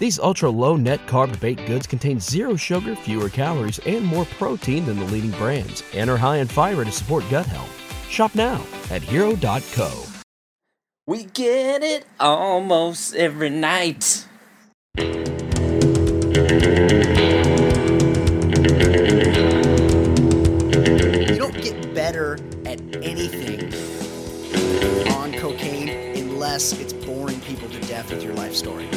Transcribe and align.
These 0.00 0.18
ultra 0.18 0.48
low 0.48 0.76
net 0.76 1.06
carb 1.06 1.38
baked 1.40 1.66
goods 1.66 1.86
contain 1.86 2.18
zero 2.20 2.56
sugar, 2.56 2.96
fewer 2.96 3.28
calories, 3.28 3.78
and 3.80 4.02
more 4.02 4.24
protein 4.24 4.86
than 4.86 4.98
the 4.98 5.04
leading 5.04 5.32
brands, 5.32 5.82
and 5.92 6.08
are 6.08 6.16
high 6.16 6.38
in 6.38 6.48
fiber 6.48 6.86
to 6.86 6.90
support 6.90 7.22
gut 7.28 7.44
health. 7.44 7.70
Shop 8.08 8.34
now 8.34 8.64
at 8.90 9.02
hero.co. 9.02 10.04
We 11.06 11.24
get 11.24 11.82
it 11.82 12.06
almost 12.18 13.14
every 13.14 13.50
night. 13.50 14.26
You 14.96 15.04
don't 21.36 21.60
get 21.60 21.94
better 21.94 22.38
at 22.64 22.80
anything 23.04 23.74
on 25.12 25.34
cocaine 25.34 25.90
unless 26.16 26.72
it's 26.72 26.94
with 28.10 28.24
your 28.24 28.34
life 28.34 28.54
story. 28.54 28.88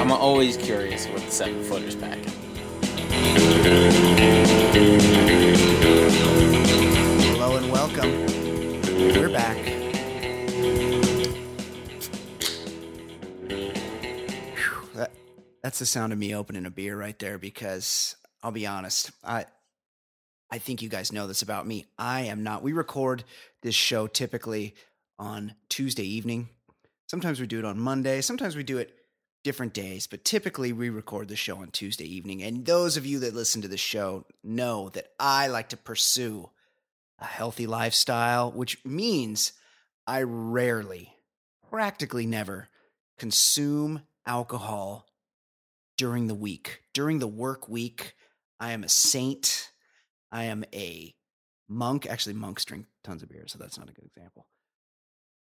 I'm 0.00 0.10
always 0.10 0.56
curious 0.56 1.06
what 1.06 1.22
the 1.22 1.30
seven 1.30 1.62
footers 1.62 1.94
packing. 1.94 2.32
Hello 7.22 7.56
and 7.56 7.70
welcome. 7.70 8.10
We're 9.14 9.30
back. 9.30 9.58
Whew, 14.56 14.88
that, 14.96 15.12
that's 15.62 15.78
the 15.78 15.86
sound 15.86 16.12
of 16.12 16.18
me 16.18 16.34
opening 16.34 16.66
a 16.66 16.70
beer 16.70 16.98
right 16.98 17.18
there 17.20 17.38
because 17.38 18.16
I'll 18.42 18.50
be 18.50 18.66
honest. 18.66 19.12
I 19.22 19.46
I 20.50 20.58
think 20.58 20.82
you 20.82 20.88
guys 20.88 21.12
know 21.12 21.26
this 21.26 21.42
about 21.42 21.66
me. 21.66 21.86
I 21.98 22.22
am 22.22 22.42
not. 22.42 22.62
We 22.62 22.72
record 22.72 23.24
this 23.62 23.74
show 23.74 24.06
typically 24.06 24.74
on 25.18 25.54
Tuesday 25.68 26.04
evening. 26.04 26.48
Sometimes 27.06 27.40
we 27.40 27.46
do 27.46 27.58
it 27.58 27.64
on 27.64 27.78
Monday. 27.78 28.20
Sometimes 28.20 28.56
we 28.56 28.62
do 28.62 28.78
it 28.78 28.94
different 29.42 29.72
days, 29.72 30.06
but 30.06 30.24
typically 30.24 30.72
we 30.72 30.90
record 30.90 31.28
the 31.28 31.36
show 31.36 31.56
on 31.56 31.70
Tuesday 31.70 32.04
evening. 32.04 32.42
And 32.42 32.66
those 32.66 32.96
of 32.96 33.06
you 33.06 33.20
that 33.20 33.34
listen 33.34 33.62
to 33.62 33.68
the 33.68 33.76
show 33.76 34.26
know 34.44 34.90
that 34.90 35.08
I 35.18 35.46
like 35.46 35.70
to 35.70 35.76
pursue 35.76 36.50
a 37.18 37.24
healthy 37.24 37.66
lifestyle, 37.66 38.50
which 38.50 38.84
means 38.84 39.52
I 40.06 40.22
rarely, 40.22 41.14
practically 41.70 42.26
never, 42.26 42.68
consume 43.18 44.02
alcohol 44.26 45.06
during 45.96 46.26
the 46.26 46.34
week. 46.34 46.82
During 46.92 47.18
the 47.18 47.26
work 47.26 47.68
week, 47.68 48.14
I 48.58 48.72
am 48.72 48.84
a 48.84 48.88
saint. 48.88 49.69
I 50.32 50.44
am 50.44 50.64
a 50.72 51.14
monk. 51.68 52.06
Actually, 52.06 52.34
monks 52.34 52.64
drink 52.64 52.86
tons 53.04 53.22
of 53.22 53.28
beer, 53.28 53.44
so 53.46 53.58
that's 53.58 53.78
not 53.78 53.88
a 53.88 53.92
good 53.92 54.04
example. 54.04 54.46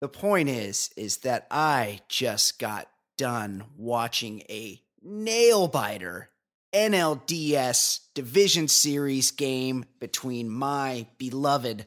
The 0.01 0.07
point 0.07 0.49
is, 0.49 0.91
is 0.95 1.17
that 1.17 1.47
I 1.51 1.99
just 2.07 2.59
got 2.59 2.87
done 3.17 3.65
watching 3.77 4.41
a 4.49 4.81
nail 5.01 5.67
biter 5.67 6.29
NLDS 6.73 7.99
Division 8.13 8.67
Series 8.67 9.31
game 9.31 9.85
between 9.99 10.49
my 10.49 11.07
beloved 11.17 11.85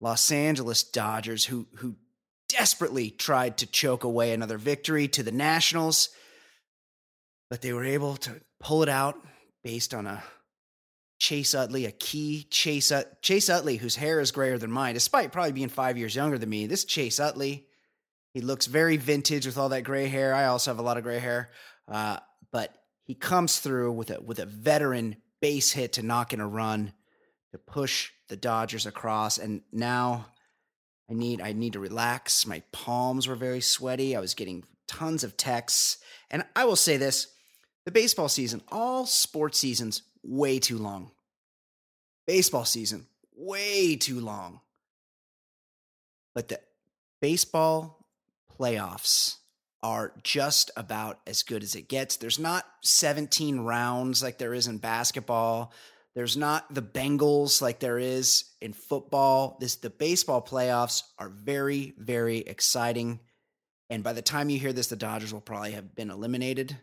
Los 0.00 0.30
Angeles 0.30 0.82
Dodgers, 0.82 1.46
who 1.46 1.66
who 1.76 1.96
desperately 2.48 3.10
tried 3.10 3.58
to 3.58 3.66
choke 3.66 4.04
away 4.04 4.32
another 4.32 4.58
victory 4.58 5.08
to 5.08 5.22
the 5.22 5.32
Nationals, 5.32 6.10
but 7.50 7.62
they 7.62 7.72
were 7.72 7.84
able 7.84 8.16
to 8.16 8.40
pull 8.60 8.82
it 8.82 8.88
out 8.88 9.16
based 9.62 9.94
on 9.94 10.06
a 10.06 10.22
Chase 11.24 11.54
Utley, 11.54 11.86
a 11.86 11.90
key 11.90 12.46
Chase 12.50 12.92
Ut- 12.92 13.22
Chase 13.22 13.48
Utley, 13.48 13.78
whose 13.78 13.96
hair 13.96 14.20
is 14.20 14.30
grayer 14.30 14.58
than 14.58 14.70
mine, 14.70 14.92
despite 14.92 15.32
probably 15.32 15.52
being 15.52 15.70
five 15.70 15.96
years 15.96 16.14
younger 16.14 16.36
than 16.36 16.50
me. 16.50 16.66
This 16.66 16.84
Chase 16.84 17.18
Utley, 17.18 17.66
he 18.34 18.42
looks 18.42 18.66
very 18.66 18.98
vintage 18.98 19.46
with 19.46 19.56
all 19.56 19.70
that 19.70 19.84
gray 19.84 20.06
hair. 20.06 20.34
I 20.34 20.44
also 20.44 20.70
have 20.70 20.78
a 20.78 20.82
lot 20.82 20.98
of 20.98 21.02
gray 21.02 21.18
hair, 21.18 21.50
uh, 21.88 22.18
but 22.52 22.74
he 23.04 23.14
comes 23.14 23.58
through 23.58 23.92
with 23.92 24.10
a 24.10 24.20
with 24.20 24.38
a 24.38 24.44
veteran 24.44 25.16
base 25.40 25.72
hit 25.72 25.94
to 25.94 26.02
knock 26.02 26.34
in 26.34 26.40
a 26.40 26.46
run 26.46 26.92
to 27.52 27.58
push 27.58 28.10
the 28.28 28.36
Dodgers 28.36 28.84
across. 28.84 29.38
And 29.38 29.62
now 29.72 30.26
I 31.10 31.14
need 31.14 31.40
I 31.40 31.54
need 31.54 31.72
to 31.72 31.80
relax. 31.80 32.46
My 32.46 32.62
palms 32.70 33.26
were 33.26 33.34
very 33.34 33.62
sweaty. 33.62 34.14
I 34.14 34.20
was 34.20 34.34
getting 34.34 34.62
tons 34.86 35.24
of 35.24 35.38
texts, 35.38 35.96
and 36.30 36.44
I 36.54 36.66
will 36.66 36.76
say 36.76 36.98
this: 36.98 37.28
the 37.86 37.92
baseball 37.92 38.28
season, 38.28 38.60
all 38.70 39.06
sports 39.06 39.58
seasons, 39.58 40.02
way 40.22 40.58
too 40.58 40.76
long. 40.76 41.12
Baseball 42.26 42.64
season, 42.64 43.06
way 43.36 43.96
too 43.96 44.20
long. 44.20 44.60
But 46.34 46.48
the 46.48 46.60
baseball 47.20 48.06
playoffs 48.58 49.36
are 49.82 50.12
just 50.22 50.70
about 50.76 51.20
as 51.26 51.42
good 51.42 51.62
as 51.62 51.74
it 51.74 51.88
gets. 51.88 52.16
There's 52.16 52.38
not 52.38 52.64
17 52.82 53.60
rounds 53.60 54.22
like 54.22 54.38
there 54.38 54.54
is 54.54 54.66
in 54.66 54.78
basketball. 54.78 55.72
There's 56.14 56.36
not 56.36 56.72
the 56.72 56.82
Bengals 56.82 57.60
like 57.60 57.80
there 57.80 57.98
is 57.98 58.44
in 58.60 58.72
football. 58.72 59.58
This 59.60 59.76
the 59.76 59.90
baseball 59.90 60.40
playoffs 60.40 61.02
are 61.18 61.28
very 61.28 61.92
very 61.98 62.38
exciting. 62.38 63.20
And 63.90 64.02
by 64.02 64.14
the 64.14 64.22
time 64.22 64.48
you 64.48 64.58
hear 64.58 64.72
this 64.72 64.86
the 64.86 64.96
Dodgers 64.96 65.34
will 65.34 65.40
probably 65.40 65.72
have 65.72 65.94
been 65.94 66.10
eliminated 66.10 66.76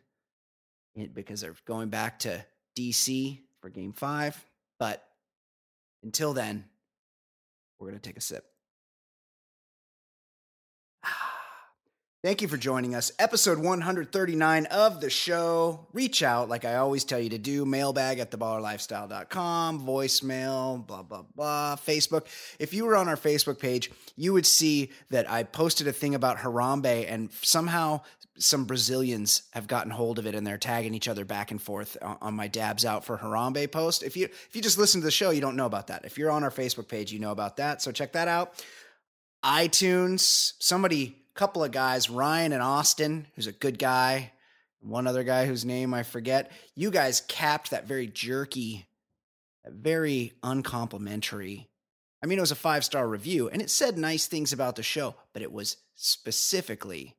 eh, 0.95 1.07
because 1.11 1.41
they're 1.41 1.55
going 1.65 1.89
back 1.89 2.19
to 2.19 2.45
DC 2.77 3.39
for 3.61 3.69
game 3.69 3.93
5, 3.93 4.45
but 4.79 5.03
until 6.03 6.33
then 6.33 6.65
we're 7.81 7.87
going 7.87 7.99
to 7.99 8.07
take 8.07 8.17
a 8.17 8.21
sip. 8.21 8.45
Thank 12.23 12.43
you 12.43 12.47
for 12.47 12.57
joining 12.57 12.93
us. 12.93 13.11
Episode 13.17 13.57
139 13.57 14.65
of 14.67 15.01
the 15.01 15.09
show. 15.09 15.87
Reach 15.91 16.21
out, 16.21 16.47
like 16.47 16.63
I 16.63 16.75
always 16.75 17.03
tell 17.03 17.19
you 17.19 17.29
to 17.29 17.39
do. 17.39 17.65
Mailbag 17.65 18.19
at 18.19 18.29
theballerlifestyle.com, 18.29 19.81
voicemail, 19.81 20.85
blah, 20.85 21.01
blah, 21.01 21.23
blah, 21.35 21.75
Facebook. 21.75 22.27
If 22.59 22.75
you 22.75 22.85
were 22.85 22.95
on 22.95 23.07
our 23.07 23.17
Facebook 23.17 23.57
page, 23.57 23.89
you 24.15 24.33
would 24.33 24.45
see 24.45 24.91
that 25.09 25.29
I 25.29 25.41
posted 25.41 25.87
a 25.87 25.93
thing 25.93 26.13
about 26.13 26.37
Harambe, 26.37 27.11
and 27.11 27.31
somehow 27.41 28.01
some 28.41 28.65
Brazilians 28.65 29.43
have 29.51 29.67
gotten 29.67 29.91
hold 29.91 30.19
of 30.19 30.25
it 30.25 30.35
and 30.35 30.45
they're 30.45 30.57
tagging 30.57 30.93
each 30.93 31.07
other 31.07 31.25
back 31.25 31.51
and 31.51 31.61
forth 31.61 31.97
on 32.01 32.33
my 32.33 32.47
dabs 32.47 32.85
out 32.85 33.05
for 33.05 33.17
Harambe 33.17 33.71
post. 33.71 34.03
If 34.03 34.17
you 34.17 34.25
if 34.25 34.55
you 34.55 34.61
just 34.61 34.77
listen 34.77 35.01
to 35.01 35.05
the 35.05 35.11
show, 35.11 35.29
you 35.29 35.41
don't 35.41 35.55
know 35.55 35.65
about 35.65 35.87
that. 35.87 36.05
If 36.05 36.17
you're 36.17 36.31
on 36.31 36.43
our 36.43 36.51
Facebook 36.51 36.87
page, 36.87 37.11
you 37.11 37.19
know 37.19 37.31
about 37.31 37.57
that. 37.57 37.81
So 37.81 37.91
check 37.91 38.13
that 38.13 38.27
out. 38.27 38.63
iTunes, 39.43 40.53
somebody 40.59 41.17
couple 41.33 41.63
of 41.63 41.71
guys, 41.71 42.09
Ryan 42.09 42.51
and 42.53 42.61
Austin, 42.61 43.27
who's 43.35 43.47
a 43.47 43.51
good 43.51 43.79
guy, 43.79 44.31
one 44.81 45.07
other 45.07 45.23
guy 45.23 45.45
whose 45.45 45.65
name 45.65 45.93
I 45.93 46.03
forget. 46.03 46.51
You 46.75 46.91
guys 46.91 47.21
capped 47.27 47.71
that 47.71 47.87
very 47.87 48.07
jerky, 48.07 48.85
very 49.65 50.33
uncomplimentary. 50.43 51.69
I 52.23 52.27
mean, 52.27 52.37
it 52.37 52.41
was 52.41 52.51
a 52.51 52.55
five 52.55 52.85
star 52.85 53.07
review 53.07 53.49
and 53.49 53.61
it 53.61 53.69
said 53.69 53.97
nice 53.97 54.27
things 54.27 54.53
about 54.53 54.75
the 54.75 54.83
show, 54.83 55.15
but 55.33 55.41
it 55.41 55.51
was 55.51 55.77
specifically, 55.95 57.15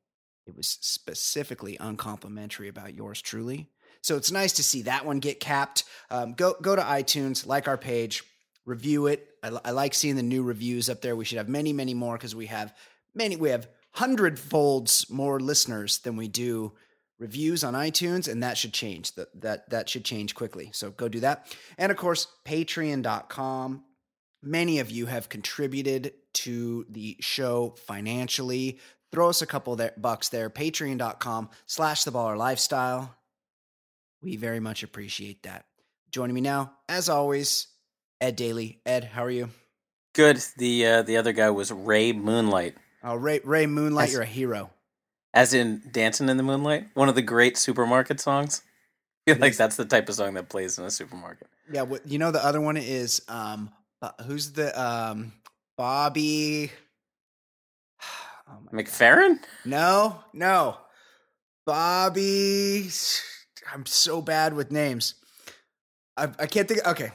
it 0.46 0.56
was 0.56 0.78
specifically 0.80 1.76
uncomplimentary 1.78 2.68
about 2.68 2.94
yours 2.94 3.22
truly. 3.22 3.68
So 4.02 4.16
it's 4.16 4.32
nice 4.32 4.52
to 4.54 4.62
see 4.62 4.82
that 4.82 5.06
one 5.06 5.20
get 5.20 5.38
capped. 5.38 5.84
Um, 6.10 6.34
go 6.34 6.54
go 6.60 6.74
to 6.74 6.82
iTunes, 6.82 7.46
like 7.46 7.68
our 7.68 7.78
page, 7.78 8.24
review 8.64 9.06
it, 9.06 9.32
I, 9.42 9.58
I 9.64 9.70
like 9.72 9.94
seeing 9.94 10.16
the 10.16 10.22
new 10.22 10.42
reviews 10.42 10.88
up 10.88 11.00
there. 11.00 11.16
We 11.16 11.24
should 11.24 11.38
have 11.38 11.48
many, 11.48 11.72
many 11.72 11.94
more 11.94 12.16
because 12.16 12.34
we 12.34 12.46
have 12.46 12.74
many. 13.14 13.36
We 13.36 13.50
have 13.50 13.68
hundred 13.92 14.38
folds 14.38 15.10
more 15.10 15.40
listeners 15.40 15.98
than 15.98 16.16
we 16.16 16.28
do 16.28 16.72
reviews 17.18 17.64
on 17.64 17.74
iTunes, 17.74 18.30
and 18.30 18.42
that 18.42 18.56
should 18.56 18.72
change. 18.72 19.14
That 19.14 19.40
that 19.40 19.70
that 19.70 19.88
should 19.88 20.04
change 20.04 20.34
quickly. 20.34 20.70
So 20.72 20.90
go 20.90 21.08
do 21.08 21.20
that. 21.20 21.54
And 21.78 21.90
of 21.90 21.98
course, 21.98 22.28
Patreon.com. 22.44 23.84
Many 24.44 24.80
of 24.80 24.90
you 24.90 25.06
have 25.06 25.28
contributed 25.28 26.14
to 26.34 26.84
the 26.88 27.16
show 27.20 27.76
financially. 27.86 28.80
Throw 29.12 29.28
us 29.28 29.42
a 29.42 29.46
couple 29.46 29.76
there, 29.76 29.92
bucks 29.96 30.30
there. 30.30 30.48
Patreon.com 30.48 31.50
slash 31.66 32.04
the 32.04 32.12
baller 32.12 32.36
lifestyle. 32.36 33.14
We 34.22 34.36
very 34.36 34.60
much 34.60 34.82
appreciate 34.82 35.42
that. 35.42 35.66
Joining 36.10 36.34
me 36.34 36.40
now, 36.40 36.72
as 36.88 37.08
always, 37.08 37.66
Ed 38.20 38.36
Daly. 38.36 38.80
Ed, 38.86 39.04
how 39.04 39.24
are 39.24 39.30
you? 39.30 39.50
Good. 40.14 40.40
The 40.56 40.86
uh, 40.86 41.02
the 41.02 41.16
other 41.16 41.32
guy 41.32 41.50
was 41.50 41.72
Ray 41.72 42.12
Moonlight, 42.12 42.76
Oh, 43.02 43.16
Ray, 43.16 43.40
Ray 43.44 43.66
Moonlight, 43.66 44.08
Yes. 44.08 44.12
you're 44.12 44.22
a 44.22 44.26
hero. 44.26 44.70
as 45.34 45.54
in 45.54 45.82
Dancing 45.90 46.28
in 46.28 46.36
the 46.36 46.42
Moonlight, 46.42 46.88
one 46.94 47.08
of 47.08 47.14
the 47.14 47.22
great 47.22 47.56
supermarket 47.56 48.20
songs. 48.20 48.62
I 49.26 49.30
feel 49.32 49.36
It 49.36 49.40
like 49.40 49.50
is. 49.52 49.58
that's 49.58 49.76
the 49.76 49.84
type 49.86 50.08
of 50.08 50.14
song 50.14 50.34
that 50.34 50.48
plays 50.50 50.78
in 50.78 50.84
a 50.84 50.90
supermarket. 50.90 51.48
Yeah, 51.72 51.82
what, 51.82 52.06
you 52.06 52.18
know 52.18 52.30
the 52.30 52.44
other 52.44 52.60
one 52.60 52.76
is 52.76 53.22
um, 53.28 53.70
who's 54.26 54.52
the 54.52 54.78
um, 54.80 55.32
Bobby? 55.78 56.70
Oh. 58.52 58.58
McFerrin? 58.72 59.38
No, 59.64 60.22
no, 60.32 60.76
Bobby. 61.66 62.90
I'm 63.72 63.86
so 63.86 64.20
bad 64.20 64.54
with 64.54 64.70
names. 64.70 65.14
I, 66.16 66.24
I 66.38 66.46
can't 66.46 66.68
think. 66.68 66.86
Okay, 66.86 67.10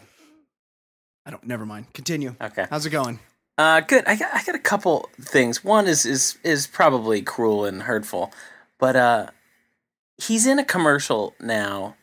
I 1.26 1.32
don't. 1.32 1.44
Never 1.44 1.66
mind. 1.66 1.94
Continue. 1.94 2.36
Okay. 2.42 2.66
How's 2.70 2.86
it 2.86 2.90
going? 2.90 3.20
Uh, 3.58 3.82
good. 3.82 4.06
I 4.08 4.16
got 4.16 4.34
I 4.34 4.44
got 4.44 4.56
a 4.56 4.60
couple 4.60 5.10
things. 5.22 5.64
One 5.64 5.88
is 5.88 6.06
is 6.06 6.38
is 6.44 6.68
probably 6.68 7.22
cruel 7.22 7.66
and 7.66 7.84
hurtful, 7.84 8.32
but 8.80 8.96
uh, 8.96 9.28
he's 10.18 10.48
in 10.48 10.58
a 10.60 10.66
commercial 10.66 11.36
now, 11.40 11.96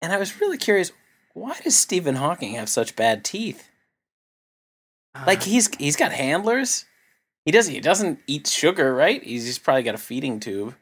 and 0.00 0.12
I 0.12 0.18
was 0.18 0.40
really 0.40 0.58
curious. 0.58 0.92
Why 1.32 1.58
does 1.64 1.76
Stephen 1.76 2.14
Hawking 2.14 2.54
have 2.54 2.68
such 2.68 2.94
bad 2.94 3.24
teeth? 3.24 3.68
Like 5.26 5.40
Uh, 5.40 5.44
he's 5.44 5.74
he's 5.76 5.96
got 5.96 6.12
handlers. 6.12 6.84
He 7.44 7.52
doesn't 7.52 7.74
he 7.74 7.80
doesn't 7.80 8.20
eat 8.26 8.46
sugar, 8.46 8.94
right? 8.94 9.22
He's 9.22 9.44
just 9.44 9.62
probably 9.62 9.82
got 9.82 9.94
a 9.94 9.98
feeding 9.98 10.40
tube, 10.40 10.74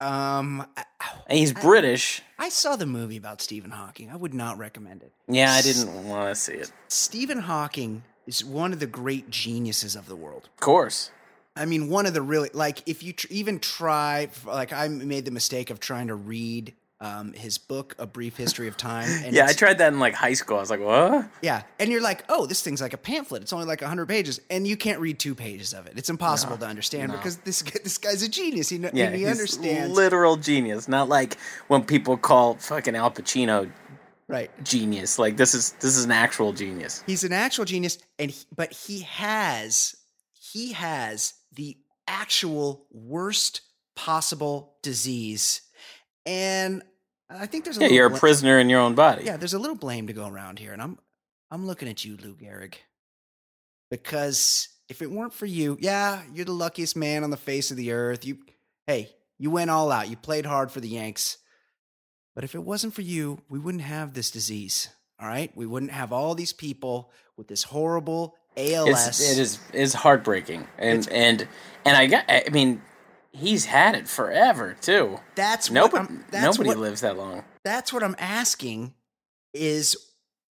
um, 0.00 0.66
I, 0.76 0.84
and 1.26 1.38
he's 1.38 1.54
I- 1.56 1.60
British. 1.60 2.22
I 2.38 2.50
saw 2.50 2.76
the 2.76 2.86
movie 2.86 3.16
about 3.16 3.42
Stephen 3.42 3.72
Hawking. 3.72 4.10
I 4.10 4.16
would 4.16 4.32
not 4.32 4.58
recommend 4.58 5.02
it. 5.02 5.12
Yeah, 5.26 5.50
I 5.52 5.60
didn't 5.60 6.06
want 6.08 6.32
to 6.34 6.40
see 6.40 6.52
it. 6.52 6.70
Stephen 6.86 7.38
Hawking 7.40 8.04
is 8.28 8.44
one 8.44 8.72
of 8.72 8.78
the 8.78 8.86
great 8.86 9.28
geniuses 9.28 9.96
of 9.96 10.06
the 10.06 10.14
world. 10.14 10.48
Of 10.54 10.60
course. 10.60 11.10
I 11.56 11.64
mean, 11.64 11.88
one 11.88 12.06
of 12.06 12.14
the 12.14 12.22
really 12.22 12.50
like 12.52 12.82
if 12.86 13.02
you 13.02 13.12
tr- 13.12 13.26
even 13.30 13.58
try 13.58 14.28
like 14.46 14.72
I 14.72 14.86
made 14.86 15.24
the 15.24 15.32
mistake 15.32 15.70
of 15.70 15.80
trying 15.80 16.06
to 16.06 16.14
read 16.14 16.74
um, 17.00 17.32
his 17.32 17.58
book, 17.58 17.94
A 17.98 18.06
Brief 18.06 18.36
History 18.36 18.68
of 18.68 18.76
Time. 18.76 19.08
And 19.24 19.34
yeah, 19.34 19.46
I 19.46 19.52
tried 19.52 19.78
that 19.78 19.92
in 19.92 20.00
like 20.00 20.14
high 20.14 20.32
school. 20.32 20.56
I 20.56 20.60
was 20.60 20.70
like, 20.70 20.80
what? 20.80 21.28
Yeah, 21.42 21.62
and 21.78 21.90
you're 21.90 22.02
like, 22.02 22.24
oh, 22.28 22.46
this 22.46 22.62
thing's 22.62 22.80
like 22.80 22.92
a 22.92 22.98
pamphlet. 22.98 23.42
It's 23.42 23.52
only 23.52 23.66
like 23.66 23.80
hundred 23.80 24.06
pages, 24.06 24.40
and 24.50 24.66
you 24.66 24.76
can't 24.76 25.00
read 25.00 25.18
two 25.18 25.34
pages 25.34 25.72
of 25.72 25.86
it. 25.86 25.94
It's 25.96 26.10
impossible 26.10 26.56
to 26.58 26.66
understand 26.66 27.12
no. 27.12 27.18
because 27.18 27.36
this 27.38 27.62
this 27.62 27.98
guy's 27.98 28.22
a 28.22 28.28
genius. 28.28 28.68
He 28.68 28.78
Yeah, 28.78 29.10
he 29.10 29.26
understands. 29.26 29.94
literal 29.94 30.36
genius. 30.36 30.88
Not 30.88 31.08
like 31.08 31.38
when 31.68 31.84
people 31.84 32.16
call 32.16 32.54
fucking 32.54 32.96
Al 32.96 33.10
Pacino 33.10 33.70
right. 34.28 34.50
genius. 34.64 35.18
Like 35.18 35.36
this 35.36 35.54
is 35.54 35.72
this 35.80 35.96
is 35.96 36.04
an 36.04 36.12
actual 36.12 36.52
genius. 36.52 37.02
He's 37.06 37.24
an 37.24 37.32
actual 37.32 37.64
genius, 37.64 37.98
and 38.18 38.30
he, 38.30 38.44
but 38.54 38.72
he 38.72 39.00
has 39.00 39.96
he 40.32 40.72
has 40.72 41.34
the 41.52 41.76
actual 42.06 42.86
worst 42.90 43.62
possible 43.94 44.76
disease, 44.82 45.62
and 46.28 46.82
I 47.30 47.46
think 47.46 47.64
there's 47.64 47.78
a 47.78 47.82
Yeah, 47.82 47.88
you're 47.88 48.06
a 48.06 48.10
bla- 48.10 48.18
prisoner 48.18 48.58
in 48.58 48.68
your 48.70 48.80
own 48.80 48.94
body. 48.94 49.24
Yeah, 49.24 49.36
there's 49.36 49.54
a 49.54 49.58
little 49.58 49.76
blame 49.76 50.06
to 50.06 50.12
go 50.12 50.26
around 50.28 50.58
here, 50.58 50.72
and 50.72 50.80
I'm 50.82 50.98
I'm 51.50 51.66
looking 51.66 51.88
at 51.88 52.04
you, 52.04 52.16
Lou 52.22 52.34
Gehrig, 52.34 52.74
because 53.90 54.68
if 54.88 55.02
it 55.02 55.10
weren't 55.10 55.32
for 55.34 55.46
you, 55.46 55.76
yeah, 55.80 56.22
you're 56.32 56.44
the 56.44 56.52
luckiest 56.52 56.96
man 56.96 57.24
on 57.24 57.30
the 57.30 57.36
face 57.36 57.70
of 57.70 57.76
the 57.76 57.92
earth. 57.92 58.24
You, 58.24 58.38
hey, 58.86 59.10
you 59.38 59.50
went 59.50 59.70
all 59.70 59.90
out. 59.92 60.08
You 60.08 60.16
played 60.16 60.46
hard 60.46 60.70
for 60.70 60.80
the 60.80 60.88
Yanks, 60.88 61.38
but 62.34 62.44
if 62.44 62.54
it 62.54 62.62
wasn't 62.62 62.94
for 62.94 63.02
you, 63.02 63.40
we 63.48 63.58
wouldn't 63.58 63.84
have 63.84 64.14
this 64.14 64.30
disease. 64.30 64.88
All 65.20 65.26
right, 65.28 65.50
we 65.56 65.66
wouldn't 65.66 65.92
have 65.92 66.12
all 66.12 66.34
these 66.34 66.52
people 66.52 67.10
with 67.36 67.48
this 67.48 67.64
horrible 67.64 68.36
ALS. 68.56 69.08
It's, 69.08 69.32
it 69.32 69.38
is 69.38 69.58
is 69.72 69.94
heartbreaking, 69.94 70.66
and 70.78 71.00
It's- 71.00 71.08
and 71.08 71.48
and 71.84 71.96
I 71.96 72.06
got. 72.06 72.24
I 72.28 72.44
mean, 72.52 72.82
he's 73.38 73.64
had 73.66 73.94
it 73.94 74.08
forever 74.08 74.76
too. 74.80 75.18
That's 75.34 75.70
Nobody 75.70 76.14
that's 76.30 76.44
nobody 76.58 76.68
what, 76.70 76.78
lives 76.78 77.00
that 77.02 77.16
long. 77.16 77.44
that's 77.64 77.92
what 77.92 78.02
I'm 78.02 78.16
asking 78.18 78.94
is 79.54 79.96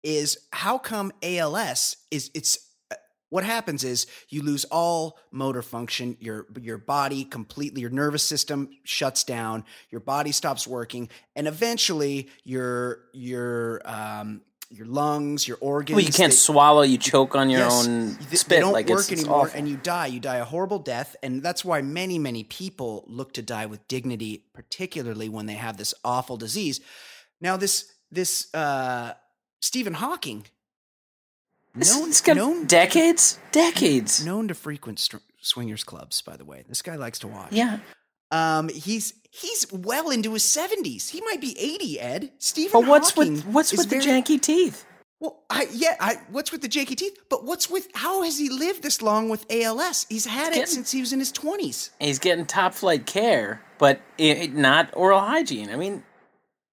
is 0.04 0.38
how 0.52 0.78
come 0.78 1.12
ALS 1.24 1.96
is 2.12 2.30
it's 2.34 2.58
uh, 2.92 2.96
what 3.30 3.44
happens 3.44 3.84
is 3.84 4.06
you 4.30 4.44
lose 4.44 4.66
all 4.66 5.18
motor 5.32 5.62
function 5.62 6.18
your 6.20 6.46
your 6.60 6.78
body 6.78 7.24
completely 7.26 7.82
your 7.82 7.90
nervous 7.90 8.22
system 8.24 8.70
shuts 8.84 9.24
down 9.24 9.64
your 9.90 10.02
body 10.02 10.32
stops 10.32 10.68
working 10.68 11.10
and 11.36 11.48
eventually 11.48 12.30
your 12.44 13.00
your 13.14 13.82
um 13.86 14.42
your 14.70 14.86
lungs 14.88 15.48
your 15.48 15.58
organs 15.62 15.96
Well, 15.96 16.06
you 16.06 16.12
can't 16.12 16.32
they- 16.32 16.36
swallow. 16.38 16.82
You 16.82 16.98
choke 16.98 17.36
on 17.36 17.50
your 17.50 17.60
Yes, 17.62 17.88
own 17.88 18.16
th- 18.18 18.40
spit. 18.40 18.50
They 18.50 18.60
don't 18.60 18.74
like 18.74 18.88
work 18.90 19.00
it's, 19.02 19.12
it's 19.12 19.22
anymore, 19.22 19.46
awful. 19.48 19.58
and 19.60 19.68
you 19.70 19.78
die. 19.78 20.08
You 20.08 20.20
die 20.20 20.38
a 20.38 20.46
horrible 20.46 20.80
death, 20.80 21.16
and 21.22 21.44
that's 21.44 21.64
why 21.64 21.82
many, 21.82 22.18
many 22.18 22.44
people 22.44 23.04
look 23.08 23.34
to 23.34 23.42
die 23.42 23.66
with 23.68 23.88
dignity, 23.88 24.46
particularly 24.54 25.30
when 25.30 25.46
they 25.46 25.54
have 25.54 25.78
this 25.78 25.94
awful 26.04 26.38
disease. 26.38 26.80
Now, 27.40 27.58
this 27.58 27.92
this 28.12 28.54
uh, 28.54 29.14
Stephen 29.62 29.94
Hawking, 29.96 30.46
This- 31.76 31.96
known 31.96 32.10
this 32.10 32.22
guy- 32.22 32.34
known 32.34 32.66
decades, 32.66 33.40
decades. 33.52 34.26
known 34.26 34.48
to 34.48 34.54
frequent 34.56 35.00
str- 35.00 35.18
swingers 35.42 35.84
clubs. 35.84 36.22
By 36.22 36.38
the 36.38 36.46
way, 36.46 36.64
this 36.68 36.82
guy 36.82 36.96
likes 36.96 37.20
to 37.20 37.28
watch. 37.28 37.52
Yeah. 37.52 37.80
Um, 38.34 38.70
he's 38.70 39.14
he's 39.32 39.66
well 39.72 40.10
into 40.10 40.34
his 40.34 40.44
seventies. 40.44 41.10
He 41.10 41.22
might 41.22 41.40
be 41.42 41.58
eighty. 41.60 42.00
Ed 42.00 42.32
Stephen. 42.40 42.82
But 42.82 42.90
what's 42.90 43.12
Hawking 43.12 43.36
with 43.36 43.46
what's 43.46 43.72
with 43.72 43.90
the 43.90 44.00
very- 44.00 44.22
janky 44.22 44.42
teeth? 44.42 44.86
Well, 45.20 45.42
I, 45.50 45.68
yeah, 45.72 45.96
I, 46.02 46.16
what's 46.32 46.52
with 46.52 46.62
the 46.62 46.68
janky 46.68 46.98
teeth? 46.98 47.18
But 47.30 47.46
what's 47.46 47.70
with 47.70 47.88
how 47.94 48.24
has 48.24 48.38
he 48.38 48.50
lived 48.50 48.84
this 48.84 49.02
long 49.02 49.30
with 49.30 49.46
ALS? 49.50 50.06
He's 50.10 50.26
had 50.26 50.52
it 50.52 50.56
Getting- 50.56 50.74
since 50.74 50.92
he 50.92 51.00
was 51.00 51.14
in 51.14 51.20
his 51.20 51.32
twenties. 51.32 51.92
He's 52.00 52.20
getting 52.20 52.46
top 52.46 52.74
flight 52.74 53.06
care, 53.06 53.62
but 53.78 54.02
it, 54.18 54.54
not 54.54 54.90
oral 54.94 55.22
hygiene. 55.22 55.70
I 55.70 55.78
mean, 55.78 56.04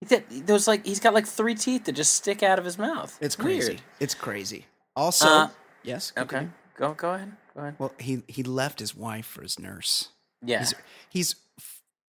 that 0.08 0.24
those 0.48 0.66
like 0.66 0.84
he's 0.84 0.98
got 0.98 1.14
like 1.14 1.26
three 1.28 1.54
teeth 1.54 1.84
that 1.84 1.92
just 1.92 2.14
stick 2.14 2.42
out 2.42 2.58
of 2.58 2.64
his 2.64 2.76
mouth. 2.78 3.16
It's 3.20 3.36
crazy. 3.36 3.68
Weird. 3.72 3.82
It's 4.00 4.14
crazy. 4.14 4.66
Also, 4.96 5.26
Uh, 5.28 5.48
yes. 5.84 6.12
Okay, 6.18 6.48
go 6.76 6.94
go 6.94 7.12
ahead. 7.14 7.32
Go 7.54 7.60
ahead. 7.60 7.74
Well, 7.78 7.92
he 8.00 8.22
he 8.26 8.42
left 8.42 8.80
his 8.80 8.96
wife 8.96 9.26
for 9.26 9.42
his 9.42 9.60
nurse. 9.60 10.08
Yeah. 10.44 10.58
He's 10.58 10.74
he's 11.10 11.34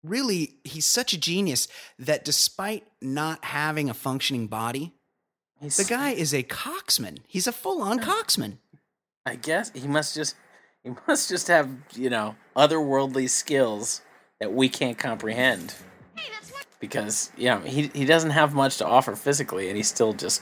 really 0.04 0.56
he's 0.64 0.86
such 0.86 1.14
a 1.14 1.20
genius 1.20 1.68
that 2.00 2.26
despite 2.26 2.86
not 3.02 3.44
having 3.46 3.90
a 3.90 3.94
functioning 3.94 4.48
body, 4.48 4.94
He's, 5.60 5.78
the 5.78 5.84
guy 5.84 6.12
is 6.18 6.34
a 6.34 6.44
coxman. 6.44 7.20
He's 7.28 7.48
a 7.48 7.52
full-on 7.52 8.00
coxman. 8.00 8.58
I 9.26 9.36
guess 9.36 9.72
he 9.74 9.88
must 9.88 10.16
just 10.16 10.36
he 10.84 10.92
must 11.08 11.30
just 11.30 11.48
have 11.48 11.70
you 11.94 12.10
know 12.10 12.36
otherworldly 12.56 13.30
skills 13.30 14.02
that 14.40 14.52
we 14.52 14.70
can't 14.70 14.98
comprehend. 14.98 15.76
Because 16.80 17.32
yeah, 17.38 17.62
he 17.64 17.92
he 17.94 18.06
doesn't 18.06 18.32
have 18.32 18.56
much 18.56 18.78
to 18.78 18.86
offer 18.88 19.16
physically, 19.16 19.68
and 19.68 19.78
he's 19.78 19.88
still 19.88 20.14
just 20.14 20.42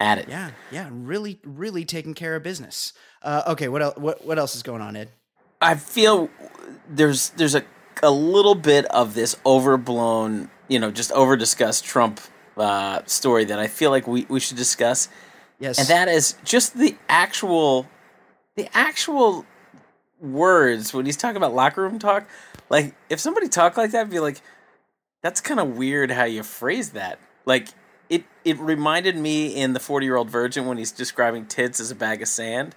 at 0.00 0.16
it. 0.16 0.26
Yeah, 0.26 0.50
yeah, 0.70 0.88
really, 0.90 1.38
really 1.44 1.84
taking 1.84 2.14
care 2.14 2.34
of 2.34 2.42
business. 2.42 2.94
Uh, 3.22 3.42
okay, 3.48 3.68
what 3.68 3.82
else? 3.82 3.96
What 3.98 4.24
what 4.24 4.38
else 4.38 4.56
is 4.56 4.62
going 4.62 4.80
on, 4.80 4.96
Ed? 4.96 5.10
I 5.60 5.74
feel 5.74 6.30
there's 6.88 7.30
there's 7.30 7.54
a 7.54 7.64
a 8.02 8.10
little 8.10 8.54
bit 8.54 8.84
of 8.86 9.14
this 9.14 9.36
overblown, 9.46 10.50
you 10.68 10.78
know, 10.78 10.90
just 10.90 11.12
over 11.12 11.36
discussed 11.36 11.84
Trump 11.84 12.20
uh, 12.56 13.02
story 13.06 13.44
that 13.46 13.58
I 13.58 13.66
feel 13.68 13.90
like 13.90 14.06
we, 14.06 14.26
we 14.28 14.40
should 14.40 14.56
discuss, 14.56 15.08
Yes, 15.58 15.78
and 15.78 15.86
that 15.88 16.08
is 16.08 16.34
just 16.44 16.76
the 16.76 16.96
actual 17.08 17.86
the 18.56 18.68
actual 18.76 19.46
words 20.20 20.92
when 20.92 21.06
he's 21.06 21.16
talking 21.16 21.36
about 21.36 21.54
locker 21.54 21.82
room 21.82 21.98
talk. 21.98 22.28
Like 22.68 22.94
if 23.08 23.20
somebody 23.20 23.48
talked 23.48 23.76
like 23.76 23.92
that, 23.92 24.02
I'd 24.02 24.10
be 24.10 24.18
like, 24.20 24.40
that's 25.22 25.40
kind 25.40 25.60
of 25.60 25.76
weird 25.76 26.10
how 26.10 26.24
you 26.24 26.42
phrase 26.42 26.90
that. 26.90 27.18
Like 27.44 27.68
it 28.10 28.24
it 28.44 28.58
reminded 28.58 29.16
me 29.16 29.54
in 29.54 29.72
the 29.72 29.80
Forty 29.80 30.06
Year 30.06 30.16
Old 30.16 30.30
Virgin 30.30 30.66
when 30.66 30.78
he's 30.78 30.90
describing 30.92 31.46
tits 31.46 31.78
as 31.80 31.90
a 31.90 31.94
bag 31.94 32.22
of 32.22 32.28
sand. 32.28 32.74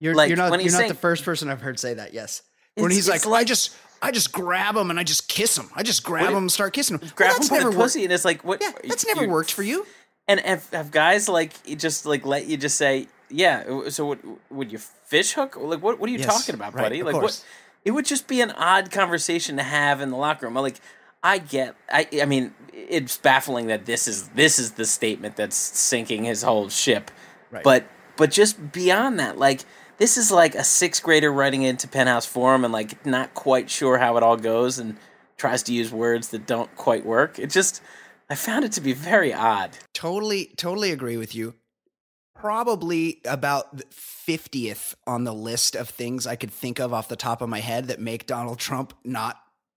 You're, 0.00 0.14
Like, 0.14 0.28
you're 0.30 0.38
not 0.38 0.50
you're 0.62 0.72
not 0.72 0.78
saying- 0.78 0.88
the 0.88 0.94
first 0.94 1.24
person 1.24 1.50
I've 1.50 1.60
heard 1.60 1.78
say 1.78 1.92
that. 1.94 2.14
Yes, 2.14 2.42
when 2.76 2.90
he's 2.90 3.08
like, 3.08 3.26
"Oh, 3.26 3.34
I 3.34 3.44
just 3.44 3.76
I 4.02 4.10
just 4.10 4.32
grab 4.32 4.76
him 4.76 4.90
and 4.90 4.98
I 4.98 5.04
just 5.04 5.28
kiss 5.28 5.56
him. 5.56 5.68
I 5.74 5.82
just 5.82 6.02
grab 6.04 6.30
him 6.30 6.36
and 6.36 6.52
start 6.52 6.72
kissing 6.72 6.98
him. 6.98 7.10
Grab 7.14 7.30
well, 7.30 7.36
him 7.36 7.40
that's 7.40 7.48
by 7.50 7.58
the 7.58 7.64
never 7.64 7.78
worked. 7.78 7.96
and 7.96 8.12
it's 8.12 8.24
like 8.24 8.44
what? 8.44 8.60
Yeah, 8.60 8.70
that's 8.84 9.06
never 9.06 9.28
worked 9.28 9.52
for 9.52 9.62
you. 9.62 9.86
And 10.28 10.40
have, 10.40 10.68
have 10.70 10.90
guys 10.90 11.28
like 11.28 11.52
just 11.76 12.06
like 12.06 12.24
let 12.24 12.46
you 12.46 12.56
just 12.56 12.76
say, 12.76 13.08
yeah. 13.28 13.88
So 13.90 14.06
what 14.06 14.18
would 14.50 14.72
you 14.72 14.78
fish 14.78 15.32
hook? 15.32 15.56
Like 15.56 15.82
what? 15.82 15.98
What 15.98 16.08
are 16.08 16.12
you 16.12 16.18
Yes, 16.18 16.26
talking 16.26 16.54
about, 16.54 16.74
right, 16.74 16.82
buddy? 16.84 17.02
like 17.02 17.14
course. 17.14 17.40
what? 17.40 17.46
It 17.84 17.90
would 17.92 18.04
just 18.04 18.28
be 18.28 18.40
an 18.40 18.50
odd 18.52 18.90
conversation 18.90 19.56
to 19.56 19.62
have 19.62 20.00
in 20.00 20.10
the 20.10 20.16
locker 20.16 20.46
room. 20.46 20.54
Like 20.54 20.80
I 21.22 21.38
get. 21.38 21.74
I. 21.90 22.06
I 22.22 22.24
mean, 22.24 22.54
it's 22.72 23.16
baffling 23.16 23.66
that 23.66 23.86
this 23.86 24.08
is 24.08 24.28
this 24.28 24.58
is 24.58 24.72
the 24.72 24.86
statement 24.86 25.36
that's 25.36 25.56
sinking 25.56 26.24
his 26.24 26.42
whole 26.42 26.68
ship. 26.68 27.10
Right. 27.50 27.64
But 27.64 27.86
but 28.16 28.30
just 28.30 28.72
beyond 28.72 29.18
that, 29.18 29.38
like 29.38 29.64
this 30.00 30.16
is 30.16 30.32
like 30.32 30.54
a 30.54 30.64
sixth 30.64 31.02
grader 31.02 31.30
writing 31.30 31.62
into 31.62 31.86
Penthouse 31.86 32.24
Forum 32.24 32.64
and 32.64 32.72
like 32.72 33.04
not 33.04 33.34
quite 33.34 33.68
sure 33.68 33.98
how 33.98 34.16
it 34.16 34.22
all 34.22 34.38
goes 34.38 34.78
and 34.78 34.96
tries 35.36 35.62
to 35.64 35.74
use 35.74 35.92
words 35.92 36.30
that 36.30 36.46
don't 36.46 36.74
quite 36.74 37.04
work. 37.04 37.38
It 37.38 37.50
just 37.50 37.82
I 38.30 38.34
found 38.34 38.64
it 38.64 38.72
to 38.72 38.80
be 38.80 38.94
very 38.94 39.34
odd. 39.34 39.76
Totally, 39.92 40.52
totally 40.56 40.90
agree 40.90 41.18
with 41.18 41.34
you. 41.34 41.54
Probably 42.34 43.20
about 43.26 43.76
50th 43.90 44.94
on 45.06 45.24
the 45.24 45.34
list 45.34 45.76
of 45.76 45.90
things 45.90 46.26
I 46.26 46.34
could 46.34 46.50
think 46.50 46.80
of 46.80 46.94
off 46.94 47.08
the 47.08 47.16
top 47.16 47.42
of 47.42 47.50
my 47.50 47.60
head 47.60 47.88
that 47.88 48.00
make 48.00 48.26
Donald 48.26 48.58
Trump 48.58 48.94
not 49.04 49.36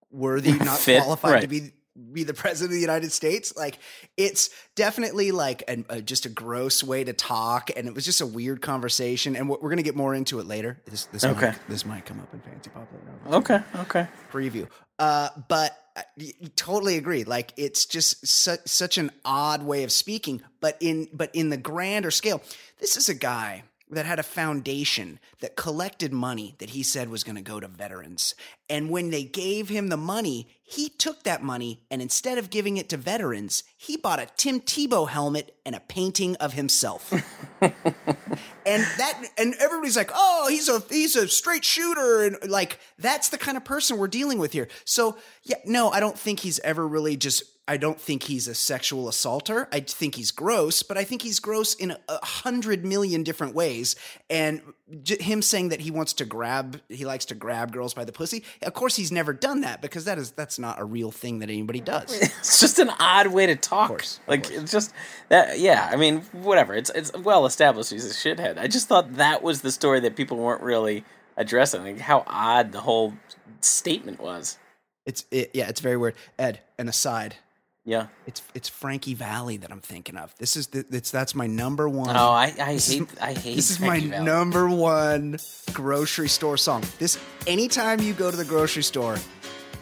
worthy, 0.10 0.54
not 0.58 0.80
Fit, 0.80 1.04
qualified 1.04 1.42
to 1.42 1.48
be 1.48 1.74
be 2.12 2.24
the 2.24 2.34
president 2.34 2.72
of 2.72 2.76
the 2.76 2.82
United 2.82 3.12
States. 3.12 3.56
Like 3.56 3.80
it's 4.18 4.50
definitely 4.76 5.32
like 5.32 5.64
an, 5.68 5.86
a, 5.90 6.02
just 6.02 6.26
a 6.26 6.30
gross 6.30 6.84
way 6.84 7.04
to 7.04 7.14
talk, 7.14 7.70
and 7.76 7.88
it 7.88 7.94
was 7.94 8.06
just 8.06 8.22
a 8.22 8.26
weird 8.26 8.62
conversation. 8.62 9.36
And 9.36 9.50
we're, 9.50 9.58
we're 9.62 9.70
gonna 9.70 9.84
get 9.84 9.96
more 9.96 10.16
into 10.16 10.40
it 10.40 10.48
later. 10.48 10.82
This 10.86 11.06
this 11.06 11.24
Okay. 11.24 11.48
might, 11.48 11.60
this 11.70 11.86
might 11.86 12.06
come 12.06 12.20
up 12.20 12.34
in 12.34 12.40
fancy 12.42 12.70
pop 12.70 12.88
later. 12.92 13.36
Okay, 13.38 13.60
okay. 13.82 14.08
preview. 14.32 14.68
Uh, 15.00 15.30
but 15.50 15.78
I 15.96 16.04
y- 16.18 16.32
totally 16.56 16.98
agree. 16.98 17.24
Like 17.24 17.54
it's 17.58 17.86
just 17.86 18.26
su- 18.28 18.58
such 18.66 18.98
an 18.98 19.12
odd 19.26 19.64
way 19.64 19.84
of 19.84 19.92
speaking. 19.92 20.42
But 20.62 20.78
in 20.80 21.08
but 21.14 21.30
in 21.34 21.50
the 21.50 21.58
grander 21.58 22.12
scale, 22.12 22.42
this 22.80 22.98
is 22.98 23.10
a 23.10 23.14
guy 23.16 23.64
that 23.94 24.06
had 24.06 24.20
a 24.20 24.24
foundation 24.24 25.20
that 25.40 25.56
collected 25.56 26.12
money 26.12 26.56
that 26.60 26.72
he 26.72 26.84
said 26.84 27.10
was 27.10 27.24
going 27.24 27.36
to 27.36 27.42
go 27.42 27.60
to 27.60 27.68
veterans. 27.68 28.36
And 28.70 28.90
when 28.90 29.10
they 29.10 29.24
gave 29.24 29.70
him 29.70 29.88
the 29.88 29.98
money, 29.98 30.50
he 30.64 30.90
took 30.90 31.24
that 31.24 31.44
money 31.44 31.82
and 31.90 32.02
instead 32.02 32.38
of 32.38 32.50
giving 32.50 32.78
it 32.78 32.90
to 32.90 32.98
veterans, 32.98 33.64
he 33.78 33.98
bought 33.98 34.20
a 34.20 34.28
Tim 34.38 34.60
Tebow 34.60 35.08
helmet 35.08 35.56
and 35.66 35.76
a 35.76 35.80
painting 35.80 36.36
of 36.38 36.54
himself. 36.54 37.14
and 37.62 38.84
that 38.98 39.24
and 39.38 39.56
everybody's 39.60 39.98
like 39.98 40.12
oh 40.14 40.48
he's 40.50 40.70
a 40.70 40.82
he's 40.90 41.16
a 41.16 41.28
straight 41.28 41.64
shooter 41.64 42.24
and 42.24 42.50
like 42.50 42.80
that's 42.98 43.30
the 43.30 43.38
kind 43.38 43.58
of 43.58 43.64
person 43.64 43.98
we're 43.98 44.08
dealing 44.08 44.38
with 44.38 44.52
here 44.52 44.68
so 44.86 45.18
yeah 45.44 45.58
no 45.66 45.90
i 45.90 46.00
don't 46.00 46.18
think 46.18 46.40
he's 46.40 46.60
ever 46.60 46.88
really 46.88 47.16
just 47.16 47.44
i 47.68 47.78
don't 47.78 48.00
think 48.00 48.24
he's 48.24 48.48
a 48.48 48.54
sexual 48.56 49.08
assaulter 49.08 49.68
i 49.72 49.80
think 49.80 50.16
he's 50.16 50.32
gross 50.32 50.84
but 50.84 50.98
i 50.98 51.04
think 51.04 51.22
he's 51.22 51.40
gross 51.40 51.74
in 51.76 51.92
a, 51.92 51.98
a 52.10 52.26
hundred 52.26 52.86
million 52.86 53.24
different 53.24 53.56
ways 53.56 53.96
and 54.30 54.62
j- 55.02 55.22
him 55.22 55.42
saying 55.42 55.70
that 55.70 55.80
he 55.80 55.90
wants 55.90 56.14
to 56.14 56.26
grab 56.26 56.82
he 56.90 57.06
likes 57.06 57.26
to 57.26 57.36
grab 57.36 57.72
girls 57.72 57.94
by 57.94 58.04
the 58.04 58.12
pussy 58.12 58.44
of 58.64 58.74
course 58.74 58.96
he's 58.96 59.12
never 59.12 59.32
done 59.34 59.62
that 59.62 59.82
because 59.82 60.06
that 60.06 60.18
is 60.18 60.32
that's 60.32 60.60
not 60.60 60.80
a 60.80 60.84
real 60.84 61.10
thing 61.12 61.40
that 61.40 61.50
anybody 61.50 61.80
does 61.80 62.12
It's 62.22 62.60
just 62.60 62.80
an 62.80 62.90
odd 63.00 63.28
way 63.28 63.46
to 63.46 63.56
talk. 63.56 63.88
course, 63.88 64.20
of 64.24 64.28
like 64.28 64.44
course. 64.48 64.62
it's 64.64 64.72
just 64.72 64.94
that. 65.30 65.58
Yeah, 65.60 65.90
I 65.92 65.96
mean, 65.96 66.22
whatever. 66.34 66.74
It's 66.76 66.90
it's 66.90 67.12
well 67.14 67.46
established 67.46 67.92
he's 67.92 68.06
a 68.06 68.14
shithead. 68.14 68.58
I 68.58 68.68
just 68.68 68.88
thought 68.90 69.16
that 69.16 69.42
was 69.42 69.62
the 69.62 69.72
story 69.72 70.00
that 70.02 70.16
people 70.18 70.38
weren't 70.38 70.62
really 70.62 71.06
addressing. 71.38 71.84
Like 71.84 72.00
how 72.00 72.24
odd 72.28 72.72
the 72.74 72.82
whole 72.82 73.14
statement 73.62 74.20
was. 74.20 74.58
it's 75.06 75.26
it, 75.32 75.52
yeah 75.54 75.68
it's 75.70 75.80
very 75.80 75.98
weird 75.98 76.16
ed 76.38 76.60
an 76.78 76.88
aside 76.90 77.36
Yeah. 77.86 78.08
It's 78.26 78.42
it's 78.54 78.70
Frankie 78.70 79.14
Valli 79.14 79.58
that 79.58 79.72
I'm 79.72 79.82
thinking 79.82 80.16
of. 80.16 80.34
This 80.38 80.56
is 80.56 80.68
the 80.68 80.86
it's 80.90 81.12
that's 81.12 81.36
my 81.36 81.48
number 81.48 81.90
one. 81.90 82.16
Oh, 82.16 82.30
I 82.32 82.54
I 82.60 82.74
This 82.76 82.88
is- 82.90 82.94
hate 83.00 83.10
I 83.22 83.34
hate. 83.34 83.56
This 83.58 83.72
is 83.72 83.80
my 83.80 84.00
Valli. 84.00 84.24
number 84.24 84.70
one 84.70 85.38
grocery 85.74 86.30
store 86.30 86.56
song. 86.58 86.84
This 87.00 87.18
anytime 87.46 88.00
you 88.00 88.14
go 88.14 88.32
to 88.32 88.38
the 88.38 88.46
grocery 88.46 88.84
store, 88.84 89.18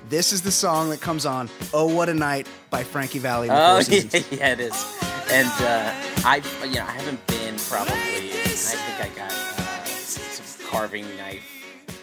this 0.10 0.34
is 0.34 0.42
the 0.42 0.52
song 0.52 0.90
that 0.90 1.00
comes 1.00 1.26
on. 1.28 1.48
Oh, 1.74 1.94
what 1.94 2.10
a 2.10 2.14
night 2.16 2.48
by 2.72 2.84
Frankie 2.84 3.20
Valli. 3.20 3.50
Oh 3.52 3.80
yeah, 3.88 4.02
yeah, 4.32 4.54
it 4.54 4.60
is. 4.60 4.98
And 5.32 5.48
uh, 5.62 5.94
I, 6.26 6.42
you 6.66 6.76
know, 6.76 6.82
I 6.82 6.92
haven't 6.92 7.26
been 7.28 7.56
probably. 7.70 7.94
I 7.94 8.54
think 8.54 9.12
I 9.12 9.16
got 9.16 9.32
uh, 9.32 9.86
some 9.86 10.68
carving 10.70 11.06
knife 11.18 11.46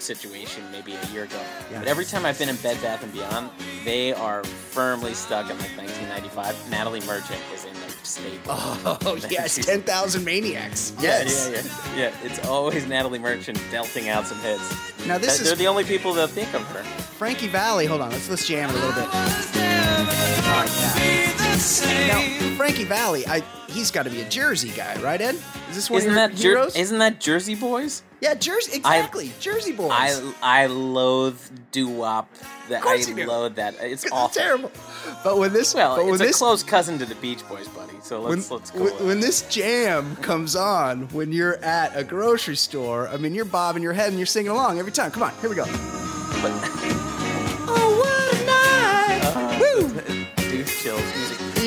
situation 0.08 0.64
maybe 0.72 0.94
a 0.94 1.06
year 1.12 1.24
ago. 1.24 1.38
Yeah. 1.70 1.80
But 1.80 1.88
every 1.88 2.06
time 2.06 2.24
I've 2.24 2.38
been 2.38 2.48
in 2.48 2.56
Bed 2.56 2.80
Bath 2.80 3.02
and 3.02 3.12
Beyond, 3.12 3.50
they 3.84 4.14
are 4.14 4.42
firmly 4.42 5.12
stuck 5.12 5.50
in 5.50 5.58
like 5.58 5.76
1995. 5.76 6.70
Natalie 6.70 7.02
Merchant 7.02 7.38
is 7.54 7.66
in 7.66 7.74
the 7.74 7.90
stable. 8.02 8.38
Oh 9.00 9.18
yes, 9.30 9.56
ten 9.64 9.82
thousand 9.82 10.24
maniacs. 10.24 10.92
Yes. 11.00 11.50
yeah, 11.52 11.62
yeah, 11.96 12.10
yeah. 12.10 12.24
It's 12.24 12.44
always 12.46 12.86
Natalie 12.86 13.18
Merchant 13.18 13.60
belting 13.70 14.08
out 14.08 14.26
some 14.26 14.38
hits. 14.40 14.62
Now 15.06 15.18
this 15.18 15.38
They're 15.38 15.52
is 15.52 15.58
the 15.58 15.66
only 15.66 15.84
people 15.84 16.12
that 16.14 16.30
think 16.30 16.52
of 16.54 16.62
her. 16.68 16.82
Frankie 17.18 17.48
Valli. 17.48 17.84
Hold 17.86 18.00
on, 18.00 18.10
let's 18.10 18.28
let's 18.30 18.46
jam 18.46 18.70
it 18.70 18.76
a 18.76 18.78
little 18.78 18.94
bit. 19.02 19.08
Now, 21.58 22.20
Frankie 22.56 22.84
Valli, 22.84 23.26
I 23.26 23.40
he's 23.68 23.90
got 23.90 24.04
to 24.04 24.10
be 24.10 24.20
a 24.20 24.28
Jersey 24.28 24.68
guy, 24.70 24.94
right, 25.02 25.20
Ed? 25.20 25.34
Is 25.68 25.74
this 25.74 25.90
one 25.90 25.98
Isn't 25.98 26.10
of 26.10 26.16
your 26.16 26.28
that 26.28 26.36
Jer- 26.36 26.48
heroes? 26.50 26.76
isn't 26.76 26.98
that 27.00 27.18
Jersey 27.20 27.56
Boys? 27.56 28.02
yeah, 28.20 28.34
Jersey. 28.34 28.76
Exactly, 28.76 29.32
Jersey 29.40 29.72
boys. 29.72 29.90
I 29.92 30.32
I 30.40 30.66
loathe 30.66 31.40
doo 31.72 31.88
wop. 31.88 32.28
That 32.68 32.84
I 32.84 32.96
loathe 33.24 33.56
that. 33.56 33.74
It's 33.80 34.04
It's 34.04 34.12
awful. 34.12 34.40
terrible. 34.40 34.70
But 35.24 35.38
when 35.38 35.52
this, 35.52 35.74
Well, 35.74 35.96
but 35.96 36.04
when 36.04 36.14
it's 36.14 36.22
this, 36.22 36.36
a 36.36 36.38
close 36.38 36.62
cousin 36.62 36.96
to 37.00 37.06
the 37.06 37.14
Beach 37.16 37.46
Boys, 37.48 37.66
buddy. 37.68 37.94
So 38.04 38.22
when, 38.22 38.30
let's 38.38 38.50
let's 38.52 38.70
go. 38.70 38.84
when, 38.84 39.06
when 39.06 39.20
this 39.20 39.42
jam 39.48 40.14
comes 40.16 40.54
on, 40.54 41.08
when 41.08 41.32
you're 41.32 41.56
at 41.64 41.96
a 41.96 42.04
grocery 42.04 42.56
store, 42.56 43.08
I 43.08 43.16
mean, 43.16 43.34
you're 43.34 43.44
bobbing 43.44 43.82
your 43.82 43.94
head 43.94 44.08
and 44.10 44.16
you're 44.16 44.26
singing 44.26 44.50
along 44.52 44.78
every 44.78 44.92
time. 44.92 45.10
Come 45.10 45.24
on, 45.24 45.32
here 45.40 45.50
we 45.50 45.56
go. 45.56 45.64
oh, 45.66 46.74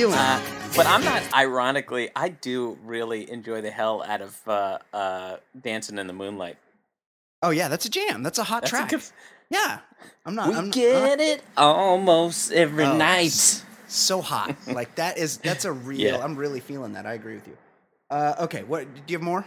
Feeling. 0.01 0.17
Uh, 0.17 0.41
but 0.75 0.87
I'm 0.87 1.03
not. 1.03 1.21
Ironically, 1.33 2.09
I 2.15 2.29
do 2.29 2.77
really 2.83 3.29
enjoy 3.29 3.61
the 3.61 3.69
hell 3.71 4.03
out 4.03 4.21
of 4.21 4.39
uh, 4.47 4.77
uh, 4.93 5.37
dancing 5.59 5.97
in 5.99 6.07
the 6.07 6.13
moonlight. 6.13 6.57
Oh 7.43 7.49
yeah, 7.51 7.67
that's 7.67 7.85
a 7.85 7.89
jam. 7.89 8.23
That's 8.23 8.39
a 8.39 8.43
hot 8.43 8.61
That's 8.63 8.73
a 8.73 8.75
track. 8.77 8.89
good- 8.89 9.03
yeah, 9.51 9.79
I'm 10.25 10.33
not. 10.35 10.49
We 10.49 10.55
I'm 10.55 10.69
get 10.71 11.19
it 11.19 11.43
almost 11.57 12.51
every 12.51 12.85
Oh, 12.85 12.97
night. 12.97 13.63
so 13.87 14.21
hot. 14.21 14.55
like 14.67 14.95
that 14.95 15.17
is 15.17 15.37
that's 15.37 15.65
a 15.65 15.71
real. 15.89 15.99
Yeah. 15.99 16.17
I'm 16.23 16.35
really 16.35 16.61
feeling 16.61 16.93
that. 16.93 17.05
I 17.05 17.13
agree 17.13 17.35
with 17.35 17.47
you. 17.47 17.57
Uh, 18.09 18.35
okay, 18.41 18.63
what 18.63 18.85
do 18.93 19.01
you 19.07 19.17
have 19.17 19.23
more? 19.23 19.45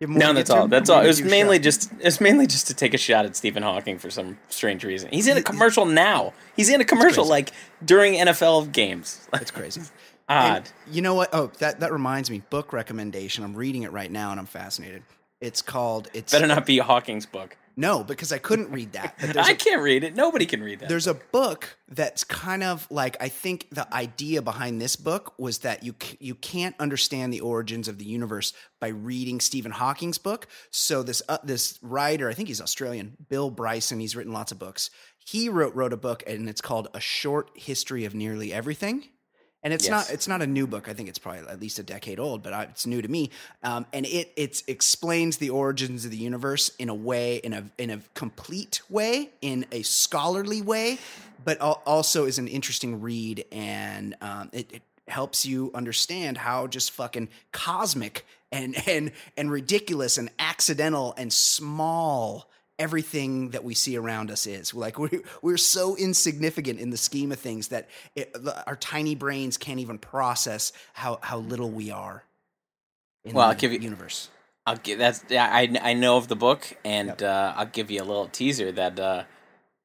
You 0.00 0.06
have 0.06 0.10
more 0.10 0.18
No, 0.18 0.32
that's 0.32 0.48
all. 0.48 0.66
That's 0.66 0.88
all. 0.88 1.02
It 1.02 1.06
was 1.06 1.22
mainly 1.22 1.56
shot. 1.56 1.62
just. 1.62 1.92
It's 2.00 2.20
mainly 2.20 2.46
just 2.46 2.66
to 2.68 2.74
take 2.74 2.94
a 2.94 2.98
shot 2.98 3.26
at 3.26 3.36
Stephen 3.36 3.62
Hawking 3.62 3.98
for 3.98 4.10
some 4.10 4.38
strange 4.48 4.82
reason. 4.82 5.10
He's 5.12 5.26
in 5.26 5.36
a 5.36 5.42
commercial 5.42 5.84
now. 5.84 6.32
He's 6.56 6.70
in 6.70 6.80
a 6.80 6.84
commercial 6.86 7.26
like 7.26 7.52
during 7.84 8.14
NFL 8.14 8.72
games. 8.72 9.28
That's 9.32 9.50
crazy. 9.50 9.82
Odd. 10.26 10.56
And 10.56 10.72
you 10.90 11.02
know 11.02 11.14
what? 11.14 11.28
Oh, 11.34 11.52
that 11.58 11.80
that 11.80 11.92
reminds 11.92 12.30
me. 12.30 12.42
Book 12.48 12.72
recommendation. 12.72 13.44
I'm 13.44 13.54
reading 13.54 13.82
it 13.82 13.92
right 13.92 14.10
now, 14.10 14.30
and 14.30 14.40
I'm 14.40 14.46
fascinated. 14.46 15.02
It's 15.40 15.60
called. 15.60 16.08
It's 16.14 16.32
Better 16.32 16.46
not 16.46 16.64
be 16.64 16.78
Hawking's 16.78 17.26
book. 17.26 17.56
No, 17.80 18.04
because 18.04 18.30
I 18.30 18.38
couldn't 18.38 18.70
read 18.70 18.92
that. 18.92 19.16
But 19.20 19.36
I 19.48 19.52
a, 19.52 19.54
can't 19.54 19.80
read 19.82 20.04
it. 20.04 20.14
Nobody 20.14 20.44
can 20.44 20.62
read 20.62 20.80
that. 20.80 20.88
there's 20.88 21.06
a 21.06 21.14
book 21.14 21.78
that's 21.88 22.24
kind 22.24 22.62
of 22.62 22.86
like 22.90 23.16
I 23.20 23.28
think 23.28 23.68
the 23.70 23.92
idea 23.92 24.42
behind 24.42 24.80
this 24.80 24.96
book 24.96 25.32
was 25.38 25.58
that 25.58 25.82
you 25.82 25.94
you 26.18 26.34
can't 26.34 26.74
understand 26.78 27.32
the 27.32 27.40
origins 27.40 27.88
of 27.88 27.98
the 27.98 28.04
universe 28.04 28.52
by 28.80 28.88
reading 28.88 29.40
Stephen 29.40 29.72
Hawking's 29.72 30.18
book. 30.18 30.46
So 30.70 31.02
this 31.02 31.22
uh, 31.28 31.38
this 31.42 31.78
writer, 31.82 32.28
I 32.28 32.34
think 32.34 32.48
he's 32.48 32.60
Australian, 32.60 33.16
Bill 33.28 33.50
Bryson. 33.50 33.98
He's 33.98 34.14
written 34.14 34.32
lots 34.32 34.52
of 34.52 34.58
books. 34.58 34.90
He 35.18 35.48
wrote 35.48 35.74
wrote 35.74 35.92
a 35.92 35.98
book, 35.98 36.22
and 36.26 36.48
it's 36.48 36.60
called 36.60 36.88
A 36.92 37.00
Short 37.00 37.50
History 37.54 38.04
of 38.04 38.14
Nearly 38.14 38.52
Everything. 38.52 39.08
And 39.62 39.74
it's 39.74 39.84
Yes. 39.86 39.90
not 40.08 40.14
it's 40.14 40.26
not 40.28 40.40
a 40.42 40.46
new 40.46 40.66
book. 40.66 40.88
I 40.88 40.94
think 40.94 41.08
it's 41.08 41.18
probably 41.18 41.40
at 41.40 41.60
least 41.60 41.78
a 41.78 41.82
decade 41.82 42.18
old, 42.18 42.42
but 42.42 42.52
I, 42.52 42.62
it's 42.64 42.86
new 42.86 43.02
to 43.02 43.08
me. 43.08 43.30
Um, 43.62 43.84
and 43.92 44.06
it 44.06 44.32
it 44.36 44.62
explains 44.66 45.36
the 45.36 45.50
origins 45.50 46.04
of 46.06 46.10
the 46.10 46.16
universe 46.16 46.70
in 46.78 46.88
a 46.88 46.94
way 46.94 47.36
in 47.36 47.52
a 47.52 47.64
in 47.76 47.90
a 47.90 48.00
complete 48.14 48.80
way, 48.88 49.30
in 49.42 49.66
a 49.70 49.82
scholarly 49.82 50.62
way, 50.62 50.98
but 51.44 51.60
also 51.60 52.24
is 52.24 52.38
an 52.38 52.48
interesting 52.48 53.00
read, 53.02 53.44
and 53.52 54.16
um, 54.22 54.48
it, 54.52 54.72
it 54.72 54.82
helps 55.08 55.44
you 55.44 55.70
understand 55.74 56.38
how 56.38 56.66
just 56.66 56.90
fucking 56.92 57.28
cosmic 57.52 58.24
and 58.50 58.76
and 58.88 59.12
and 59.36 59.50
ridiculous 59.50 60.16
and 60.16 60.30
accidental 60.38 61.12
and 61.18 61.32
small 61.32 62.48
everything 62.80 63.50
that 63.50 63.62
we 63.62 63.74
see 63.74 63.96
around 63.96 64.30
us 64.30 64.46
is 64.46 64.74
like 64.74 64.98
we're, 64.98 65.20
we're 65.42 65.56
so 65.56 65.94
insignificant 65.96 66.80
in 66.80 66.90
the 66.90 66.96
scheme 66.96 67.30
of 67.30 67.38
things 67.38 67.68
that 67.68 67.88
it, 68.16 68.34
our 68.66 68.74
tiny 68.76 69.14
brains 69.14 69.56
can't 69.58 69.78
even 69.80 69.98
process 69.98 70.72
how 70.94 71.18
how 71.22 71.38
little 71.38 71.70
we 71.70 71.90
are 71.92 72.24
in 73.24 73.34
Well, 73.34 73.46
the 73.46 73.52
I'll 73.54 73.58
give 73.60 73.72
you- 73.72 73.78
universe. 73.80 74.28
I'll 74.66 74.76
give 74.76 74.98
that's 74.98 75.24
yeah, 75.28 75.48
I 75.50 75.62
I 75.82 75.94
know 75.94 76.16
of 76.16 76.28
the 76.28 76.36
book, 76.36 76.62
and 76.84 77.08
Yep. 77.08 77.22
uh, 77.22 77.52
I'll 77.56 77.66
give 77.66 77.90
you 77.90 78.00
a 78.02 78.06
little 78.10 78.26
teaser 78.28 78.70
that 78.72 79.00
uh, 79.00 79.24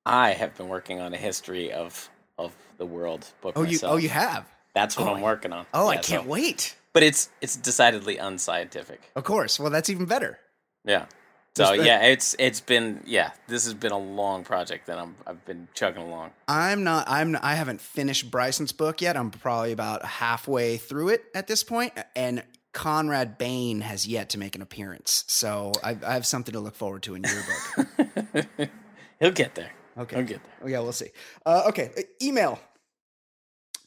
I 0.06 0.32
have 0.32 0.54
been 0.56 0.68
working 0.68 1.00
on 1.00 1.14
a 1.14 1.18
history 1.18 1.72
of 1.72 2.10
of 2.38 2.52
the 2.78 2.86
world 2.86 3.26
book. 3.42 3.54
Oh, 3.56 3.64
you 3.64 3.80
oh 3.84 3.96
you 3.98 4.10
have. 4.10 4.46
That's 4.74 4.98
what 4.98 5.08
oh, 5.08 5.16
I'm 5.16 5.22
working 5.22 5.54
on. 5.54 5.66
Oh, 5.74 5.88
I 5.88 5.96
can't 5.96 6.24
so 6.24 6.30
wait. 6.30 6.76
but 6.94 7.04
it's 7.04 7.30
it's 7.42 7.56
decidedly 7.56 8.18
unscientific. 8.18 9.00
Of 9.16 9.24
course. 9.24 9.60
Well, 9.60 9.72
that's 9.72 9.90
even 9.90 10.06
better. 10.06 10.40
Yeah. 10.84 11.06
So 11.56 11.72
yeah, 11.72 12.02
it's 12.04 12.36
it's 12.38 12.60
been 12.60 13.02
yeah, 13.06 13.32
this 13.48 13.64
has 13.64 13.74
been 13.74 13.94
a 13.94 13.98
long 13.98 14.44
project 14.44 14.88
that 14.88 15.00
I'm 15.00 15.16
I've 15.26 15.44
been 15.46 15.70
chugging 15.74 16.02
along. 16.02 16.32
I'm 16.50 16.84
not. 16.84 17.10
I'm. 17.10 17.38
I 17.42 17.56
haven't 17.56 17.80
finished 17.80 18.30
Bryson's 18.30 18.74
book 18.74 19.02
yet. 19.02 19.16
I'm 19.16 19.32
probably 19.32 19.72
about 19.72 20.04
halfway 20.04 20.76
through 20.76 21.10
it 21.10 21.24
at 21.34 21.48
this 21.48 21.64
point, 21.64 21.94
and 22.14 22.44
Conrad 22.74 23.38
Bain 23.38 23.80
has 23.80 24.06
yet 24.06 24.30
to 24.32 24.38
make 24.38 24.54
an 24.56 24.62
appearance. 24.62 25.24
So 25.28 25.72
I, 25.82 25.98
I 26.06 26.14
have 26.14 26.26
something 26.26 26.52
to 26.52 26.60
look 26.60 26.76
forward 26.76 27.04
to 27.04 27.16
in 27.16 27.24
your 27.24 27.44
book. 27.78 28.70
He'll 29.22 29.32
get 29.32 29.56
there. 29.56 29.72
Okay. 29.98 30.18
He'll 30.18 30.26
get 30.26 30.44
there. 30.44 30.54
Oh, 30.62 30.68
yeah, 30.68 30.80
we'll 30.82 30.92
see. 30.92 31.10
Uh, 31.46 31.64
okay, 31.68 31.92
uh, 31.98 32.02
email. 32.22 32.60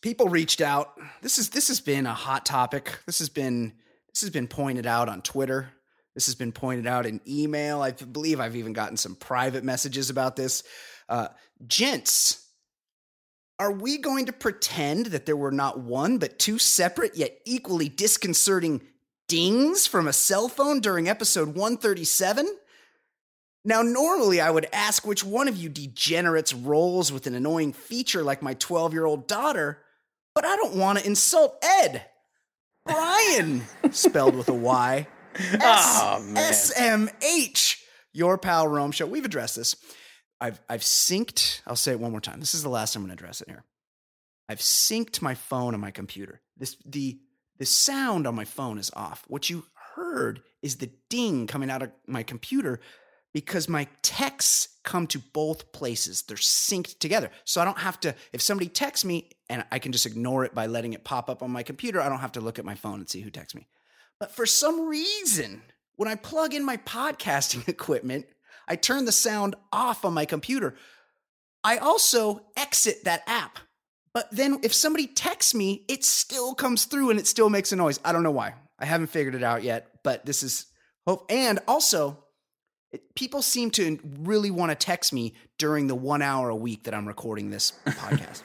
People 0.00 0.28
reached 0.28 0.62
out. 0.62 0.98
This 1.20 1.36
is 1.36 1.50
this 1.50 1.68
has 1.68 1.82
been 1.82 2.06
a 2.06 2.14
hot 2.14 2.46
topic. 2.46 2.98
This 3.04 3.18
has 3.18 3.28
been 3.28 3.74
this 4.14 4.22
has 4.22 4.30
been 4.30 4.48
pointed 4.48 4.86
out 4.86 5.10
on 5.10 5.20
Twitter. 5.20 5.70
This 6.18 6.26
has 6.26 6.34
been 6.34 6.50
pointed 6.50 6.88
out 6.88 7.06
in 7.06 7.20
email. 7.28 7.80
I 7.80 7.92
believe 7.92 8.40
I've 8.40 8.56
even 8.56 8.72
gotten 8.72 8.96
some 8.96 9.14
private 9.14 9.62
messages 9.62 10.10
about 10.10 10.34
this. 10.34 10.64
Uh, 11.08 11.28
gents, 11.68 12.44
are 13.60 13.70
we 13.70 13.98
going 13.98 14.26
to 14.26 14.32
pretend 14.32 15.06
that 15.06 15.26
there 15.26 15.36
were 15.36 15.52
not 15.52 15.78
one 15.78 16.18
but 16.18 16.40
two 16.40 16.58
separate 16.58 17.16
yet 17.16 17.38
equally 17.44 17.88
disconcerting 17.88 18.80
dings 19.28 19.86
from 19.86 20.08
a 20.08 20.12
cell 20.12 20.48
phone 20.48 20.80
during 20.80 21.08
episode 21.08 21.54
137? 21.54 22.48
Now, 23.64 23.82
normally 23.82 24.40
I 24.40 24.50
would 24.50 24.66
ask 24.72 25.06
which 25.06 25.22
one 25.22 25.46
of 25.46 25.56
you 25.56 25.68
degenerates 25.68 26.52
rolls 26.52 27.12
with 27.12 27.28
an 27.28 27.36
annoying 27.36 27.72
feature 27.72 28.24
like 28.24 28.42
my 28.42 28.54
12 28.54 28.92
year 28.92 29.06
old 29.06 29.28
daughter, 29.28 29.82
but 30.34 30.44
I 30.44 30.56
don't 30.56 30.74
want 30.74 30.98
to 30.98 31.06
insult 31.06 31.62
Ed. 31.62 32.06
Brian, 32.84 33.62
spelled 33.92 34.34
with 34.34 34.48
a 34.48 34.52
Y. 34.52 35.06
Oh. 35.60 36.22
SMH, 36.34 37.80
your 38.12 38.38
pal 38.38 38.68
Rome 38.68 38.90
show. 38.90 39.06
We've 39.06 39.24
addressed 39.24 39.56
this. 39.56 39.76
I've 40.40 40.60
I've 40.68 40.82
synced. 40.82 41.60
I'll 41.66 41.76
say 41.76 41.92
it 41.92 42.00
one 42.00 42.10
more 42.10 42.20
time. 42.20 42.40
This 42.40 42.54
is 42.54 42.62
the 42.62 42.68
last 42.68 42.94
I'm 42.96 43.02
going 43.02 43.08
to 43.08 43.14
address 43.14 43.40
it 43.40 43.48
here. 43.48 43.64
I've 44.48 44.60
synced 44.60 45.20
my 45.20 45.34
phone 45.34 45.74
and 45.74 45.80
my 45.80 45.90
computer. 45.90 46.40
This 46.56 46.76
the 46.84 47.18
the 47.58 47.66
sound 47.66 48.26
on 48.26 48.34
my 48.34 48.44
phone 48.44 48.78
is 48.78 48.90
off. 48.94 49.24
What 49.28 49.50
you 49.50 49.64
heard 49.94 50.42
is 50.62 50.76
the 50.76 50.90
ding 51.08 51.46
coming 51.46 51.70
out 51.70 51.82
of 51.82 51.90
my 52.06 52.22
computer 52.22 52.80
because 53.34 53.68
my 53.68 53.86
texts 54.02 54.68
come 54.84 55.06
to 55.08 55.18
both 55.18 55.72
places. 55.72 56.22
They're 56.22 56.36
synced 56.36 56.98
together. 56.98 57.30
So 57.44 57.60
I 57.60 57.64
don't 57.64 57.78
have 57.78 58.00
to 58.00 58.14
if 58.32 58.40
somebody 58.40 58.68
texts 58.68 59.04
me 59.04 59.30
and 59.50 59.64
I 59.70 59.78
can 59.78 59.92
just 59.92 60.06
ignore 60.06 60.44
it 60.44 60.54
by 60.54 60.66
letting 60.66 60.92
it 60.92 61.04
pop 61.04 61.28
up 61.28 61.42
on 61.42 61.50
my 61.50 61.62
computer, 61.62 62.00
I 62.00 62.08
don't 62.08 62.20
have 62.20 62.32
to 62.32 62.40
look 62.40 62.58
at 62.58 62.64
my 62.64 62.74
phone 62.74 63.00
and 63.00 63.08
see 63.08 63.20
who 63.20 63.30
texts 63.30 63.54
me. 63.54 63.66
But 64.20 64.32
for 64.32 64.46
some 64.46 64.88
reason, 64.88 65.62
when 65.96 66.08
I 66.08 66.14
plug 66.14 66.54
in 66.54 66.64
my 66.64 66.76
podcasting 66.78 67.68
equipment, 67.68 68.26
I 68.66 68.76
turn 68.76 69.04
the 69.04 69.12
sound 69.12 69.54
off 69.72 70.04
on 70.04 70.14
my 70.14 70.24
computer. 70.24 70.74
I 71.64 71.78
also 71.78 72.42
exit 72.56 73.04
that 73.04 73.22
app. 73.26 73.58
But 74.14 74.28
then 74.30 74.60
if 74.62 74.74
somebody 74.74 75.06
texts 75.06 75.54
me, 75.54 75.84
it 75.88 76.04
still 76.04 76.54
comes 76.54 76.86
through 76.86 77.10
and 77.10 77.18
it 77.18 77.26
still 77.26 77.50
makes 77.50 77.72
a 77.72 77.76
noise. 77.76 78.00
I 78.04 78.12
don't 78.12 78.22
know 78.22 78.30
why. 78.30 78.54
I 78.78 78.86
haven't 78.86 79.08
figured 79.08 79.34
it 79.34 79.42
out 79.42 79.62
yet, 79.62 79.88
but 80.02 80.24
this 80.24 80.42
is 80.42 80.66
hope. 81.06 81.26
And 81.30 81.58
also, 81.68 82.24
it, 82.92 83.14
people 83.14 83.42
seem 83.42 83.70
to 83.72 83.98
really 84.20 84.50
want 84.50 84.70
to 84.70 84.74
text 84.74 85.12
me 85.12 85.34
during 85.58 85.86
the 85.88 85.94
one 85.94 86.22
hour 86.22 86.48
a 86.48 86.56
week 86.56 86.84
that 86.84 86.94
I'm 86.94 87.06
recording 87.06 87.50
this 87.50 87.72
podcast. 87.86 88.42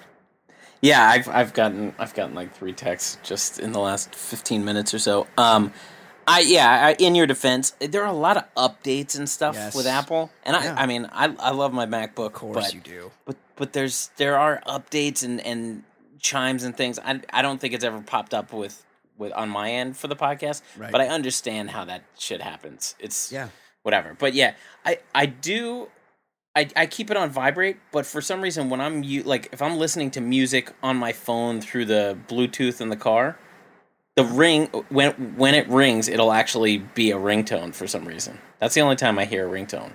Yeah, 0.84 1.08
I've 1.10 1.30
I've 1.30 1.54
gotten 1.54 1.96
I've 1.98 2.13
gotten 2.13 2.36
like 2.36 2.54
three 2.54 2.74
texts 2.74 3.18
just 3.24 3.58
in 3.60 3.72
the 3.72 3.80
last 3.80 4.13
fifteen 4.13 4.66
minutes 4.66 4.94
or 4.94 5.00
so. 5.00 5.28
Um, 5.38 5.72
I 6.28 6.42
yeah, 6.42 6.88
I, 6.88 6.94
in 7.00 7.16
your 7.16 7.25
defense, 7.25 7.72
there 7.80 8.02
are 8.04 8.08
a 8.08 8.20
lot 8.28 8.36
of 8.38 8.44
updates 8.56 9.18
and 9.18 9.30
stuff 9.30 9.56
Yes. 9.56 9.74
with 9.75 9.88
Apple, 9.88 10.30
and 10.44 10.56
I 10.58 10.84
I 10.84 10.86
mean 10.86 11.08
I 11.12 11.34
I 11.40 11.52
love 11.52 11.72
my 11.74 11.86
MacBook, 11.86 12.28
Of 12.28 12.34
course 12.34 12.56
but 12.65 12.74
you 12.74 12.82
do. 12.82 13.12
but 13.26 13.38
but 13.56 13.72
there's 13.72 14.12
there 14.17 14.38
are 14.38 14.62
updates 14.67 15.24
and 15.24 15.39
and 15.41 15.84
chimes 16.19 16.63
and 16.65 16.76
things. 16.76 17.00
I 17.00 17.22
I 17.32 17.41
don't 17.41 17.60
think 17.62 17.74
it's 17.74 17.86
ever 17.86 18.02
popped 18.02 18.34
up 18.34 18.52
with 18.52 18.86
with 19.17 19.32
on 19.34 19.48
my 19.48 19.72
end 19.72 19.96
for 19.96 20.08
the 20.10 20.15
podcast, 20.17 20.63
Right. 20.76 20.91
but 20.91 21.00
I 21.00 21.08
understand 21.08 21.69
how 21.72 21.86
that 21.86 22.02
shit 22.19 22.41
happens. 22.41 22.96
It's 23.00 23.32
Yeah. 23.32 23.48
whatever. 23.84 24.15
But 24.19 24.34
yeah, 24.34 24.54
I 24.86 25.00
I 25.15 25.28
do 25.28 25.88
I 26.56 26.70
I 26.76 26.86
keep 26.88 27.12
it 27.12 27.18
on 27.18 27.30
vibrate, 27.32 27.78
but 27.92 28.06
for 28.06 28.22
some 28.22 28.42
reason 28.42 28.70
when 28.70 28.82
I'm 28.82 29.02
like 29.26 29.50
if 29.54 29.62
I'm 29.62 29.78
listening 29.78 30.12
to 30.12 30.22
music 30.22 30.72
on 30.84 30.98
my 30.98 31.13
phone 31.13 31.62
through 31.62 31.86
the 31.86 32.18
Bluetooth 32.28 32.82
in 32.82 32.89
the 32.89 32.96
car, 32.96 33.38
the 34.16 34.26
ring 34.26 34.68
when 34.89 35.13
when 35.38 35.56
it 35.56 35.68
rings, 35.70 36.08
it'll 36.10 36.32
actually 36.34 36.80
be 36.80 37.12
a 37.12 37.18
ringtone 37.18 37.74
for 37.74 37.88
some 37.88 38.06
reason. 38.08 38.39
That's 38.60 38.76
the 38.76 38.82
only 38.82 38.96
time 38.98 39.20
I 39.20 39.26
hear 39.26 39.48
a 39.48 39.52
ringtone. 39.52 39.94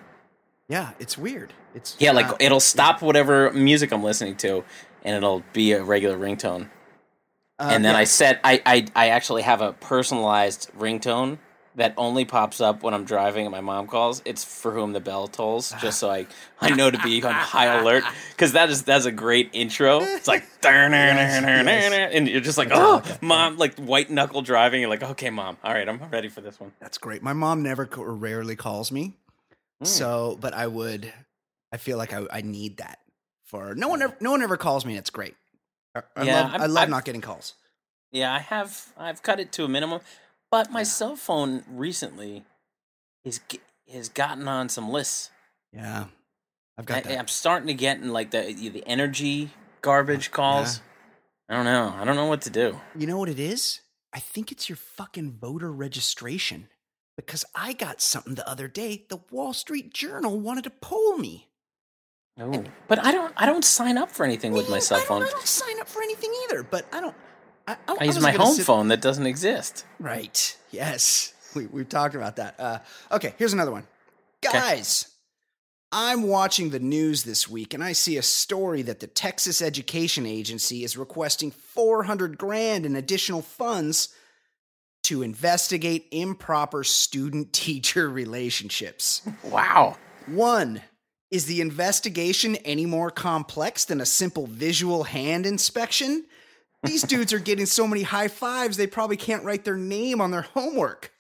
Yeah, 0.69 0.93
it's 0.99 1.19
weird. 1.19 1.55
It's 1.75 1.97
Yeah, 1.99 2.13
like 2.13 2.29
uh, 2.31 2.37
it'll 2.41 2.61
stop 2.61 3.03
whatever 3.03 3.53
music 3.53 3.93
I'm 3.93 4.03
listening 4.05 4.37
to 4.39 4.65
and 5.05 5.17
it'll 5.17 5.45
be 5.53 5.73
a 5.73 5.83
regular 5.85 6.19
ringtone. 6.19 6.71
uh, 7.59 7.71
and 7.73 7.85
then 7.85 7.95
yeah. 7.95 8.01
I 8.01 8.05
set 8.05 8.41
I, 8.45 8.63
I 8.67 8.87
I 8.97 9.09
actually 9.11 9.43
have 9.43 9.61
a 9.61 9.73
personalized 9.75 10.71
ringtone 10.79 11.39
that 11.79 11.95
only 11.97 12.25
pops 12.25 12.61
up 12.61 12.83
when 12.83 12.93
I'm 12.95 13.05
driving 13.05 13.47
and 13.47 13.51
my 13.53 13.61
mom 13.61 13.87
calls. 13.87 14.21
It's 14.25 14.45
for 14.45 14.73
whom 14.73 14.93
the 14.93 15.01
bell 15.01 15.27
tolls, 15.27 15.73
just 15.81 15.99
so 15.99 16.11
I 16.11 16.27
I 16.61 16.71
know 16.71 16.91
to 16.91 16.99
be 16.99 17.23
on 17.25 17.33
high 17.35 17.81
alert 17.81 18.05
because 18.31 18.53
that 18.53 18.69
is 18.71 18.83
that's 18.83 19.07
a 19.07 19.11
great 19.13 19.51
intro. 19.53 20.01
It's 20.03 20.29
like 20.29 20.45
and 22.13 22.29
you're 22.29 22.41
just 22.41 22.59
like 22.59 22.69
oh 22.73 23.03
mom 23.21 23.57
like 23.57 23.75
white 23.79 24.11
knuckle 24.11 24.43
driving. 24.43 24.81
You're 24.83 24.91
like 24.91 25.03
okay 25.03 25.31
mom, 25.31 25.57
all 25.65 25.73
right, 25.73 25.89
I'm 25.89 26.01
ready 26.11 26.29
for 26.29 26.41
this 26.41 26.61
one. 26.61 26.73
That's 26.81 26.99
great. 26.99 27.23
My 27.23 27.33
mom 27.33 27.63
never 27.63 27.89
or 27.97 28.15
rarely 28.15 28.55
calls 28.57 28.93
me. 28.93 29.15
Mm. 29.83 29.87
So, 29.87 30.37
but 30.41 30.55
I 30.55 30.67
would, 30.67 31.13
I 31.73 31.77
feel 31.77 31.99
like 31.99 32.13
I, 32.13 32.27
I 32.33 32.41
need 32.41 32.79
that 32.79 32.99
for 33.45 33.75
no 33.75 33.89
one 33.89 34.03
ever, 34.03 34.17
no 34.21 34.33
one 34.33 34.43
ever 34.43 34.57
calls 34.57 34.85
me. 34.85 34.97
It's 34.97 35.11
great. 35.11 35.35
I, 35.95 36.03
I 36.17 36.23
Yeah, 36.25 36.41
love, 36.43 36.51
I 36.63 36.67
love 36.67 36.83
I've- 36.83 36.91
not 36.91 37.05
getting 37.05 37.21
calls. 37.21 37.55
Yeah, 38.11 38.33
I 38.35 38.39
have 38.39 38.87
I've 38.97 39.23
cut 39.23 39.39
it 39.39 39.53
to 39.53 39.65
a 39.65 39.69
minimum, 39.69 40.01
but 40.51 40.71
my 40.71 40.83
cell 40.83 41.17
phone 41.17 41.65
recently 41.69 42.45
is 43.25 43.41
has 43.93 44.09
gotten 44.09 44.49
on 44.49 44.69
some 44.69 44.91
lists. 44.91 45.31
Yeah. 45.73 46.07
I've 46.77 46.85
I, 46.85 46.87
got 46.87 47.05
that. 47.05 47.19
I'm 47.19 47.29
starting 47.29 47.69
to 47.69 47.75
get 47.75 47.99
in 47.99 48.13
like 48.13 48.31
the 48.31 48.53
the 48.53 48.85
energy 48.87 49.47
uh, 49.47 49.59
garbage 49.83 50.31
calls. 50.31 50.81
I 51.49 51.55
don't 51.55 51.65
know. 51.65 51.95
I 51.97 52.05
don't 52.05 52.17
know 52.17 52.27
what 52.27 52.43
to 52.43 52.51
do. 52.51 52.79
You 52.97 53.07
know 53.07 53.19
what 53.19 53.29
it 53.29 53.41
is? 53.41 53.81
I 54.13 54.21
think 54.21 54.53
it's 54.53 54.69
your 54.69 54.77
fucking 54.77 55.39
voter 55.41 55.73
registration 55.73 56.69
because 57.17 57.45
I 57.55 57.73
got 57.73 58.01
something 58.01 58.35
the 58.35 58.49
other 58.49 58.69
day. 58.69 59.05
The 59.09 59.21
Wall 59.31 59.53
Street 59.53 59.93
Journal 59.93 60.39
wanted 60.39 60.65
to 60.65 60.71
poll 60.71 61.17
me. 61.19 61.49
Oh. 62.41 62.65
But 62.87 63.05
I 63.05 63.11
don't. 63.13 63.35
I 63.37 63.47
don't 63.47 63.65
sign 63.65 63.99
up 63.99 64.11
for 64.11 64.25
anything 64.25 64.53
with 64.53 64.71
my 64.71 64.79
cell 64.79 64.99
I 64.99 65.05
phone. 65.05 65.23
I 65.23 65.29
don't 65.29 65.47
sign 65.47 65.81
up 65.81 65.89
for 65.89 66.03
anything 66.03 66.33
either, 66.45 66.63
but 66.63 66.87
I 66.93 67.01
don't. 67.01 67.17
I, 67.69 67.77
I, 67.87 67.97
I 68.01 68.05
use 68.05 68.21
my 68.21 68.33
home 68.33 68.55
sit- 68.55 68.65
phone 68.65 68.89
that 68.89 69.03
doesn't 69.03 69.27
exist. 69.27 69.85
Right. 70.01 70.57
Yes. 70.71 71.35
We, 71.55 71.67
we've 71.67 71.89
talked 71.89 72.15
about 72.15 72.37
that. 72.37 72.59
Uh, 72.59 72.79
okay, 73.13 73.35
here's 73.37 73.53
another 73.53 73.73
one. 73.73 73.87
Guys, 74.41 75.11
I'm 75.93 76.23
watching 76.23 76.71
the 76.71 76.79
news 76.79 77.25
this 77.25 77.49
week 77.49 77.75
and 77.75 77.85
I 77.85 77.93
see 77.93 78.17
a 78.17 78.23
story 78.23 78.83
that 78.83 79.01
the 79.01 79.07
Texas 79.07 79.61
Education 79.61 80.25
Agency 80.25 80.83
is 80.83 80.97
requesting 80.97 81.51
400 81.51 82.39
grand 82.39 82.87
in 82.87 82.97
additional 82.97 83.43
funds 83.43 84.15
to 85.05 85.23
investigate 85.23 86.07
improper 86.11 86.85
student 86.85 87.53
teacher 87.53 88.09
relationships. 88.11 89.23
Wow. 89.45 89.97
One, 90.27 90.83
is 91.31 91.45
the 91.45 91.61
investigation 91.61 92.57
any 92.57 92.87
more 92.87 93.11
complex 93.11 93.85
than 93.85 94.01
a 94.01 94.07
simple 94.07 94.47
visual 94.47 95.05
hand 95.05 95.45
inspection? 95.45 96.25
These 96.85 97.03
dudes 97.03 97.33
are 97.33 97.39
getting 97.39 97.67
so 97.67 97.87
many 97.87 98.03
high 98.03 98.29
fives, 98.29 98.77
they 98.77 98.87
probably 98.87 99.17
can't 99.17 99.45
write 99.45 99.65
their 99.65 99.77
name 99.77 100.21
on 100.21 100.31
their 100.31 100.43
homework. 100.43 101.13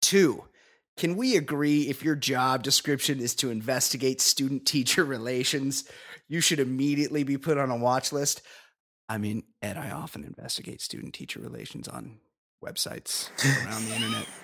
Two, 0.00 0.44
can 0.96 1.16
we 1.16 1.36
agree 1.36 1.82
if 1.82 2.02
your 2.02 2.16
job 2.16 2.62
description 2.62 3.20
is 3.20 3.34
to 3.36 3.50
investigate 3.50 4.20
student 4.20 4.66
teacher 4.66 5.04
relations, 5.16 5.84
you 6.28 6.40
should 6.40 6.60
immediately 6.60 7.24
be 7.24 7.36
put 7.36 7.58
on 7.58 7.70
a 7.70 7.76
watch 7.76 8.12
list? 8.12 8.42
I 9.08 9.18
mean, 9.18 9.42
Ed, 9.60 9.76
I 9.76 9.90
often 9.90 10.24
investigate 10.24 10.80
student 10.80 11.14
teacher 11.14 11.40
relations 11.40 11.88
on 11.88 12.18
websites 12.64 13.28
around 13.66 13.84
the 13.86 13.94
internet. 13.94 14.26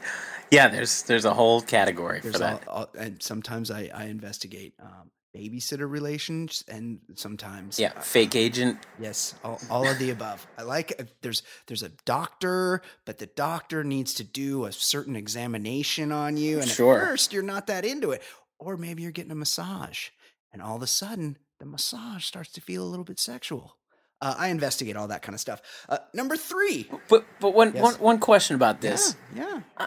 Yeah. 0.53 0.69
There's 0.69 1.03
there's 1.03 1.25
a 1.25 1.35
whole 1.35 1.61
category 1.61 2.21
There's 2.21 2.35
for 2.35 2.39
that. 2.39 2.69
all, 2.69 2.83
all, 2.83 2.91
and 2.97 3.21
sometimes 3.21 3.69
I, 3.69 3.91
I 3.93 4.05
investigate 4.05 4.75
um, 4.81 5.11
babysitter 5.37 5.91
relations, 5.91 6.65
and 6.69 6.99
sometimes 7.15 7.79
yeah. 7.79 7.93
uh, 7.97 8.01
Fake 8.01 8.35
agent. 8.35 8.79
yes, 8.99 9.35
all, 9.45 9.61
all 9.71 9.87
of 9.87 9.99
the 9.99 10.11
above. 10.11 10.47
I 10.57 10.63
like 10.63 10.95
uh, 10.99 11.05
there's 11.23 11.43
there's 11.67 11.83
a 11.83 11.91
doctor, 12.07 12.81
but 13.05 13.19
the 13.19 13.27
doctor 13.27 13.85
needs 13.85 14.15
to 14.15 14.25
do 14.25 14.65
a 14.65 14.73
certain 14.73 15.17
examination 15.17 16.13
on 16.13 16.37
you, 16.37 16.61
and 16.61 16.69
Sure. 16.69 16.99
at 16.99 17.05
first 17.09 17.33
you're 17.33 17.43
not 17.43 17.67
that 17.67 17.85
into 17.85 18.11
it, 18.13 18.23
or 18.59 18.77
maybe 18.77 19.03
you're 19.03 19.13
getting 19.13 19.33
a 19.33 19.37
massage, 19.37 20.09
and 20.53 20.63
all 20.63 20.77
of 20.77 20.83
a 20.83 20.87
sudden 20.87 21.37
the 21.61 21.67
massage 21.67 22.25
starts 22.25 22.51
to 22.53 22.61
feel 22.61 22.83
a 22.83 22.89
little 22.89 23.05
bit 23.05 23.19
sexual. 23.21 23.77
Uh, 24.21 24.35
I 24.39 24.49
investigate 24.49 24.97
all 24.97 25.09
that 25.09 25.21
kind 25.23 25.35
of 25.35 25.41
stuff. 25.41 25.61
Uh, 25.91 25.99
number 26.15 26.37
three. 26.37 26.89
But 27.11 27.25
but 27.41 27.53
one, 27.55 27.73
Yes. 27.75 27.83
one 27.83 27.95
one 27.97 28.19
question 28.19 28.57
about 28.57 28.81
this. 28.81 29.15
Yeah, 29.35 29.61
yeah. 29.79 29.87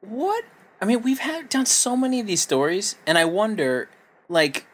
What? 0.00 0.44
I 0.82 0.86
mean, 0.86 1.02
we've 1.02 1.18
had 1.18 1.48
done 1.50 1.66
so 1.66 1.94
many 1.96 2.20
of 2.20 2.26
these 2.26 2.40
stories, 2.40 2.96
and 3.06 3.18
I 3.18 3.26
wonder, 3.26 3.90
like, 4.30 4.66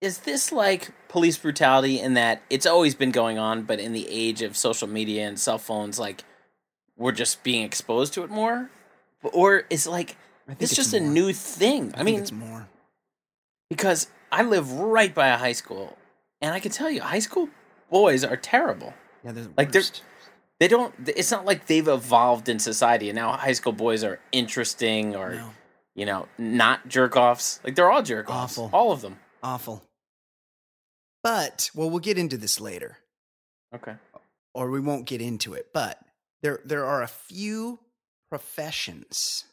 is 0.00 0.18
this 0.18 0.50
like 0.52 0.90
police 1.08 1.36
brutality 1.38 2.00
in 2.00 2.14
that 2.14 2.42
it's 2.50 2.66
always 2.66 2.94
been 2.94 3.10
going 3.10 3.38
on, 3.38 3.62
but 3.62 3.78
in 3.80 3.92
the 3.92 4.06
age 4.08 4.42
of 4.42 4.56
social 4.56 4.88
media 4.88 5.26
and 5.26 5.38
cell 5.38 5.58
phones, 5.58 5.98
like, 5.98 6.24
we're 6.96 7.12
just 7.12 7.42
being 7.42 7.62
exposed 7.64 8.12
to 8.14 8.22
it 8.24 8.30
more, 8.30 8.70
or 9.22 9.64
is 9.70 9.86
like 9.86 10.16
this 10.58 10.70
it's 10.70 10.76
just 10.76 10.94
a 10.94 11.00
new 11.00 11.32
thing? 11.32 11.92
I, 11.96 12.00
I, 12.00 12.02
mean, 12.02 12.20
it's 12.20 12.32
more. 12.32 12.68
because 13.68 14.08
I 14.30 14.42
live 14.42 14.72
right 14.72 15.14
by 15.14 15.28
a 15.28 15.36
high 15.38 15.52
school, 15.52 15.96
and 16.42 16.52
I 16.54 16.60
can 16.60 16.72
tell 16.72 16.90
you, 16.90 17.00
high 17.02 17.18
school 17.20 17.48
boys 17.90 18.22
are 18.24 18.36
terrible. 18.36 18.92
Yeah, 19.24 19.32
they're 19.32 19.44
the 19.44 19.52
like, 19.56 19.72
they're- 19.72 19.82
They 20.58 20.68
don't. 20.68 20.94
It's 21.06 21.30
not 21.30 21.44
like 21.46 21.66
they've 21.66 21.88
evolved 21.88 22.48
in 22.48 22.58
society, 22.58 23.08
and 23.08 23.16
now 23.16 23.32
high 23.32 23.52
school 23.52 23.72
boys 23.72 24.04
are 24.04 24.20
interesting 24.32 25.16
or 25.16 25.34
No. 25.34 25.50
you 25.94 26.04
know, 26.06 26.26
not 26.38 26.86
jerk 26.88 27.16
offs. 27.16 27.60
Like 27.64 27.74
they're 27.76 27.90
all 27.90 28.02
jerk 28.02 28.28
offs. 28.30 28.58
All 28.58 28.92
of 28.92 29.00
them. 29.00 29.18
awful. 29.42 29.82
But 31.22 31.70
well, 31.74 31.90
we'll 31.90 31.98
get 32.00 32.18
into 32.18 32.36
this 32.36 32.60
later. 32.60 32.98
Okay. 33.74 33.94
or 34.54 34.70
we 34.70 34.80
won't 34.80 35.06
get 35.06 35.20
into 35.20 35.54
it, 35.54 35.68
but 35.72 35.98
there 36.42 36.60
there 36.64 36.84
are 36.84 37.02
a 37.02 37.08
few 37.08 37.78
professions 38.30 39.44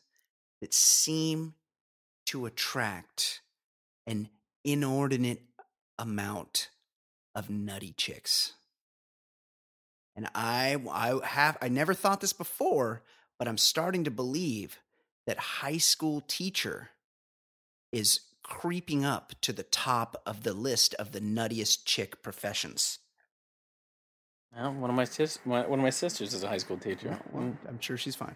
that 0.61 0.73
seem 0.73 1.53
to 2.25 2.45
attract 2.45 3.41
an 4.05 4.29
inordinate 4.63 5.41
amount 5.99 6.69
of 7.35 7.49
nutty 7.49 7.93
chicks. 7.95 8.53
And 10.15 10.27
I 10.33 10.77
I 10.91 11.19
have 11.23 11.57
I 11.61 11.69
never 11.69 11.93
thought 11.93 12.21
this 12.21 12.33
before, 12.33 13.03
but 13.37 13.47
I'm 13.47 13.57
starting 13.57 14.03
to 14.05 14.11
believe 14.11 14.79
that 15.27 15.37
high 15.37 15.77
school 15.77 16.23
teacher 16.27 16.89
is 17.91 18.21
creeping 18.47 19.03
up 19.05 19.33
to 19.41 19.51
the 19.53 19.63
top 19.63 20.21
of 20.25 20.43
the 20.43 20.53
list 20.53 20.95
of 20.95 21.11
the 21.11 21.19
nuttiest 21.19 21.85
chick 21.85 22.23
professions. 22.23 22.99
Well, 24.55 24.73
one 24.73 24.89
of 24.89 24.95
my 24.95 25.03
sis, 25.03 25.37
one 25.43 25.65
of 25.65 25.79
my 25.79 25.89
sisters 25.89 26.33
is 26.33 26.43
a 26.43 26.47
high 26.47 26.57
school 26.57 26.77
teacher. 26.77 27.19
Well, 27.31 27.43
Mm. 27.43 27.57
I'm 27.67 27.79
sure 27.79 27.97
she's 27.97 28.15
fine. 28.15 28.35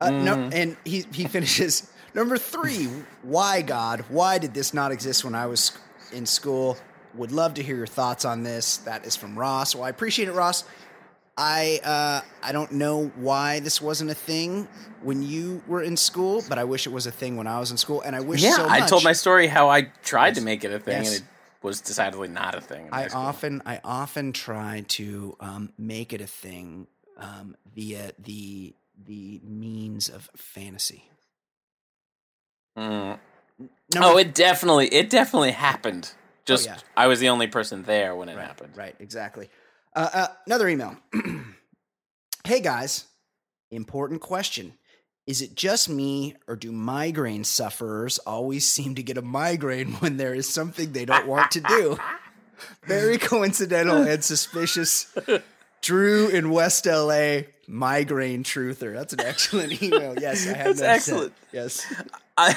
Uh, 0.00 0.10
No, 0.10 0.36
Mhm. 0.36 0.52
and 0.54 0.76
he 0.84 1.06
he 1.12 1.26
finishes 1.26 1.90
number 2.12 2.36
three. 2.36 2.86
Why 3.22 3.62
God? 3.62 4.04
Why 4.10 4.36
did 4.38 4.52
this 4.52 4.74
not 4.74 4.92
exist 4.92 5.24
when 5.24 5.34
I 5.34 5.46
was 5.46 5.72
in 6.12 6.26
school? 6.26 6.76
Would 7.14 7.32
love 7.32 7.54
to 7.54 7.62
hear 7.62 7.76
your 7.76 7.86
thoughts 7.86 8.26
on 8.26 8.42
this. 8.42 8.76
That 8.78 9.06
is 9.06 9.16
from 9.16 9.38
Ross. 9.38 9.74
Well, 9.74 9.84
I 9.84 9.88
appreciate 9.88 10.28
it, 10.28 10.32
Ross. 10.32 10.64
I 11.36 11.80
uh, 11.84 12.20
I 12.42 12.52
don't 12.52 12.72
know 12.72 13.08
why 13.16 13.60
this 13.60 13.80
wasn't 13.80 14.10
a 14.10 14.14
thing 14.14 14.68
when 15.02 15.22
you 15.22 15.62
were 15.66 15.82
in 15.82 15.96
school, 15.96 16.42
but 16.48 16.58
I 16.58 16.64
wish 16.64 16.86
it 16.86 16.92
was 16.92 17.06
a 17.06 17.10
thing 17.10 17.36
when 17.36 17.46
I 17.46 17.58
was 17.58 17.70
in 17.70 17.76
school, 17.76 18.00
and 18.00 18.16
I 18.16 18.20
wish 18.20 18.42
Yeah, 18.42 18.56
so 18.56 18.68
I 18.68 18.80
told 18.80 19.04
my 19.04 19.12
story 19.12 19.46
how 19.46 19.68
I 19.68 19.82
tried 20.02 20.36
to 20.36 20.40
make 20.40 20.64
it 20.64 20.72
a 20.72 20.78
thing, 20.78 21.02
Yes. 21.02 21.18
and 21.18 21.22
it 21.22 21.28
was 21.62 21.80
decidedly 21.82 22.28
not 22.28 22.54
a 22.54 22.60
thing. 22.60 22.88
I 22.90 23.08
often 23.08 23.62
I 23.66 23.80
often 23.84 24.32
try 24.32 24.84
to 24.88 25.36
um, 25.40 25.72
make 25.76 26.14
it 26.14 26.22
a 26.22 26.26
thing 26.26 26.86
um, 27.18 27.56
via 27.74 28.12
the 28.18 28.74
the 29.04 29.40
means 29.44 30.08
of 30.08 30.30
fantasy. 30.36 31.10
Mm. 32.78 33.18
Number 33.94 34.08
Oh, 34.08 34.18
it 34.18 34.34
definitely, 34.34 34.88
it 34.88 35.10
definitely 35.10 35.52
happened. 35.52 36.12
Just 36.44 36.66
yeah. 36.66 36.76
I 36.96 37.06
was 37.08 37.20
the 37.20 37.28
only 37.28 37.46
person 37.46 37.82
there 37.82 38.14
when 38.14 38.28
it 38.28 38.36
right, 38.36 38.46
happened. 38.46 38.76
Right, 38.76 38.94
exactly. 39.00 39.50
Uh, 39.96 40.10
uh, 40.12 40.26
another 40.46 40.68
email. 40.68 40.94
hey 42.44 42.60
guys, 42.60 43.06
important 43.70 44.20
question. 44.20 44.74
Is 45.26 45.40
it 45.40 45.54
just 45.56 45.88
me, 45.88 46.36
or 46.46 46.54
do 46.54 46.70
migraine 46.70 47.44
sufferers 47.44 48.18
always 48.18 48.68
seem 48.70 48.94
to 48.96 49.02
get 49.02 49.16
a 49.16 49.22
migraine 49.22 49.92
when 49.94 50.18
there 50.18 50.34
is 50.34 50.46
something 50.48 50.92
they 50.92 51.06
don't 51.06 51.26
want 51.26 51.50
to 51.52 51.60
do? 51.60 51.98
Very 52.86 53.18
coincidental 53.18 54.02
and 54.02 54.22
suspicious. 54.22 55.14
Drew 55.82 56.28
in 56.28 56.50
West 56.50 56.86
LA, 56.86 57.40
migraine 57.66 58.44
truther. 58.44 58.94
That's 58.94 59.14
an 59.14 59.20
excellent 59.20 59.82
email. 59.82 60.14
Yes, 60.18 60.46
I 60.46 60.56
have 60.56 60.66
That's 60.66 60.80
that. 60.80 60.90
excellent. 60.90 61.32
Yes. 61.52 61.86
I, 62.36 62.54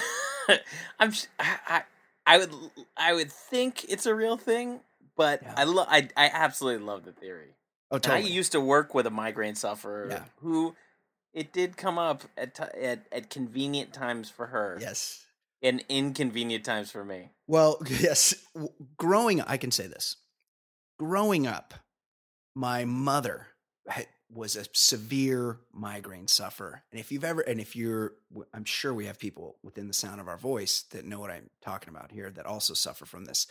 I'm, 0.99 1.13
I, 1.39 1.83
I 2.25 2.37
would, 2.37 2.51
I 2.97 3.13
would 3.13 3.31
think 3.31 3.85
it's 3.89 4.05
a 4.05 4.13
real 4.15 4.37
thing, 4.37 4.81
but 5.19 5.43
Yeah. 5.43 5.53
I 5.57 5.63
love, 5.65 5.87
I, 5.89 6.07
I 6.15 6.31
absolutely 6.33 6.85
love 6.85 7.03
the 7.03 7.11
theory. 7.11 7.55
Oh, 7.91 7.97
totally. 7.97 8.23
I 8.23 8.33
used 8.33 8.53
to 8.53 8.61
work 8.61 8.95
with 8.95 9.05
a 9.05 9.09
migraine 9.09 9.55
sufferer 9.55 10.07
Yeah. 10.09 10.23
who, 10.37 10.77
it 11.33 11.51
did 11.51 11.75
come 11.75 11.97
up 11.97 12.23
at, 12.37 12.55
ti 12.55 12.63
at 12.81 13.05
at 13.11 13.29
convenient 13.29 13.91
times 13.91 14.29
for 14.29 14.47
her, 14.47 14.77
yes. 14.79 15.25
and 15.61 15.83
inconvenient 15.89 16.63
times 16.63 16.89
for 16.89 17.03
me. 17.03 17.31
Well, 17.47 17.81
yes. 17.87 18.33
Growing, 18.97 19.41
I 19.41 19.57
can 19.57 19.71
say 19.71 19.87
this. 19.87 20.15
Growing 20.97 21.45
up, 21.45 21.73
my 22.55 22.85
mother 22.85 23.47
was 24.31 24.55
a 24.55 24.65
severe 24.73 25.59
migraine 25.73 26.27
sufferer, 26.27 26.83
and 26.91 26.99
if 26.99 27.11
you've 27.11 27.23
ever, 27.25 27.41
and 27.41 27.59
if 27.59 27.75
you're, 27.75 28.13
I'm 28.53 28.65
sure 28.65 28.93
we 28.93 29.07
have 29.07 29.19
people 29.19 29.57
within 29.63 29.87
the 29.87 29.93
sound 29.93 30.21
of 30.21 30.27
our 30.29 30.37
voice 30.37 30.83
that 30.91 31.03
know 31.05 31.19
what 31.19 31.31
I'm 31.31 31.49
talking 31.61 31.89
about 31.89 32.11
here 32.11 32.29
that 32.29 32.45
also 32.45 32.73
suffer 32.73 33.05
from 33.05 33.25
this. 33.25 33.47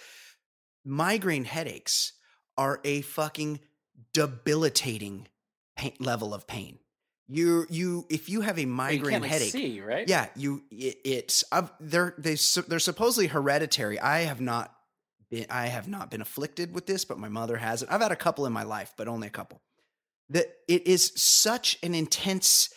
Migraine 0.89 1.45
headaches 1.45 2.15
are 2.57 2.81
a 2.83 3.03
fucking 3.03 3.61
debilitating 4.15 5.29
pain, 5.77 5.93
level 6.01 6.33
of 6.33 6.47
pain. 6.47 6.79
You, 7.29 7.67
you, 7.69 8.07
if 8.09 8.31
you 8.31 8.41
have 8.41 8.59
a 8.59 8.65
migraine 8.65 9.21
like, 9.21 9.31
headache, 9.31 9.53
see, 9.53 9.83
right? 9.83 10.09
yeah, 10.09 10.29
you 10.35 10.63
it, 10.71 10.97
it's 11.05 11.45
I've, 11.53 11.71
they're 11.79 12.15
they 12.17 12.37
they're 12.69 12.79
supposedly 12.79 13.27
hereditary. 13.27 14.01
I 14.01 14.21
have 14.21 14.41
not 14.41 14.75
been 15.31 15.45
I 15.51 15.67
have 15.67 15.89
not 15.89 16.11
been 16.11 16.23
afflicted 16.23 16.73
with 16.73 16.87
this, 16.87 17.05
but 17.05 17.19
my 17.19 17.29
mother 17.29 17.59
has 17.59 17.83
it. 17.83 17.91
I've 17.93 18.01
had 18.01 18.13
a 18.13 18.17
couple 18.17 18.47
in 18.47 18.53
my 18.55 18.63
life, 18.63 18.95
but 18.97 19.09
only 19.09 19.27
a 19.27 19.31
couple. 19.31 19.61
That 20.31 20.47
it 20.69 20.87
is 20.87 21.13
such 21.17 21.79
an 21.83 21.95
intense 21.95 22.71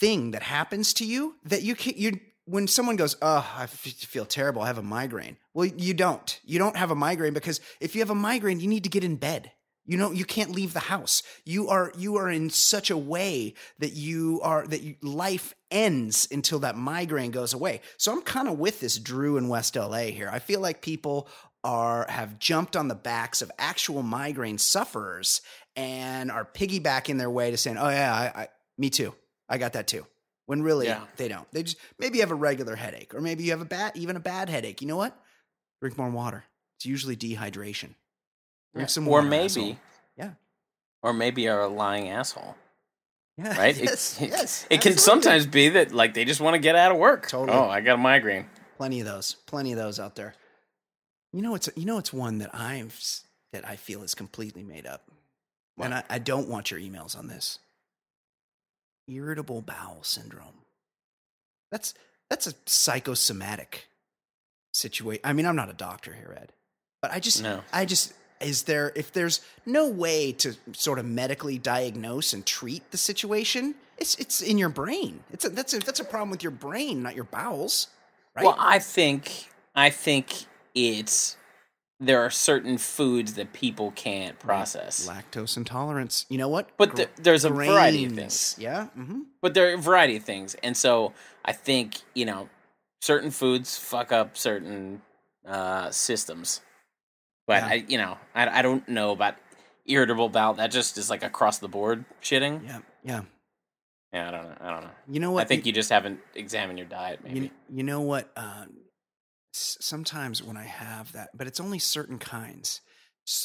thing 0.00 0.32
that 0.32 0.42
happens 0.42 0.92
to 0.94 1.06
you 1.06 1.36
that 1.44 1.62
you 1.62 1.76
can 1.76 1.94
you 1.96 2.18
when 2.44 2.66
someone 2.66 2.96
goes, 2.96 3.16
"Oh, 3.22 3.48
I 3.56 3.64
f- 3.64 3.76
feel 3.78 4.24
terrible. 4.24 4.62
I 4.62 4.66
have 4.66 4.78
a 4.78 4.82
migraine." 4.82 5.36
Well, 5.54 5.66
you 5.66 5.94
don't. 5.94 6.38
You 6.44 6.58
don't 6.58 6.76
have 6.76 6.90
a 6.90 6.94
migraine 6.94 7.34
because 7.34 7.60
if 7.80 7.94
you 7.94 8.00
have 8.00 8.10
a 8.10 8.14
migraine, 8.14 8.60
you 8.60 8.68
need 8.68 8.84
to 8.84 8.90
get 8.90 9.04
in 9.04 9.16
bed. 9.16 9.52
You 9.86 9.96
know, 9.96 10.12
you 10.12 10.24
can't 10.24 10.52
leave 10.52 10.72
the 10.72 10.78
house. 10.80 11.22
You 11.44 11.68
are 11.68 11.92
you 11.98 12.16
are 12.16 12.30
in 12.30 12.50
such 12.50 12.90
a 12.90 12.96
way 12.96 13.54
that 13.80 13.92
you 13.92 14.40
are 14.44 14.64
that 14.68 14.82
you, 14.82 14.94
life 15.02 15.54
ends 15.70 16.28
until 16.30 16.60
that 16.60 16.76
migraine 16.76 17.32
goes 17.32 17.52
away. 17.54 17.80
So 17.96 18.12
I'm 18.12 18.22
kind 18.22 18.46
of 18.46 18.58
with 18.58 18.78
this 18.78 18.98
Drew 18.98 19.36
in 19.36 19.48
West 19.48 19.74
LA 19.74 20.04
here. 20.12 20.28
I 20.32 20.38
feel 20.38 20.60
like 20.60 20.80
people 20.80 21.28
are 21.64 22.06
have 22.08 22.38
jumped 22.38 22.76
on 22.76 22.86
the 22.86 22.94
backs 22.94 23.42
of 23.42 23.50
actual 23.58 24.02
migraine 24.02 24.58
sufferers 24.58 25.40
and 25.74 26.30
are 26.30 26.44
piggybacking 26.44 27.18
their 27.18 27.30
way 27.30 27.50
to 27.50 27.56
saying, 27.56 27.78
"Oh 27.78 27.88
yeah, 27.88 28.14
I, 28.14 28.42
I 28.42 28.48
me 28.78 28.90
too. 28.90 29.12
I 29.48 29.58
got 29.58 29.72
that 29.72 29.88
too." 29.88 30.06
When 30.46 30.62
really 30.62 30.86
Yeah. 30.86 31.04
they 31.16 31.26
don't. 31.28 31.50
They 31.52 31.64
just 31.64 31.78
maybe 31.98 32.18
you 32.18 32.22
have 32.22 32.30
a 32.30 32.36
regular 32.36 32.76
headache 32.76 33.12
or 33.14 33.20
maybe 33.20 33.44
you 33.44 33.50
have 33.50 33.60
a 33.60 33.64
bad 33.64 33.92
even 33.96 34.14
a 34.14 34.20
bad 34.20 34.48
headache. 34.48 34.80
You 34.80 34.86
know 34.88 34.96
what? 34.96 35.16
Drink 35.80 35.96
more 35.98 36.10
water. 36.10 36.44
It's 36.78 36.86
usually 36.86 37.16
dehydration. 37.16 37.94
Drink 38.74 38.84
Yeah. 38.84 38.86
some 38.86 39.08
or 39.08 39.22
maybe, 39.22 39.44
asshole. 39.44 39.76
Yeah. 40.16 40.30
or 41.02 41.12
maybe 41.12 41.42
you're 41.42 41.60
a 41.60 41.68
lying 41.68 42.08
asshole, 42.10 42.54
Yeah. 43.36 43.56
right? 43.58 43.76
It- 43.78 43.84
yes. 43.84 44.20
it, 44.20 44.30
yes. 44.30 44.64
It 44.70 44.80
can 44.82 44.92
absolutely. 44.92 45.00
sometimes 45.22 45.46
be 45.46 45.68
that 45.70 45.92
like 45.92 46.14
they 46.14 46.24
just 46.24 46.40
want 46.40 46.54
to 46.54 46.58
get 46.60 46.76
out 46.76 46.92
of 46.92 46.98
work. 46.98 47.28
Totally. 47.28 47.56
Oh, 47.56 47.68
I 47.68 47.80
got 47.80 47.94
a 47.94 47.98
migraine. 47.98 48.46
plenty 48.76 49.00
of 49.00 49.06
those. 49.06 49.34
Plenty 49.46 49.72
of 49.72 49.78
those 49.78 49.98
out 49.98 50.14
there. 50.16 50.34
You 51.32 51.42
know, 51.42 51.54
it's 51.54 51.68
you 51.76 51.84
know, 51.86 51.98
it's 51.98 52.12
one 52.12 52.38
that 52.38 52.54
I'm 52.54 52.90
that 53.52 53.66
I 53.68 53.76
feel 53.76 54.02
is 54.02 54.14
completely 54.14 54.62
made 54.62 54.86
up, 54.86 55.10
and 55.78 55.94
I, 55.94 56.02
I 56.10 56.18
don't 56.18 56.48
want 56.48 56.70
your 56.70 56.80
emails 56.80 57.16
on 57.18 57.26
this. 57.28 57.58
Irritable 59.08 59.62
bowel 59.62 60.02
syndrome. 60.02 60.64
That's 61.72 61.94
that's 62.28 62.46
a 62.46 62.54
psychosomatic 62.66 63.86
situation. 64.72 65.20
I 65.24 65.32
mean, 65.32 65.46
I'm 65.46 65.56
not 65.56 65.68
a 65.70 65.74
doctor 65.74 66.12
here, 66.12 66.36
Ed, 66.40 66.52
but 67.02 67.10
I 67.12 67.20
just 67.20 67.42
No. 67.42 67.62
I 67.72 67.84
just 67.84 68.12
is 68.40 68.62
there 68.62 68.92
if 68.94 69.12
there's 69.12 69.40
no 69.66 69.88
way 69.88 70.32
to 70.32 70.56
sort 70.72 70.98
of 70.98 71.04
medically 71.04 71.58
diagnose 71.58 72.32
and 72.32 72.44
treat 72.46 72.90
the 72.90 72.98
situation, 72.98 73.74
it's 73.98 74.14
it's 74.16 74.40
in 74.40 74.58
your 74.58 74.70
brain. 74.70 75.22
It's 75.30 75.44
a, 75.44 75.50
that's 75.50 75.74
a 75.74 75.78
that's 75.78 76.00
a 76.00 76.04
problem 76.04 76.30
with 76.30 76.42
your 76.42 76.52
brain, 76.52 77.02
not 77.02 77.14
your 77.14 77.24
bowels, 77.24 77.88
right? 78.34 78.44
Well, 78.44 78.56
I 78.58 78.78
think 78.78 79.50
I 79.74 79.90
think 79.90 80.32
it's 80.74 81.36
there 82.02 82.22
are 82.22 82.30
certain 82.30 82.78
foods 82.78 83.34
that 83.34 83.52
people 83.52 83.90
can't 83.90 84.38
process. 84.38 85.06
lactose 85.06 85.58
intolerance. 85.58 86.24
You 86.30 86.38
know 86.38 86.48
what? 86.48 86.70
But 86.78 86.90
Gr- 86.90 86.96
th- 86.96 87.08
there's 87.16 87.44
a 87.44 87.50
variety 87.50 88.06
of 88.06 88.12
things. 88.12 88.56
Yeah. 88.58 88.88
Mm-hmm. 88.98 89.20
But 89.42 89.52
there 89.52 89.70
are 89.70 89.74
a 89.74 89.78
variety 89.78 90.16
of 90.16 90.24
things. 90.24 90.54
And 90.62 90.74
so 90.74 91.12
I 91.44 91.52
think, 91.52 92.00
you 92.14 92.24
know, 92.24 92.48
certain 93.00 93.30
foods 93.30 93.76
fuck 93.78 94.12
up 94.12 94.36
certain 94.36 95.02
uh 95.46 95.90
systems. 95.90 96.60
But 97.46 97.62
Yeah. 97.62 97.68
I, 97.68 97.84
you 97.88 97.98
know, 97.98 98.18
I, 98.34 98.60
I 98.60 98.62
don't 98.62 98.88
know 98.88 99.10
about 99.10 99.34
irritable 99.86 100.28
bowel. 100.28 100.54
That 100.54 100.70
just 100.70 100.98
is 100.98 101.10
like 101.10 101.22
across 101.24 101.58
the 101.58 101.68
board 101.68 102.04
shitting. 102.22 102.64
Yeah, 102.66 102.78
yeah. 103.02 103.22
Yeah, 104.12 104.28
I 104.28 104.30
don't 104.30 104.44
know. 104.44 104.56
I 104.60 104.70
don't 104.70 104.82
know. 104.82 104.90
You 105.08 105.20
know 105.20 105.30
what? 105.32 105.42
I 105.42 105.44
think 105.46 105.66
you 105.66 105.72
just 105.72 105.90
haven't 105.90 106.20
examined 106.34 106.78
your 106.78 106.88
diet. 106.88 107.20
Maybe. 107.24 107.40
You, 107.40 107.50
you 107.72 107.82
know 107.84 108.00
what? 108.00 108.30
Uh, 108.36 108.66
sometimes 109.52 110.42
when 110.42 110.56
I 110.56 110.64
have 110.64 111.12
that, 111.12 111.30
but 111.34 111.46
it's 111.46 111.60
only 111.60 111.78
certain 111.78 112.18
kinds. 112.18 112.80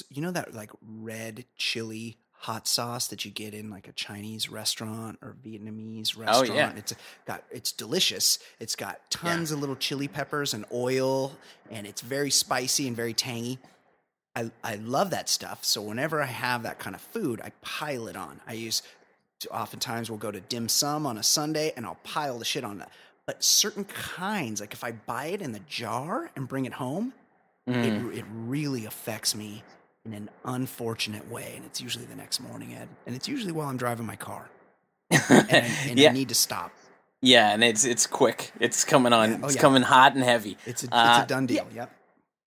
You 0.09 0.21
know 0.21 0.31
that 0.31 0.53
like 0.53 0.71
red 0.81 1.45
chili 1.57 2.17
hot 2.45 2.67
sauce 2.67 3.07
that 3.07 3.25
you 3.25 3.31
get 3.31 3.53
in 3.53 3.69
like 3.69 3.87
a 3.87 3.91
Chinese 3.93 4.49
restaurant 4.49 5.17
or 5.21 5.35
Vietnamese 5.45 6.17
restaurant. 6.17 6.49
Oh, 6.49 6.53
yeah. 6.53 6.71
It's 6.75 6.93
got 7.25 7.43
it's 7.51 7.71
delicious. 7.71 8.39
It's 8.59 8.75
got 8.75 8.99
tons 9.09 9.51
of 9.51 9.59
little 9.59 9.75
chili 9.75 10.07
peppers 10.07 10.53
and 10.53 10.65
oil, 10.71 11.31
and 11.71 11.87
it's 11.87 12.01
very 12.01 12.29
spicy 12.31 12.87
and 12.87 12.95
very 12.95 13.13
tangy. 13.13 13.59
I, 14.35 14.51
I 14.63 14.75
love 14.75 15.09
that 15.11 15.29
stuff. 15.29 15.63
So 15.63 15.81
whenever 15.81 16.21
I 16.21 16.25
have 16.27 16.63
that 16.63 16.77
kind 16.77 16.95
of 16.95 17.01
food, 17.01 17.39
I 17.43 17.51
pile 17.61 18.07
it 18.07 18.17
on. 18.17 18.41
I 18.45 18.53
use 18.53 18.81
oftentimes 19.51 20.09
we'll 20.09 20.19
go 20.19 20.31
to 20.31 20.41
dim 20.41 20.67
sum 20.69 21.05
on 21.05 21.17
a 21.17 21.23
Sunday 21.23 21.71
and 21.77 21.85
I'll 21.85 21.99
pile 22.03 22.37
the 22.37 22.45
shit 22.45 22.63
on 22.63 22.79
that. 22.79 22.91
But 23.25 23.43
certain 23.43 23.85
kinds, 23.85 24.59
like 24.59 24.73
if 24.73 24.83
I 24.83 24.91
buy 24.91 25.27
it 25.27 25.41
in 25.41 25.51
the 25.53 25.61
jar 25.67 26.29
and 26.35 26.47
bring 26.47 26.65
it 26.65 26.73
home, 26.73 27.13
Mm. 27.67 28.11
it, 28.13 28.19
it 28.19 28.25
really 28.29 28.85
affects 28.85 29.33
me 29.33 29.63
in 30.05 30.13
an 30.13 30.29
unfortunate 30.43 31.29
way. 31.31 31.53
And 31.55 31.65
it's 31.65 31.81
usually 31.81 32.05
the 32.05 32.15
next 32.15 32.39
morning, 32.39 32.73
Ed. 32.73 32.87
And 33.05 33.15
it's 33.15 33.27
usually 33.27 33.51
while 33.51 33.67
I'm 33.69 33.77
driving 33.77 34.05
my 34.05 34.15
car 34.15 34.49
and, 35.11 35.21
I, 35.29 35.45
and 35.89 35.99
yeah, 35.99 36.09
I 36.09 36.13
need 36.13 36.29
to 36.29 36.35
stop. 36.35 36.71
yeah, 37.21 37.51
and 37.53 37.63
it's 37.63 37.85
it's 37.85 38.05
quick. 38.07 38.51
It's 38.59 38.83
coming 38.83 39.13
on. 39.13 39.29
Yeah. 39.31 39.37
Oh, 39.41 39.45
it's 39.45 39.55
yeah. 39.55 39.61
coming 39.61 39.81
hot 39.81 40.15
and 40.15 40.23
heavy. 40.23 40.57
It's 40.65 40.83
a, 40.83 40.95
Uh, 40.95 41.17
it's 41.19 41.25
a 41.25 41.27
done 41.27 41.45
deal. 41.45 41.67
Yep. 41.73 41.91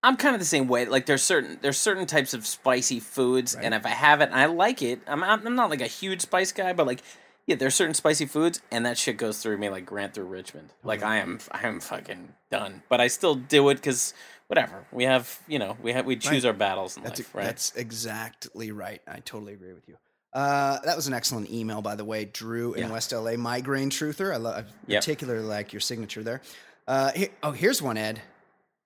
I'm 0.01 0.15
kind 0.15 0.33
of 0.33 0.39
the 0.39 0.45
same 0.45 0.69
way. 0.69 0.85
Like 0.85 1.05
there's 1.05 1.23
certain 1.23 1.59
there's 1.61 1.77
certain 1.77 2.05
types 2.05 2.33
of 2.33 2.45
spicy 2.47 3.01
foods, 3.01 3.53
and 3.55 3.73
if 3.73 3.85
I 3.85 3.89
have 3.89 4.21
it 4.21 4.29
and 4.29 4.35
I 4.35 4.45
like 4.45 4.81
it, 4.81 5.01
I'm 5.07 5.23
I'm 5.23 5.55
not 5.55 5.69
like 5.69 5.81
a 5.81 5.87
huge 5.87 6.21
spice 6.21 6.53
guy, 6.53 6.71
but 6.71 6.87
like 6.87 7.01
yeah, 7.47 7.55
there's 7.55 7.75
certain 7.75 7.95
spicy 7.95 8.25
foods, 8.25 8.61
and 8.71 8.85
that 8.85 8.97
shit 8.97 9.17
goes 9.17 9.41
through 9.41 9.57
me 9.57 9.69
like 9.69 9.85
Grant 9.85 10.13
through 10.13 10.25
Richmond. 10.25 10.69
Like 10.85 11.03
I 11.03 11.17
am 11.17 11.39
I 11.51 11.67
am 11.67 11.81
fucking 11.81 12.33
done, 12.49 12.83
but 12.87 13.01
I 13.01 13.07
still 13.07 13.35
do 13.35 13.67
it 13.69 13.75
because 13.75 14.13
whatever 14.49 14.83
we 14.91 15.03
have, 15.05 15.39
you 15.47 15.59
know, 15.59 15.77
we 15.81 15.93
have 15.93 16.05
we 16.05 16.15
choose 16.17 16.43
Right. 16.43 16.49
our 16.49 16.53
battles 16.53 16.97
in 16.97 17.03
That's, 17.03 17.19
life, 17.19 17.35
right? 17.35 17.43
that's 17.45 17.73
exactly 17.75 18.71
right. 18.71 19.01
I 19.07 19.19
totally 19.19 19.53
agree 19.53 19.73
with 19.73 19.87
you. 19.87 19.95
Uh, 20.33 20.79
that 20.81 20.95
was 20.95 21.07
an 21.07 21.13
excellent 21.13 21.49
email, 21.51 21.81
by 21.81 21.95
the 21.95 22.03
way, 22.05 22.25
Drew 22.25 22.73
in 22.73 22.87
Yeah. 22.87 22.91
West 22.91 23.13
LA, 23.13 23.37
migraine 23.37 23.89
truther. 23.91 24.33
I 24.33 24.37
love, 24.37 24.65
I 24.65 24.69
Yep. 24.87 25.01
particularly 25.01 25.45
like 25.45 25.71
your 25.71 25.79
signature 25.79 26.23
there. 26.23 26.41
Uh, 26.87 27.11
here, 27.13 27.29
oh, 27.43 27.51
here's 27.51 27.81
one, 27.81 27.97
Ed. 27.97 28.21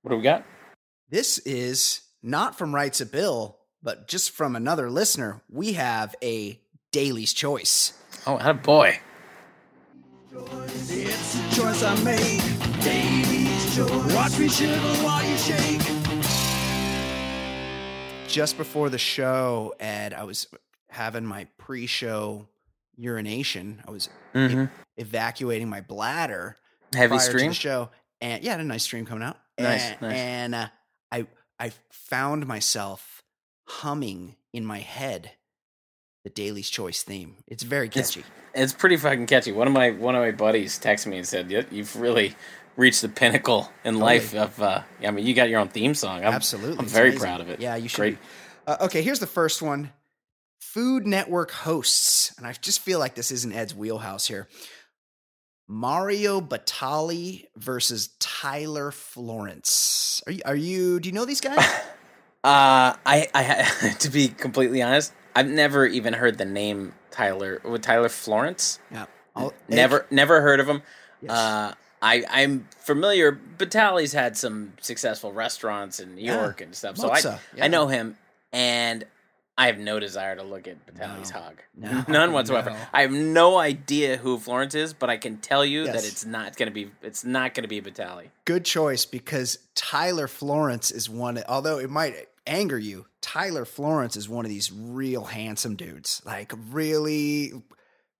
what 0.01 0.11
do 0.11 0.17
we 0.17 0.23
got? 0.23 0.43
This 1.09 1.37
is 1.39 2.01
not 2.21 2.57
from 2.57 2.75
Writes 2.75 2.99
a 3.01 3.05
Bill, 3.05 3.57
but 3.81 4.07
just 4.09 4.31
from 4.31 4.55
another 4.57 4.89
listener. 4.89 5.41
We 5.49 5.73
have 5.73 6.13
a 6.21 6.59
Daily's 6.91 7.31
Choice. 7.33 7.93
Oh, 8.27 8.37
a 8.37 8.53
boy. 8.53 8.99
It's 10.35 11.35
a 11.35 11.55
choice 11.55 11.83
I 11.83 11.95
make. 12.03 12.41
Daily's 12.81 13.52
choice. 13.75 14.13
Watch 14.13 14.39
me 14.39 14.49
shiver 14.49 14.75
while 15.03 15.23
you 15.25 15.37
shake. 15.37 15.81
Just 18.27 18.57
before 18.57 18.89
the 18.89 18.97
show, 18.97 19.73
Ed, 19.79 20.13
I 20.13 20.23
was 20.23 20.47
having 20.89 21.25
my 21.25 21.45
pre-show 21.57 22.47
urination. 22.95 23.81
I 23.87 23.91
was 23.91 24.07
e- 24.35 24.37
Mhm. 24.39 24.69
evacuating 24.97 25.69
my 25.69 25.81
bladder 25.81 26.57
Heavy 26.93 27.09
prior 27.09 27.19
to 27.19 27.25
stream. 27.25 27.47
the 27.49 27.53
show, 27.55 27.89
and 28.21 28.43
yeah, 28.43 28.51
I 28.51 28.53
had 28.53 28.61
a 28.61 28.63
nice 28.63 28.83
stream 28.83 29.05
coming 29.05 29.23
out. 29.23 29.37
Nice, 29.59 29.83
and, 29.83 30.01
nice. 30.01 30.15
And 30.17 30.55
uh, 30.55 30.67
I 31.11 31.27
I 31.59 31.71
found 31.91 32.47
myself 32.47 33.21
humming 33.67 34.35
in 34.51 34.65
my 34.65 34.79
head 34.79 35.31
the 36.23 36.29
Daily's 36.29 36.69
Choice 36.69 37.03
theme. 37.03 37.37
It's 37.47 37.63
very 37.63 37.89
catchy. 37.89 38.23
It's 38.55 38.73
pretty 38.73 38.97
fucking 38.97 39.27
catchy. 39.27 39.51
One 39.51 39.67
of 39.67 39.73
my 39.73 39.91
one 39.91 40.15
of 40.15 40.21
my 40.21 40.31
buddies 40.31 40.79
texted 40.79 41.07
me 41.07 41.17
and 41.17 41.27
said, 41.27 41.51
"You- 41.51 41.65
"You've 41.71 41.95
really 41.95 42.35
reached 42.75 43.01
the 43.01 43.09
pinnacle 43.09 43.69
in 43.83 43.99
life 43.99 44.33
of." 44.33 44.61
Uh, 44.61 44.81
I 45.05 45.11
mean, 45.11 45.25
you 45.25 45.33
got 45.33 45.49
your 45.49 45.59
own 45.59 45.69
theme 45.69 45.93
song. 45.95 46.25
I'm, 46.25 46.33
Absolutely, 46.33 46.79
I'm 46.79 46.85
very 46.85 47.11
proud 47.13 47.41
of 47.41 47.49
it. 47.49 47.59
Yeah, 47.59 47.75
you 47.75 47.89
should. 47.89 48.17
Uh, 48.65 48.77
okay, 48.81 49.01
here's 49.01 49.19
the 49.19 49.27
first 49.27 49.61
one. 49.61 49.91
Food 50.59 51.05
Network 51.05 51.51
hosts, 51.51 52.33
and 52.37 52.47
I 52.47 52.53
just 52.53 52.79
feel 52.79 52.99
like 52.99 53.15
this 53.15 53.31
isn't 53.31 53.53
Ed's 53.53 53.75
wheelhouse 53.75 54.27
here. 54.27 54.47
Mario 55.67 56.41
Batali 56.41 57.45
versus 57.55 58.09
Tyler 58.19 58.91
Florence. 58.91 60.21
Are 60.27 60.31
you? 60.31 60.41
Are 60.45 60.55
you? 60.55 60.99
Do 60.99 61.09
you 61.09 61.13
know 61.13 61.25
these 61.25 61.41
guys? 61.41 61.63
Uh, 62.43 62.91
I, 63.05 63.29
I, 63.33 63.95
to 63.99 64.09
be 64.09 64.27
completely 64.27 64.81
honest, 64.81 65.13
I've 65.33 65.47
never 65.47 65.85
even 65.85 66.13
heard 66.13 66.37
the 66.37 66.43
name 66.43 66.93
Tyler. 67.09 67.61
With 67.63 67.83
Tyler 67.83 68.09
Florence, 68.09 68.79
yeah. 68.91 69.05
I'll- 69.33 69.53
never, 69.69 70.05
never 70.11 70.41
heard 70.41 70.59
of 70.59 70.67
him. 70.67 70.81
Yes. 71.21 71.31
Uh, 71.31 71.73
I, 72.03 72.23
I'm 72.29 72.67
familiar. 72.79 73.31
Batali's 73.57 74.11
had 74.13 74.35
some 74.37 74.73
successful 74.81 75.31
restaurants 75.31 75.99
in 75.99 76.15
New 76.15 76.25
Yeah. 76.25 76.41
York 76.41 76.61
and 76.61 76.75
stuff, 76.75 76.97
so 76.97 77.09
Mozza, 77.09 77.35
I, 77.35 77.39
yeah. 77.55 77.65
I 77.65 77.67
know 77.69 77.87
him, 77.87 78.17
and 78.51 79.05
I 79.57 79.67
have 79.67 79.77
no 79.77 79.99
desire 79.99 80.35
to 80.35 80.43
look 80.43 80.67
at 80.67 80.85
Batali's 80.85 81.31
No. 81.31 81.39
hog. 81.39 81.61
No, 81.75 82.03
None 82.09 82.33
whatsoever. 82.33 82.71
no. 82.71 82.77
I 82.91 83.01
have 83.03 83.11
no 83.11 83.57
idea 83.57 84.17
who 84.17 84.37
Florence 84.37 84.75
is, 84.75 84.93
but 84.93 85.09
I 85.09 85.17
can 85.17 85.37
tell 85.37 85.63
you 85.63 85.85
that 85.85 85.95
Yes. 85.95 86.07
it's 86.11 86.25
not 86.25 86.57
going 86.57 86.67
to 86.69 86.73
be. 86.73 86.91
It's 87.03 87.23
not 87.23 87.53
going 87.53 87.63
to 87.63 87.69
be 87.69 87.79
Batali. 87.81 88.29
Good 88.45 88.65
choice 88.65 89.05
because 89.05 89.59
Tyler 89.75 90.27
Florence 90.27 90.91
is 90.91 91.09
one. 91.09 91.41
Although 91.47 91.77
it 91.79 91.89
might 91.89 92.27
anger 92.47 92.77
you, 92.79 93.05
Tyler 93.21 93.63
Florence 93.63 94.17
is 94.17 94.27
one 94.27 94.43
of 94.43 94.49
these 94.49 94.71
real 94.73 95.23
handsome 95.25 95.75
dudes. 95.75 96.21
Like 96.25 96.51
really, 96.71 97.53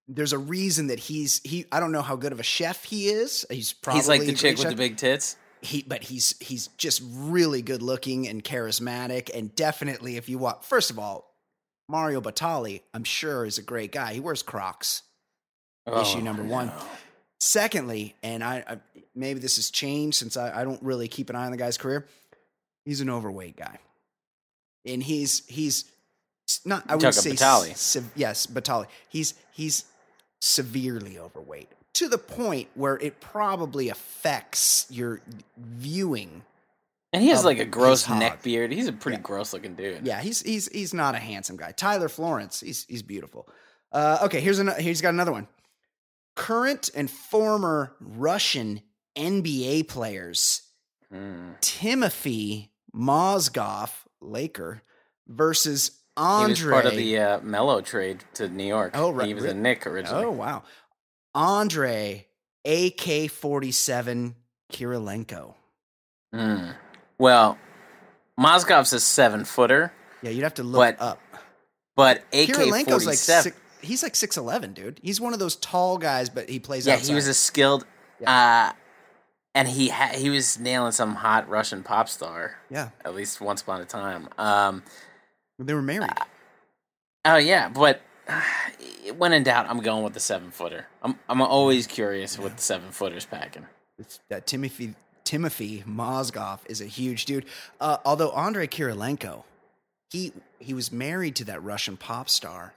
there's 0.08 0.34
a 0.34 0.38
reason 0.38 0.88
that 0.88 1.00
he's 1.00 1.42
he. 1.44 1.66
I 1.72 1.80
don't 1.80 1.92
know 1.92 2.02
how 2.02 2.16
good 2.16 2.32
of 2.34 2.40
a 2.40 2.44
chef 2.44 2.84
he 2.84 3.08
is. 3.08 3.46
He's 3.50 3.74
probably 3.74 4.00
He's 4.00 4.08
like 4.10 4.22
the 4.22 4.34
chick 4.34 4.58
with 4.58 4.70
the 4.70 4.76
big 4.76 4.98
tits. 4.98 5.36
he 5.62 5.84
but 5.88 6.04
he's 6.04 6.36
he's 6.40 6.68
just 6.78 7.02
really 7.06 7.62
good 7.62 7.82
looking 7.82 8.28
and 8.28 8.44
charismatic 8.44 9.30
and 9.34 9.56
definitely 9.56 10.18
if 10.18 10.28
you 10.28 10.38
want 10.38 10.64
first 10.66 10.90
of 10.92 11.00
all 11.00 11.34
mario 11.88 12.20
batali 12.20 12.82
i'm 12.94 13.04
sure 13.06 13.46
is 13.46 13.58
a 13.58 13.62
great 13.62 13.92
guy 13.94 14.14
he 14.14 14.20
wears 14.20 14.44
crocs 14.44 15.04
issue 15.88 16.18
Oh, 16.18 16.22
number 16.22 16.44
one 16.44 16.68
no. 16.68 16.74
secondly 17.40 18.16
and 18.24 18.44
I, 18.44 18.64
I 18.68 18.78
maybe 19.16 19.40
this 19.40 19.56
has 19.58 19.70
changed 19.70 20.18
since 20.18 20.36
I, 20.38 20.62
I 20.62 20.64
don't 20.66 20.82
really 20.84 21.08
keep 21.08 21.30
an 21.30 21.36
eye 21.38 21.46
on 21.46 21.52
the 21.52 21.58
guy's 21.58 21.78
career 21.78 22.08
he's 22.86 23.00
an 23.02 23.10
overweight 23.10 23.56
guy 23.58 23.80
and 24.86 25.02
he's 25.04 25.46
he's 25.48 25.86
not 26.66 26.84
i 26.90 26.96
would 26.96 27.14
say 27.14 27.32
Batali. 27.32 27.76
sev- 27.76 28.12
yes 28.16 28.48
batali 28.48 28.88
he's 29.10 29.34
he's 29.52 29.86
severely 30.46 31.18
overweight 31.18 31.70
to 31.94 32.10
the 32.10 32.18
point 32.18 32.68
where 32.76 32.98
it 33.00 33.22
probably 33.22 33.88
affects 33.90 34.86
your 34.90 35.22
viewing 35.58 36.42
And 37.14 37.24
he 37.24 37.30
has 37.30 37.46
like 37.46 37.60
a 37.60 37.66
gross 37.66 38.10
neck 38.10 38.42
beard. 38.44 38.72
He's 38.74 38.88
a 38.88 38.94
pretty 38.94 39.18
Yeah. 39.18 39.22
gross 39.22 39.54
looking 39.54 39.76
dude. 39.76 40.06
Yeah, 40.06 40.20
he's 40.22 40.42
he's 40.42 40.68
he's 40.70 40.94
not 40.94 41.16
a 41.16 41.20
handsome 41.20 41.56
guy. 41.56 41.72
Tyler 41.72 42.10
Florence, 42.10 42.60
he's 42.60 42.86
he's 42.90 43.04
beautiful. 43.04 43.48
Uh, 43.92 44.18
okay, 44.24 44.42
here's 44.42 44.60
another. 44.60 44.82
He's 44.82 45.02
got 45.02 45.14
another 45.14 45.32
one. 45.32 45.48
Current 46.36 46.90
and 46.96 47.10
former 47.10 47.96
Russian 48.00 48.82
NBA 49.16 49.88
players 49.88 50.64
Mm. 51.14 51.60
Timothy 51.62 52.72
Mozgov, 52.96 53.92
Laker, 54.20 54.82
versus 55.28 55.92
He 56.16 56.22
Andre. 56.24 56.52
was 56.54 56.62
part 56.72 56.86
of 56.86 56.96
the 56.96 57.18
uh, 57.20 57.40
Melo 57.42 57.82
trade 57.82 58.24
to 58.36 58.48
New 58.48 58.66
York. 58.66 58.92
Oh, 58.96 59.10
right, 59.12 59.28
He 59.28 59.34
was 59.34 59.46
a 59.46 59.54
Knick 59.54 59.88
originally. 59.88 60.26
oh 60.26 60.32
wow, 60.32 60.64
Andre 61.34 62.28
AK 62.66 63.30
forty 63.32 63.72
seven 63.72 64.36
Kirilenko. 64.72 65.56
Mm. 66.34 66.76
Well, 67.18 67.58
Mozgov's 68.40 68.94
a 68.94 69.00
seven 69.00 69.44
footer, 69.46 69.92
Yeah, 70.22 70.32
you'd 70.32 70.44
have 70.44 70.56
to 70.56 70.64
look 70.64 70.98
But 70.98 71.02
up. 71.02 71.20
but 71.96 72.18
AK 72.34 72.50
Kirilenko's 72.50 72.86
forty 72.90 73.06
like 73.06 73.18
six, 73.18 73.58
he's 73.82 74.04
like 74.04 74.16
six 74.16 74.38
eleven, 74.38 74.74
dude. 74.74 75.00
He's 75.04 75.20
one 75.20 75.34
of 75.34 75.40
those 75.40 75.56
tall 75.56 75.98
guys, 75.98 76.30
but 76.30 76.50
he 76.50 76.60
plays. 76.60 76.86
yeah, 76.88 76.94
outside. 76.94 77.08
he 77.08 77.16
was 77.16 77.28
a 77.28 77.34
skilled. 77.34 77.86
Uh, 78.26 78.72
and 79.56 79.68
he 79.68 79.90
ha- 79.90 80.14
he 80.16 80.30
was 80.30 80.60
nailing 80.60 80.92
some 80.94 81.16
hot 81.16 81.50
Russian 81.50 81.84
pop 81.84 82.08
star 82.10 82.56
yeah. 82.70 82.90
at 83.06 83.14
least 83.14 83.42
once 83.42 83.62
upon 83.62 83.82
a 83.82 83.86
time. 83.86 84.28
Um, 84.38 84.84
They 85.64 85.74
were 85.74 85.82
married. 85.82 86.12
Uh, 86.12 86.26
oh 87.26 87.38
yeah, 87.38 87.70
but 87.70 88.02
uh, 88.28 88.42
when 89.18 89.34
in 89.34 89.44
doubt, 89.44 89.68
I'm 89.70 89.80
going 89.80 90.04
with 90.04 90.14
the 90.14 90.20
seven 90.20 90.52
footer. 90.52 90.88
I'm 91.02 91.18
I'm 91.30 91.42
always 91.42 91.88
curious 91.88 92.38
what 92.38 92.58
the 92.58 92.62
seven 92.62 92.92
footers 92.92 93.26
packing. 93.26 93.66
It's, 93.98 94.20
that 94.30 94.48
Timothy 94.48 94.96
Timothy 95.24 95.84
Mozgov 95.88 96.60
is 96.66 96.82
a 96.82 96.86
huge 96.86 97.26
dude. 97.26 97.46
Uh, 97.80 97.98
although 98.06 98.32
Andrei 98.32 98.68
Kirilenko, 98.68 99.44
he 100.10 100.34
he 100.60 100.74
was 100.74 100.92
married 100.92 101.36
to 101.38 101.46
that 101.46 101.64
Russian 101.64 101.98
pop 101.98 102.30
star, 102.30 102.74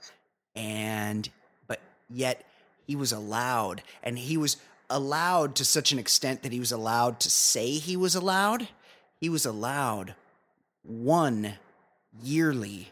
and 0.55 1.29
but 1.67 1.79
yet 2.09 2.43
he 2.85 2.95
was 2.95 3.11
allowed, 3.11 3.83
and 4.03 4.17
he 4.17 4.37
was 4.37 4.57
allowed 4.89 5.55
to 5.55 5.65
such 5.65 5.91
an 5.91 5.99
extent 5.99 6.43
that 6.43 6.51
he 6.53 6.59
was 6.59 6.71
allowed 6.71 7.19
to 7.21 7.29
say 7.29 7.71
he 7.71 7.97
was 7.97 8.15
allowed. 8.15 8.67
He 9.19 9.29
was 9.29 9.45
allowed 9.45 10.15
one 10.83 11.55
yearly 12.23 12.89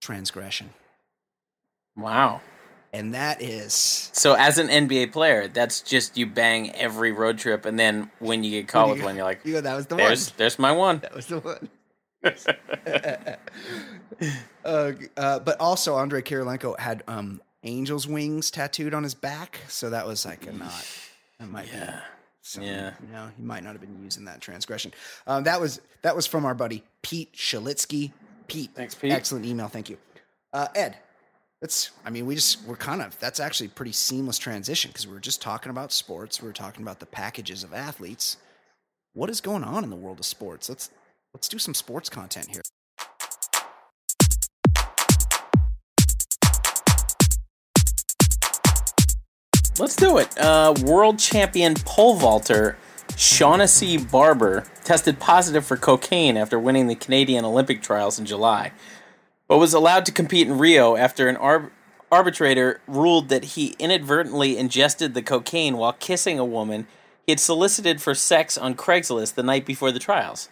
transgression. 0.00 0.70
Wow. 1.96 2.40
And 2.94 3.14
that 3.14 3.40
is 3.40 3.72
So 4.12 4.34
as 4.34 4.58
an 4.58 4.68
NBA 4.68 5.12
player, 5.12 5.48
that's 5.48 5.80
just 5.80 6.18
you 6.18 6.26
bang 6.26 6.70
every 6.72 7.10
road 7.10 7.38
trip, 7.38 7.64
and 7.64 7.78
then 7.78 8.10
when 8.18 8.44
you 8.44 8.50
get 8.50 8.68
caught 8.68 8.90
with 8.90 9.02
one, 9.02 9.16
you're 9.16 9.24
like, 9.24 9.40
you 9.44 9.54
go, 9.54 9.60
that 9.62 9.74
was 9.74 9.86
the 9.86 9.96
"There's, 9.96 10.28
one. 10.28 10.34
there's 10.36 10.58
my 10.58 10.72
one." 10.72 10.98
That 10.98 11.14
was 11.14 11.26
the 11.26 11.38
one. 11.38 11.68
uh, 14.64 14.92
uh, 15.16 15.38
but 15.38 15.58
also, 15.58 15.94
Andre 15.94 16.20
Kirilenko 16.20 16.78
had 16.78 17.02
um, 17.08 17.40
angel's 17.64 18.06
wings 18.06 18.50
tattooed 18.50 18.92
on 18.92 19.02
his 19.04 19.14
back, 19.14 19.60
so 19.68 19.88
that 19.88 20.06
was 20.06 20.26
like 20.26 20.46
a 20.46 20.52
not. 20.52 20.86
That 21.40 21.48
might 21.48 21.68
Yeah. 21.72 22.00
Something, 22.42 22.70
Yeah. 22.72 22.92
You 23.06 23.12
know, 23.12 23.30
he 23.36 23.42
might 23.42 23.62
not 23.64 23.72
have 23.72 23.80
been 23.80 24.02
using 24.02 24.24
that 24.26 24.40
transgression. 24.40 24.92
Um, 25.26 25.44
that 25.44 25.60
was 25.60 25.80
that 26.02 26.14
was 26.14 26.26
from 26.26 26.44
our 26.44 26.54
buddy 26.54 26.84
Pete 27.02 27.32
Shalitsky. 27.32 28.12
Pete, 28.48 28.70
Thanks, 28.74 28.94
Pete. 28.94 29.12
Excellent 29.12 29.46
email, 29.46 29.68
thank 29.68 29.88
you. 29.88 29.96
Uh, 30.52 30.68
Ed, 30.74 30.98
that's. 31.60 31.90
I 32.04 32.10
mean, 32.10 32.26
we 32.26 32.34
just 32.34 32.64
we're 32.66 32.76
kind 32.76 33.00
of 33.00 33.18
that's 33.18 33.40
actually 33.40 33.68
a 33.68 33.70
pretty 33.70 33.92
seamless 33.92 34.36
transition 34.38 34.90
because 34.90 35.06
we 35.06 35.12
were 35.14 35.20
just 35.20 35.40
talking 35.40 35.70
about 35.70 35.92
sports. 35.92 36.42
We 36.42 36.48
were 36.48 36.52
talking 36.52 36.82
about 36.82 37.00
the 37.00 37.06
packages 37.06 37.64
of 37.64 37.72
athletes. 37.72 38.36
What 39.14 39.30
is 39.30 39.40
going 39.40 39.64
on 39.64 39.84
in 39.84 39.90
the 39.90 39.96
world 39.96 40.18
of 40.18 40.26
sports? 40.26 40.68
Let's 40.68 40.90
let's 41.32 41.48
do 41.48 41.58
some 41.58 41.74
sports 41.74 42.10
content 42.10 42.48
here. 42.50 42.62
Let's 49.82 49.96
do 49.96 50.18
it. 50.18 50.38
Uh, 50.38 50.74
world 50.84 51.18
champion 51.18 51.74
pole 51.74 52.14
vaulter 52.14 52.76
Shawnacy 53.16 54.08
Barber 54.12 54.62
tested 54.84 55.18
positive 55.18 55.66
for 55.66 55.76
cocaine 55.76 56.36
after 56.36 56.56
winning 56.56 56.86
the 56.86 56.94
Canadian 56.94 57.44
Olympic 57.44 57.82
trials 57.82 58.16
in 58.16 58.24
July, 58.24 58.70
but 59.48 59.58
was 59.58 59.74
allowed 59.74 60.06
to 60.06 60.12
compete 60.12 60.46
in 60.46 60.56
Rio 60.56 60.94
after 60.94 61.28
an 61.28 61.34
arb- 61.34 61.72
arbitrator 62.12 62.80
ruled 62.86 63.28
that 63.30 63.42
he 63.42 63.74
inadvertently 63.80 64.56
ingested 64.56 65.14
the 65.14 65.20
cocaine 65.20 65.76
while 65.76 65.94
kissing 65.94 66.38
a 66.38 66.44
woman 66.44 66.86
he 67.26 67.32
had 67.32 67.40
solicited 67.40 68.00
for 68.00 68.14
sex 68.14 68.56
on 68.56 68.76
Craigslist 68.76 69.34
the 69.34 69.42
night 69.42 69.66
before 69.66 69.90
the 69.90 69.98
trials. 69.98 70.48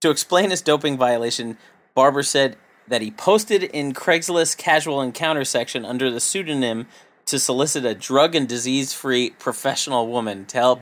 To 0.00 0.08
explain 0.08 0.48
his 0.48 0.62
doping 0.62 0.96
violation, 0.96 1.58
Barber 1.94 2.22
said 2.22 2.56
that 2.88 3.02
he 3.02 3.10
posted 3.10 3.64
in 3.64 3.92
Craigslist 3.92 4.56
casual 4.56 5.02
encounter 5.02 5.44
section 5.44 5.84
under 5.84 6.10
the 6.10 6.20
pseudonym 6.20 6.86
to 7.26 7.38
solicit 7.38 7.84
a 7.84 7.94
drug 7.94 8.34
and 8.34 8.48
disease 8.48 8.92
free 8.92 9.30
professional 9.30 10.08
woman 10.08 10.44
to 10.46 10.58
help 10.58 10.80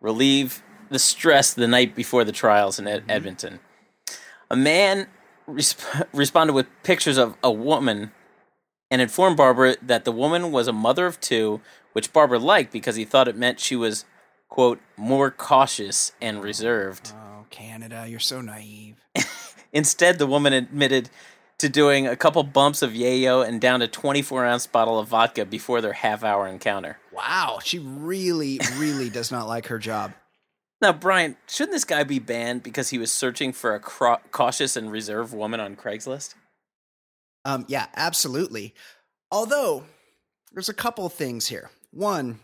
relieve 0.00 0.62
the 0.90 0.98
stress 0.98 1.54
the 1.54 1.66
night 1.66 1.94
before 1.94 2.24
the 2.24 2.32
trials 2.32 2.78
in 2.78 2.86
Ed- 2.86 3.00
mm-hmm. 3.00 3.10
Edmonton. 3.10 3.60
A 4.50 4.56
man 4.56 5.06
resp- 5.48 6.06
responded 6.12 6.52
with 6.52 6.66
pictures 6.82 7.16
of 7.16 7.36
a 7.42 7.50
woman 7.50 8.12
and 8.90 9.00
informed 9.00 9.36
Barber 9.36 9.76
that 9.80 10.04
the 10.04 10.12
woman 10.12 10.52
was 10.52 10.68
a 10.68 10.72
mother 10.72 11.06
of 11.06 11.18
two, 11.20 11.60
which 11.94 12.12
Barber 12.12 12.38
liked 12.38 12.72
because 12.72 12.96
he 12.96 13.04
thought 13.04 13.28
it 13.28 13.36
meant 13.36 13.58
she 13.58 13.74
was, 13.74 14.04
quote, 14.48 14.80
more 14.96 15.30
cautious 15.30 16.12
and 16.20 16.42
reserved. 16.42 17.12
Oh, 17.14 17.46
Canada, 17.48 18.06
you're 18.06 18.20
so 18.20 18.42
naive. 18.42 18.96
Instead, 19.72 20.18
the 20.18 20.26
woman 20.26 20.52
admitted 20.52 21.08
to 21.62 21.68
doing 21.68 22.08
a 22.08 22.16
couple 22.16 22.42
bumps 22.42 22.82
of 22.82 22.90
yayo 22.90 23.46
and 23.46 23.60
down 23.60 23.82
a 23.82 23.88
24 23.88 24.44
ounce 24.44 24.66
bottle 24.66 24.98
of 24.98 25.06
vodka 25.06 25.44
before 25.44 25.80
their 25.80 25.92
half 25.92 26.24
hour 26.24 26.48
encounter. 26.48 26.98
Wow, 27.12 27.60
she 27.62 27.78
really, 27.78 28.58
really 28.78 29.08
does 29.08 29.30
not 29.30 29.46
like 29.46 29.66
her 29.68 29.78
job. 29.78 30.12
Now, 30.80 30.92
Brian, 30.92 31.36
shouldn't 31.46 31.72
this 31.72 31.84
guy 31.84 32.02
be 32.02 32.18
banned 32.18 32.64
because 32.64 32.90
he 32.90 32.98
was 32.98 33.12
searching 33.12 33.52
for 33.52 33.76
a 33.76 33.80
cautious 33.80 34.74
and 34.76 34.90
reserved 34.90 35.32
woman 35.32 35.60
on 35.60 35.76
Craigslist? 35.76 36.34
Um, 37.44 37.64
yeah, 37.68 37.86
absolutely. 37.94 38.74
Although 39.30 39.84
there's 40.50 40.68
a 40.68 40.74
couple 40.74 41.06
of 41.06 41.12
things 41.12 41.46
here. 41.46 41.70
One, 41.92 42.40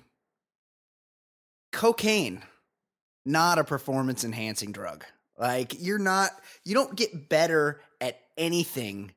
cocaine, 1.72 2.42
not 3.26 3.58
a 3.58 3.64
performance 3.64 4.22
enhancing 4.22 4.70
drug. 4.70 5.04
Like 5.36 5.74
you're 5.80 5.98
not, 5.98 6.30
you 6.64 6.74
don't 6.74 6.94
get 6.94 7.28
better 7.28 7.80
anything 8.38 9.12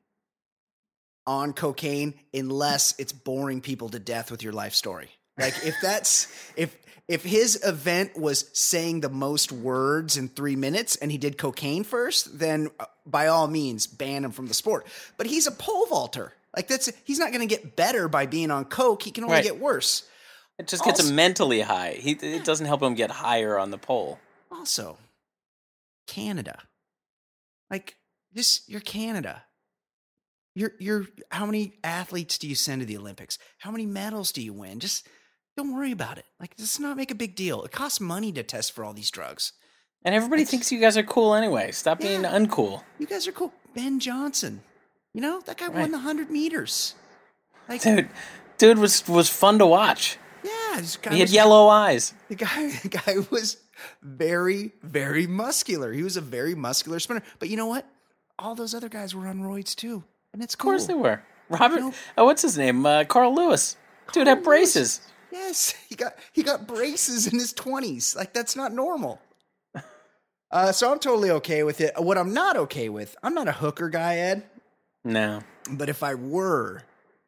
on 1.26 1.52
cocaine 1.52 2.14
unless 2.34 2.94
it's 2.98 3.12
boring 3.12 3.60
people 3.60 3.88
to 3.88 3.98
death 3.98 4.30
with 4.30 4.42
your 4.42 4.52
life 4.52 4.74
story. 4.74 5.08
Like 5.38 5.54
if 5.64 5.76
that's 5.80 6.26
if 6.56 6.76
if 7.08 7.22
his 7.24 7.62
event 7.64 8.18
was 8.18 8.48
saying 8.52 9.00
the 9.00 9.08
most 9.08 9.50
words 9.52 10.16
in 10.16 10.28
three 10.28 10.56
minutes 10.56 10.96
and 10.96 11.10
he 11.10 11.18
did 11.18 11.38
cocaine 11.38 11.84
first, 11.84 12.38
then 12.38 12.68
uh, 12.78 12.84
by 13.06 13.26
all 13.28 13.46
means 13.48 13.86
ban 13.86 14.24
him 14.24 14.30
from 14.32 14.46
the 14.46 14.54
sport. 14.54 14.86
But 15.16 15.26
he's 15.26 15.46
a 15.46 15.52
pole 15.52 15.86
vaulter. 15.86 16.32
Like 16.56 16.68
that's 16.68 16.90
he's 17.04 17.18
not 17.18 17.32
going 17.32 17.46
to 17.46 17.52
get 17.54 17.76
better 17.76 18.08
by 18.08 18.26
being 18.26 18.50
on 18.50 18.64
coke. 18.66 19.02
He 19.02 19.10
can 19.10 19.24
only 19.24 19.36
Right. 19.36 19.44
get 19.44 19.58
worse. 19.60 20.04
It 20.58 20.68
just 20.68 20.84
gets 20.84 21.00
Also- 21.00 21.10
him 21.10 21.16
mentally 21.16 21.60
high. 21.62 21.92
He, 21.98 22.12
it 22.12 22.44
doesn't 22.44 22.66
help 22.66 22.82
him 22.82 22.94
get 22.94 23.10
higher 23.10 23.58
on 23.58 23.70
the 23.70 23.78
pole. 23.78 24.18
Also, 24.50 24.98
Canada. 26.06 26.58
Like 27.70 27.96
this, 28.34 28.62
you're 28.66 28.80
Canada. 28.80 29.44
You're 30.54 30.72
you're 30.78 31.06
how 31.30 31.46
many 31.46 31.74
athletes 31.82 32.36
do 32.36 32.46
you 32.46 32.54
send 32.54 32.80
to 32.82 32.86
the 32.86 32.96
Olympics? 32.98 33.38
How 33.60 33.70
many 33.70 33.86
medals 33.86 34.32
do 34.32 34.42
you 34.42 34.52
win? 34.52 34.80
Just 34.80 35.06
don't 35.56 35.74
worry 35.74 35.92
about 35.92 36.18
it. 36.18 36.26
Like 36.38 36.52
let's 36.58 36.78
not 36.78 36.96
make 36.96 37.10
a 37.10 37.14
big 37.14 37.34
deal. 37.34 37.62
It 37.64 37.72
costs 37.72 38.00
money 38.00 38.32
to 38.32 38.42
test 38.42 38.72
for 38.72 38.84
all 38.84 38.92
these 38.92 39.10
drugs. 39.10 39.52
And 40.04 40.14
everybody 40.14 40.44
thinks 40.44 40.70
you 40.70 40.78
guys 40.80 40.98
are 40.98 41.02
cool 41.04 41.34
anyway. 41.34 41.70
Stop 41.72 42.00
being 42.00 42.22
uncool. 42.22 42.82
You 42.98 43.06
guys 43.06 43.26
are 43.28 43.32
cool. 43.32 43.52
Ben 43.74 43.98
Johnson. 43.98 44.62
You 45.14 45.20
know, 45.22 45.40
that 45.46 45.56
guy 45.58 45.68
won 45.68 45.90
the 45.90 45.98
hundred 46.00 46.30
meters. 46.30 46.94
Like 47.68 47.80
Dude, 47.82 48.08
dude 48.58 48.78
was 48.78 49.06
was 49.08 49.30
fun 49.30 49.58
to 49.58 49.66
watch. 49.66 50.18
yeah, 50.44 50.76
this 50.80 50.96
guy 50.98 51.12
He 51.14 51.20
had 51.20 51.26
was- 51.28 51.32
yellow 51.34 51.68
eyes. 51.68 52.12
The 52.28 52.34
guy, 52.34 52.70
the 52.82 52.88
guy 52.88 53.14
was 53.30 53.56
very, 54.02 54.72
very 54.82 55.26
muscular. 55.26 55.92
He 55.92 56.02
was 56.02 56.16
a 56.18 56.20
very 56.20 56.54
muscular 56.54 56.98
sprinter. 57.00 57.24
But 57.38 57.48
you 57.48 57.56
know 57.56 57.66
what? 57.66 57.86
All 58.38 58.54
those 58.54 58.74
other 58.74 58.88
guys 58.88 59.14
were 59.14 59.26
on 59.26 59.40
roids 59.40 59.74
too, 59.74 60.04
and 60.32 60.42
it's 60.42 60.54
cool. 60.54 60.70
Of 60.70 60.74
course 60.78 60.86
they 60.86 60.94
were. 60.94 61.22
Robert, 61.48 61.80
Nope. 61.80 61.94
oh, 62.16 62.24
what's 62.24 62.42
his 62.42 62.56
name? 62.56 62.84
Uh, 62.86 63.04
Carl 63.04 63.34
Lewis. 63.34 63.76
Dude 64.12 64.26
had 64.26 64.42
Carl 64.42 64.56
Lewis. 64.56 64.74
braces. 64.74 65.00
Yes, 65.30 65.74
he 65.88 65.94
got 65.94 66.14
he 66.32 66.42
got 66.42 66.66
braces 66.66 67.26
in 67.26 67.38
his 67.38 67.52
twenties. 67.52 68.16
Like 68.16 68.32
that's 68.32 68.56
not 68.56 68.72
normal. 68.72 69.20
Uh, 70.50 70.70
so 70.70 70.92
I'm 70.92 70.98
totally 70.98 71.30
okay 71.30 71.62
with 71.62 71.80
it. 71.80 71.94
What 71.96 72.18
I'm 72.18 72.34
not 72.34 72.58
okay 72.58 72.90
with, 72.90 73.16
I'm 73.22 73.32
not 73.32 73.48
a 73.48 73.52
hooker 73.52 73.88
guy, 73.88 74.16
Ed. 74.18 74.42
No. 75.02 75.40
But 75.70 75.88
if 75.88 76.02
I 76.02 76.14
were 76.14 76.82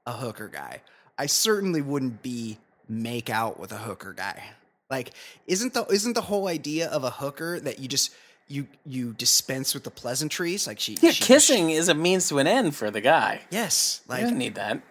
a 0.05 0.13
hooker 0.13 0.49
guy, 0.49 0.83
I 1.17 1.25
certainly 1.25 1.81
wouldn't 1.81 2.23
be 2.23 2.59
make 2.87 3.31
out 3.31 3.59
with 3.59 3.73
a 3.73 3.79
hooker 3.79 4.13
guy. 4.13 4.43
Like, 4.91 5.13
isn't 5.47 5.73
the 5.73 5.87
isn't 5.87 6.13
the 6.13 6.21
whole 6.21 6.49
idea 6.49 6.91
of 6.91 7.03
a 7.03 7.09
hooker 7.09 7.59
that 7.61 7.79
you 7.79 7.89
just 7.89 8.13
you 8.49 8.67
you 8.85 9.13
dispense 9.15 9.75
with 9.75 9.85
the 9.85 9.91
pleasantries? 9.91 10.67
Like 10.67 10.81
she, 10.81 10.97
Yeah, 11.01 11.11
she- 11.13 11.25
kissing 11.25 11.71
is 11.71 11.89
a 11.89 11.95
means 11.95 12.29
to 12.29 12.39
an 12.39 12.47
end 12.47 12.75
for 12.77 12.91
the 12.91 13.01
guy. 13.01 13.41
yes, 13.51 14.03
Like, 14.09 14.21
you 14.23 14.29
don't 14.29 14.39
need 14.39 14.55
that. 14.57 14.83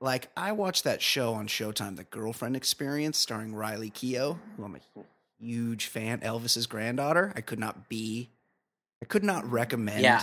like 0.00 0.28
I 0.36 0.52
watched 0.52 0.84
that 0.84 1.00
show 1.02 1.34
on 1.34 1.46
Showtime, 1.48 1.96
The 1.96 2.04
Girlfriend 2.04 2.56
Experience, 2.56 3.16
starring 3.18 3.54
Riley 3.54 3.90
Keough, 3.90 4.38
who 4.56 4.64
I'm 4.64 4.76
a 4.76 5.02
huge 5.38 5.86
fan. 5.86 6.20
Elvis's 6.20 6.66
granddaughter. 6.66 7.32
I 7.34 7.40
could 7.40 7.58
not 7.58 7.88
be, 7.88 8.30
I 9.02 9.06
could 9.06 9.24
not 9.24 9.50
recommend. 9.50 10.02
Yeah. 10.02 10.22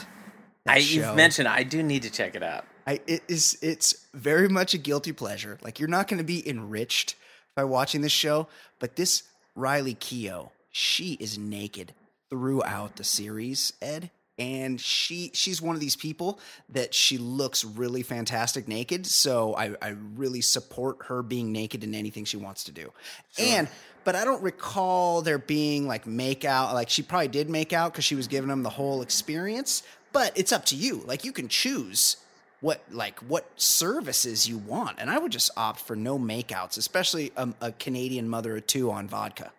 I, 0.67 0.79
show. 0.79 0.95
you've 1.07 1.15
mentioned 1.15 1.47
I 1.47 1.63
do 1.63 1.81
need 1.81 2.03
to 2.03 2.09
check 2.11 2.35
it 2.35 2.43
out. 2.43 2.65
I 2.85 2.99
it 3.07 3.23
is 3.27 3.57
it's 3.61 4.05
very 4.13 4.47
much 4.49 4.73
a 4.73 4.77
guilty 4.77 5.13
pleasure. 5.13 5.57
Like 5.61 5.79
you're 5.79 5.89
not 5.89 6.07
going 6.07 6.17
to 6.19 6.23
be 6.25 6.47
enriched 6.47 7.15
by 7.55 7.63
watching 7.63 8.01
this 8.01 8.11
show, 8.11 8.47
but 8.79 8.95
this 8.97 9.23
Riley 9.55 9.95
Keough, 9.95 10.51
she 10.69 11.13
is 11.13 11.37
naked 11.37 11.93
throughout 12.29 12.95
the 12.95 13.03
series, 13.03 13.73
Ed. 13.81 14.11
And 14.39 14.79
she 14.79 15.31
she's 15.33 15.63
one 15.63 15.75
of 15.75 15.81
these 15.81 15.95
people 15.95 16.39
that 16.69 16.93
she 16.93 17.17
looks 17.17 17.65
really 17.65 18.03
fantastic 18.03 18.67
naked. 18.67 19.07
So 19.07 19.55
I, 19.55 19.73
I 19.81 19.95
really 20.15 20.41
support 20.41 20.97
her 21.07 21.23
being 21.23 21.51
naked 21.51 21.83
in 21.83 21.95
anything 21.95 22.23
she 22.23 22.37
wants 22.37 22.65
to 22.65 22.71
do. 22.71 22.93
And 23.39 23.67
but 24.03 24.15
I 24.15 24.25
don't 24.25 24.43
recall 24.43 25.23
there 25.23 25.39
being 25.39 25.87
like 25.87 26.05
make 26.05 26.45
out. 26.45 26.75
Like 26.75 26.89
she 26.89 27.01
probably 27.01 27.29
did 27.29 27.49
make 27.49 27.73
out 27.73 27.91
because 27.91 28.05
she 28.05 28.13
was 28.13 28.27
giving 28.27 28.51
him 28.51 28.61
the 28.61 28.69
whole 28.69 29.01
experience. 29.01 29.81
But 30.13 30.37
it's 30.37 30.51
up 30.51 30.65
to 30.65 30.75
you. 30.75 31.03
Like 31.07 31.25
you 31.25 31.31
can 31.31 31.47
choose 31.47 32.17
what 32.61 32.81
like 32.91 33.19
what 33.19 33.49
services 33.55 34.47
you 34.47 34.57
want, 34.57 34.97
and 34.99 35.09
I 35.09 35.17
would 35.17 35.31
just 35.31 35.51
opt 35.57 35.79
for 35.79 35.95
no 35.95 36.17
makeouts, 36.17 36.77
especially 36.77 37.31
a, 37.35 37.49
a 37.59 37.71
Canadian 37.71 38.29
mother 38.29 38.55
of 38.57 38.67
two 38.67 38.91
on 38.91 39.07
vodka. 39.07 39.51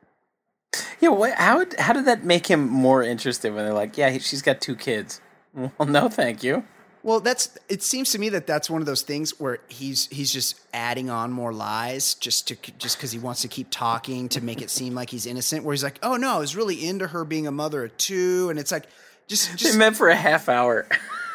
Yeah, 1.00 1.10
what, 1.10 1.32
how 1.34 1.64
how 1.78 1.92
did 1.92 2.04
that 2.06 2.24
make 2.24 2.46
him 2.46 2.68
more 2.68 3.02
interested 3.02 3.54
when 3.54 3.64
they're 3.64 3.72
like, 3.74 3.96
yeah, 3.96 4.10
he- 4.10 4.18
she's 4.18 4.42
got 4.42 4.60
two 4.60 4.76
kids? 4.76 5.20
Well, 5.54 5.88
no, 5.88 6.08
thank 6.08 6.44
you. 6.44 6.62
Well, 7.02 7.18
that's 7.20 7.56
it. 7.68 7.82
Seems 7.82 8.12
to 8.12 8.18
me 8.18 8.28
that 8.28 8.46
that's 8.46 8.68
one 8.68 8.80
of 8.82 8.86
those 8.86 9.02
things 9.02 9.40
where 9.40 9.58
he's 9.68 10.06
he's 10.08 10.32
just 10.32 10.60
adding 10.72 11.10
on 11.10 11.32
more 11.32 11.52
lies 11.52 12.14
just 12.14 12.46
to 12.48 12.56
just 12.78 12.96
because 12.98 13.10
he 13.12 13.18
wants 13.18 13.40
to 13.42 13.48
keep 13.48 13.68
talking 13.70 14.28
to 14.28 14.40
make 14.40 14.60
it 14.62 14.68
seem 14.70 14.94
like 14.94 15.10
he's 15.10 15.26
innocent. 15.26 15.64
Where 15.64 15.72
he's 15.72 15.82
like, 15.82 15.98
"Oh 16.02 16.16
no, 16.16 16.34
I 16.34 16.38
was 16.38 16.54
really 16.54 16.86
into 16.86 17.08
her 17.08 17.24
being 17.24 17.46
a 17.46 17.50
mother 17.50 17.84
of 17.84 17.96
two. 17.96 18.50
and 18.50 18.58
it's 18.58 18.70
like, 18.70 18.84
just 19.26 19.50
They 19.52 19.56
just 19.56 19.78
met 19.78 19.96
for 19.96 20.10
a 20.10 20.14
half 20.16 20.48
hour. 20.48 20.86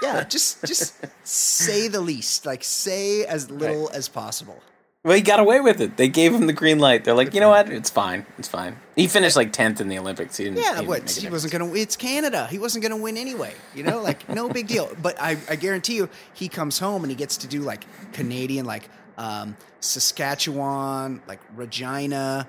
Yeah, 0.02 0.24
just 0.30 0.64
just 0.64 0.94
say 1.28 1.88
the 1.90 2.02
least. 2.02 2.46
Like 2.46 2.64
say 2.64 3.26
as 3.26 3.50
little 3.50 3.90
as 3.90 4.08
possible. 4.08 4.62
Well, 5.06 5.18
he 5.18 5.22
got 5.22 5.42
away 5.42 5.60
with 5.60 5.82
it. 5.82 5.98
They 5.98 6.08
gave 6.08 6.34
him 6.34 6.48
the 6.48 6.54
green 6.54 6.80
light. 6.80 7.04
They're 7.04 7.14
like, 7.14 7.34
you 7.34 7.42
know 7.42 7.50
what? 7.50 7.70
It's 7.70 7.90
fine. 7.90 8.26
It's 8.38 8.48
fine. 8.48 8.78
He 8.96 9.08
finished 9.08 9.36
like 9.36 9.52
tenth 9.52 9.82
in 9.82 9.90
the 9.90 9.98
Olympics. 10.00 10.38
He 10.38 10.46
didn't, 10.46 10.60
he 10.60 10.64
Yeah, 10.64 10.76
didn't 10.76 10.88
what 10.88 11.10
he 11.12 11.28
wasn't 11.30 11.52
gonna. 11.52 11.74
It's 11.74 11.98
Canada. 11.98 12.48
He 12.48 12.58
wasn't 12.58 12.84
gonna 12.84 12.96
win 12.96 13.18
anyway. 13.18 13.54
You 13.76 13.84
know, 13.84 14.02
like 14.02 14.30
no 14.30 14.48
big 14.58 14.68
deal. 14.68 14.90
But 15.02 15.22
I, 15.22 15.36
I 15.50 15.58
guarantee 15.58 15.96
you, 15.98 16.10
he 16.34 16.48
comes 16.48 16.80
home 16.80 17.04
and 17.04 17.12
he 17.12 17.18
gets 17.18 17.36
to 17.38 17.48
do 17.48 17.60
like 17.60 17.84
Canadian, 18.14 18.66
like 18.66 18.88
um, 19.18 19.58
Saskatchewan, 19.82 21.22
like 21.28 21.42
Regina, 21.54 22.48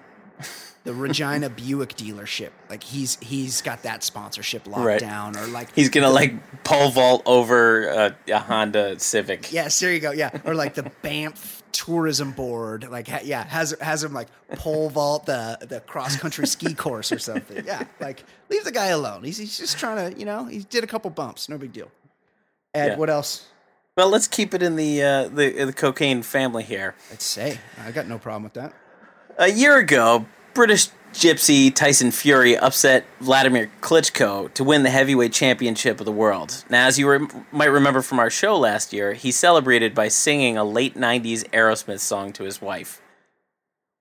the 0.84 0.94
Regina 0.94 1.50
Buick 1.50 1.96
dealership. 1.96 2.50
Like 2.70 2.84
he's 2.84 3.16
he's 3.20 3.62
got 3.62 3.82
that 3.82 4.05
sponsorship 4.05 4.68
locked 4.68 4.84
Right. 4.84 5.00
down, 5.00 5.36
or 5.36 5.48
like 5.48 5.74
He's 5.74 5.88
gonna 5.88 6.07
the- 6.07 6.12
like 6.12 6.62
pole 6.62 6.90
vault 6.90 7.24
over 7.26 7.88
a, 7.88 8.16
a 8.28 8.38
Honda 8.38 8.96
Civic. 9.00 9.52
Yes, 9.52 9.80
there 9.80 9.92
you 9.92 9.98
go. 9.98 10.12
Yeah, 10.12 10.30
or 10.44 10.55
like 10.55 10.74
the 10.74 10.84
Banff 11.02 11.63
Tourism 11.74 12.30
Board, 12.30 12.88
like 12.90 13.08
ha- 13.08 13.20
yeah, 13.24 13.44
has 13.44 13.74
has 13.80 14.02
him 14.02 14.14
like 14.14 14.28
pole 14.56 14.88
vault 14.88 15.26
the 15.26 15.58
the 15.60 15.80
cross 15.80 16.16
country 16.16 16.46
ski 16.46 16.72
course 16.84 17.12
or 17.12 17.18
something. 17.18 17.64
Yeah, 17.66 17.82
like 18.00 18.24
leave 18.48 18.64
the 18.64 18.72
guy 18.72 18.86
alone. 18.86 19.24
He's 19.24 19.36
he's 19.36 19.58
just 19.58 19.76
trying 19.78 20.12
to 20.12 20.18
you 20.18 20.24
know 20.24 20.44
he 20.46 20.60
did 20.60 20.84
a 20.84 20.86
couple 20.86 21.10
bumps, 21.10 21.48
no 21.48 21.58
big 21.58 21.72
deal. 21.72 21.90
Ed, 22.72 22.86
Yeah. 22.86 22.96
what 22.96 23.10
else? 23.10 23.46
Well, 23.96 24.08
let's 24.08 24.26
keep 24.28 24.54
it 24.54 24.62
in 24.62 24.76
the 24.76 25.02
uh, 25.02 25.28
the 25.28 25.64
the 25.66 25.72
cocaine 25.72 26.22
family 26.22 26.62
here. 26.62 26.94
I'd 27.12 27.20
say 27.20 27.58
I 27.84 27.90
got 27.90 28.06
no 28.08 28.18
problem 28.18 28.44
with 28.44 28.54
that. 28.54 28.72
A 29.38 29.48
year 29.50 29.76
ago, 29.78 30.26
British 30.54 30.88
gypsy 31.14 31.74
Tyson 31.74 32.10
Fury 32.10 32.56
upset 32.56 33.04
Vladimir 33.20 33.70
Klitschko 33.80 34.52
to 34.52 34.64
win 34.64 34.82
the 34.82 34.90
heavyweight 34.90 35.32
championship 35.32 36.00
of 36.00 36.06
the 36.06 36.12
world. 36.12 36.64
Now, 36.68 36.86
as 36.86 36.98
you 36.98 37.08
rem- 37.08 37.46
might 37.52 37.66
remember 37.66 38.02
from 38.02 38.18
our 38.18 38.30
show 38.30 38.58
last 38.58 38.92
year, 38.92 39.14
he 39.14 39.30
celebrated 39.30 39.94
by 39.94 40.08
singing 40.08 40.56
a 40.56 40.64
late 40.64 40.96
90s 40.96 41.48
Aerosmith 41.50 42.00
song 42.00 42.32
to 42.34 42.44
his 42.44 42.60
wife. 42.60 43.00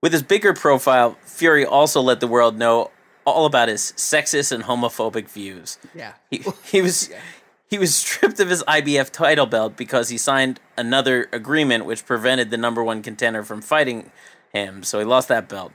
With 0.02 0.12
his 0.12 0.22
bigger 0.22 0.52
profile, 0.52 1.16
Fury 1.24 1.64
also 1.64 2.00
let 2.02 2.20
the 2.20 2.26
world 2.26 2.58
know 2.58 2.90
all 3.24 3.46
about 3.46 3.68
his 3.68 3.94
sexist 3.96 4.52
and 4.52 4.64
homophobic 4.64 5.28
views. 5.28 5.78
Yeah, 5.94 6.12
He, 6.30 6.44
he 6.64 6.82
was 6.82 7.10
he 7.70 7.78
was 7.78 7.94
stripped 7.96 8.38
of 8.40 8.50
his 8.50 8.62
IBF 8.64 9.10
title 9.10 9.46
belt 9.46 9.76
because 9.76 10.10
he 10.10 10.18
signed 10.18 10.60
another 10.76 11.28
agreement 11.32 11.86
which 11.86 12.04
prevented 12.04 12.50
the 12.50 12.58
number 12.58 12.84
one 12.84 13.02
contender 13.02 13.42
from 13.42 13.62
fighting 13.62 14.10
him. 14.52 14.82
So 14.82 14.98
he 14.98 15.04
lost 15.04 15.28
that 15.28 15.48
belt. 15.48 15.72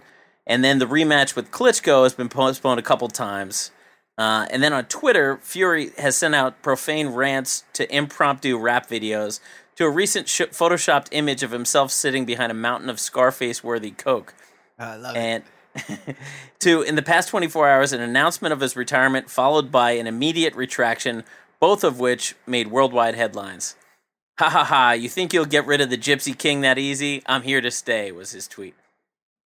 And 0.49 0.63
then 0.63 0.79
the 0.79 0.85
rematch 0.87 1.35
with 1.35 1.51
Klitschko 1.51 2.03
has 2.03 2.13
been 2.13 2.27
postponed 2.27 2.79
a 2.79 2.83
couple 2.83 3.07
times. 3.07 3.71
Uh, 4.17 4.47
and 4.51 4.61
then 4.61 4.73
on 4.73 4.83
Twitter, 4.85 5.39
Fury 5.43 5.91
has 5.97 6.17
sent 6.17 6.35
out 6.35 6.61
profane 6.61 7.09
rants 7.09 7.63
to 7.73 7.95
impromptu 7.95 8.57
rap 8.57 8.89
videos 8.89 9.39
to 9.79 9.85
a 9.85 9.89
recent 9.89 10.27
sh- 10.27 10.41
photoshopped 10.41 11.07
image 11.11 11.41
of 11.41 11.51
himself 11.51 11.89
sitting 11.91 12.25
behind 12.25 12.51
a 12.51 12.55
mountain 12.55 12.89
of 12.89 12.99
Scarface-worthy 12.99 13.91
coke 13.91 14.33
I 14.77 14.97
love 14.97 15.15
it. 15.15 15.19
and 15.19 15.43
to 16.59 16.81
in 16.81 16.95
the 16.95 17.01
past 17.01 17.29
24 17.29 17.69
hours 17.69 17.93
an 17.93 18.01
announcement 18.01 18.51
of 18.51 18.59
his 18.59 18.75
retirement 18.75 19.29
followed 19.29 19.71
by 19.71 19.91
an 19.91 20.05
immediate 20.07 20.53
retraction 20.55 21.23
both 21.61 21.85
of 21.85 21.97
which 21.99 22.35
made 22.45 22.67
worldwide 22.67 23.15
headlines 23.15 23.77
ha 24.39 24.49
ha 24.49 24.65
ha 24.65 24.91
you 24.91 25.07
think 25.07 25.31
you'll 25.31 25.45
get 25.45 25.65
rid 25.65 25.79
of 25.79 25.89
the 25.89 25.97
gypsy 25.97 26.37
king 26.37 26.59
that 26.59 26.77
easy 26.77 27.21
i'm 27.27 27.43
here 27.43 27.61
to 27.61 27.71
stay 27.71 28.11
was 28.11 28.31
his 28.31 28.47
tweet 28.49 28.75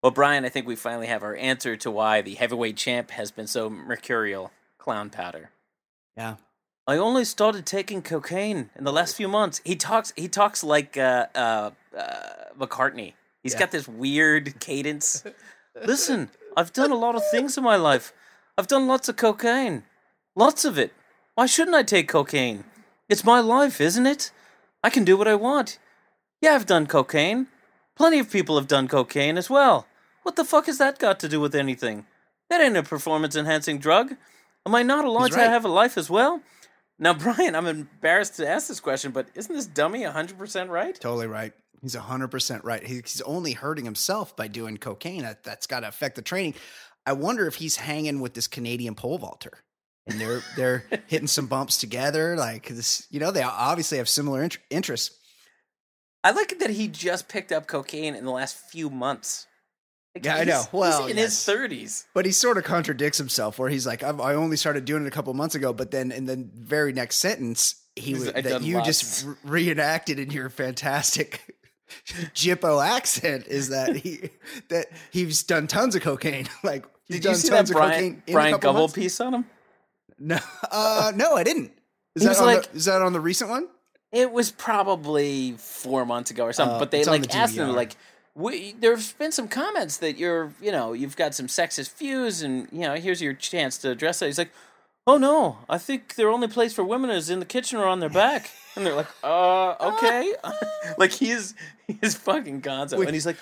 well 0.07 0.13
brian 0.13 0.45
i 0.45 0.49
think 0.49 0.69
we 0.69 0.77
finally 0.77 1.09
have 1.09 1.25
our 1.25 1.35
answer 1.35 1.77
to 1.77 1.91
why 1.91 2.23
the 2.23 2.35
heavyweight 2.35 2.77
champ 2.77 3.11
has 3.11 3.33
been 3.33 3.49
so 3.49 3.69
mercurial 3.69 4.53
clown 4.79 5.11
powder 5.11 5.51
Yeah, 6.17 6.37
I 6.87 6.97
only 6.97 7.25
started 7.25 7.67
taking 7.67 8.03
cocaine 8.03 8.71
in 8.79 8.85
the 8.85 8.93
last 8.93 9.17
few 9.17 9.27
months. 9.27 9.61
He 9.65 9.75
talks. 9.75 10.13
He 10.17 10.29
talks 10.29 10.63
like 10.63 10.97
uh, 10.97 11.27
uh, 11.35 11.71
uh, 11.99 12.55
McCartney. 12.57 13.15
He's 13.43 13.55
Yeah. 13.55 13.59
got 13.63 13.71
this 13.73 13.89
weird 13.89 14.61
cadence. 14.67 15.25
Listen, 15.93 16.31
I've 16.57 16.73
done 16.73 16.93
a 16.93 17.01
lot 17.07 17.17
of 17.17 17.23
things 17.33 17.59
in 17.59 17.65
my 17.65 17.75
life. 17.75 18.13
I've 18.57 18.69
done 18.69 18.87
lots 18.87 19.09
of 19.09 19.17
cocaine, 19.17 19.83
lots 20.37 20.65
of 20.65 20.79
it. 20.79 20.93
Why 21.35 21.47
shouldn't 21.47 21.77
I 21.77 21.83
take 21.83 22.07
cocaine? 22.09 22.63
It's 23.09 23.25
my 23.25 23.41
life, 23.41 23.81
isn't 23.81 24.07
it? 24.07 24.31
I 24.85 24.89
can 24.91 25.05
do 25.05 25.17
what 25.19 25.27
I 25.27 25.35
want. 25.35 25.81
Yeah, 26.41 26.55
I've 26.55 26.67
done 26.75 26.87
cocaine. 26.87 27.49
Plenty 27.97 28.21
of 28.21 28.31
people 28.31 28.55
have 28.57 28.69
done 28.69 28.87
cocaine 28.89 29.37
as 29.37 29.51
well. 29.51 29.87
What 30.27 30.35
the 30.35 30.45
fuck 30.45 30.67
has 30.67 30.79
that 30.79 30.99
got 30.99 31.21
to 31.21 31.29
do 31.29 31.39
with 31.39 31.55
anything? 31.55 32.05
That 32.51 32.61
ain't 32.61 32.77
a 32.77 32.83
performance 32.83 33.37
enhancing 33.37 33.79
drug. 33.79 34.17
Am 34.67 34.75
I 34.75 34.83
not 34.83 35.05
allowed 35.05 35.31
to 35.31 35.39
have 35.39 35.65
a 35.65 35.69
life 35.69 35.97
as 35.97 36.11
well? 36.11 36.43
Now, 36.99 37.15
Brian, 37.19 37.55
I'm 37.55 37.69
embarrassed 37.69 38.35
to 38.39 38.49
ask 38.49 38.67
this 38.67 38.81
question, 38.81 39.13
but 39.13 39.29
isn't 39.37 39.55
this 39.55 39.67
dummy 39.67 40.01
100% 40.01 40.69
right? 40.69 41.01
totally 41.01 41.29
right. 41.29 41.53
He's 41.81 41.95
hundred 41.95 42.33
percent 42.33 42.65
right. 42.65 42.83
He's 42.83 43.23
only 43.25 43.53
hurting 43.53 43.85
himself 43.85 44.35
by 44.35 44.49
doing 44.49 44.79
cocaine. 44.79 45.23
That, 45.23 45.45
that's 45.45 45.69
got 45.69 45.81
to 45.81 45.89
affect 45.89 46.17
the 46.17 46.23
training. 46.23 46.55
I 47.07 47.13
wonder 47.13 47.47
if 47.47 47.55
he's 47.55 47.77
hanging 47.77 48.19
with 48.19 48.35
this 48.35 48.49
Canadian 48.49 48.97
pole 48.97 49.19
vaulter. 49.19 49.63
And 50.09 50.21
they're 50.21 50.43
they're 50.57 50.85
hitting 51.07 51.29
some 51.29 51.47
bumps 51.47 51.79
together, 51.79 52.35
like 52.35 52.67
this. 52.67 53.07
You 53.11 53.21
know, 53.21 53.31
they 53.31 53.43
obviously 53.43 53.99
have 53.99 54.09
similar 54.09 54.43
int- 54.43 54.59
interests. 54.71 55.17
I 56.25 56.33
like 56.33 56.59
that 56.59 56.71
he 56.71 56.89
just 56.89 57.29
picked 57.29 57.53
up 57.53 57.69
cocaine 57.69 58.17
in 58.17 58.25
the 58.25 58.33
last 58.33 58.57
few 58.57 58.91
months. 58.91 59.47
Like, 60.17 60.25
Yeah, 60.25 60.37
I 60.37 60.45
know. 60.45 60.59
he's 60.59 60.73
Well, 60.73 61.07
in 61.07 61.17
yes. 61.17 61.45
his 61.47 61.55
30s. 61.55 62.05
But 62.15 62.27
he 62.27 62.33
sort 62.33 62.57
of 62.59 62.65
contradicts 62.65 63.19
himself, 63.19 63.59
where 63.59 63.69
he's 63.71 63.87
like, 63.87 64.03
"I 64.03 64.35
only 64.35 64.57
started 64.57 64.85
doing 64.85 65.05
it 65.05 65.09
a 65.09 65.11
couple 65.11 65.33
months 65.35 65.55
ago," 65.55 65.73
but 65.73 65.91
then 65.91 66.11
in 66.13 66.27
the 66.27 66.37
very 66.55 66.93
next 66.93 67.17
sentence, 67.17 67.77
he 67.95 68.15
was 68.15 68.29
"I've 68.29 68.45
that 68.45 68.63
you 68.63 68.83
just 68.83 69.25
re- 69.25 69.35
reenacted 69.45 70.19
in 70.19 70.31
your 70.31 70.49
fantastic 70.51 71.41
Jippo 72.35 72.85
accent 72.85 73.47
is 73.47 73.69
that 73.69 73.97
he 73.97 74.31
that 74.69 74.87
he's 75.11 75.43
done 75.43 75.67
tons 75.67 75.95
of 75.95 76.03
cocaine. 76.03 76.47
like 76.63 76.85
he's 77.05 77.19
Did 77.19 77.23
done 77.25 77.33
you 77.33 77.39
see 77.39 77.49
tons 77.49 77.69
that 77.69 77.75
of 77.75 77.79
Brian, 77.81 77.93
cocaine 77.93 78.23
in 78.27 78.33
Brian 78.33 78.61
months? 78.75 78.93
piece 78.95 79.21
on 79.21 79.35
him? 79.35 79.45
No, 80.19 80.39
uh, 80.71 81.13
no, 81.15 81.37
I 81.37 81.45
didn't. 81.45 81.73
Is 82.15 82.23
He 82.23 82.29
that 82.29 82.39
on 82.39 82.47
like- 82.47 82.71
the, 82.73 82.77
is 82.79 82.85
that 82.87 83.03
on 83.03 83.13
the 83.13 83.21
recent 83.21 83.51
one? 83.51 83.69
It 84.13 84.33
was 84.33 84.51
probably 84.51 85.57
four 85.59 86.07
months 86.07 86.31
ago 86.31 86.45
or 86.45 86.53
something. 86.53 86.77
Uh, 86.77 86.79
but 86.79 86.91
they 86.91 87.05
like 87.05 87.23
the 87.29 87.37
asked 87.37 87.57
him 87.57 87.73
like, 87.75 87.97
we, 88.37 88.73
"There's 88.79 89.13
been 89.15 89.33
some 89.33 89.49
comments 89.49 89.97
that 89.97 90.19
you're, 90.19 90.53
you 90.61 90.71
know, 90.71 90.93
you've 90.93 91.17
got 91.17 91.35
some 91.35 91.47
sexist 91.47 91.97
views, 91.97 92.43
and 92.43 92.69
you 92.71 92.81
know, 92.83 92.95
here's 92.95 93.23
your 93.23 93.33
chance 93.33 93.79
to 93.79 93.91
address 93.91 94.19
that." 94.21 94.27
He's 94.27 94.39
like, 94.39 94.53
"Oh 95.07 95.17
no, 95.17 95.59
I 95.69 95.79
think 95.79 96.15
their 96.15 96.29
only 96.29 96.47
place 96.47 96.75
for 96.75 96.85
women 96.85 97.11
is 97.11 97.31
in 97.31 97.41
the 97.41 97.47
kitchen 97.47 97.79
or 97.79 97.87
on 97.87 98.01
their 98.01 98.11
back." 98.11 98.51
And 98.77 98.85
they're 98.85 98.95
like, 98.95 99.09
"Uh, 99.25 99.75
okay." 99.81 100.35
like 100.99 101.13
he's 101.13 101.55
he's 101.87 102.15
fucking 102.15 102.63
gonzo, 102.63 103.01
and 103.05 103.15
he's 103.15 103.27
like. 103.27 103.39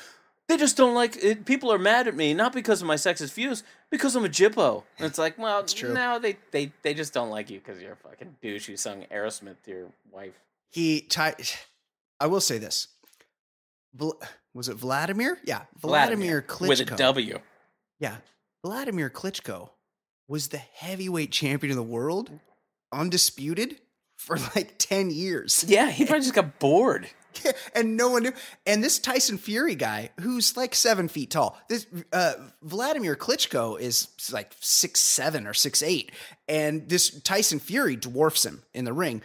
They 0.46 0.58
just 0.58 0.76
don't 0.76 0.94
like 0.94 1.16
it. 1.24 1.46
People 1.46 1.72
are 1.72 1.78
mad 1.78 2.06
at 2.06 2.14
me, 2.14 2.34
not 2.34 2.52
because 2.52 2.82
of 2.82 2.86
my 2.86 2.96
sexist 2.96 3.32
views, 3.32 3.62
because 3.88 4.14
I'm 4.14 4.26
a 4.26 4.28
jippo. 4.28 4.82
And 4.98 5.06
it's 5.06 5.16
like, 5.16 5.38
well, 5.38 5.64
true. 5.64 5.94
no, 5.94 6.18
they, 6.18 6.36
they, 6.50 6.70
they 6.82 6.92
just 6.92 7.14
don't 7.14 7.30
like 7.30 7.48
you 7.48 7.60
because 7.60 7.80
you're 7.80 7.92
a 7.92 7.96
fucking 7.96 8.36
douche 8.42 8.66
who 8.66 8.76
sung 8.76 9.06
Aerosmith 9.10 9.56
to 9.64 9.70
your 9.70 9.86
wife. 10.12 10.34
He 10.70 11.00
ti- 11.00 11.30
I 12.20 12.26
will 12.26 12.42
say 12.42 12.58
this. 12.58 12.88
Vl- 13.96 14.20
was 14.54 14.68
it 14.68 14.76
Vladimir? 14.76 15.38
Yeah, 15.44 15.62
Vladimir, 15.78 16.42
Klitschko. 16.42 16.68
with 16.68 16.80
a 16.80 16.84
W. 16.84 17.38
Yeah. 18.00 18.16
Vladimir 18.64 19.10
Klitschko 19.10 19.70
was 20.28 20.48
the 20.48 20.58
heavyweight 20.58 21.30
champion 21.30 21.70
of 21.70 21.76
the 21.76 21.82
world, 21.82 22.30
undisputed, 22.92 23.78
for 24.16 24.38
like 24.54 24.74
10 24.78 25.10
years. 25.10 25.64
Yeah, 25.68 25.90
he 25.90 26.04
probably 26.06 26.22
just 26.22 26.34
got 26.34 26.58
bored. 26.58 27.08
and 27.74 27.96
no 27.96 28.10
one 28.10 28.22
knew. 28.22 28.32
And 28.64 28.82
this 28.82 28.98
Tyson 28.98 29.38
Fury 29.38 29.74
guy, 29.74 30.10
who's 30.20 30.56
like 30.56 30.74
seven 30.74 31.08
feet 31.08 31.30
tall, 31.30 31.58
this 31.68 31.86
uh, 32.12 32.34
Vladimir 32.62 33.16
Klitschko 33.16 33.78
is 33.78 34.08
like 34.32 34.52
six 34.60 35.00
seven 35.00 35.46
or 35.46 35.52
six 35.52 35.82
eight, 35.82 36.12
and 36.48 36.88
this 36.88 37.20
Tyson 37.22 37.58
Fury 37.58 37.96
dwarfs 37.96 38.44
him 38.44 38.62
in 38.72 38.84
the 38.84 38.92
ring. 38.92 39.20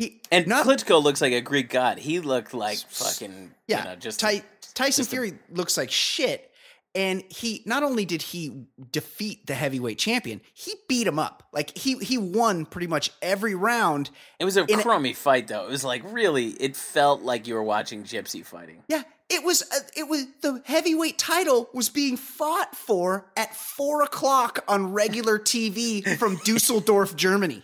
He 0.00 0.22
And 0.32 0.46
not 0.46 0.64
Klitschko 0.66 1.02
looks 1.02 1.20
like 1.20 1.34
a 1.34 1.42
Greek 1.42 1.68
god. 1.68 1.98
He 1.98 2.20
looked 2.20 2.54
like 2.54 2.78
fucking, 2.78 3.50
yeah, 3.68 3.78
you 3.78 3.84
know, 3.90 3.96
just 3.96 4.18
Ty- 4.18 4.42
Tyson 4.74 5.02
just 5.02 5.08
a- 5.12 5.16
Fury 5.16 5.34
looks 5.52 5.76
like 5.76 5.90
shit. 5.90 6.46
And 6.94 7.22
he 7.28 7.62
not 7.66 7.82
only 7.84 8.04
did 8.04 8.20
he 8.22 8.64
defeat 8.90 9.46
the 9.46 9.54
heavyweight 9.54 9.98
champion, 9.98 10.40
he 10.54 10.72
beat 10.88 11.06
him 11.06 11.18
up. 11.20 11.44
Like 11.52 11.76
he 11.78 11.96
he 11.98 12.16
won 12.18 12.64
pretty 12.66 12.86
much 12.88 13.10
every 13.22 13.54
round. 13.54 14.10
it 14.40 14.44
was 14.46 14.56
a 14.56 14.64
in 14.64 14.80
a- 14.80 14.82
crummy 14.82 15.12
fight 15.12 15.46
though. 15.48 15.64
It 15.66 15.70
was 15.70 15.84
like 15.84 16.02
really, 16.06 16.46
it 16.48 16.76
felt 16.76 17.20
like 17.22 17.46
you 17.46 17.54
were 17.54 17.62
watching 17.62 18.02
Gypsy 18.02 18.44
fighting. 18.44 18.82
Yeah, 18.88 19.02
it 19.28 19.44
was 19.44 19.62
uh, 19.62 19.80
it 19.96 20.08
was 20.08 20.26
the 20.40 20.62
heavyweight 20.64 21.16
title 21.18 21.68
was 21.74 21.90
being 21.90 22.16
fought 22.16 22.74
for 22.74 23.30
at 23.36 23.54
four 23.54 24.02
o'clock 24.02 24.64
on 24.66 24.92
regular 24.92 25.38
TV 25.38 26.16
from 26.18 26.36
Dusseldorf, 26.44 27.14
Germany. 27.14 27.62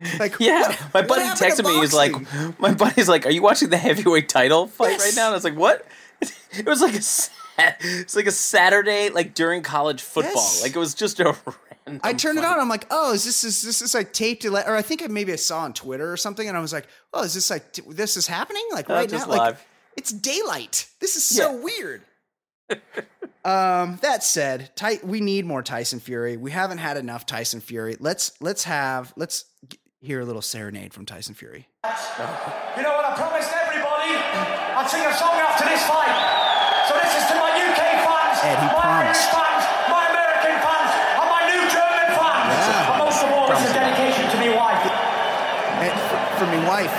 Like 0.20 0.38
Yeah, 0.38 0.74
my 0.94 1.02
buddy 1.02 1.22
texted 1.24 1.64
me. 1.64 1.74
He's 1.80 1.92
like, 1.94 2.12
my 2.60 2.72
buddy's 2.72 3.08
like, 3.08 3.26
"Are 3.26 3.30
you 3.30 3.42
watching 3.42 3.68
the 3.70 3.76
heavyweight 3.76 4.28
title 4.28 4.66
fight 4.68 4.90
Yes. 4.92 5.00
right 5.04 5.14
now?" 5.16 5.26
And 5.26 5.32
I 5.32 5.36
was 5.36 5.44
like, 5.44 5.56
"What?" 5.56 5.84
It 6.52 6.66
was 6.66 6.80
like 6.80 6.94
a, 6.94 7.74
it's 8.00 8.14
like 8.16 8.26
a 8.26 8.30
Saturday, 8.32 9.10
like 9.10 9.34
during 9.34 9.62
college 9.62 10.00
football. 10.02 10.34
Yes. 10.34 10.62
Like 10.62 10.74
it 10.76 10.78
was 10.78 10.94
just 10.94 11.18
a 11.20 11.36
random. 11.86 12.00
I 12.04 12.12
turned 12.12 12.38
it 12.38 12.44
on. 12.44 12.58
I'm 12.60 12.68
like, 12.68 12.86
oh, 12.90 13.12
is 13.12 13.24
this 13.24 13.42
is 13.44 13.62
this 13.62 13.82
is 13.82 13.92
like 13.94 14.12
taped 14.12 14.42
to, 14.42 14.54
or 14.54 14.76
I 14.76 14.82
think 14.82 15.02
I 15.02 15.08
maybe 15.08 15.32
I 15.32 15.36
saw 15.36 15.60
on 15.60 15.72
Twitter 15.74 16.10
or 16.12 16.16
something, 16.16 16.46
and 16.48 16.56
I 16.56 16.60
was 16.60 16.72
like, 16.72 16.86
oh, 17.12 17.22
is 17.24 17.34
this 17.34 17.50
like 17.50 17.72
t- 17.72 17.82
this 17.88 18.16
is 18.16 18.26
happening 18.28 18.64
like 18.72 18.88
right 18.88 19.10
now? 19.10 19.26
Like 19.26 19.56
it's 19.96 20.12
daylight. 20.12 20.86
This 21.00 21.16
is 21.16 21.24
so 21.24 21.52
Yeah. 21.54 21.58
weird. 21.64 22.02
um, 23.44 23.98
that 24.02 24.22
said, 24.22 24.70
Ty- 24.76 25.00
we 25.02 25.20
need 25.20 25.44
more 25.46 25.62
Tyson 25.62 26.00
Fury. 26.00 26.36
We 26.36 26.50
haven't 26.50 26.78
had 26.78 26.96
enough 26.96 27.26
Tyson 27.26 27.60
Fury. 27.60 27.96
Let's 27.98 28.32
let's 28.40 28.64
have 28.64 29.12
let's 29.16 29.44
hear 30.00 30.20
a 30.20 30.24
little 30.24 30.42
serenade 30.42 30.94
from 30.94 31.06
Tyson 31.06 31.34
Fury. 31.34 31.66
You 31.84 32.82
know 32.82 32.94
what? 32.94 33.04
I 33.04 33.14
promised 33.18 33.50
everybody 33.50 34.14
I'd 34.78 34.86
sing 34.86 35.02
a 35.02 35.14
song 35.14 35.34
after 35.42 35.66
this 35.66 35.82
fight. 35.90 36.14
So 36.86 36.94
this 37.02 37.12
is 37.18 37.24
to 37.28 37.34
my 37.34 37.50
UK 37.50 37.82
fans, 38.06 38.38
Ed, 38.46 38.58
he 38.62 38.68
my 38.70 38.78
promised. 38.78 39.26
Irish 39.26 39.26
fans, 39.34 39.62
my 39.90 40.04
American 40.06 40.54
fans, 40.62 40.90
and 41.18 41.26
my 41.26 41.42
new 41.50 41.62
German 41.66 42.08
fans. 42.14 42.62
Yeah. 42.62 42.90
And 42.94 42.98
most 43.02 43.20
of 43.26 43.28
all, 43.34 43.50
it's 43.50 43.66
a 43.66 43.72
dedication 43.74 44.24
to 44.30 44.36
my 44.38 44.50
wife. 44.54 44.86
And 44.86 45.94
for, 46.06 46.18
for 46.38 46.46
me 46.46 46.62
wife, 46.62 46.94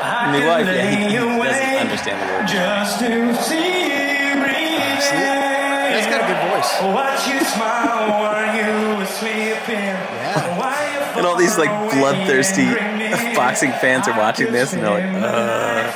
I 0.00 0.32
My 0.32 0.40
could 0.40 0.48
wife, 0.48 0.66
yeah, 0.66 0.90
he, 0.90 1.12
he 1.12 1.16
doesn't 1.20 1.76
understand 1.76 2.16
the 2.24 2.26
word. 2.32 2.48
Just 2.48 3.04
to 3.04 3.36
see 3.44 3.84
you 3.84 4.40
breathing. 4.40 5.49
See? 5.90 5.96
He's 5.96 6.06
got 6.06 6.22
a 6.22 6.26
good 6.26 6.40
voice. 6.50 6.70
Watch 6.82 7.26
you 7.26 7.40
smile 7.44 8.10
while 8.10 8.54
you 8.54 8.98
were 8.98 9.06
sleeping. 9.06 9.74
Yeah. 9.74 11.16
And 11.16 11.26
all 11.26 11.36
these 11.36 11.58
like 11.58 11.70
bloodthirsty 11.92 12.62
and 12.62 12.98
bring 12.98 12.98
me 12.98 13.34
boxing 13.34 13.72
fans 13.72 14.08
are 14.08 14.16
watching 14.16 14.52
this 14.52 14.72
and 14.72 14.82
they're 14.82 14.90
like, 14.90 15.04
uh, 15.04 15.92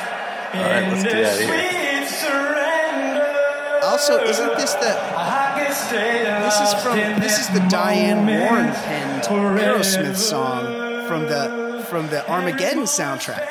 all 0.54 0.62
right, 0.62 0.88
let's 0.92 1.02
get 1.04 1.24
out 1.24 1.34
of 1.34 1.48
here. 1.48 1.82
also 3.84 4.22
isn't 4.24 4.56
this 4.56 4.74
the 4.74 4.90
I 4.90 5.64
could 5.64 5.74
stay 5.74 6.24
this 6.24 6.60
is 6.60 6.74
from 6.82 6.96
this 7.20 7.38
is 7.38 7.48
the 7.48 7.66
Diane 7.68 8.26
Warren 8.26 8.72
penned 8.72 9.24
forever. 9.24 9.78
Aerosmith 9.78 10.16
song 10.16 11.06
from 11.06 11.22
the 11.22 11.84
from 11.88 12.08
the 12.08 12.28
Armageddon 12.28 12.84
soundtrack. 12.84 13.46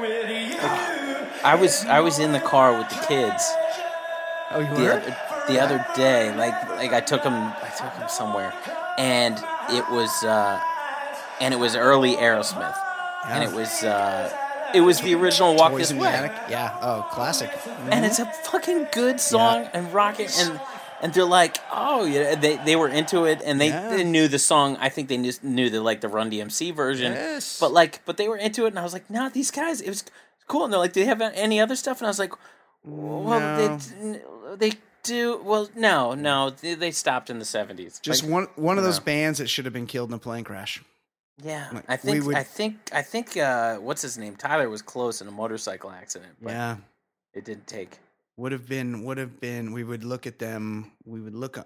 With. 0.00 1.44
I 1.44 1.54
was 1.56 1.84
I 1.86 2.00
was 2.00 2.18
in 2.18 2.32
the 2.32 2.40
car 2.40 2.76
with 2.78 2.88
the 2.88 3.06
kids 3.06 3.52
Oh, 4.52 4.58
you 4.58 4.66
the 4.76 4.94
other, 4.94 5.16
the 5.52 5.60
other 5.60 5.84
day. 5.94 6.34
Like 6.34 6.68
like 6.70 6.92
I 6.92 7.00
took 7.00 7.22
him 7.22 7.34
I 7.34 7.70
took 7.76 7.92
him 7.94 8.08
somewhere, 8.08 8.52
and 8.98 9.36
it 9.70 9.88
was 9.90 10.10
uh, 10.24 10.60
and 11.40 11.52
it 11.54 11.58
was 11.58 11.76
early 11.76 12.16
Aerosmith, 12.16 12.76
and 13.28 13.42
it 13.44 13.52
was 13.54 13.82
uh, 13.84 14.30
it 14.74 14.80
was 14.80 15.00
the 15.00 15.14
original 15.14 15.54
Walk 15.56 15.72
Toys 15.72 15.90
This 15.90 15.98
Way. 15.98 16.30
Yeah. 16.48 16.76
Oh, 16.80 17.06
classic. 17.10 17.50
and 17.90 18.04
it's 18.04 18.18
a 18.18 18.26
fucking 18.26 18.88
good 18.92 19.20
song 19.20 19.68
and 19.72 19.92
rocket 19.92 20.30
and 20.40 20.60
and 21.02 21.14
they're 21.14 21.24
like 21.24 21.56
oh 21.72 22.04
yeah 22.04 22.34
they 22.34 22.56
they 22.58 22.76
were 22.76 22.88
into 22.88 23.24
it 23.24 23.40
and 23.44 23.58
they, 23.58 23.68
Yeah. 23.68 23.88
they 23.88 24.04
knew 24.04 24.28
the 24.28 24.38
song 24.38 24.76
i 24.80 24.90
think 24.90 25.08
they 25.08 25.16
knew, 25.16 25.32
knew 25.42 25.70
the 25.70 25.80
like 25.80 26.02
the 26.02 26.08
run 26.08 26.30
dmc 26.30 26.74
version 26.76 27.12
Yes. 27.12 27.58
but 27.58 27.72
like 27.72 28.02
but 28.04 28.18
they 28.18 28.28
were 28.28 28.36
into 28.36 28.66
it 28.66 28.68
and 28.74 28.78
i 28.78 28.82
was 28.82 28.92
like 28.92 29.08
nah 29.08 29.30
these 29.30 29.50
guys 29.50 29.80
it 29.80 29.88
was 29.88 30.04
cool 30.46 30.64
and 30.64 30.70
they're 30.74 30.78
like 30.78 30.92
do 30.92 31.00
they 31.00 31.06
have 31.06 31.22
any 31.22 31.58
other 31.58 31.74
stuff 31.74 32.00
and 32.00 32.06
i 32.06 32.10
was 32.10 32.18
like 32.18 32.34
well 32.84 33.40
No. 33.40 33.78
they 33.78 34.68
they 34.70 34.76
do 35.02 35.40
well 35.42 35.68
no 35.74 36.14
no 36.14 36.50
they, 36.50 36.74
they 36.74 36.90
stopped 36.90 37.30
in 37.30 37.38
the 37.38 37.44
70s 37.44 38.00
Just 38.02 38.22
Like, 38.24 38.32
one 38.32 38.46
one 38.56 38.78
of 38.78 38.84
those 38.84 38.98
no. 39.00 39.04
bands 39.04 39.38
that 39.38 39.48
should 39.48 39.64
have 39.64 39.74
been 39.74 39.86
killed 39.86 40.10
in 40.10 40.14
a 40.14 40.18
plane 40.18 40.44
crash. 40.44 40.82
yeah 41.42 41.68
like, 41.72 41.84
i 41.88 41.96
think 41.96 42.24
would- 42.26 42.36
i 42.36 42.42
think 42.42 42.76
i 42.92 43.02
think 43.02 43.36
uh 43.36 43.76
what's 43.76 44.02
his 44.02 44.18
name 44.18 44.36
tyler 44.36 44.68
was 44.68 44.82
close 44.82 45.20
in 45.20 45.28
a 45.28 45.30
motorcycle 45.30 45.90
accident 45.90 46.32
but 46.42 46.50
yeah. 46.50 46.76
it 47.34 47.44
didn't 47.44 47.66
take 47.66 47.98
Would 48.36 48.52
have 48.52 48.68
been 48.68 49.04
would 49.04 49.18
have 49.18 49.40
been 49.40 49.72
we 49.72 49.84
would 49.84 50.04
look 50.04 50.26
at 50.26 50.38
them 50.38 50.92
we 51.04 51.20
would 51.20 51.34
look 51.34 51.58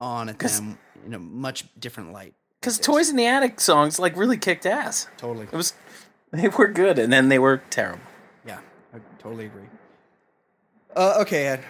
on 0.00 0.28
at 0.28 0.38
them 0.38 0.78
in 1.06 1.14
a 1.14 1.18
much 1.18 1.64
different 1.78 2.12
light. 2.12 2.34
because 2.60 2.78
toys 2.78 3.08
in 3.08 3.16
the 3.16 3.26
attic 3.26 3.60
songs 3.60 3.98
like 3.98 4.16
really 4.16 4.36
kicked 4.36 4.66
ass 4.66 5.06
Totally. 5.16 5.46
It 5.46 5.52
was 5.56 5.74
they 6.32 6.48
were 6.48 6.68
good 6.68 6.98
and 6.98 7.12
then 7.12 7.28
they 7.28 7.38
were 7.38 7.58
terrible. 7.70 8.02
Yeah. 8.46 8.60
I 8.94 8.98
totally 9.18 9.46
agree. 9.46 9.68
Uh, 10.96 11.18
okay, 11.20 11.46
Ed. 11.46 11.64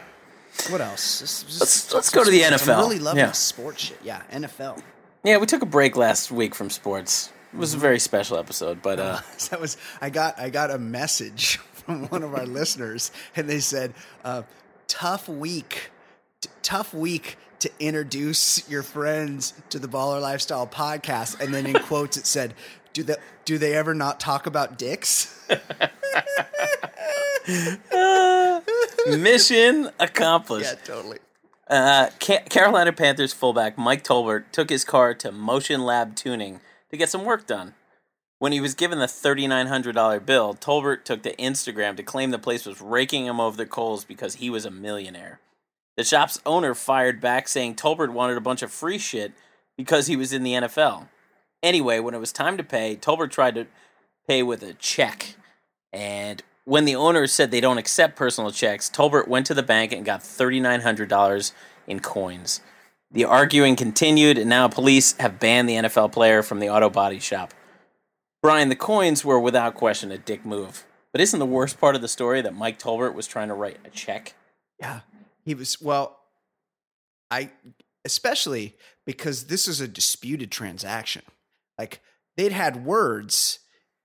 What 0.68 0.80
else? 0.80 1.20
Let's- 1.60 1.92
let's 1.92 2.10
go 2.10 2.22
to 2.24 2.30
the 2.30 2.42
sports. 2.42 2.62
NFL. 2.62 2.74
I'm 2.74 2.80
really 2.80 2.98
loving 2.98 3.18
Yeah. 3.20 3.32
sports 3.32 3.82
shit. 3.84 3.98
Yeah, 4.02 4.22
NFL. 4.32 4.82
Yeah, 5.24 5.38
we 5.38 5.46
took 5.46 5.62
a 5.62 5.66
break 5.66 5.96
last 5.96 6.30
week 6.30 6.54
from 6.54 6.68
sports. 6.70 7.30
It 7.52 7.58
was 7.58 7.74
a 7.74 7.78
very 7.78 7.98
special 7.98 8.38
episode, 8.38 8.80
but 8.82 8.98
uh 8.98 9.20
that 9.50 9.60
was 9.60 9.76
I 10.00 10.10
got 10.10 10.38
I 10.38 10.50
got 10.50 10.70
a 10.70 10.78
message 10.78 11.56
from 11.84 12.06
one 12.08 12.22
of 12.22 12.34
our 12.34 12.46
listeners, 12.60 13.10
and 13.36 13.48
they 13.48 13.60
said, 13.60 13.92
uh, 14.24 14.42
"Tough 14.88 15.28
week, 15.28 15.90
t- 16.40 16.48
tough 16.62 16.94
week 16.94 17.36
to 17.60 17.70
introduce 17.78 18.68
your 18.68 18.82
friends 18.82 19.54
to 19.70 19.78
the 19.78 19.88
Baller 19.88 20.20
Lifestyle 20.20 20.66
podcast." 20.66 21.40
And 21.40 21.52
then 21.52 21.66
in 21.66 21.74
quotes 21.74 22.16
it 22.16 22.26
said, 22.26 22.54
"Do 22.92 23.02
the 23.02 23.18
do 23.44 23.58
they 23.58 23.74
ever 23.74 23.94
not 23.94 24.18
talk 24.20 24.46
about 24.46 24.78
dicks?" 24.78 25.28
Mission 29.06 29.90
accomplished. 29.98 30.72
yeah, 30.72 30.84
totally. 30.84 31.18
Uh, 31.68 32.10
Ca- 32.20 32.42
Carolina 32.50 32.92
Panthers 32.92 33.32
fullback 33.32 33.78
Mike 33.78 34.04
Tolbert 34.04 34.44
took 34.52 34.68
his 34.68 34.84
car 34.84 35.14
to 35.14 35.32
Motion 35.32 35.84
Lab 35.84 36.14
Tuning 36.16 36.60
to 36.90 36.96
get 36.96 37.08
some 37.08 37.24
work 37.24 37.46
done. 37.46 37.74
When 38.38 38.52
he 38.52 38.60
was 38.60 38.74
given 38.74 38.98
the 38.98 39.06
$3,900 39.06 40.26
bill, 40.26 40.54
Tolbert 40.54 41.04
took 41.04 41.22
to 41.22 41.36
Instagram 41.36 41.96
to 41.96 42.02
claim 42.02 42.30
the 42.32 42.38
place 42.38 42.66
was 42.66 42.80
raking 42.80 43.26
him 43.26 43.38
over 43.38 43.56
the 43.56 43.66
coals 43.66 44.04
because 44.04 44.34
he 44.36 44.50
was 44.50 44.64
a 44.64 44.70
millionaire. 44.70 45.38
The 45.96 46.04
shop's 46.04 46.40
owner 46.44 46.74
fired 46.74 47.20
back 47.20 47.46
saying 47.46 47.76
Tolbert 47.76 48.10
wanted 48.10 48.36
a 48.36 48.40
bunch 48.40 48.62
of 48.62 48.72
free 48.72 48.98
shit 48.98 49.32
because 49.78 50.08
he 50.08 50.16
was 50.16 50.32
in 50.32 50.42
the 50.42 50.54
NFL. 50.54 51.08
Anyway, 51.62 52.00
when 52.00 52.14
it 52.14 52.18
was 52.18 52.32
time 52.32 52.56
to 52.56 52.64
pay, 52.64 52.96
Tolbert 52.96 53.30
tried 53.30 53.54
to 53.54 53.66
pay 54.26 54.42
with 54.42 54.62
a 54.62 54.74
check. 54.74 55.36
And 55.92 56.42
when 56.64 56.84
the 56.84 56.96
owner 56.96 57.26
said 57.26 57.50
they 57.50 57.60
don't 57.60 57.78
accept 57.78 58.16
personal 58.16 58.50
checks, 58.50 58.90
Tolbert 58.90 59.28
went 59.28 59.46
to 59.46 59.54
the 59.54 59.62
bank 59.62 59.92
and 59.92 60.04
got 60.04 60.20
$3,900 60.20 61.52
in 61.86 62.00
coins. 62.00 62.60
The 63.10 63.24
arguing 63.24 63.76
continued, 63.76 64.38
and 64.38 64.48
now 64.48 64.68
police 64.68 65.14
have 65.18 65.38
banned 65.38 65.68
the 65.68 65.74
NFL 65.74 66.12
player 66.12 66.42
from 66.42 66.60
the 66.60 66.70
auto 66.70 66.88
body 66.88 67.18
shop. 67.18 67.52
Brian, 68.42 68.68
the 68.68 68.76
coins 68.76 69.24
were 69.24 69.38
without 69.38 69.74
question 69.74 70.10
a 70.10 70.18
dick 70.18 70.44
move. 70.44 70.84
But 71.12 71.20
isn't 71.20 71.38
the 71.38 71.46
worst 71.46 71.78
part 71.78 71.94
of 71.94 72.00
the 72.00 72.08
story 72.08 72.40
that 72.40 72.54
Mike 72.54 72.78
Tolbert 72.78 73.14
was 73.14 73.26
trying 73.26 73.48
to 73.48 73.54
write 73.54 73.78
a 73.84 73.90
check? 73.90 74.34
Yeah, 74.80 75.00
he 75.44 75.54
was. 75.54 75.80
Well, 75.80 76.18
I 77.30 77.50
especially 78.04 78.76
because 79.04 79.44
this 79.44 79.68
is 79.68 79.80
a 79.80 79.88
disputed 79.88 80.50
transaction. 80.50 81.22
Like 81.78 82.00
they'd 82.36 82.52
had 82.52 82.84
words, 82.84 83.60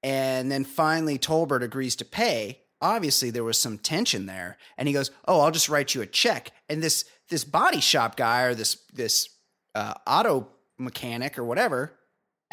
and 0.08 0.50
then 0.50 0.64
finally 0.64 1.20
Tolbert 1.20 1.62
agrees 1.62 1.98
to 1.98 2.06
pay. 2.06 2.62
Obviously, 2.80 3.30
there 3.30 3.44
was 3.44 3.58
some 3.58 3.78
tension 3.78 4.26
there, 4.26 4.58
and 4.78 4.88
he 4.88 4.94
goes, 4.94 5.12
"Oh, 5.28 5.42
I'll 5.42 5.52
just 5.52 5.68
write 5.68 5.94
you 5.94 6.02
a 6.02 6.06
check." 6.06 6.52
And 6.70 6.82
this 6.82 7.04
this 7.30 7.44
body 7.44 7.82
shop 7.82 8.16
guy 8.16 8.44
or 8.44 8.56
this 8.56 8.78
this 8.94 9.28
uh, 9.76 9.96
auto 10.08 10.48
mechanic 10.78 11.38
or 11.38 11.44
whatever 11.44 11.94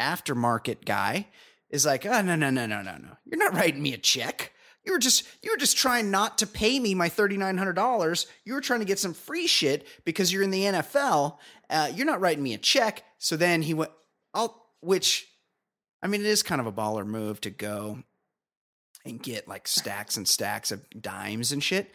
aftermarket 0.01 0.83
guy 0.83 1.27
is 1.69 1.85
like, 1.85 2.05
"Oh 2.05 2.21
no 2.21 2.35
no 2.35 2.49
no 2.49 2.65
no 2.65 2.81
no 2.81 2.97
no! 2.97 3.15
You're 3.23 3.39
not 3.39 3.53
writing 3.53 3.81
me 3.81 3.93
a 3.93 3.97
check." 3.97 4.51
You 4.83 4.91
were 4.91 4.99
just 4.99 5.23
you 5.41 5.51
were 5.51 5.57
just 5.57 5.77
trying 5.77 6.11
not 6.11 6.39
to 6.39 6.47
pay 6.47 6.77
me 6.77 6.93
my 6.93 7.07
thirty 7.07 7.37
nine 7.37 7.57
hundred 7.57 7.77
dollars. 7.77 8.27
You 8.43 8.53
were 8.53 8.61
trying 8.61 8.81
to 8.81 8.85
get 8.85 8.99
some 8.99 9.13
free 9.13 9.47
shit 9.47 9.87
because 10.03 10.33
you're 10.33 10.43
in 10.43 10.51
the 10.51 10.63
NFL. 10.63 11.37
Uh, 11.69 11.89
you're 11.95 12.05
not 12.05 12.19
writing 12.19 12.43
me 12.43 12.53
a 12.53 12.57
check. 12.57 13.03
So 13.17 13.37
then 13.37 13.61
he 13.61 13.73
went, 13.73 13.91
I'll 14.33 14.61
which, 14.81 15.27
I 16.05 16.07
mean, 16.07 16.21
it 16.21 16.27
is 16.27 16.43
kind 16.43 16.61
of 16.61 16.67
a 16.67 16.71
baller 16.71 17.03
move 17.03 17.41
to 17.41 17.49
go 17.49 18.03
and 19.05 19.19
get 19.19 19.47
like 19.47 19.67
stacks 19.67 20.17
and 20.17 20.27
stacks 20.27 20.71
of 20.71 20.83
dimes 21.01 21.51
and 21.51 21.63
shit. 21.63 21.91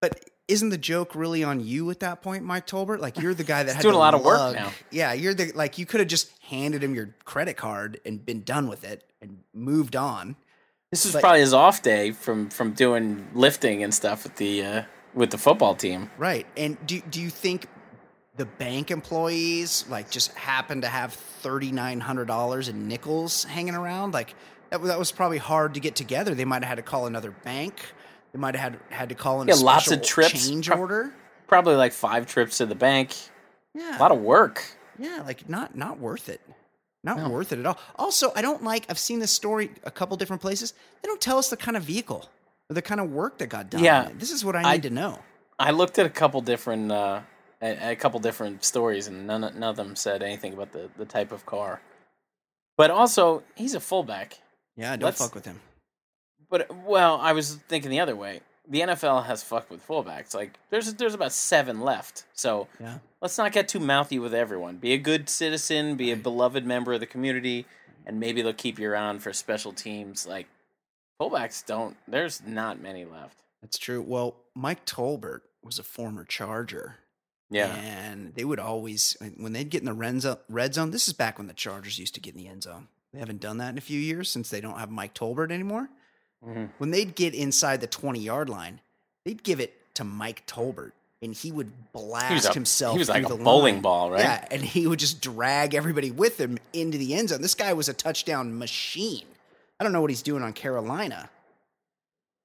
But 0.00 0.24
isn't 0.48 0.70
the 0.70 0.78
joke 0.78 1.14
really 1.14 1.44
on 1.44 1.60
you 1.60 1.90
at 1.90 2.00
that 2.00 2.22
point, 2.22 2.42
Mike 2.42 2.66
Tolbert? 2.66 3.00
Like 3.00 3.18
you're 3.18 3.34
the 3.34 3.44
guy 3.44 3.64
that 3.64 3.74
had 3.74 3.82
doing 3.82 3.92
to 3.92 3.98
a 3.98 4.00
lot 4.00 4.14
of 4.14 4.24
work 4.24 4.54
now. 4.54 4.70
Yeah, 4.90 5.12
you're 5.12 5.34
the 5.34 5.52
like 5.52 5.76
you 5.76 5.84
could 5.84 6.00
have 6.00 6.08
just 6.08 6.30
handed 6.40 6.82
him 6.82 6.94
your 6.94 7.14
credit 7.26 7.58
card 7.58 8.00
and 8.06 8.24
been 8.24 8.44
done 8.44 8.66
with 8.66 8.82
it 8.82 9.04
and 9.20 9.40
moved 9.52 9.94
on. 9.94 10.34
This 10.90 11.04
is 11.04 11.12
But- 11.12 11.20
probably 11.20 11.40
his 11.40 11.52
off 11.52 11.82
day 11.82 12.12
from 12.12 12.48
from 12.48 12.72
doing 12.72 13.28
lifting 13.34 13.82
and 13.82 13.92
stuff 13.92 14.24
with 14.24 14.36
the 14.36 14.64
uh, 14.64 14.82
with 15.12 15.32
the 15.32 15.38
football 15.38 15.74
team. 15.74 16.10
Right. 16.16 16.46
And 16.56 16.78
do 16.86 17.02
do 17.02 17.20
you 17.20 17.28
think 17.28 17.66
the 18.38 18.46
bank 18.46 18.90
employees 18.90 19.84
like 19.90 20.10
just 20.10 20.32
happen 20.32 20.80
to 20.80 20.88
have 20.88 21.12
thirty 21.12 21.70
nine 21.72 22.00
hundred 22.00 22.26
dollars 22.28 22.68
in 22.68 22.88
nickels 22.88 23.44
hanging 23.44 23.74
around? 23.74 24.14
Like 24.14 24.34
that, 24.70 24.80
was- 24.80 24.88
that 24.90 24.98
was 24.98 25.12
probably 25.12 25.38
hard 25.38 25.74
to 25.74 25.80
get 25.80 25.94
together. 25.96 26.34
They 26.34 26.44
might 26.46 26.62
have 26.62 26.68
had 26.70 26.76
to 26.76 26.82
call 26.82 27.06
another 27.06 27.30
bank. 27.44 27.74
They 28.32 28.38
might 28.38 28.54
have 28.56 28.72
had 28.72 28.80
had 28.90 29.08
to 29.10 29.14
call 29.14 29.42
in 29.42 29.48
a 29.50 29.54
Yeah, 29.56 29.62
lots 29.62 29.90
of 29.90 30.02
trips. 30.02 30.48
change 30.48 30.68
Pro- 30.68 30.78
order. 30.78 31.12
Probably 31.46 31.74
like 31.76 31.92
five 31.92 32.26
trips 32.26 32.58
to 32.58 32.66
the 32.66 32.74
bank. 32.74 33.14
Yeah, 33.74 33.98
A 33.98 34.00
lot 34.00 34.10
of 34.12 34.20
work. 34.20 34.64
yeah, 34.98 35.22
like 35.26 35.48
not 35.48 35.76
not 35.76 35.98
worth 35.98 36.28
it. 36.28 36.40
Not 37.04 37.16
No. 37.18 37.28
worth 37.28 37.52
it 37.52 37.58
at 37.60 37.66
all. 37.66 37.78
Also, 37.96 38.32
I 38.34 38.42
don't 38.42 38.64
like. 38.64 38.84
I've 38.90 38.98
seen 38.98 39.18
this 39.20 39.30
story 39.32 39.70
a 39.84 39.90
couple 39.90 40.16
different 40.16 40.42
places. 40.42 40.74
They 41.02 41.06
don't 41.06 41.20
tell 41.20 41.38
us 41.38 41.48
the 41.48 41.56
kind 41.56 41.76
of 41.76 41.84
vehicle 41.84 42.28
or 42.68 42.74
the 42.74 42.82
kind 42.82 43.00
of 43.00 43.10
work 43.12 43.38
that 43.38 43.46
got 43.46 43.70
done. 43.70 43.84
Yeah. 43.84 44.08
This 44.14 44.30
is 44.32 44.44
what 44.44 44.56
I 44.56 44.62
I- 44.62 44.72
need 44.74 44.82
to 44.82 44.90
know. 44.90 45.20
I 45.60 45.70
looked 45.72 45.98
at 45.98 46.06
a 46.06 46.10
couple 46.10 46.40
different 46.40 46.92
uh, 46.92 47.20
a, 47.62 47.92
a 47.92 47.96
couple 47.96 48.20
different 48.20 48.64
stories, 48.64 49.06
and 49.06 49.26
none 49.26 49.44
of- 49.44 49.54
none 49.54 49.70
of 49.70 49.76
them 49.76 49.96
said 49.96 50.22
anything 50.22 50.52
about 50.52 50.72
the 50.72 50.88
the 50.96 51.04
type 51.04 51.32
of 51.32 51.44
car. 51.46 51.80
But 52.76 52.90
also, 52.90 53.42
he's 53.56 53.74
a 53.74 53.80
fullback. 53.80 54.38
Yeah, 54.76 54.92
don't 54.96 55.06
Let's- 55.06 55.18
fuck 55.20 55.34
with 55.34 55.44
him. 55.46 55.60
But 56.50 56.74
well, 56.84 57.18
I 57.20 57.32
was 57.32 57.56
thinking 57.68 57.90
the 57.90 58.00
other 58.00 58.16
way. 58.16 58.40
The 58.70 58.80
NFL 58.80 59.24
has 59.26 59.42
fucked 59.42 59.70
with 59.70 59.86
fullbacks. 59.86 60.34
Like 60.34 60.58
there's 60.70 60.92
there's 60.94 61.14
about 61.14 61.32
seven 61.32 61.80
left. 61.80 62.24
So 62.34 62.68
Yeah. 62.80 62.98
let's 63.20 63.36
not 63.38 63.52
get 63.52 63.68
too 63.68 63.80
mouthy 63.80 64.18
with 64.18 64.34
everyone. 64.34 64.76
Be 64.76 64.92
a 64.92 64.98
good 64.98 65.28
citizen. 65.28 65.96
Be 65.96 66.10
a 66.12 66.16
beloved 66.16 66.64
member 66.66 66.92
of 66.92 67.00
the 67.00 67.06
community, 67.06 67.66
and 68.06 68.20
maybe 68.20 68.40
they'll 68.42 68.52
keep 68.52 68.78
you 68.78 68.90
around 68.90 69.22
for 69.22 69.32
special 69.32 69.72
teams. 69.72 70.26
Like 70.26 70.46
fullbacks 71.20 71.64
don't. 71.64 71.96
There's 72.06 72.42
not 72.46 72.80
many 72.80 73.04
left. 73.04 73.42
That's 73.62 73.78
true. 73.78 74.00
Well, 74.02 74.36
Mike 74.54 74.84
Tolbert 74.86 75.40
was 75.62 75.78
a 75.78 75.82
former 75.82 76.24
Charger. 76.24 76.96
Yeah. 77.50 77.74
And 77.74 78.34
they 78.34 78.44
would 78.44 78.58
always, 78.58 79.16
when 79.36 79.52
they'd 79.52 79.70
get 79.70 79.80
in 79.80 79.86
the 79.86 79.92
red 79.94 80.20
zone, 80.20 80.36
red 80.48 80.74
zone, 80.74 80.90
this 80.90 81.08
is 81.08 81.14
back 81.14 81.38
when 81.38 81.46
the 81.46 81.54
Chargers 81.54 81.98
used 81.98 82.14
to 82.14 82.20
get 82.20 82.34
in 82.34 82.40
the 82.42 82.48
end 82.48 82.62
zone. 82.64 82.88
They 83.12 83.20
haven't 83.20 83.40
done 83.40 83.56
that 83.58 83.70
in 83.70 83.78
a 83.78 83.82
few 83.82 83.98
years 83.98 84.28
since 84.30 84.50
they 84.50 84.60
don't 84.60 84.78
have 84.78 84.90
Mike 84.90 85.14
Tolbert 85.14 85.50
anymore. 85.50 85.88
Mhm. 86.46 86.70
When 86.78 86.90
they'd 86.90 87.14
get 87.14 87.34
inside 87.34 87.80
the 87.80 87.86
20 87.86 88.20
yard 88.20 88.48
line, 88.50 88.80
they'd 89.24 89.42
give 89.42 89.60
it 89.60 89.72
to 89.94 90.04
Mike 90.04 90.46
Tolbert 90.46 90.92
and 91.22 91.34
he 91.34 91.50
would 91.50 91.72
blast 91.92 92.50
a- 92.50 92.52
himself. 92.52 92.92
he 92.94 92.98
was 92.98 93.08
like 93.08 93.24
a 93.24 93.36
bowling 93.36 93.76
line. 93.76 93.82
ball, 93.82 94.10
right? 94.10 94.20
Yeah. 94.20 94.46
And 94.50 94.62
he 94.62 94.86
would 94.86 94.98
just 95.00 95.20
drag 95.20 95.74
everybody 95.74 96.10
with 96.10 96.38
him 96.38 96.58
into 96.72 96.96
the 96.98 97.14
end 97.14 97.30
zone. 97.30 97.40
This 97.42 97.54
guy 97.56 97.72
was 97.72 97.88
a 97.88 97.94
touchdown 97.94 98.56
machine. 98.58 99.24
I 99.80 99.84
don't 99.84 99.92
know 99.92 100.00
what 100.00 100.10
he's 100.10 100.22
doing 100.22 100.42
on 100.42 100.52
Carolina, 100.52 101.30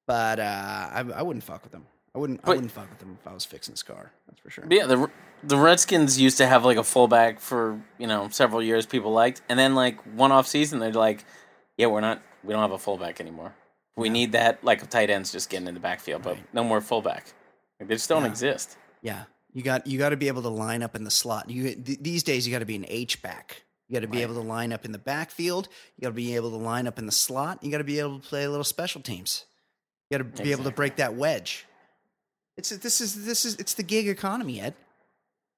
but 0.08 0.39
uh, 0.39 0.89
I, 0.93 0.99
I 1.16 1.22
wouldn't 1.22 1.43
fuck 1.43 1.64
with 1.64 1.74
him. 1.74 1.86
I 2.16 2.20
wouldn't. 2.20 2.41
I 2.43 2.49
wouldn't 2.51 2.72
fuck 2.72 2.89
with 2.89 3.01
him 3.01 3.18
if 3.20 3.28
I 3.28 3.34
was 3.34 3.43
fixing 3.45 3.74
his 3.74 3.82
car. 3.84 4.11
That's 4.28 4.39
for 4.39 4.49
sure. 4.49 4.66
Yeah, 4.70 4.86
the 4.86 5.09
the 5.43 5.57
Redskins 5.57 6.20
used 6.20 6.38
to 6.38 6.45
have 6.47 6.64
like 6.64 6.78
a 6.78 6.84
fullback 6.84 7.39
for 7.39 7.82
you 7.97 8.07
know 8.07 8.30
several 8.30 8.61
years. 8.61 8.86
People 8.86 9.11
liked, 9.11 9.41
and 9.49 9.57
then 9.57 9.74
like 9.76 9.99
one 10.16 10.32
off 10.32 10.47
season, 10.47 10.80
they're 10.80 10.91
like, 10.91 11.26
yeah, 11.78 11.88
we're 11.88 12.01
not. 12.01 12.22
We 12.43 12.53
don't 12.53 12.61
have 12.61 12.72
a 12.72 12.78
fullback 12.78 13.20
anymore. 13.20 13.53
We 13.95 14.09
need 14.09 14.34
that 14.34 14.64
like 14.64 14.88
tight 14.89 15.09
ends 15.09 15.32
just 15.32 15.49
getting 15.49 15.68
in 15.68 15.74
the 15.74 15.80
backfield, 15.80 16.24
but 16.24 16.36
Right. 16.36 16.53
no 16.53 16.64
more 16.64 16.82
fullback. 16.82 17.34
Like, 17.80 17.89
they 17.89 17.95
just 17.95 18.09
don't 18.09 18.24
Yeah. 18.24 18.30
exist. 18.30 18.78
Yeah, 19.01 19.24
you 19.51 19.61
got 19.64 19.88
you 19.88 19.97
got 19.97 20.09
to 20.09 20.18
be 20.18 20.28
able 20.28 20.41
to 20.43 20.49
line 20.49 20.84
up 20.84 20.95
in 20.95 21.03
the 21.03 21.11
slot. 21.11 21.49
You 21.49 21.76
th- 21.76 21.99
these 22.01 22.22
days 22.24 22.45
you 22.45 22.53
got 22.53 22.59
to 22.59 22.66
be 22.66 22.76
an 22.76 22.86
H 22.89 23.22
back. 23.24 23.64
You 23.89 23.95
got 23.95 24.01
to 24.01 24.07
be 24.07 24.18
Right. 24.18 24.24
able 24.24 24.36
to 24.36 24.41
line 24.47 24.72
up 24.72 24.86
in 24.86 24.91
the 24.91 24.97
backfield. 24.99 25.68
You 25.97 26.03
got 26.03 26.09
to 26.09 26.14
be 26.14 26.36
able 26.36 26.51
to 26.51 26.57
line 26.57 26.86
up 26.88 26.97
in 26.99 27.05
the 27.07 27.11
slot. 27.11 27.64
You 27.64 27.72
got 27.72 27.80
to 27.80 27.84
be 27.84 27.99
able 27.99 28.20
to 28.20 28.28
play 28.28 28.43
a 28.43 28.49
little 28.49 28.64
special 28.64 29.01
teams. 29.01 29.45
You 30.09 30.18
got 30.20 30.36
to 30.36 30.43
be 30.43 30.51
able 30.51 30.64
to 30.66 30.72
break 30.72 30.95
that 30.97 31.16
wedge. 31.16 31.66
It's 32.58 32.70
this 32.70 33.01
is 33.01 33.26
this 33.26 33.45
is 33.45 33.56
it's 33.56 33.74
the 33.74 33.84
gig 33.84 34.08
economy, 34.08 34.62
Ed. 34.62 34.76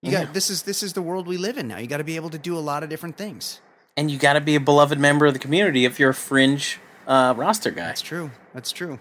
You 0.02 0.12
Yeah. 0.12 0.26
got 0.26 0.34
this 0.34 0.50
is 0.50 0.64
this 0.64 0.82
is 0.84 0.94
the 0.94 1.02
world 1.02 1.28
we 1.28 1.38
live 1.38 1.58
in 1.58 1.68
now. 1.68 1.78
You 1.78 1.88
got 1.88 1.98
to 1.98 2.04
be 2.04 2.16
able 2.16 2.30
to 2.30 2.38
do 2.38 2.58
a 2.58 2.60
lot 2.60 2.84
of 2.84 2.90
different 2.90 3.18
things. 3.18 3.60
And 3.98 4.10
you 4.12 4.18
got 4.18 4.34
to 4.34 4.42
be 4.42 4.56
a 4.56 4.60
beloved 4.60 5.00
member 5.00 5.26
of 5.26 5.34
the 5.34 5.40
community 5.40 5.86
if 5.86 6.00
you're 6.00 6.10
a 6.12 6.14
fringe 6.14 6.80
uh, 7.08 7.34
roster 7.38 7.72
guy. 7.72 7.86
That's 7.88 8.02
true. 8.02 8.32
That's 8.54 8.72
true. 8.72 9.00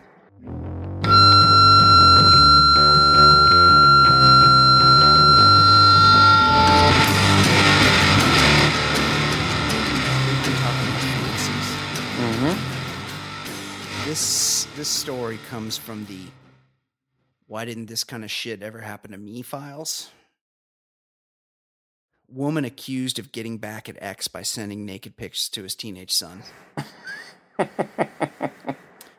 We've 10.26 10.42
been 10.45 10.57
talking 10.64 10.88
about 10.88 11.01
fantasies. 11.12 11.68
Mm-hmm. 12.18 14.09
This 14.09 14.66
this 14.76 14.88
story 14.88 15.38
comes 15.51 15.76
from 15.76 16.05
the 16.07 16.18
why 17.47 17.64
didn't 17.64 17.86
this 17.86 18.05
kind 18.05 18.24
of 18.24 18.30
shit 18.30 18.62
ever 18.62 18.80
happen 18.80 19.12
to 19.12 19.18
me 19.18 19.42
files? 19.42 20.11
Woman 22.28 22.64
accused 22.64 23.18
of 23.18 23.32
getting 23.32 23.59
back 23.59 23.88
at 23.88 23.97
ex 24.01 24.28
by 24.28 24.42
sending 24.42 24.86
naked 24.86 25.16
pics 25.16 25.49
to 25.51 25.62
his 25.62 25.74
teenage 25.74 26.12
son. 26.12 26.42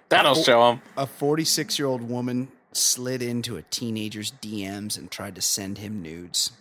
That'll 0.10 0.36
show 0.36 0.72
him. 0.72 0.82
A 0.98 1.06
46 1.06 1.78
year 1.78 1.88
old 1.88 2.02
woman 2.02 2.50
slid 2.72 3.22
into 3.22 3.58
a 3.58 3.62
teenager's 3.64 4.32
DMs 4.32 4.98
and 4.98 5.10
tried 5.10 5.36
to 5.36 5.42
send 5.42 5.78
him 5.78 6.02
nudes. 6.02 6.52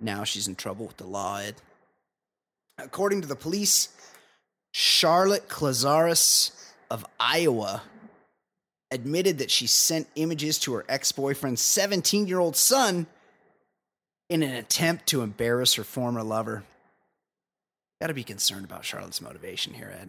Now 0.00 0.24
she's 0.24 0.48
in 0.48 0.54
trouble 0.54 0.86
with 0.86 0.96
the 0.96 1.06
law, 1.06 1.38
Ed. 1.38 1.56
According 2.78 3.22
to 3.22 3.28
the 3.28 3.36
police, 3.36 3.88
Charlotte 4.72 5.48
Clazaris 5.48 6.72
of 6.90 7.04
Iowa 7.20 7.82
admitted 8.98 9.38
that 9.38 9.50
she 9.50 9.66
sent 9.66 10.08
images 10.14 10.58
to 10.60 10.72
her 10.74 10.84
ex 10.88 11.12
boyfriend's 11.12 11.60
17 11.60 12.26
year 12.26 12.38
old 12.38 12.56
son 12.56 13.06
in 14.30 14.42
an 14.42 14.54
attempt 14.54 15.06
to 15.08 15.20
embarrass 15.22 15.74
her 15.74 15.84
former 15.84 16.22
lover. 16.22 16.64
Got 18.00 18.06
to 18.08 18.14
be 18.14 18.24
concerned 18.24 18.64
about 18.64 18.84
Charlotte's 18.84 19.20
motivation 19.20 19.74
here, 19.74 19.94
Ed. 20.00 20.08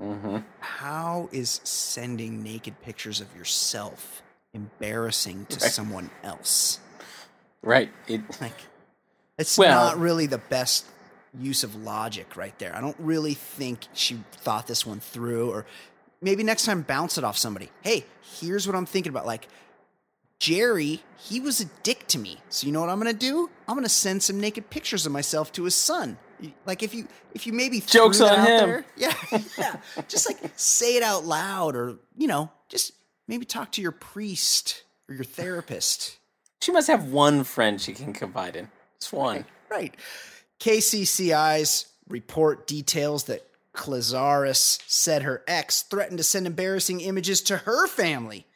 Mm-hmm. 0.00 0.36
How 0.60 1.28
is 1.32 1.60
sending 1.64 2.42
naked 2.42 2.80
pictures 2.82 3.20
of 3.20 3.34
yourself 3.36 4.22
embarrassing 4.52 5.46
to 5.46 5.58
Right. 5.60 5.70
someone 5.70 6.10
else? 6.22 6.80
Right. 7.62 7.90
It, 8.08 8.20
Like, 8.40 8.58
it's 9.38 9.56
Well- 9.56 9.84
not 9.86 9.98
really 9.98 10.26
the 10.26 10.38
best 10.38 10.86
use 11.38 11.62
of 11.64 11.74
logic 11.74 12.36
right 12.36 12.58
there. 12.58 12.74
I 12.74 12.80
don't 12.80 12.96
really 12.98 13.34
think 13.34 13.86
she 13.92 14.22
thought 14.32 14.66
this 14.66 14.86
one 14.86 15.00
through, 15.00 15.50
or 15.50 15.66
maybe 16.20 16.42
next 16.42 16.64
time 16.64 16.82
bounce 16.82 17.18
it 17.18 17.24
off 17.24 17.36
somebody. 17.36 17.70
Hey, 17.82 18.04
here's 18.40 18.66
what 18.66 18.76
I'm 18.76 18.86
thinking 18.86 19.10
about. 19.10 19.26
Like, 19.26 19.48
Jerry, 20.38 21.02
he 21.16 21.40
was 21.40 21.60
a 21.60 21.64
dick 21.82 22.06
to 22.08 22.18
me. 22.18 22.38
So 22.50 22.66
you 22.66 22.72
know 22.72 22.80
what 22.80 22.90
I'm 22.90 22.98
gonna 22.98 23.12
do? 23.12 23.48
I'm 23.66 23.74
gonna 23.74 23.88
send 23.88 24.22
some 24.22 24.38
naked 24.40 24.68
pictures 24.70 25.06
of 25.06 25.12
myself 25.12 25.50
to 25.52 25.64
his 25.64 25.74
son. 25.74 26.18
Like 26.66 26.82
if 26.82 26.94
you 26.94 27.08
if 27.32 27.46
you 27.46 27.54
maybe 27.54 27.80
Joke's 27.80 28.20
on 28.20 28.28
out 28.40 28.46
him. 28.46 28.68
there- 28.68 28.84
yeah, 28.96 29.14
yeah. 29.58 29.76
just 30.08 30.26
like 30.28 30.38
say 30.56 30.96
it 30.96 31.02
out 31.02 31.24
loud, 31.24 31.74
or 31.74 31.96
you 32.18 32.26
know, 32.26 32.50
just 32.68 32.92
maybe 33.26 33.46
talk 33.46 33.72
to 33.72 33.80
your 33.82 33.92
priest 33.92 34.82
or 35.08 35.14
your 35.14 35.24
therapist. 35.24 36.18
she 36.60 36.70
must 36.72 36.88
have 36.88 37.04
one 37.06 37.42
friend 37.44 37.80
she 37.80 37.94
can 37.94 38.12
confide 38.12 38.56
in. 38.56 38.68
Just 39.00 39.12
one. 39.14 39.46
Right. 39.70 39.94
KCCI's 40.60 41.86
report 42.08 42.66
details 42.66 43.24
that 43.24 43.46
Clazaris 43.76 44.80
said 44.86 45.22
her 45.22 45.44
ex 45.46 45.82
threatened 45.82 46.18
to 46.18 46.24
send 46.24 46.46
embarrassing 46.46 47.00
images 47.00 47.40
to 47.42 47.58
her 47.58 47.86
family. 47.86 48.46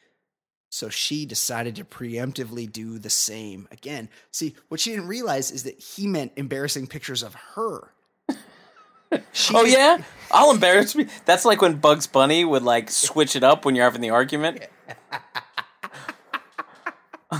So 0.69 0.89
she 0.89 1.25
decided 1.25 1.75
to 1.75 1.83
preemptively 1.83 2.71
do 2.71 2.97
the 2.97 3.09
same. 3.09 3.67
Again, 3.71 4.09
see, 4.31 4.55
what 4.69 4.79
she 4.79 4.91
didn't 4.91 5.07
realize 5.07 5.51
is 5.51 5.63
that 5.63 5.79
he 5.79 6.07
meant 6.07 6.31
embarrassing 6.37 6.87
pictures 6.87 7.23
of 7.23 7.35
her. 7.55 7.93
She 9.33 9.53
Oh 9.53 9.65
yeah, 9.65 9.97
I'll 10.31 10.51
embarrass 10.51 10.95
me. 10.95 11.07
That's 11.25 11.43
like 11.43 11.61
when 11.61 11.75
Bugs 11.75 12.07
Bunny 12.07 12.45
would 12.45 12.63
like 12.63 12.89
switch 12.89 13.35
it 13.35 13.43
up 13.43 13.65
when 13.65 13.75
you're 13.75 13.83
having 13.83 13.99
the 13.99 14.11
argument. 14.11 14.65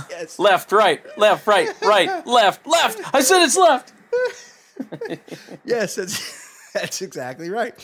Yes. 0.08 0.38
Left, 0.38 0.72
right, 0.72 1.02
left, 1.18 1.46
right, 1.46 1.68
right, 1.82 2.26
left, 2.26 2.66
left. 2.66 3.14
I 3.14 3.20
said 3.20 3.44
it's 3.44 3.56
left. 3.56 3.92
Yes, 5.64 5.96
that's, 5.96 6.41
that's 6.74 7.02
exactly 7.02 7.50
right. 7.50 7.74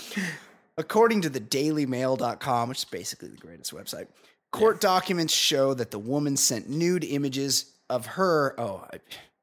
According 0.77 1.23
to 1.23 1.29
the 1.29 1.41
dailymail.com, 1.41 2.69
which 2.69 2.79
is 2.79 2.85
basically 2.85 3.29
the 3.29 3.37
greatest 3.37 3.73
website, 3.73 4.07
court 4.53 4.81
documents 4.81 5.35
show 5.35 5.75
that 5.75 5.91
the 5.91 5.99
woman 5.99 6.37
sent 6.37 6.69
nude 6.69 7.05
images 7.05 7.73
of 7.91 8.07
her. 8.07 8.55
Oh, 8.59 8.87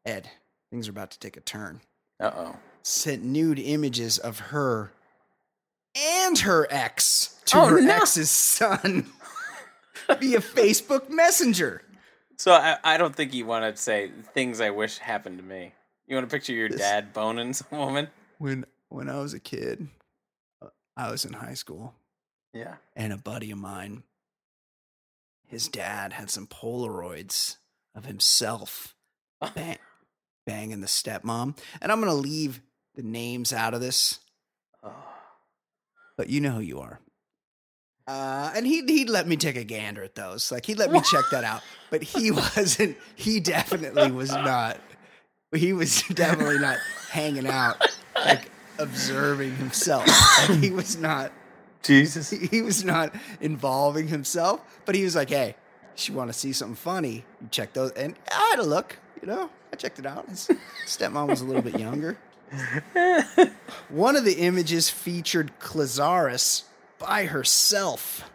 Ed, 0.06 0.30
things 0.72 0.88
are 0.88 0.92
about 0.92 1.12
to 1.12 1.20
take 1.20 1.38
a 1.38 1.42
turn. 1.42 1.82
Uh 2.20 2.32
oh. 2.36 2.56
Sent 2.84 3.24
nude 3.24 3.60
images 3.60 4.18
of 4.20 4.40
her 4.40 4.92
and 5.96 6.38
her 6.40 6.68
ex 6.70 7.40
to 7.46 7.58
Oh, 7.58 7.66
her 7.66 7.82
no. 7.82 7.94
ex's 7.96 8.30
son 8.30 9.06
via 10.20 10.40
Facebook 10.40 11.10
Messenger. 11.10 11.82
So 12.38 12.52
I, 12.54 12.78
I 12.84 12.98
don't 12.98 13.16
think 13.16 13.34
you 13.34 13.46
want 13.46 13.64
to 13.76 13.82
say 13.82 14.12
things 14.34 14.60
I 14.62 14.70
wish 14.70 14.98
happened 14.98 15.38
to 15.40 15.44
me. 15.44 15.72
You 16.08 16.16
want 16.16 16.30
to 16.30 16.34
picture 16.34 16.54
your 16.54 16.70
This- 16.70 16.80
dad 16.80 17.12
boning 17.14 17.54
some 17.54 17.78
woman? 17.78 18.08
When 18.38 18.66
when 18.96 19.10
I 19.10 19.20
was 19.20 19.34
a 19.34 19.40
kid, 19.40 19.88
uh, 20.62 20.68
I 20.98 21.12
was 21.12 21.26
in 21.26 21.34
high 21.34 21.54
school. 21.56 21.94
Yeah. 22.54 22.76
and 22.96 23.12
a 23.12 23.18
buddy 23.18 23.52
of 23.52 23.58
mine, 23.58 24.04
his 25.48 25.68
dad 25.68 26.14
had 26.14 26.30
some 26.30 26.48
Polaroids 26.48 27.58
of 27.94 28.06
himself 28.06 28.96
bang, 29.56 29.78
banging 30.46 30.80
the 30.80 30.88
stepmom. 30.88 31.58
And 31.82 31.92
I'm 31.92 32.00
going 32.00 32.10
to 32.10 32.16
leave 32.18 32.62
the 32.96 33.04
names 33.04 33.52
out 33.52 33.74
of 33.74 33.82
this, 33.82 34.20
Oh. 34.82 34.94
but 36.18 36.30
you 36.30 36.40
know 36.40 36.52
who 36.52 36.62
you 36.62 36.80
are. 36.80 37.02
Uh, 38.08 38.52
and 38.56 38.66
he'd, 38.66 38.88
he'd 38.88 39.10
let 39.10 39.28
me 39.28 39.36
take 39.36 39.58
a 39.58 39.64
gander 39.66 40.04
at 40.04 40.16
those. 40.16 40.50
Like, 40.52 40.66
he'd 40.66 40.78
let 40.78 40.92
me 40.92 41.02
check 41.02 41.26
that 41.32 41.44
out. 41.44 41.62
But 41.90 42.04
he 42.04 42.32
wasn't, 42.32 42.98
he 43.16 43.40
definitely 43.40 44.12
was 44.12 44.32
not, 44.32 44.78
he 45.54 45.72
was 45.74 46.04
definitely 46.14 46.60
not 46.60 46.78
hanging 47.10 47.48
out, 47.48 47.86
like, 48.16 48.50
observing 48.78 49.56
himself. 49.56 50.08
Like, 50.50 50.60
he 50.60 50.72
was 50.72 50.98
not 50.98 51.32
Jesus. 51.82 52.30
he 52.30 52.48
he 52.52 52.62
was 52.62 52.84
not 52.84 53.14
involving 53.42 54.08
himself, 54.08 54.62
but 54.86 54.96
he 54.96 55.04
was 55.04 55.16
like, 55.16 55.30
"Hey, 55.30 55.56
you 56.04 56.14
want 56.14 56.32
to 56.32 56.38
see 56.38 56.52
something 56.52 56.76
funny, 56.76 57.24
you 57.42 57.48
check 57.52 57.74
those. 57.74 57.92
And 57.92 58.16
I 58.32 58.50
had 58.52 58.60
a 58.60 58.64
look, 58.64 58.98
you 59.22 59.28
know, 59.28 59.50
I 59.72 59.76
checked 59.76 60.00
it 60.00 60.06
out. 60.06 60.28
His 60.28 60.50
stepmom 60.86 61.28
was 61.28 61.42
a 61.42 61.46
little 61.46 61.62
bit 61.62 61.80
younger. 61.80 62.18
One 63.90 64.16
of 64.16 64.26
the 64.26 64.34
images 64.40 64.90
featured 64.90 65.58
Clazaris 65.60 66.64
by 67.00 67.26
herself, 67.26 68.30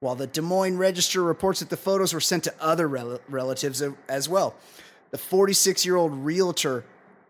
while 0.00 0.14
the 0.14 0.26
Des 0.26 0.42
Moines 0.42 0.76
Register 0.76 1.22
reports 1.22 1.60
that 1.60 1.70
the 1.70 1.76
photos 1.76 2.12
were 2.12 2.20
sent 2.20 2.44
to 2.44 2.54
other 2.60 2.88
rel- 2.88 3.20
relatives 3.28 3.82
as 4.08 4.28
well. 4.28 4.54
The 5.10 5.18
46 5.18 5.86
year 5.86 5.96
old 5.96 6.12
realtor, 6.12 6.84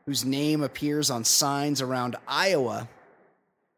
whose 0.07 0.24
name 0.24 0.62
appears 0.62 1.11
on 1.11 1.24
signs 1.24 1.80
around 1.80 2.16
Iowa, 2.28 2.88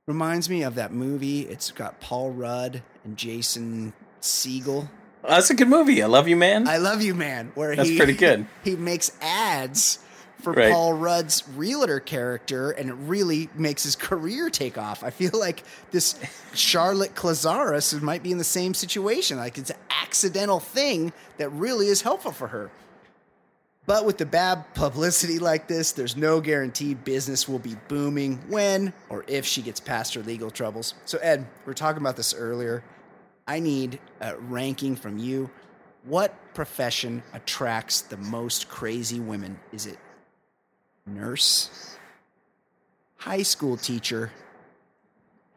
reminds 0.07 0.49
me 0.51 0.63
of 0.63 0.75
that 0.77 0.93
movie. 0.93 1.43
It's 1.43 1.71
got 1.71 2.01
Paul 2.01 2.31
Rudd 2.33 2.83
and 3.05 3.17
Jason 3.17 3.93
Segel. 4.21 4.89
Oh, 5.25 5.29
that's 5.29 5.51
a 5.51 5.55
good 5.55 5.69
movie. 5.69 6.03
I 6.03 6.07
love 6.07 6.29
you, 6.29 6.37
man. 6.37 6.69
I 6.69 6.77
love 6.79 7.03
you, 7.03 7.15
man. 7.15 7.51
Where 7.55 7.75
That's 7.75 7.89
he, 7.89 7.97
pretty 7.97 8.13
good. 8.17 8.47
He 8.63 8.77
makes 8.77 9.11
ads 9.21 9.99
for 10.41 10.53
Right. 10.53 10.73
Paul 10.73 10.93
Rudd's 10.93 11.43
realtor 11.57 11.99
character, 11.99 12.71
and 12.71 12.91
it 12.91 12.95
really 12.95 13.49
makes 13.57 13.83
his 13.83 13.97
career 13.97 14.51
take 14.51 14.79
off. 14.79 15.03
I 15.03 15.11
feel 15.11 15.33
like 15.35 15.65
this 15.91 16.17
Charlotte 16.55 17.15
Clazaris 17.17 18.01
might 18.01 18.23
be 18.23 18.31
in 18.31 18.39
the 18.39 18.45
same 18.45 18.75
situation. 18.75 19.39
Like 19.39 19.59
it's 19.59 19.71
an 19.71 19.77
accidental 19.91 20.61
thing 20.61 21.13
that 21.39 21.49
really 21.51 21.89
is 21.89 22.03
helpful 22.03 22.33
for 22.33 22.49
her. 22.49 22.71
But 23.87 24.05
with 24.05 24.19
the 24.19 24.27
bad 24.27 24.75
publicity 24.75 25.39
like 25.39 25.69
this, 25.69 25.93
there's 25.93 26.17
no 26.17 26.41
guarantee 26.41 26.95
business 26.95 27.49
will 27.49 27.61
be 27.61 27.77
booming 27.87 28.39
when 28.49 28.93
or 29.09 29.25
if 29.29 29.47
she 29.47 29.63
gets 29.63 29.79
past 29.79 30.15
her 30.15 30.23
legal 30.23 30.51
troubles. 30.51 30.95
So, 31.05 31.19
Ed, 31.19 31.47
we 31.65 31.71
were 31.71 31.75
talking 31.75 32.03
about 32.03 32.17
this 32.17 32.35
earlier. 32.35 32.83
I 33.47 33.61
need 33.61 34.01
a 34.21 34.37
ranking 34.37 34.97
from 34.97 35.19
you. 35.19 35.51
What 36.03 36.35
profession 36.53 37.23
attracts 37.33 38.01
the 38.01 38.17
most 38.17 38.69
crazy 38.69 39.21
women? 39.21 39.61
Is 39.73 39.87
it 39.87 39.99
nurse, 41.07 41.97
high 43.19 43.43
school 43.43 43.77
teacher, 43.77 44.33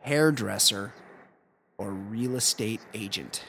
hairdresser, 0.02 0.94
or 1.80 1.92
real 1.92 2.36
estate 2.36 2.82
agent? 2.94 3.44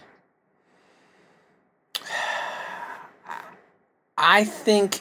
I 4.21 4.45
think 4.45 5.01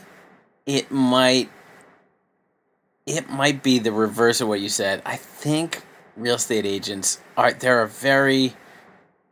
it 0.65 0.89
might 0.91 1.49
it 3.05 3.29
might 3.29 3.61
be 3.63 3.79
the 3.79 3.91
reverse 3.91 4.39
of 4.39 4.47
what 4.47 4.61
you 4.61 4.69
said. 4.69 5.01
I 5.05 5.17
think 5.17 5.83
real 6.15 6.35
estate 6.35 6.65
agents 6.65 7.19
are 7.35 7.51
they're 7.51 7.81
a 7.81 7.87
very 7.87 8.53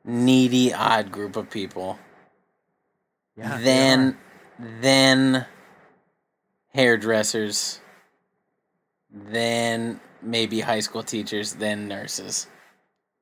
needy 0.03 0.73
odd 0.73 1.11
group 1.11 1.35
of 1.35 1.49
people. 1.49 1.99
Yeah, 3.37 3.59
then 3.59 4.17
then 4.59 5.45
hairdressers, 6.73 7.79
then 9.09 9.99
maybe 10.21 10.59
high 10.59 10.81
school 10.81 11.03
teachers, 11.03 11.53
then 11.53 11.87
nurses. 11.87 12.47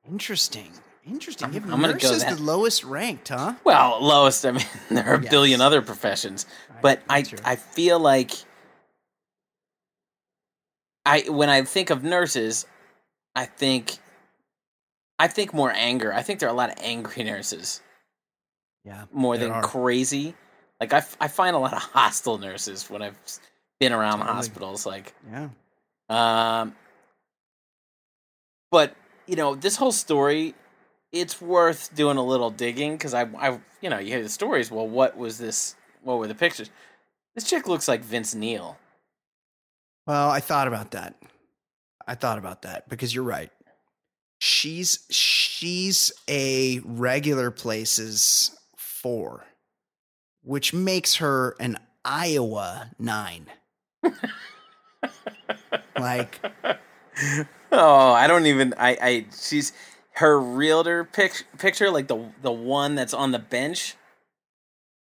Interesting. 0.08 0.72
Interesting. 1.06 1.54
I'm- 1.54 1.72
I'm 1.72 1.80
gonna 1.80 1.94
go 1.94 2.08
nurses 2.08 2.22
that- 2.24 2.36
the 2.36 2.42
lowest 2.42 2.82
ranked, 2.84 3.28
huh? 3.28 3.54
Well, 3.64 4.02
lowest. 4.02 4.44
I 4.44 4.50
mean, 4.52 4.64
there 4.90 5.06
are 5.08 5.14
a 5.14 5.18
billion 5.18 5.60
other 5.60 5.80
professions, 5.82 6.46
but 6.82 7.00
I 7.08 7.22
true. 7.22 7.38
I 7.44 7.56
feel 7.56 7.98
like 8.00 8.32
I 11.04 11.22
when 11.28 11.48
I 11.48 11.62
think 11.62 11.90
of 11.90 12.02
nurses, 12.02 12.66
I 13.34 13.46
think 13.46 13.98
I 15.18 15.28
think 15.28 15.54
more 15.54 15.70
anger. 15.72 16.12
I 16.12 16.22
think 16.22 16.40
there 16.40 16.48
are 16.48 16.52
a 16.52 16.56
lot 16.56 16.70
of 16.70 16.76
angry 16.80 17.22
nurses 17.22 17.80
Yeah. 18.84 19.04
more 19.12 19.38
than 19.38 19.50
are. 19.52 19.62
crazy. 19.62 20.34
Like 20.80 20.92
I, 20.92 21.04
I 21.20 21.28
find 21.28 21.56
a 21.56 21.58
lot 21.58 21.72
of 21.72 21.80
hostile 21.82 22.36
nurses 22.38 22.90
when 22.90 23.00
I've 23.00 23.16
been 23.80 23.92
around 23.92 24.18
Totally. 24.18 24.34
hospitals. 24.34 24.84
Like 24.84 25.14
Yeah. 25.30 25.48
um, 26.10 26.74
but 28.70 28.94
you 29.26 29.36
know, 29.36 29.54
this 29.54 29.76
whole 29.76 29.92
story, 29.92 30.54
it's 31.20 31.40
worth 31.40 31.94
doing 31.94 32.16
a 32.16 32.22
little 32.22 32.50
digging 32.50 32.92
because 32.92 33.14
I, 33.14 33.22
I, 33.38 33.58
you 33.80 33.90
know, 33.90 33.98
you 33.98 34.08
hear 34.08 34.22
the 34.22 34.28
stories. 34.28 34.70
Well, 34.70 34.88
what 34.88 35.16
was 35.16 35.38
this? 35.38 35.74
What 36.02 36.18
were 36.18 36.26
the 36.26 36.34
pictures? 36.34 36.70
This 37.34 37.44
chick 37.48 37.66
looks 37.66 37.88
like 37.88 38.02
Vince 38.02 38.34
Neil. 38.34 38.78
Well, 40.06 40.30
I 40.30 40.40
thought 40.40 40.68
about 40.68 40.92
that. 40.92 41.14
I 42.06 42.14
thought 42.14 42.38
about 42.38 42.62
that 42.62 42.88
because 42.88 43.14
you're 43.14 43.24
right. 43.24 43.50
She's 44.38 45.06
she's 45.10 46.12
a 46.28 46.80
regular 46.84 47.50
places 47.50 48.56
four, 48.76 49.44
which 50.42 50.72
makes 50.72 51.16
her 51.16 51.56
an 51.58 51.78
Iowa 52.04 52.90
nine. 52.98 53.46
like 55.98 56.38
Oh, 57.72 58.12
I 58.12 58.26
don't 58.26 58.46
even. 58.46 58.74
I, 58.78 58.96
I, 59.00 59.26
she's 59.36 59.72
her 60.16 60.40
realtor 60.40 61.04
pic, 61.04 61.44
picture, 61.58 61.90
like 61.90 62.08
the 62.08 62.30
the 62.42 62.52
one 62.52 62.94
that's 62.94 63.14
on 63.14 63.32
the 63.32 63.38
bench. 63.38 63.94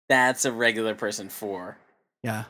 That's 0.09 0.45
a 0.45 0.51
regular 0.51 0.95
person 0.95 1.27
for. 1.29 1.77
yeah, 2.23 2.45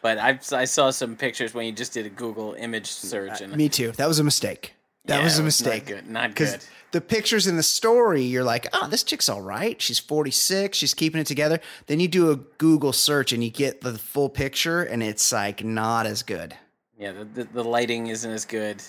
But 0.00 0.18
I, 0.18 0.38
I 0.52 0.64
saw 0.64 0.90
some 0.90 1.16
pictures 1.16 1.52
when 1.54 1.66
you 1.66 1.72
just 1.72 1.92
did 1.92 2.06
a 2.06 2.10
Google 2.10 2.54
image 2.54 2.86
search, 2.86 3.40
and 3.40 3.54
me 3.56 3.68
too. 3.68 3.90
That 3.92 4.06
was 4.06 4.18
a 4.20 4.24
mistake. 4.24 4.74
That 5.06 5.18
Yeah, 5.18 5.24
was 5.24 5.34
a 5.34 5.40
it 5.40 5.42
not 5.42 5.44
mistake. 5.46 5.86
good. 5.86 6.06
Not 6.08 6.34
good. 6.36 6.64
the 6.92 7.00
pictures 7.00 7.46
in 7.48 7.56
the 7.56 7.62
story, 7.64 8.22
you're 8.22 8.44
like, 8.44 8.68
oh, 8.72 8.86
this 8.88 9.02
chick's 9.02 9.28
all 9.28 9.40
right. 9.42 9.80
She's 9.82 9.98
46. 9.98 10.78
She's 10.78 10.94
keeping 10.94 11.20
it 11.20 11.26
together. 11.26 11.58
Then 11.86 11.98
you 11.98 12.06
do 12.06 12.30
a 12.30 12.36
Google 12.36 12.92
search 12.92 13.32
and 13.32 13.42
you 13.42 13.50
get 13.50 13.80
the 13.80 13.98
full 13.98 14.28
picture, 14.28 14.82
and 14.82 15.02
it's 15.02 15.32
like 15.32 15.64
not 15.64 16.06
as 16.06 16.22
good. 16.22 16.54
Yeah, 16.96 17.10
the, 17.12 17.24
the 17.24 17.44
the 17.44 17.64
lighting 17.64 18.06
isn't 18.06 18.30
as 18.30 18.44
good. 18.44 18.80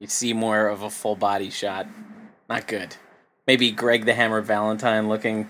You 0.00 0.08
see 0.08 0.32
more 0.32 0.66
of 0.66 0.82
a 0.82 0.90
full 0.90 1.14
body 1.14 1.50
shot. 1.50 1.86
Not 2.48 2.66
good. 2.66 2.96
Maybe 3.46 3.70
Greg 3.70 4.04
the 4.06 4.14
Hammer 4.14 4.40
Valentine 4.40 5.08
looking. 5.08 5.48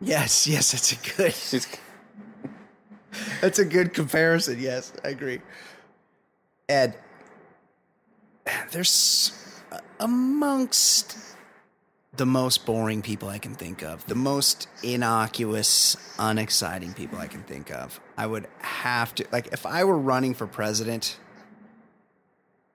Yes, 0.00 0.46
yes, 0.46 0.72
that's 0.72 0.92
a 0.92 1.16
good. 1.16 1.66
That's 3.40 3.58
a 3.58 3.64
good 3.64 3.94
comparison. 3.94 4.60
Yes, 4.60 4.92
I 5.04 5.08
agree. 5.08 5.40
Ed, 6.68 6.96
there's 8.70 9.32
amongst 10.00 11.16
the 12.16 12.26
most 12.26 12.64
boring 12.64 13.02
people 13.02 13.28
I 13.28 13.38
can 13.38 13.54
think 13.54 13.82
of, 13.82 14.06
the 14.06 14.14
most 14.14 14.68
innocuous, 14.82 15.96
unexciting 16.18 16.94
people 16.94 17.18
I 17.18 17.26
can 17.26 17.42
think 17.42 17.70
of. 17.70 18.00
I 18.16 18.26
would 18.26 18.48
have 18.58 19.14
to 19.16 19.26
like 19.32 19.48
if 19.52 19.66
I 19.66 19.84
were 19.84 19.98
running 19.98 20.34
for 20.34 20.46
president, 20.46 21.18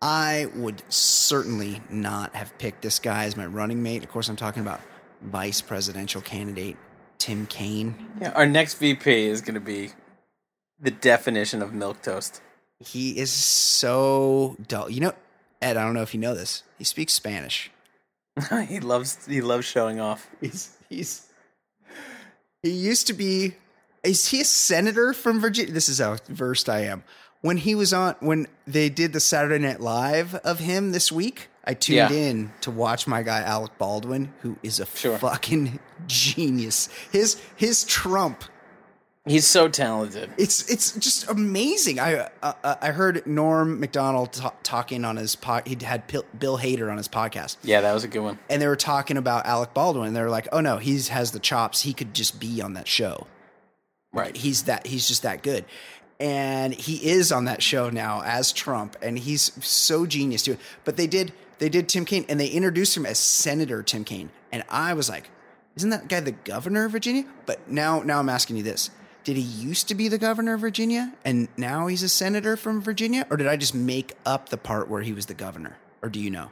I 0.02 0.48
would 0.56 0.82
certainly 0.90 1.82
not 1.90 2.36
have 2.36 2.58
picked 2.58 2.82
this 2.82 3.00
guy 3.00 3.26
as 3.26 3.38
my 3.38 3.46
running 3.46 3.84
mate. 3.84 4.04
Of 4.04 4.10
course, 4.10 4.30
I'm 4.30 4.36
talking 4.36 4.62
about 4.62 4.82
vice 5.22 5.62
presidential 5.62 6.22
candidate 6.22 6.78
Tim 7.20 7.46
Kaine. 7.46 7.94
yeah, 8.20 8.32
our 8.32 8.48
next 8.48 8.76
VP 8.76 9.28
is 9.28 9.42
going 9.42 9.54
to 9.54 9.60
be 9.60 9.92
the 10.80 10.90
definition 10.90 11.62
of 11.62 11.72
milk 11.72 12.02
toast. 12.02 12.42
He 12.80 13.20
is 13.20 13.32
so 13.32 14.56
dull. 14.68 14.90
You 14.90 15.02
know, 15.02 15.14
Ed, 15.62 15.78
I 15.78 15.84
don't 15.84 15.94
know 15.94 16.02
if 16.02 16.16
you 16.16 16.20
know 16.20 16.34
this. 16.34 16.64
He 16.80 16.84
speaks 16.84 17.14
Spanish. 17.14 17.70
he 18.68 18.80
loves 18.80 19.24
he 19.28 19.42
loves 19.42 19.68
showing 19.68 20.00
off. 20.00 20.28
He's 20.40 20.76
he's 20.90 21.28
he 22.64 22.72
used 22.72 23.06
to 23.08 23.14
be 23.14 23.54
is 24.04 24.30
he 24.30 24.42
a 24.42 24.46
senator 24.46 25.14
from 25.14 25.40
Virginia? 25.40 25.72
This 25.72 25.90
is 25.90 26.00
how 26.00 26.18
versed 26.28 26.70
I 26.70 26.86
am. 26.86 27.04
When 27.42 27.58
he 27.58 27.74
was 27.76 27.92
on 27.94 28.16
when 28.20 28.48
they 28.68 28.90
did 28.90 29.14
the 29.14 29.20
Saturday 29.20 29.58
Night 29.60 29.80
Live 29.82 30.36
of 30.36 30.60
him 30.60 30.92
this 30.92 31.12
week, 31.12 31.48
I 31.66 31.74
tuned 31.74 31.96
Yeah. 31.98 32.12
in 32.12 32.54
to 32.62 32.72
watch 32.72 33.08
my 33.08 33.24
guy 33.24 33.42
Alec 33.42 33.78
Baldwin, 33.80 34.32
who 34.42 34.58
is 34.62 34.80
a 34.80 34.86
Sure. 34.86 35.18
fucking 35.18 35.80
genius. 36.08 36.88
His 37.12 37.38
his 37.56 37.84
Trump 37.84 38.44
He's 39.28 39.46
so 39.46 39.68
talented. 39.70 40.32
It's 40.38 40.68
it's 40.68 40.94
just 40.94 41.30
amazing. 41.30 42.00
I 42.00 42.16
uh, 42.42 42.54
uh, 42.64 42.76
I 42.82 42.88
heard 42.88 43.26
Norm 43.28 43.80
Macdonald 43.80 44.34
ta- 44.34 44.54
talking 44.64 45.06
on 45.06 45.16
his 45.16 45.36
pod. 45.36 45.68
He 45.68 45.78
had 45.84 46.08
Pil- 46.08 46.26
Bill 46.40 46.58
Hader 46.58 46.90
on 46.92 46.98
his 46.98 47.08
podcast, 47.08 47.58
Yeah, 47.62 47.82
that 47.82 47.94
was 47.94 48.04
a 48.04 48.08
good 48.08 48.22
one. 48.24 48.40
and 48.50 48.60
they 48.60 48.66
were 48.68 48.76
talking 48.76 49.18
about 49.18 49.46
Alec 49.46 49.76
Baldwin. 49.76 50.08
And 50.08 50.16
they 50.16 50.22
were 50.24 50.32
like, 50.32 50.48
"Oh 50.52 50.60
no, 50.60 50.78
he's 50.78 51.10
has 51.10 51.34
the 51.34 51.40
chops. 51.40 51.84
He 51.84 51.94
could 51.94 52.16
just 52.16 52.40
be 52.40 52.64
on 52.64 52.74
that 52.74 52.88
show. 52.88 53.28
Right. 54.12 54.36
He's 54.36 54.64
that. 54.64 54.88
He's 54.88 55.08
just 55.08 55.22
that 55.22 55.44
good." 55.44 55.66
And 56.22 56.72
he 56.72 57.10
is 57.10 57.32
on 57.32 57.46
that 57.46 57.64
show 57.64 57.90
now 57.90 58.22
as 58.24 58.54
Trump, 58.54 58.96
and 59.02 59.18
he's 59.18 59.52
so 59.66 60.06
genius 60.06 60.44
too. 60.44 60.56
But 60.84 60.96
they 60.96 61.08
did 61.08 61.34
they 61.58 61.68
did 61.68 61.90
Tim 61.90 62.06
Kaine, 62.06 62.26
and 62.30 62.40
they 62.40 62.48
introduced 62.48 62.96
him 62.96 63.08
as 63.08 63.18
Senator 63.18 63.82
Tim 63.82 64.04
Kaine, 64.04 64.30
and 64.52 64.64
I 64.70 64.94
was 64.94 65.10
like, 65.10 65.32
"Isn't 65.76 65.90
that 65.90 66.08
guy 66.08 66.20
the 66.20 66.32
governor 66.32 66.86
of 66.86 66.92
Virginia?" 66.92 67.26
But 67.48 67.68
now 67.68 68.04
now 68.04 68.20
I'm 68.20 68.30
asking 68.30 68.58
you 68.58 68.64
this: 68.64 68.92
Did 69.24 69.36
he 69.36 69.42
used 69.42 69.88
to 69.88 69.96
be 69.96 70.10
the 70.10 70.20
governor 70.20 70.54
of 70.54 70.62
Virginia, 70.62 71.12
and 71.26 71.48
now 71.58 71.88
he's 71.88 72.04
a 72.04 72.10
senator 72.10 72.56
from 72.56 72.84
Virginia, 72.84 73.26
or 73.32 73.38
did 73.38 73.48
I 73.48 73.58
just 73.58 73.74
make 73.74 74.14
up 74.24 74.50
the 74.50 74.58
part 74.58 74.90
where 74.90 75.02
he 75.02 75.14
was 75.14 75.26
the 75.26 75.34
governor, 75.34 75.78
or 76.04 76.10
do 76.10 76.20
you 76.20 76.30
know? 76.30 76.52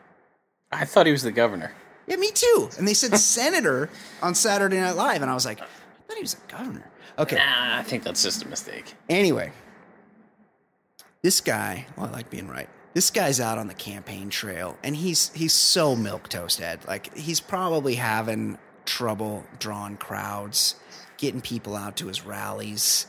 I 0.72 0.86
thought 0.86 1.06
he 1.06 1.12
was 1.12 1.22
the 1.22 1.32
governor. 1.32 1.74
Yeah, 2.08 2.16
me 2.16 2.32
too. 2.32 2.70
And 2.80 2.88
they 2.88 2.96
said 2.96 3.16
senator 3.20 3.92
on 4.24 4.34
Saturday 4.34 4.80
Night 4.80 4.96
Live, 4.96 5.22
and 5.22 5.30
I 5.30 5.36
was 5.36 5.46
like, 5.46 5.62
I 5.62 5.66
thought 6.08 6.18
he 6.18 6.22
was 6.22 6.36
a 6.36 6.52
governor. 6.52 6.90
Okay. 7.20 7.36
Nah, 7.36 7.78
I 7.78 7.84
think 7.84 8.04
that's 8.04 8.24
just 8.24 8.44
a 8.44 8.48
mistake. 8.48 8.94
Anyway, 9.10 9.52
this 11.22 11.42
guy, 11.42 11.86
well, 11.98 12.08
I 12.08 12.12
like 12.12 12.30
being 12.30 12.48
right. 12.48 12.70
This 12.94 13.12
guy's 13.12 13.40
out 13.40 13.58
on 13.58 13.68
the 13.68 13.74
campaign 13.74 14.30
trail, 14.30 14.78
and 14.84 14.96
he's 14.96 15.30
he's 15.34 15.54
so 15.54 15.96
milk 15.96 16.30
toast 16.30 16.62
Ed. 16.62 16.80
Like 16.88 17.16
he's 17.16 17.40
probably 17.40 17.96
having 17.96 18.58
trouble 18.86 19.44
drawing 19.60 19.98
crowds, 19.98 20.76
getting 21.18 21.42
people 21.42 21.76
out 21.76 21.98
to 21.98 22.08
his 22.08 22.26
rallies. 22.26 23.06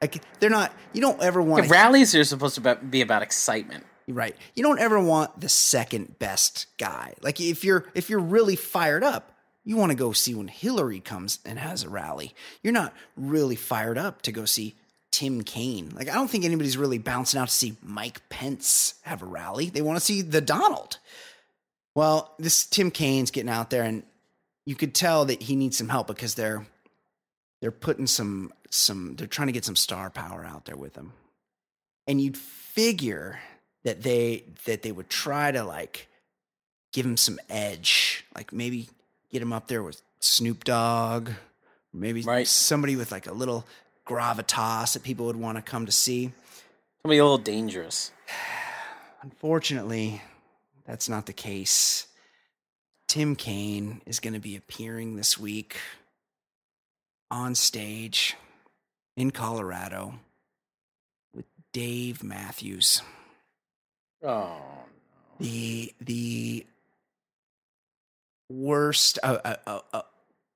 Like 0.00 0.22
they're 0.40 0.50
not. 0.50 0.72
You 0.92 1.00
don't 1.00 1.20
ever 1.20 1.42
want 1.42 1.66
Yeah, 1.66 1.72
rallies 1.72 2.14
are 2.14 2.24
supposed 2.24 2.54
to 2.54 2.60
be- 2.60 2.86
be 2.86 3.00
about 3.02 3.22
excitement. 3.22 3.84
Right. 4.06 4.34
You 4.54 4.62
don't 4.62 4.78
ever 4.80 4.98
want 4.98 5.38
the 5.40 5.50
second 5.50 6.18
best 6.18 6.66
guy. 6.78 7.14
Like 7.20 7.40
if 7.40 7.64
you're 7.64 7.84
if 7.94 8.08
you're 8.08 8.20
really 8.20 8.56
fired 8.56 9.04
up, 9.04 9.34
you 9.68 9.76
want 9.76 9.92
to 9.92 9.96
go 9.96 10.12
see 10.12 10.34
when 10.34 10.48
Hillary 10.48 10.98
comes 10.98 11.40
and 11.44 11.58
has 11.58 11.82
a 11.82 11.90
rally. 11.90 12.34
You're 12.62 12.72
not 12.72 12.94
really 13.18 13.54
fired 13.54 13.98
up 13.98 14.22
to 14.22 14.32
go 14.32 14.46
see 14.46 14.74
Tim 15.10 15.42
Kaine. 15.42 15.90
Like 15.94 16.08
I 16.08 16.14
don't 16.14 16.30
think 16.30 16.46
anybody's 16.46 16.78
really 16.78 16.96
bouncing 16.96 17.38
out 17.38 17.48
to 17.48 17.54
see 17.54 17.76
Mike 17.82 18.26
Pence 18.30 18.94
have 19.02 19.20
a 19.20 19.26
rally. 19.26 19.68
They 19.68 19.82
want 19.82 19.98
to 19.98 20.04
see 20.04 20.22
the 20.22 20.40
Donald. 20.40 20.96
Well, 21.94 22.32
this 22.38 22.64
Tim 22.64 22.90
Kaine's 22.90 23.30
getting 23.30 23.50
out 23.50 23.68
there 23.68 23.82
and 23.82 24.04
you 24.64 24.74
could 24.74 24.94
tell 24.94 25.26
that 25.26 25.42
he 25.42 25.54
needs 25.54 25.76
some 25.76 25.90
help 25.90 26.06
because 26.06 26.34
they're 26.34 26.64
they're 27.60 27.70
putting 27.70 28.06
some 28.06 28.54
some 28.70 29.16
they're 29.16 29.26
trying 29.26 29.48
to 29.48 29.52
get 29.52 29.66
some 29.66 29.76
star 29.76 30.08
power 30.08 30.46
out 30.46 30.64
there 30.64 30.76
with 30.76 30.96
him. 30.96 31.12
And 32.06 32.22
you'd 32.22 32.38
figure 32.38 33.38
that 33.84 34.02
they 34.02 34.44
that 34.64 34.80
they 34.80 34.92
would 34.92 35.10
try 35.10 35.52
to 35.52 35.62
like 35.62 36.08
give 36.94 37.04
him 37.04 37.18
some 37.18 37.38
edge, 37.50 38.24
like 38.34 38.50
maybe 38.50 38.88
get 39.30 39.42
him 39.42 39.52
up 39.52 39.68
there 39.68 39.82
with 39.82 40.00
Snoop 40.20 40.64
Dogg, 40.64 41.30
maybe 41.92 42.22
Right. 42.22 42.46
somebody 42.46 42.96
with 42.96 43.12
like 43.12 43.26
a 43.26 43.32
little 43.32 43.64
gravitas 44.06 44.94
that 44.94 45.02
people 45.02 45.26
would 45.26 45.36
want 45.36 45.56
to 45.56 45.62
come 45.62 45.86
to 45.86 45.92
see. 45.92 46.32
Somebody 47.02 47.18
a 47.18 47.24
little 47.24 47.38
dangerous. 47.38 48.10
Unfortunately, 49.22 50.22
that's 50.86 51.08
not 51.08 51.26
the 51.26 51.32
case. 51.32 52.06
Tim 53.06 53.36
Kaine 53.36 54.00
is 54.06 54.20
going 54.20 54.34
to 54.34 54.40
be 54.40 54.56
appearing 54.56 55.16
this 55.16 55.38
week 55.38 55.76
on 57.30 57.54
stage 57.54 58.36
in 59.16 59.30
Colorado 59.30 60.14
with 61.34 61.46
Dave 61.72 62.22
Matthews. 62.22 63.02
Oh, 64.22 64.60
the 65.38 65.92
the 66.00 66.66
worst. 68.48 69.18
Uh, 69.22 69.38
uh, 69.44 69.56
uh, 69.66 69.80
uh, 69.92 70.02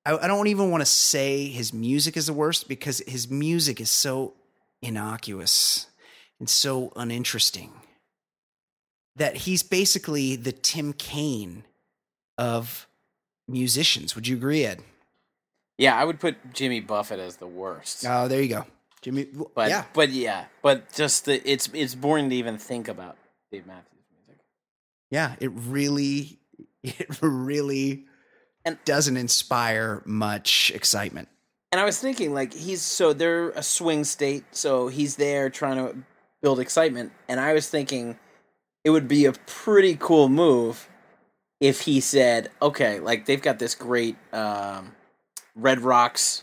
I, 0.05 0.19
I 0.25 0.27
don't 0.27 0.49
even 0.49 0.71
want 0.71 0.81
to 0.83 0.87
say 0.87 1.47
his 1.47 1.73
music 1.73 2.17
is 2.17 2.27
the 2.27 2.33
worst 2.33 2.69
because 2.69 3.01
his 3.07 3.31
music 3.31 3.81
is 3.81 3.91
so 3.91 4.35
innocuous 4.81 5.87
and 6.41 6.49
so 6.49 6.93
uninteresting 6.97 7.73
that 9.17 9.37
he's 9.37 9.63
basically 9.63 10.37
the 10.37 10.53
Tim 10.53 10.93
Kaine 10.93 11.65
of 12.39 12.89
musicians. 13.47 14.15
Would 14.15 14.27
you 14.27 14.37
agree, 14.37 14.65
Ed? 14.65 14.83
yeah. 15.79 15.97
I 15.97 16.05
would 16.05 16.19
put 16.19 16.37
Jimmy 16.55 16.81
Buffett 16.81 17.21
as 17.21 17.37
the 17.37 17.47
worst. 17.47 18.05
Oh, 18.09 18.27
there 18.29 18.41
you 18.41 18.49
go, 18.49 18.67
Jimmy. 19.03 19.27
But 19.55 19.69
yeah, 19.69 19.85
but 19.93 20.11
yeah, 20.11 20.47
but 20.63 20.93
just 20.93 21.27
the 21.27 21.49
it's 21.49 21.69
it's 21.73 21.95
boring 21.95 22.31
to 22.31 22.37
even 22.37 22.57
think 22.59 22.89
about 22.89 23.17
Dave 23.51 23.67
Matthews 23.67 24.03
music. 24.11 24.41
yeah. 25.11 25.35
It 25.41 25.51
really, 25.55 26.39
it 26.85 27.19
really 27.21 28.05
And- 28.65 28.79
doesn't 28.85 29.17
inspire 29.17 30.03
much 30.05 30.71
excitement. 30.75 31.29
And 31.71 31.81
I 31.81 31.85
was 31.85 31.99
thinking, 31.99 32.35
like, 32.35 32.53
he's 32.53 32.83
so 32.83 33.13
they're 33.15 33.49
a 33.51 33.63
swing 33.63 34.05
state, 34.05 34.45
so 34.51 34.89
he's 34.89 35.17
there 35.17 35.49
trying 35.49 35.77
to 35.79 35.97
build 36.43 36.61
excitement. 36.61 37.13
And 37.29 37.41
I 37.41 37.55
was 37.55 37.69
thinking 37.71 38.19
it 38.85 38.91
would 38.91 39.09
be 39.09 39.25
a 39.25 39.33
pretty 39.33 39.97
cool 39.97 40.29
move 40.29 40.89
if 41.61 41.83
he 41.83 42.01
said, 42.01 42.51
okay, 42.61 42.99
like 43.01 43.25
they've 43.25 43.41
got 43.41 43.59
this 43.59 43.75
great 43.75 44.17
um, 44.35 44.93
Red 45.55 45.81
Rocks, 45.81 46.43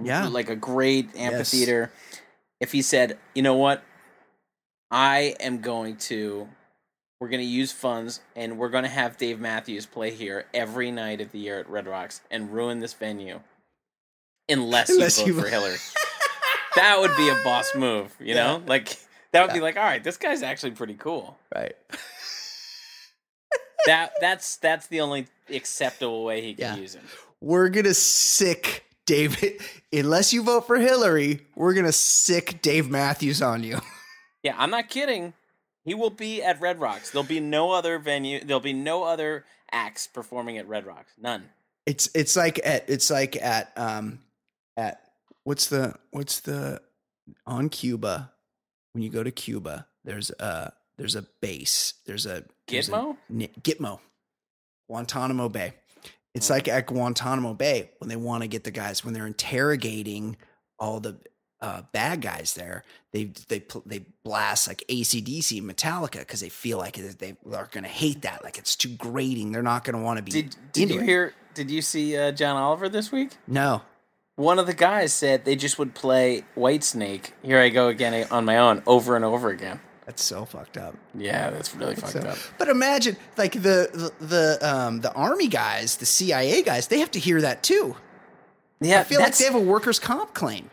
Yeah. 0.00 0.28
like 0.28 0.48
a 0.48 0.56
great 0.56 1.14
amphitheater. 1.14 1.90
If 2.60 2.72
he 2.72 2.80
said, 2.80 3.18
you 3.34 3.42
know 3.42 3.56
what, 3.56 3.82
I 4.90 5.34
am 5.40 5.60
going 5.60 5.96
to, 6.08 6.48
we're 7.24 7.30
going 7.30 7.40
to 7.40 7.46
use 7.46 7.72
funds 7.72 8.20
and 8.36 8.58
we're 8.58 8.68
going 8.68 8.82
to 8.84 8.90
have 8.90 9.16
Dave 9.16 9.40
Matthews 9.40 9.86
play 9.86 10.10
here 10.10 10.44
every 10.52 10.90
night 10.90 11.22
of 11.22 11.32
the 11.32 11.38
year 11.38 11.58
at 11.58 11.70
Red 11.70 11.86
Rocks 11.86 12.20
and 12.30 12.52
ruin 12.52 12.80
this 12.80 12.92
venue 12.92 13.40
unless, 14.46 14.90
Unless 14.90 15.20
you 15.20 15.28
you 15.28 15.32
vote 15.32 15.44
for 15.44 15.48
Hillary. 15.48 15.78
that 16.76 17.00
would 17.00 17.16
be 17.16 17.30
a 17.30 17.36
boss 17.42 17.74
move, 17.74 18.14
you 18.20 18.34
know? 18.34 18.62
Like, 18.66 18.98
that 19.32 19.40
would 19.46 19.54
be 19.54 19.60
like, 19.62 19.78
all 19.78 19.84
right, 19.84 20.04
this 20.04 20.18
guy's 20.18 20.42
actually 20.42 20.72
pretty 20.72 20.96
cool. 20.96 21.38
Right. 21.54 21.74
That 23.86 24.12
that's 24.18 24.56
that's 24.56 24.86
the 24.86 25.02
only 25.02 25.26
acceptable 25.50 26.24
way 26.24 26.40
he 26.40 26.54
can 26.54 26.74
Yeah. 26.76 26.76
use 26.76 26.94
him. 26.94 27.04
we're 27.42 27.68
gonna 27.68 27.92
sick 27.92 28.84
David. 29.04 29.60
Unless 29.92 30.32
you 30.32 30.42
vote 30.42 30.66
for 30.66 30.76
Hillary, 30.76 31.46
we're 31.54 31.74
gonna 31.74 31.92
sick 31.92 32.62
Dave 32.62 32.88
Matthews 32.90 33.42
on 33.42 33.62
you. 33.62 33.80
Yeah, 34.42 34.54
I'm 34.56 34.70
not 34.70 34.88
kidding. 34.88 35.34
He 35.84 35.94
will 35.94 36.10
be 36.10 36.42
at 36.42 36.60
Red 36.60 36.80
Rocks. 36.80 37.10
There'll 37.10 37.26
be 37.26 37.40
no 37.40 37.72
other 37.72 37.98
venue. 37.98 38.42
There'll 38.42 38.60
be 38.60 38.72
no 38.72 39.04
other 39.04 39.44
acts 39.70 40.06
performing 40.06 40.58
at 40.58 40.66
Red 40.68 40.86
Rocks. 40.86 41.12
None. 41.18 41.44
It's 41.86 42.08
it's 42.14 42.36
like 42.36 42.58
at 42.64 42.88
it's 42.88 43.10
like 43.10 43.36
at 43.36 43.72
um 43.76 44.20
at 44.76 45.00
what's 45.44 45.66
the 45.66 45.94
what's 46.10 46.40
the 46.40 46.80
on 47.46 47.68
Cuba 47.68 48.32
when 48.92 49.02
you 49.02 49.10
go 49.10 49.22
to 49.22 49.30
Cuba 49.30 49.86
there's 50.04 50.30
a 50.30 50.72
there's 50.96 51.14
a 51.16 51.22
base 51.42 51.94
there's 52.06 52.24
a 52.26 52.44
there's 52.68 52.88
a- 52.88 52.92
Gitmo? 52.92 53.16
Ni- 53.28 53.50
Gitmo 53.60 54.00
Guantanamo 54.88 55.48
Bay. 55.48 55.74
It's 56.34 56.50
like 56.50 56.66
at 56.68 56.86
Guantanamo 56.86 57.54
Bay 57.54 57.90
when 57.98 58.08
they 58.08 58.16
want 58.16 58.42
to 58.42 58.48
get 58.48 58.64
the 58.64 58.70
guys 58.70 59.04
when 59.04 59.14
they're 59.14 59.26
interrogating 59.26 60.36
all 60.78 61.00
the 61.00 61.18
uh, 61.64 61.82
bad 61.92 62.20
guys 62.20 62.54
there. 62.54 62.84
They 63.12 63.24
they 63.48 63.64
they 63.86 64.04
blast 64.22 64.68
like 64.68 64.84
ACDC 64.88 65.62
Metallica 65.62 66.18
because 66.20 66.40
they 66.40 66.48
feel 66.48 66.78
like 66.78 66.96
they 66.96 67.36
are 67.52 67.68
going 67.70 67.84
to 67.84 67.90
hate 67.90 68.22
that. 68.22 68.42
Like 68.44 68.58
it's 68.58 68.76
too 68.76 68.90
grating. 68.96 69.52
They're 69.52 69.62
not 69.62 69.84
going 69.84 69.96
to 69.96 70.02
want 70.02 70.18
to 70.18 70.22
be. 70.22 70.30
Did 70.30 70.56
did 70.72 70.90
you 70.90 71.00
it. 71.00 71.04
hear? 71.04 71.34
Did 71.54 71.70
you 71.70 71.82
see 71.82 72.16
uh, 72.16 72.32
John 72.32 72.56
Oliver 72.56 72.88
this 72.88 73.10
week? 73.12 73.30
No. 73.46 73.82
One 74.36 74.58
of 74.58 74.66
the 74.66 74.74
guys 74.74 75.12
said 75.12 75.44
they 75.44 75.54
just 75.54 75.78
would 75.78 75.94
play 75.94 76.42
Whitesnake. 76.56 77.30
Here 77.42 77.60
I 77.60 77.68
go 77.68 77.86
again 77.86 78.26
on 78.32 78.44
my 78.44 78.58
own, 78.58 78.82
over 78.84 79.14
and 79.14 79.24
over 79.24 79.50
again. 79.50 79.78
That's 80.06 80.22
so 80.24 80.44
fucked 80.44 80.76
up. 80.76 80.96
Yeah, 81.14 81.50
that's 81.50 81.74
really 81.74 81.94
fucked 81.94 82.12
So- 82.14 82.18
up. 82.28 82.36
but 82.58 82.68
imagine 82.68 83.16
like 83.38 83.52
the 83.52 83.88
the 84.20 84.26
the, 84.26 84.58
um, 84.68 85.00
the 85.00 85.12
army 85.12 85.46
guys, 85.46 85.96
the 85.96 86.06
CIA 86.06 86.62
guys, 86.62 86.88
they 86.88 86.98
have 86.98 87.12
to 87.12 87.20
hear 87.20 87.40
that 87.42 87.62
too. 87.62 87.94
Yeah, 88.80 89.00
I 89.00 89.04
feel 89.04 89.20
like 89.20 89.36
they 89.38 89.44
have 89.44 89.54
a 89.54 89.60
workers' 89.60 89.98
comp 90.00 90.34
claim. 90.34 90.68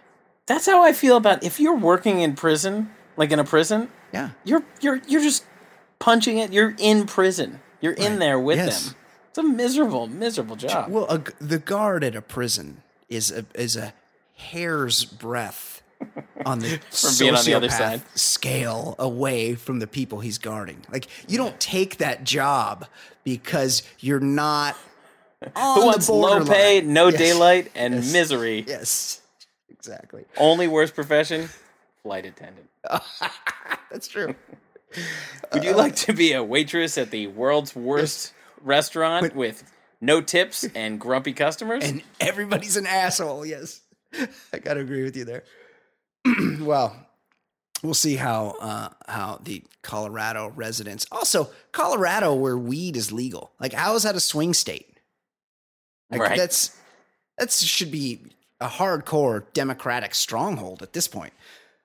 That's 0.51 0.65
how 0.65 0.83
I 0.83 0.91
feel 0.93 1.17
about 1.17 1.43
if 1.43 1.59
you're 1.59 1.77
working 1.77 2.19
in 2.21 2.35
prison, 2.35 2.91
like 3.17 3.31
in 3.31 3.39
a 3.39 3.43
prison, 3.43 3.89
Yeah. 4.13 4.29
you're 4.43 4.63
you're 4.81 5.01
you're 5.07 5.21
just 5.21 5.45
punching 5.99 6.37
it. 6.37 6.51
You're 6.51 6.75
in 6.77 7.05
prison. 7.05 7.61
You're 7.79 7.93
in 7.93 8.19
there 8.19 8.39
with 8.39 8.57
Yes. 8.57 8.85
them. 8.87 8.95
It's 9.29 9.37
a 9.37 9.43
miserable, 9.43 10.07
miserable 10.07 10.55
job. 10.57 10.89
Well, 10.91 11.05
a 11.09 11.21
the 11.39 11.57
guard 11.59 12.03
at 12.03 12.15
a 12.15 12.21
prison 12.21 12.83
is 13.09 13.31
a 13.31 13.45
is 13.55 13.75
a 13.77 13.93
hair's 14.35 15.05
breadth 15.05 15.81
on 16.45 16.59
the 16.59 16.79
From 16.91 17.11
being 17.19 17.35
on 17.35 17.45
the 17.45 17.53
other 17.53 17.69
side. 17.69 18.01
scale 18.15 18.95
away 18.99 19.55
from 19.55 19.79
the 19.79 19.87
people 19.87 20.19
he's 20.19 20.37
guarding. 20.37 20.83
Like 20.91 21.07
you 21.27 21.37
don't 21.37 21.59
take 21.59 21.97
that 21.97 22.23
job 22.23 22.87
because 23.23 23.83
you're 23.99 24.19
not 24.19 24.75
on 25.55 25.79
Who 25.79 25.85
wants 25.85 26.09
low 26.09 26.43
pay, 26.45 26.81
no 26.81 27.07
Yes. 27.07 27.17
daylight, 27.19 27.71
and 27.73 27.93
Yes. 27.95 28.11
misery? 28.13 28.65
Yes, 28.67 29.20
exactly. 29.81 30.25
Only 30.37 30.67
worst 30.67 30.93
profession, 30.93 31.49
flight 32.03 32.25
attendant. 32.25 32.69
That's 33.91 34.07
true. 34.07 34.35
Would 35.53 35.63
you 35.63 35.75
like 35.75 35.95
to 35.97 36.13
be 36.13 36.33
a 36.33 36.43
waitress 36.43 36.97
at 36.97 37.11
the 37.11 37.27
world's 37.27 37.75
worst 37.75 38.33
restaurant 38.61 39.35
with 39.35 39.63
no 40.01 40.21
tips 40.21 40.65
and 40.75 40.99
grumpy 40.99 41.33
customers? 41.33 41.83
and 41.83 42.03
everybody's 42.19 42.77
an 42.77 42.85
asshole. 42.85 43.45
Yes, 43.45 43.81
I 44.53 44.59
got 44.59 44.75
to 44.75 44.81
agree 44.81 45.03
with 45.03 45.15
you 45.17 45.25
there. 45.25 45.43
well, 46.59 46.95
we'll 47.81 47.93
see 47.93 48.17
how 48.17 48.55
uh, 48.61 48.89
how 49.07 49.39
the 49.43 49.63
Colorado 49.81 50.49
residents. 50.55 51.07
Also, 51.11 51.49
Colorado, 51.71 52.35
where 52.35 52.57
weed 52.57 52.95
is 52.95 53.11
legal. 53.11 53.51
Like, 53.59 53.73
how 53.73 53.95
is 53.95 54.03
that 54.03 54.15
a 54.15 54.19
swing 54.19 54.53
state? 54.53 54.99
Like, 56.11 56.21
Right. 56.21 56.37
That's 56.37 56.77
that 57.37 57.49
should 57.51 57.91
be 57.91 58.19
a 58.61 58.67
hardcore 58.67 59.43
Democratic 59.53 60.15
stronghold 60.15 60.81
at 60.81 60.93
this 60.93 61.07
point. 61.07 61.33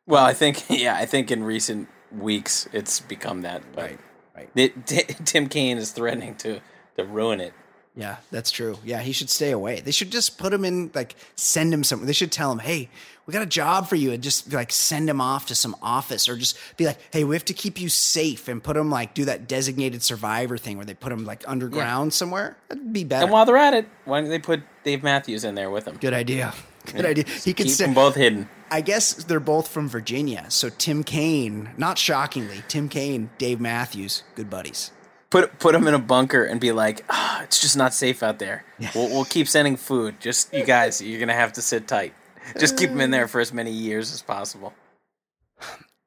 well, 0.07 0.25
I 0.25 0.35
think 0.35 0.65
yeah, 0.71 0.95
I 0.95 1.07
think 1.07 1.31
in 1.31 1.43
recent 1.43 1.89
weeks 2.13 2.69
it's 2.73 3.01
become 3.01 3.43
that. 3.43 3.63
Right. 3.77 3.99
Right. 4.37 4.51
it, 4.55 4.87
T- 4.87 5.03
Tim 5.25 5.49
Kaine 5.49 5.79
is 5.79 5.91
threatening 5.93 6.37
to 6.37 6.61
to 6.97 7.05
ruin 7.05 7.41
it 7.41 7.55
Yeah, 7.97 8.17
that's 8.31 8.51
true. 8.51 8.79
Yeah, 8.85 9.01
he 9.01 9.13
should 9.13 9.31
stay 9.31 9.51
away. 9.51 9.81
They 9.81 9.91
should 9.91 10.13
just 10.13 10.37
put 10.37 10.53
him 10.53 10.65
in, 10.67 10.91
like, 10.95 11.17
send 11.35 11.73
him 11.73 11.83
somewhere. 11.83 12.07
They 12.07 12.13
should 12.13 12.31
tell 12.31 12.53
him, 12.53 12.59
hey, 12.59 12.91
we 13.25 13.33
got 13.33 13.43
a 13.43 13.47
job 13.47 13.89
for 13.89 13.97
you, 13.97 14.13
and 14.13 14.23
just 14.23 14.53
like 14.53 14.71
send 14.71 15.11
him 15.11 15.21
off 15.21 15.47
to 15.47 15.55
some 15.55 15.75
office, 15.83 16.29
or 16.29 16.37
just 16.37 16.57
be 16.77 16.87
like, 16.87 16.99
hey, 17.11 17.25
we 17.25 17.35
have 17.35 17.45
to 17.47 17.55
keep 17.55 17.81
you 17.81 17.89
safe, 17.89 18.47
and 18.49 18.63
put 18.63 18.77
him 18.77 18.89
like 18.89 19.15
do 19.15 19.25
that 19.25 19.49
designated 19.49 20.03
survivor 20.03 20.57
thing 20.57 20.77
where 20.77 20.87
they 20.87 20.95
put 20.95 21.11
him 21.11 21.25
like 21.25 21.43
underground 21.49 22.13
somewhere. 22.15 22.57
That'd 22.69 22.93
be 22.93 23.03
better. 23.03 23.25
And 23.25 23.33
while 23.33 23.45
they're 23.45 23.57
at 23.57 23.75
it, 23.75 23.89
why 24.05 24.21
don't 24.21 24.31
they 24.31 24.39
put 24.39 24.63
Dave 24.85 25.03
Matthews 25.03 25.43
in 25.43 25.57
there 25.57 25.71
with 25.71 25.89
him? 25.89 25.97
Good 25.97 26.15
idea. 26.15 26.55
Good 26.93 27.05
idea. 27.05 27.25
He 27.25 27.53
could 27.53 27.67
Keep 27.67 27.75
say, 27.75 27.87
them 27.87 27.95
both 27.95 28.15
hidden. 28.15 28.49
I 28.71 28.81
guess 28.81 29.15
they're 29.15 29.41
both 29.41 29.67
from 29.67 29.89
Virginia. 29.89 30.47
So 30.51 30.69
Tim 30.69 31.03
Kaine, 31.03 31.71
not 31.77 31.99
shockingly, 31.99 32.63
Tim 32.69 32.89
Kaine, 32.89 33.31
Dave 33.39 33.61
Matthews, 33.61 34.23
good 34.37 34.49
buddies. 34.49 34.93
Put 35.31 35.59
put 35.59 35.73
them 35.73 35.87
in 35.89 35.95
a 35.95 35.99
bunker 35.99 36.45
and 36.45 36.61
be 36.61 36.73
like, 36.73 37.05
ah, 37.11 37.43
it's 37.43 37.61
just 37.61 37.77
not 37.77 37.93
safe 37.93 38.23
out 38.23 38.39
there. 38.39 38.65
We'll, 38.95 39.09
we'll 39.09 39.25
keep 39.25 39.49
sending 39.49 39.77
food. 39.77 40.21
Just 40.21 40.53
you 40.55 40.65
guys, 40.77 41.03
you're 41.03 41.21
gonna 41.21 41.33
have 41.35 41.53
to 41.55 41.63
sit 41.63 41.89
tight. 41.89 42.15
Just 42.59 42.77
keep 42.77 42.91
them 42.91 43.01
in 43.01 43.11
there 43.11 43.27
for 43.27 43.41
as 43.41 43.53
many 43.53 43.73
years 43.73 44.13
as 44.13 44.23
possible. 44.23 44.73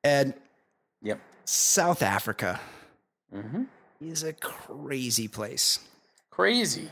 And 0.03 0.33
Yep. 1.01 1.19
South 1.45 2.01
Africa 2.01 2.59
hmm 3.33 3.63
is 4.01 4.23
a 4.23 4.31
crazy 4.33 5.27
place. 5.27 5.79
Crazy. 6.29 6.89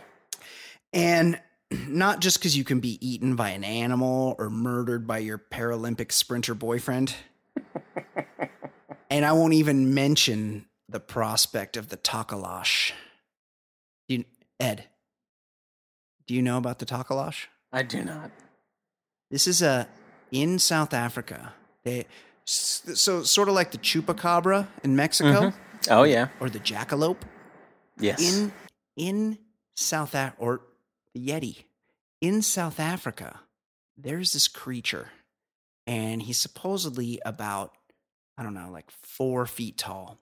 And 0.93 1.39
not 1.71 2.19
just 2.19 2.37
because 2.39 2.57
you 2.57 2.63
can 2.65 2.79
be 2.81 2.97
eaten 3.05 3.35
by 3.37 3.49
an 3.51 3.63
animal 3.63 4.35
or 4.37 4.49
murdered 4.49 5.07
by 5.07 5.19
your 5.19 5.37
Paralympic 5.37 6.11
sprinter 6.11 6.53
boyfriend. 6.53 7.15
and 9.09 9.25
I 9.25 9.31
won't 9.33 9.53
even 9.53 9.93
mention 9.93 10.65
the 10.89 10.99
prospect 10.99 11.77
of 11.77 11.89
the 11.89 11.97
Tokoloshe. 11.97 12.93
You, 14.07 14.23
Ed, 14.59 14.85
do 16.27 16.33
you 16.33 16.41
know 16.41 16.57
about 16.57 16.79
the 16.79 16.85
Tokoloshe? 16.85 17.45
I 17.71 17.83
do 17.83 18.03
not. 18.03 18.31
This 19.29 19.47
is 19.47 19.61
a 19.61 19.87
in 20.31 20.59
South 20.59 20.93
Africa. 20.93 21.53
They 21.83 22.05
so 22.45 23.23
sort 23.23 23.49
of 23.49 23.55
like 23.55 23.71
the 23.71 23.77
chupacabra 23.77 24.67
in 24.83 24.95
Mexico 24.95 25.49
mm-hmm. 25.49 25.57
Oh 25.91 26.03
yeah. 26.03 26.29
or 26.39 26.49
the 26.49 26.59
jackalope 26.59 27.21
Yes. 27.99 28.21
in 28.21 28.51
in 28.95 29.37
South 29.75 30.15
Af- 30.15 30.35
or 30.37 30.61
the 31.13 31.27
Yeti 31.27 31.65
in 32.21 32.41
South 32.41 32.79
Africa. 32.79 33.41
There's 33.97 34.31
this 34.33 34.47
creature, 34.47 35.09
and 35.85 36.21
he's 36.21 36.37
supposedly 36.37 37.19
about 37.25 37.73
I 38.37 38.43
don't 38.43 38.53
know, 38.53 38.69
like 38.71 38.91
four 39.03 39.45
feet 39.45 39.77
tall 39.77 40.19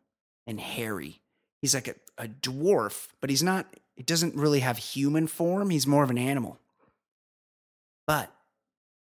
and 0.48 0.60
hairy. 0.60 1.22
He's 1.62 1.74
like 1.74 1.88
a, 1.88 1.96
a 2.18 2.28
dwarf, 2.28 3.08
but 3.22 3.30
he's 3.30 3.43
not. 3.43 3.66
He 3.96 4.04
doesn't 4.04 4.36
really 4.36 4.60
have 4.60 4.78
human 4.78 5.28
form. 5.28 5.70
He's 5.70 5.88
more 5.88 6.04
of 6.04 6.10
an 6.10 6.18
animal, 6.18 6.60
but 8.08 8.32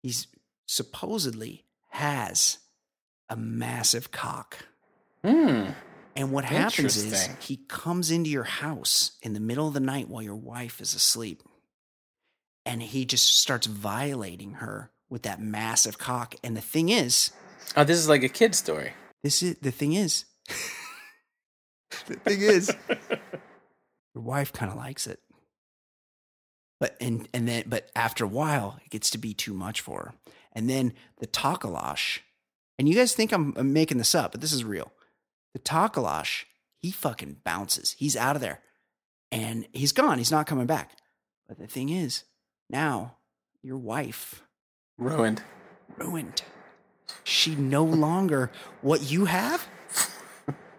he's 0.01 0.27
supposedly 0.67 1.63
has 1.89 2.57
a 3.29 3.35
massive 3.35 4.11
cock. 4.11 4.57
Hmm. 5.23 5.65
And 6.15 6.31
what 6.31 6.45
happens 6.45 6.97
is 6.97 7.29
he 7.39 7.57
comes 7.67 8.11
into 8.11 8.29
your 8.29 8.43
house 8.43 9.11
in 9.21 9.33
the 9.33 9.39
middle 9.39 9.67
of 9.67 9.73
the 9.73 9.79
night 9.79 10.09
while 10.09 10.21
your 10.21 10.35
wife 10.35 10.81
is 10.81 10.93
asleep. 10.93 11.43
And 12.65 12.81
he 12.81 13.05
just 13.05 13.37
starts 13.39 13.67
violating 13.67 14.53
her 14.55 14.91
with 15.09 15.23
that 15.23 15.39
massive 15.41 15.97
cock. 15.97 16.35
And 16.43 16.57
the 16.57 16.61
thing 16.61 16.89
is, 16.89 17.31
Oh, 17.77 17.83
this 17.83 17.97
is 17.97 18.09
like 18.09 18.23
a 18.23 18.29
kid 18.29 18.53
story. 18.55 18.93
this 19.23 19.41
is 19.43 19.55
the 19.61 19.71
thing 19.71 19.93
is, 19.93 20.25
the 22.07 22.15
thing 22.15 22.41
is, 22.41 22.75
your 24.15 24.23
wife 24.23 24.51
kind 24.53 24.71
of 24.71 24.77
likes 24.77 25.07
it. 25.07 25.19
But 26.79 26.95
and 27.01 27.27
and 27.33 27.47
then 27.47 27.63
but 27.67 27.89
after 27.95 28.23
a 28.23 28.27
while, 28.27 28.79
it 28.83 28.89
gets 28.89 29.09
to 29.11 29.17
be 29.17 29.33
too 29.33 29.53
much 29.53 29.81
for 29.81 29.99
her. 29.99 30.13
And 30.53 30.69
then 30.69 30.93
the 31.19 31.27
Tokoloshe, 31.27 32.19
and 32.77 32.87
you 32.87 32.95
guys 32.95 33.13
think 33.13 33.31
I'm, 33.31 33.53
I'm 33.57 33.73
making 33.73 33.97
this 33.97 34.15
up, 34.15 34.31
but 34.31 34.41
this 34.41 34.53
is 34.53 34.63
real. 34.63 34.91
The 35.53 35.59
Tokoloshe, 35.59 36.45
he 36.77 36.91
fucking 36.91 37.37
bounces. 37.43 37.95
He's 37.97 38.15
out 38.15 38.35
of 38.35 38.41
there, 38.41 38.61
and 39.31 39.67
he's 39.73 39.91
gone. 39.91 40.17
He's 40.17 40.31
not 40.31 40.47
coming 40.47 40.65
back. 40.67 40.91
But 41.47 41.59
the 41.59 41.67
thing 41.67 41.89
is, 41.89 42.23
now 42.69 43.17
your 43.61 43.77
wife 43.77 44.43
Ruined. 44.97 45.41
ruined. 45.97 46.43
She 47.23 47.55
no 47.55 47.83
longer 47.83 48.51
what 48.81 49.09
you 49.11 49.25
have. 49.25 49.67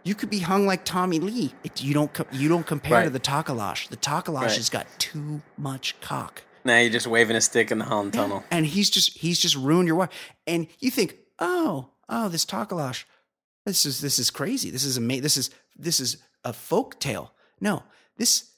You 0.03 0.15
could 0.15 0.31
be 0.31 0.39
hung 0.41 0.67
like 0.67 0.85
Tommy 0.85 1.21
Lee. 1.21 1.53
It, 1.63 1.83
you 1.83 1.93
don't. 1.95 2.11
You 2.33 2.49
don't 2.49 2.67
compare 2.67 3.05
to 3.05 3.11
the 3.11 3.21
Tokoloshe. 3.21 3.89
The 3.89 3.97
Tokoloshe 3.97 4.41
Right. 4.43 4.57
has 4.57 4.71
got 4.71 4.87
too 4.99 5.43
much 5.59 6.01
cock, 6.01 6.43
Now 6.65 6.79
you're 6.79 6.91
just 6.91 7.07
waving 7.07 7.37
a 7.37 7.41
stick 7.41 7.71
in 7.71 7.79
the 7.79 7.85
Holland 7.85 8.13
Tunnel. 8.15 8.43
and 8.51 8.65
he's 8.67 8.89
just 8.91 9.19
he's 9.19 9.39
just 9.39 9.57
ruined 9.57 9.87
your 9.89 9.97
wife. 9.97 10.11
And 10.47 10.67
you 10.79 10.91
think, 10.91 11.17
oh, 11.39 11.91
oh, 12.09 12.29
this 12.29 12.45
Tokoloshe, 12.47 13.05
this 13.67 13.85
is 13.85 14.01
this 14.01 14.19
is 14.19 14.31
crazy. 14.31 14.71
This 14.71 14.85
is 14.85 14.97
amazing. 14.97 15.23
This 15.23 15.37
is 15.37 15.51
this 15.77 16.01
is 16.01 16.17
a 16.45 16.53
folk 16.53 16.99
tale. 16.99 17.33
No, 17.61 17.83
this 18.17 18.51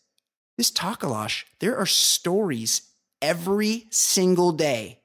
this 0.57 0.71
Tokoloshe. 0.71 1.45
There 1.59 1.77
are 1.77 1.87
stories 1.87 2.83
every 3.21 3.87
single 3.91 4.53
day 4.53 5.01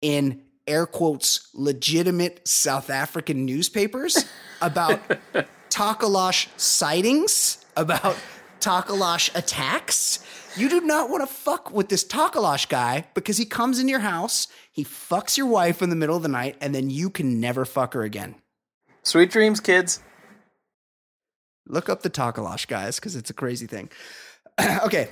in 0.00 0.42
air 0.66 0.86
quotes 0.86 1.48
legitimate 1.54 2.46
South 2.48 2.90
African 2.90 3.44
newspapers 3.44 4.24
about 4.60 5.00
Tokoloshe 5.70 6.48
sightings, 6.58 7.64
about 7.76 8.16
Tokoloshe 8.60 9.34
attacks. 9.34 10.18
You 10.56 10.68
do 10.68 10.80
not 10.80 11.10
want 11.10 11.26
to 11.28 11.32
fuck 11.32 11.70
with 11.70 11.88
this 11.88 12.04
Tokoloshe 12.04 12.68
guy 12.68 13.06
because 13.14 13.36
he 13.36 13.44
comes 13.44 13.78
in 13.78 13.88
your 13.88 14.00
house, 14.00 14.48
he 14.72 14.84
fucks 14.84 15.36
your 15.36 15.46
wife 15.46 15.82
in 15.82 15.90
the 15.90 15.96
middle 15.96 16.16
of 16.16 16.22
the 16.22 16.28
night, 16.28 16.56
and 16.60 16.74
then 16.74 16.88
you 16.88 17.10
can 17.10 17.40
never 17.40 17.64
fuck 17.64 17.94
her 17.94 18.02
again. 18.02 18.36
Sweet 19.02 19.30
dreams, 19.30 19.60
kids. 19.60 20.00
Look 21.66 21.88
up 21.88 22.02
the 22.02 22.10
Tokoloshe 22.10 22.66
guys 22.66 22.96
because 22.96 23.16
it's 23.16 23.30
a 23.30 23.34
crazy 23.34 23.66
thing. 23.66 23.90
okay. 24.84 25.10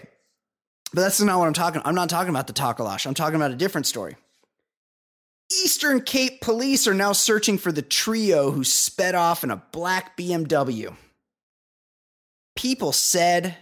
But 0.93 1.03
that's 1.03 1.21
not 1.21 1.39
what 1.39 1.47
I'm 1.47 1.53
talking. 1.53 1.83
I'm 1.85 1.95
not 1.95 2.09
talking 2.09 2.31
about 2.31 2.47
the 2.47 2.53
Tokoloshe. 2.53 3.07
I'm 3.07 3.15
talking 3.15 3.37
about 3.37 3.51
a 3.51 3.57
different 3.57 3.87
story. 3.87 4.17
Eastern 5.53 6.01
Cape 6.01 6.41
police 6.41 6.87
are 6.87 6.95
now 6.95 7.13
searching 7.13 7.59
for 7.59 7.71
the 7.71 7.83
trio 7.83 8.51
who 8.51 8.65
sped 8.65 9.15
off 9.15 9.45
in 9.45 9.51
a 9.51 9.63
black 9.73 10.17
BMW. 10.17 10.95
People 12.57 12.93
said 12.93 13.57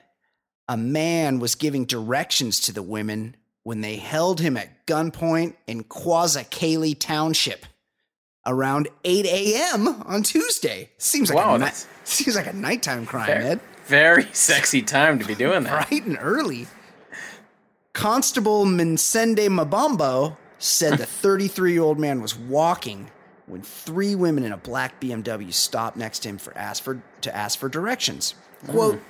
a 0.68 0.76
man 0.76 1.38
was 1.38 1.54
giving 1.54 1.84
directions 1.84 2.60
to 2.60 2.72
the 2.72 2.82
women 2.82 3.36
when 3.64 3.80
they 3.80 3.96
held 3.96 4.40
him 4.40 4.56
at 4.56 4.86
gunpoint 4.86 5.54
in 5.66 5.84
KwaZakhele 5.84 6.98
Township 6.98 7.66
around 8.46 8.88
8 9.04 9.26
a.m. 9.26 9.88
on 10.02 10.22
Tuesday. 10.22 10.90
Seems 10.98 11.30
like 11.32 11.44
Wow, 11.44 11.54
a 11.56 11.58
ni- 11.58 11.70
seems 12.04 12.36
like 12.36 12.46
a 12.46 12.52
nighttime 12.52 13.06
crime, 13.06 13.26
Very, 13.26 13.44
Ed. 13.44 13.60
very 13.86 14.24
sexy 14.32 14.82
time 14.82 15.18
to 15.18 15.24
be 15.24 15.34
doing 15.34 15.64
that. 15.64 15.88
Bright 15.90 16.04
and 16.06 16.18
early. 16.20 16.66
Constable 17.92 18.64
Minsende 18.64 19.48
Mabambo 19.48 20.36
said 20.62 20.98
the 20.98 21.06
33 21.06 21.72
year 21.72 21.82
old 21.82 21.98
man 21.98 22.22
was 22.22 22.36
walking 22.36 23.10
when 23.46 23.62
three 23.62 24.14
women 24.14 24.44
in 24.44 24.52
a 24.52 24.56
black 24.56 25.00
BMW 25.00 25.52
stopped 25.52 25.96
next 25.96 26.20
to 26.20 26.28
him 26.28 26.38
for 26.38 26.56
ask 26.56 26.82
for 26.82 27.02
to 27.22 27.34
ask 27.34 27.58
for 27.58 27.68
directions. 27.68 28.34
Quote, 28.68 29.00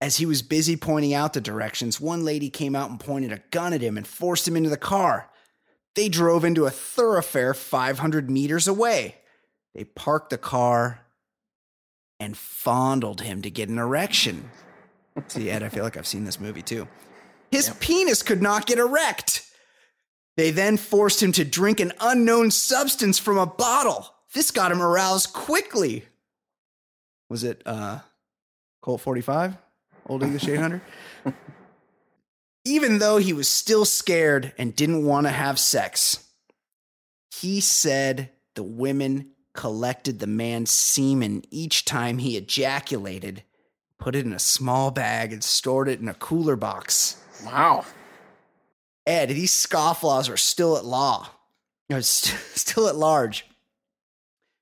as 0.00 0.18
he 0.18 0.26
was 0.26 0.42
busy 0.42 0.76
pointing 0.76 1.12
out 1.12 1.32
the 1.32 1.40
directions, 1.40 2.00
one 2.00 2.24
lady 2.24 2.48
came 2.48 2.76
out 2.76 2.90
and 2.90 3.00
pointed 3.00 3.32
a 3.32 3.42
gun 3.50 3.72
at 3.72 3.80
him 3.80 3.96
and 3.96 4.06
forced 4.06 4.46
him 4.46 4.56
into 4.56 4.70
the 4.70 4.76
car. 4.76 5.28
They 5.96 6.08
drove 6.08 6.44
into 6.44 6.66
a 6.66 6.70
thoroughfare 6.70 7.54
500 7.54 8.30
meters 8.30 8.68
away. 8.68 9.16
They 9.74 9.82
parked 9.84 10.30
the 10.30 10.38
car 10.38 11.00
and 12.20 12.36
fondled 12.36 13.22
him 13.22 13.42
to 13.42 13.50
get 13.50 13.68
an 13.68 13.78
erection. 13.78 14.50
See, 15.26 15.50
Ed, 15.50 15.64
I 15.64 15.68
feel 15.68 15.82
like 15.82 15.96
I've 15.96 16.06
seen 16.06 16.24
this 16.24 16.38
movie 16.38 16.62
too. 16.62 16.86
His 17.50 17.70
penis 17.80 18.22
could 18.22 18.40
not 18.40 18.66
get 18.66 18.78
erect. 18.78 19.47
They 20.38 20.52
then 20.52 20.76
forced 20.76 21.20
him 21.20 21.32
to 21.32 21.44
drink 21.44 21.80
an 21.80 21.92
unknown 22.00 22.52
substance 22.52 23.18
from 23.18 23.38
a 23.38 23.44
bottle. 23.44 24.14
This 24.34 24.52
got 24.52 24.70
him 24.70 24.80
aroused 24.80 25.32
quickly. 25.32 26.04
Was 27.28 27.42
it 27.42 27.60
uh 27.66 27.98
Colt 28.80 29.00
45? 29.00 29.56
Old 30.06 30.22
English 30.22 30.46
800? 30.46 30.80
Even 32.64 32.98
though 32.98 33.16
he 33.16 33.32
was 33.32 33.48
still 33.48 33.84
scared 33.84 34.52
and 34.56 34.76
didn't 34.76 35.04
want 35.04 35.26
to 35.26 35.32
have 35.32 35.58
sex, 35.58 36.28
he 37.34 37.60
said 37.60 38.30
the 38.54 38.62
women 38.62 39.32
collected 39.54 40.20
the 40.20 40.28
man's 40.28 40.70
semen 40.70 41.42
each 41.50 41.84
time 41.84 42.18
he 42.18 42.36
ejaculated, 42.36 43.42
put 43.98 44.14
it 44.14 44.24
in 44.24 44.32
a 44.32 44.38
small 44.38 44.92
bag, 44.92 45.32
and 45.32 45.42
stored 45.42 45.88
it 45.88 45.98
in 45.98 46.08
a 46.08 46.14
cooler 46.14 46.54
box. 46.54 47.16
Wow. 47.44 47.84
Ed, 49.08 49.30
these 49.30 49.52
scofflaws 49.52 50.30
are 50.30 50.36
still 50.36 50.76
at 50.76 50.84
law, 50.84 51.30
st- 51.90 52.38
still 52.54 52.88
at 52.88 52.96
large. 52.96 53.46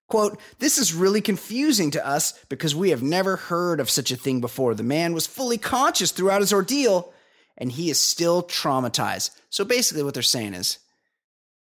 Quote, 0.09 0.39
this 0.61 0.79
is 0.79 0.95
really 0.95 1.21
confusing 1.21 1.91
to 1.91 2.07
us 2.07 2.39
because 2.49 2.73
we 2.73 2.91
have 2.91 3.03
never 3.03 3.35
heard 3.35 3.81
of 3.81 3.91
such 3.91 4.13
a 4.13 4.17
thing 4.17 4.41
before. 4.41 4.73
The 4.75 4.85
man 4.85 5.15
was 5.15 5.27
fully 5.27 5.59
conscious 5.59 6.13
throughout 6.13 6.43
his 6.43 6.53
ordeal. 6.53 7.13
and 7.59 7.73
he 7.73 7.91
is 7.91 7.99
still 7.99 8.43
traumatized. 8.43 9.31
So 9.51 9.65
basically, 9.65 10.05
what 10.05 10.15
they're 10.15 10.23
saying 10.23 10.55
is 10.55 10.79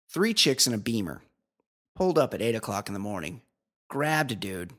three 0.08 0.34
chicks 0.34 0.66
in 0.68 0.74
a 0.74 0.78
beamer 0.78 1.22
pulled 1.96 2.18
up 2.18 2.34
at 2.34 2.42
eight 2.42 2.56
o'clock 2.56 2.88
in 2.88 2.94
the 2.94 3.00
morning, 3.00 3.42
grabbed 3.90 4.32
a 4.32 4.36
dude, 4.36 4.72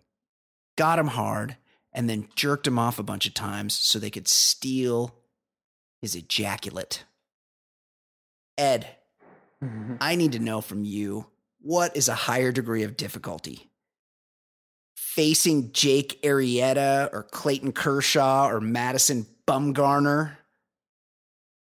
got 0.77 0.99
him 0.99 1.09
hard, 1.09 1.57
and 1.93 2.09
then 2.09 2.29
jerked 2.35 2.67
him 2.67 2.79
off 2.79 2.99
a 2.99 3.03
bunch 3.03 3.27
of 3.27 3.35
times 3.35 3.75
so 3.75 3.99
they 3.99 4.09
could 4.09 4.29
steal 4.29 5.17
his 6.01 6.15
ejaculate. 6.15 7.05
Ed, 8.61 8.87
I 10.01 10.17
need 10.17 10.33
to 10.33 10.39
know 10.39 10.61
from 10.61 10.85
you 10.85 11.27
what 11.63 11.97
is 11.97 12.09
a 12.09 12.15
higher 12.15 12.53
degree 12.53 12.83
of 12.83 12.97
difficulty? 12.97 13.71
Facing 14.97 15.73
Jake 15.73 16.21
Arrieta 16.23 17.09
or 17.13 17.23
Clayton 17.23 17.73
Kershaw 17.73 18.49
or 18.49 18.61
Madison 18.61 19.27
Bumgarner 19.47 20.33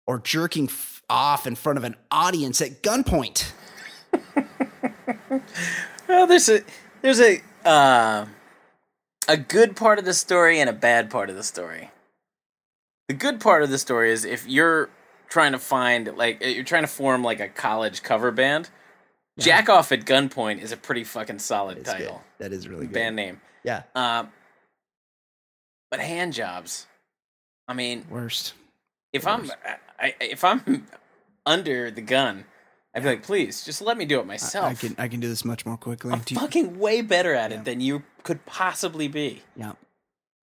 or 0.06 0.20
jerking 0.20 0.66
f- 0.66 1.02
off 1.10 1.48
in 1.48 1.56
front 1.56 1.78
of 1.78 1.86
an 1.86 1.96
audience 2.12 2.62
at 2.62 2.84
gunpoint? 2.84 3.52
Well, 6.08 6.28
there's 6.28 6.50
a 6.50 6.60
there's 7.02 7.22
a 7.22 7.42
uh, 7.64 8.26
a 9.30 9.38
good 9.38 9.78
part 9.78 9.98
of 9.98 10.04
the 10.04 10.14
story 10.14 10.60
and 10.60 10.70
a 10.70 10.74
bad 10.74 11.10
part 11.10 11.30
of 11.30 11.38
the 11.38 11.44
story. 11.44 11.90
The 13.08 13.14
good 13.14 13.40
part 13.40 13.64
of 13.64 13.70
the 13.70 13.78
story 13.78 14.12
is 14.12 14.26
if 14.26 14.46
you're 14.46 14.90
trying 15.32 15.54
to 15.54 15.58
find 15.60 16.16
like 16.16 16.44
you're 16.46 16.64
trying 16.64 16.84
to 16.84 16.88
form 16.88 17.24
like 17.24 17.40
a 17.40 17.48
college 17.48 18.04
cover 18.04 18.30
band. 18.30 18.70
Jack 19.40 19.70
off 19.70 19.92
at 19.92 20.02
gunpoint 20.06 20.62
is 20.62 20.72
a 20.72 20.78
pretty 20.78 21.04
fucking 21.04 21.40
solid 21.40 21.78
good. 21.78 21.86
title 21.86 22.22
That 22.38 22.52
is 22.54 22.68
really 22.68 22.86
good. 22.86 22.94
band 22.94 23.16
name. 23.16 23.42
Yeah. 23.64 23.84
Um, 23.96 24.30
but 25.90 26.00
hand 26.00 26.34
jobs. 26.34 26.86
I 27.68 27.74
mean, 27.74 28.06
Worst. 28.10 28.54
if 29.14 29.26
I'm 29.26 29.50
I, 30.00 30.14
if 30.20 30.44
I'm 30.44 30.86
under 31.46 31.90
the 31.92 32.02
gun, 32.02 32.46
I'd 32.94 33.04
be 33.04 33.10
like, 33.10 33.24
please, 33.24 33.64
just 33.64 33.82
let 33.82 33.98
me 33.98 34.06
do 34.06 34.20
it 34.20 34.26
myself. 34.28 34.66
I, 34.66 34.74
can 34.74 34.96
I 35.00 35.08
can 35.08 35.20
do 35.22 35.30
this 35.30 35.46
much 35.46 35.66
more 35.66 35.78
quickly. 35.78 36.12
I'm 36.12 36.20
Do 36.20 36.36
you- 36.36 36.40
fucking 36.42 36.78
way 36.78 37.02
better 37.02 37.34
at 37.34 37.52
it 37.52 37.56
Yeah. 37.56 37.64
than 37.64 37.82
you 37.82 38.04
could 38.24 38.46
possibly 38.46 39.08
be. 39.08 39.42
yeah. 39.56 39.74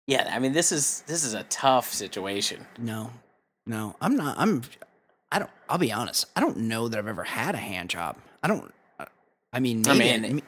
Yeah, 0.07 0.31
I 0.35 0.39
mean 0.39 0.53
this 0.53 0.73
is 0.73 1.03
this 1.07 1.23
is 1.25 1.35
a 1.35 1.43
tough 1.45 1.93
situation. 1.93 2.65
No. 2.79 3.11
No. 3.69 3.95
I'm 4.01 4.17
not 4.17 4.37
I'm 4.39 4.63
I 5.31 5.39
don't 5.39 5.51
I'll 5.69 5.79
be 5.79 5.93
honest. 5.93 6.25
I 6.35 6.41
don't 6.41 6.57
know 6.57 6.89
that 6.89 6.99
I've 6.99 7.07
ever 7.07 7.23
had 7.25 7.55
a 7.55 7.59
hand 7.59 7.91
job. 7.91 8.17
I 8.43 8.49
don't 8.49 8.73
uh, 8.99 9.05
I 9.53 9.61
mean 9.61 9.87
I 9.87 9.95
maybe 9.95 10.21
mean, 10.29 10.43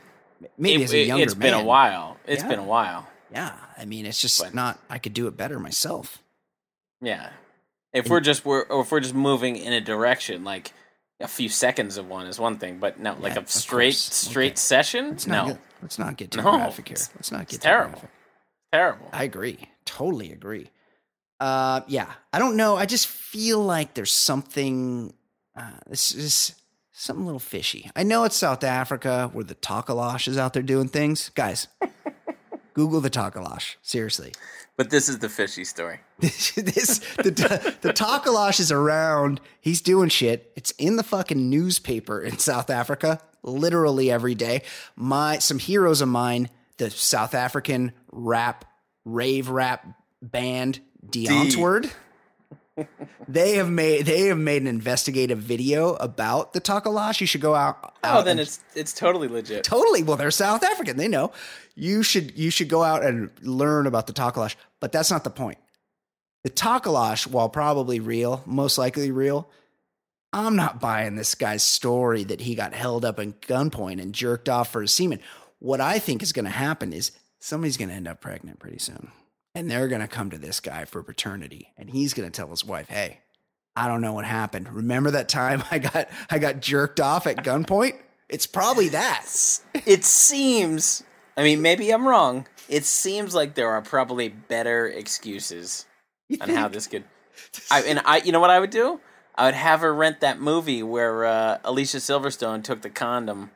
maybe 0.58 0.82
It- 0.82 0.84
as 0.86 0.92
a 0.94 0.98
younger 1.04 1.22
it's 1.24 1.34
been 1.34 1.54
a 1.54 1.62
while. 1.62 2.16
It's 2.26 2.42
Yeah. 2.42 2.48
been 2.48 2.58
a 2.58 2.64
while. 2.64 3.06
Yeah. 3.32 3.52
I 3.78 3.84
mean 3.84 4.06
it's 4.06 4.20
just 4.20 4.42
But- 4.42 4.54
not 4.54 4.78
I 4.88 4.98
could 4.98 5.14
do 5.14 5.26
it 5.28 5.36
better 5.36 5.60
myself. 5.60 6.18
Yeah. 7.00 7.30
If 7.92 8.08
we're 8.08 8.20
just 8.20 8.44
we're 8.44 8.62
or 8.62 8.82
if 8.82 8.90
we're 8.92 9.00
just 9.00 9.14
moving 9.14 9.56
in 9.56 9.72
a 9.72 9.80
direction, 9.80 10.44
like 10.44 10.72
a 11.20 11.28
few 11.28 11.48
seconds 11.50 11.96
of 11.98 12.08
one 12.08 12.26
is 12.26 12.38
one 12.38 12.56
thing, 12.58 12.78
but 12.78 12.98
no, 12.98 13.14
like 13.20 13.36
a 13.36 13.46
straight 13.46 13.88
course. 13.88 13.98
straight 14.14 14.52
Okay. 14.52 14.56
session, 14.56 15.10
Let's 15.10 15.26
no, 15.26 15.46
get, 15.48 15.60
let's 15.82 15.98
not 15.98 16.16
get 16.16 16.30
too 16.30 16.38
No, 16.40 16.52
graphic 16.52 16.88
here. 16.88 16.96
Let's 17.16 17.30
not 17.30 17.46
get 17.48 17.60
terrible. 17.60 17.90
graphic. 17.92 18.10
terrible. 18.72 19.08
I 19.12 19.24
agree. 19.24 19.58
Totally 19.84 20.32
agree. 20.32 20.70
Uh, 21.40 21.80
yeah, 21.88 22.06
I 22.32 22.38
don't 22.38 22.56
know. 22.56 22.76
I 22.76 22.84
just 22.86 23.06
feel 23.06 23.60
like 23.60 23.94
there's 23.94 24.12
something. 24.12 25.14
Uh, 25.56 25.70
this 25.88 26.14
is 26.14 26.54
something 26.92 27.22
a 27.22 27.26
little 27.26 27.40
fishy. 27.40 27.90
I 27.96 28.02
know 28.02 28.24
it's 28.24 28.36
South 28.36 28.62
Africa 28.62 29.30
where 29.32 29.44
the 29.44 29.54
Tokoloshe 29.54 30.28
is 30.28 30.36
out 30.36 30.52
there 30.52 30.62
doing 30.62 30.88
things. 30.88 31.30
Guys, 31.30 31.66
Google 32.74 33.00
the 33.00 33.10
Tokoloshe. 33.10 33.76
Seriously, 33.80 34.32
But 34.76 34.90
this 34.90 35.08
is 35.08 35.18
the 35.20 35.30
fishy 35.30 35.64
story. 35.64 36.00
this 36.20 36.98
the 37.16 37.78
the 37.80 37.92
Tokoloshe 37.94 38.60
is 38.60 38.70
around. 38.70 39.40
He's 39.60 39.80
doing 39.80 40.10
shit. 40.10 40.52
It's 40.56 40.72
in 40.72 40.96
the 40.96 41.02
fucking 41.02 41.48
newspaper 41.48 42.20
in 42.20 42.38
South 42.38 42.68
Africa, 42.68 43.18
literally 43.42 44.10
every 44.10 44.34
day. 44.34 44.62
My 44.94 45.38
some 45.38 45.58
heroes 45.58 46.02
of 46.02 46.08
mine, 46.08 46.50
the 46.76 46.90
South 46.90 47.34
African 47.34 47.92
rap 48.12 48.66
rave 49.06 49.48
rap 49.48 49.86
band 50.20 50.80
Die 51.08 51.26
Antwoord. 51.26 51.90
they 53.28 53.56
have 53.56 53.70
made 53.70 54.06
they 54.06 54.26
have 54.26 54.38
made 54.38 54.62
an 54.62 54.68
investigative 54.68 55.38
video 55.38 55.94
about 55.94 56.52
the 56.52 56.60
Tokoloshe. 56.60 57.20
You 57.20 57.26
should 57.26 57.40
go 57.40 57.54
out. 57.54 57.94
Oh, 58.04 58.22
then 58.22 58.32
and- 58.32 58.40
it's 58.40 58.60
it's 58.74 58.92
totally 58.92 59.28
legit. 59.28 59.64
Totally. 59.64 60.02
Well, 60.02 60.16
they're 60.16 60.30
South 60.30 60.62
African. 60.62 60.96
They 60.96 61.08
know. 61.08 61.32
You 61.74 62.02
should 62.02 62.38
you 62.38 62.50
should 62.50 62.68
go 62.68 62.82
out 62.82 63.04
and 63.04 63.30
learn 63.42 63.86
about 63.86 64.06
the 64.06 64.12
Tokoloshe. 64.12 64.56
But 64.80 64.92
that's 64.92 65.10
not 65.10 65.24
the 65.24 65.30
point. 65.30 65.58
The 66.44 66.50
Tokoloshe, 66.50 67.26
while 67.26 67.50
probably 67.50 68.00
real, 68.00 68.42
most 68.46 68.78
likely 68.78 69.10
real, 69.10 69.48
I'm 70.32 70.56
not 70.56 70.80
buying 70.80 71.16
this 71.16 71.34
guy's 71.34 71.62
story 71.62 72.24
that 72.24 72.40
he 72.40 72.54
got 72.54 72.72
held 72.72 73.04
up 73.04 73.18
in 73.18 73.34
gunpoint 73.34 74.00
and 74.00 74.14
jerked 74.14 74.48
off 74.48 74.72
for 74.72 74.80
his 74.80 74.92
semen. 74.92 75.20
What 75.58 75.80
I 75.80 75.98
think 75.98 76.22
is 76.22 76.32
going 76.32 76.46
to 76.46 76.50
happen 76.50 76.94
is 76.94 77.12
somebody's 77.40 77.76
going 77.76 77.90
to 77.90 77.94
end 77.94 78.08
up 78.08 78.20
pregnant 78.22 78.58
pretty 78.58 78.78
soon. 78.78 79.10
And 79.54 79.70
they're 79.70 79.88
going 79.88 80.00
to 80.00 80.08
come 80.08 80.30
to 80.30 80.38
this 80.38 80.60
guy 80.60 80.84
for 80.84 81.02
paternity. 81.02 81.72
And 81.76 81.90
he's 81.90 82.14
going 82.14 82.30
to 82.30 82.34
tell 82.34 82.50
his 82.50 82.64
wife, 82.64 82.88
hey, 82.88 83.20
I 83.76 83.88
don't 83.88 84.00
know 84.00 84.12
what 84.12 84.24
happened. 84.24 84.72
Remember 84.72 85.10
that 85.12 85.28
time 85.28 85.62
I 85.70 85.78
got 85.78 86.08
I 86.30 86.38
got 86.38 86.60
jerked 86.60 87.00
off 87.00 87.26
at 87.26 87.38
gunpoint? 87.38 87.94
It's 88.28 88.46
probably 88.46 88.88
that. 88.90 89.26
It 89.86 90.04
seems. 90.04 91.02
I 91.36 91.42
mean, 91.42 91.62
maybe 91.62 91.90
I'm 91.90 92.06
wrong. 92.06 92.46
It 92.68 92.84
seems 92.84 93.34
like 93.34 93.54
there 93.54 93.70
are 93.70 93.82
probably 93.82 94.28
better 94.28 94.86
excuses 94.86 95.86
on 96.40 96.50
how 96.50 96.68
this 96.68 96.86
could. 96.86 97.04
I 97.70 97.82
and 97.82 98.00
I, 98.04 98.18
you 98.18 98.30
know 98.32 98.40
what 98.40 98.50
I 98.50 98.60
would 98.60 98.70
do? 98.70 99.00
I 99.34 99.46
would 99.46 99.54
have 99.54 99.80
her 99.80 99.94
rent 99.94 100.20
that 100.20 100.40
movie 100.40 100.82
where 100.82 101.24
uh, 101.24 101.58
Alicia 101.64 101.96
Silverstone 101.96 102.62
took 102.62 102.82
the 102.82 102.90
condom, 102.90 103.50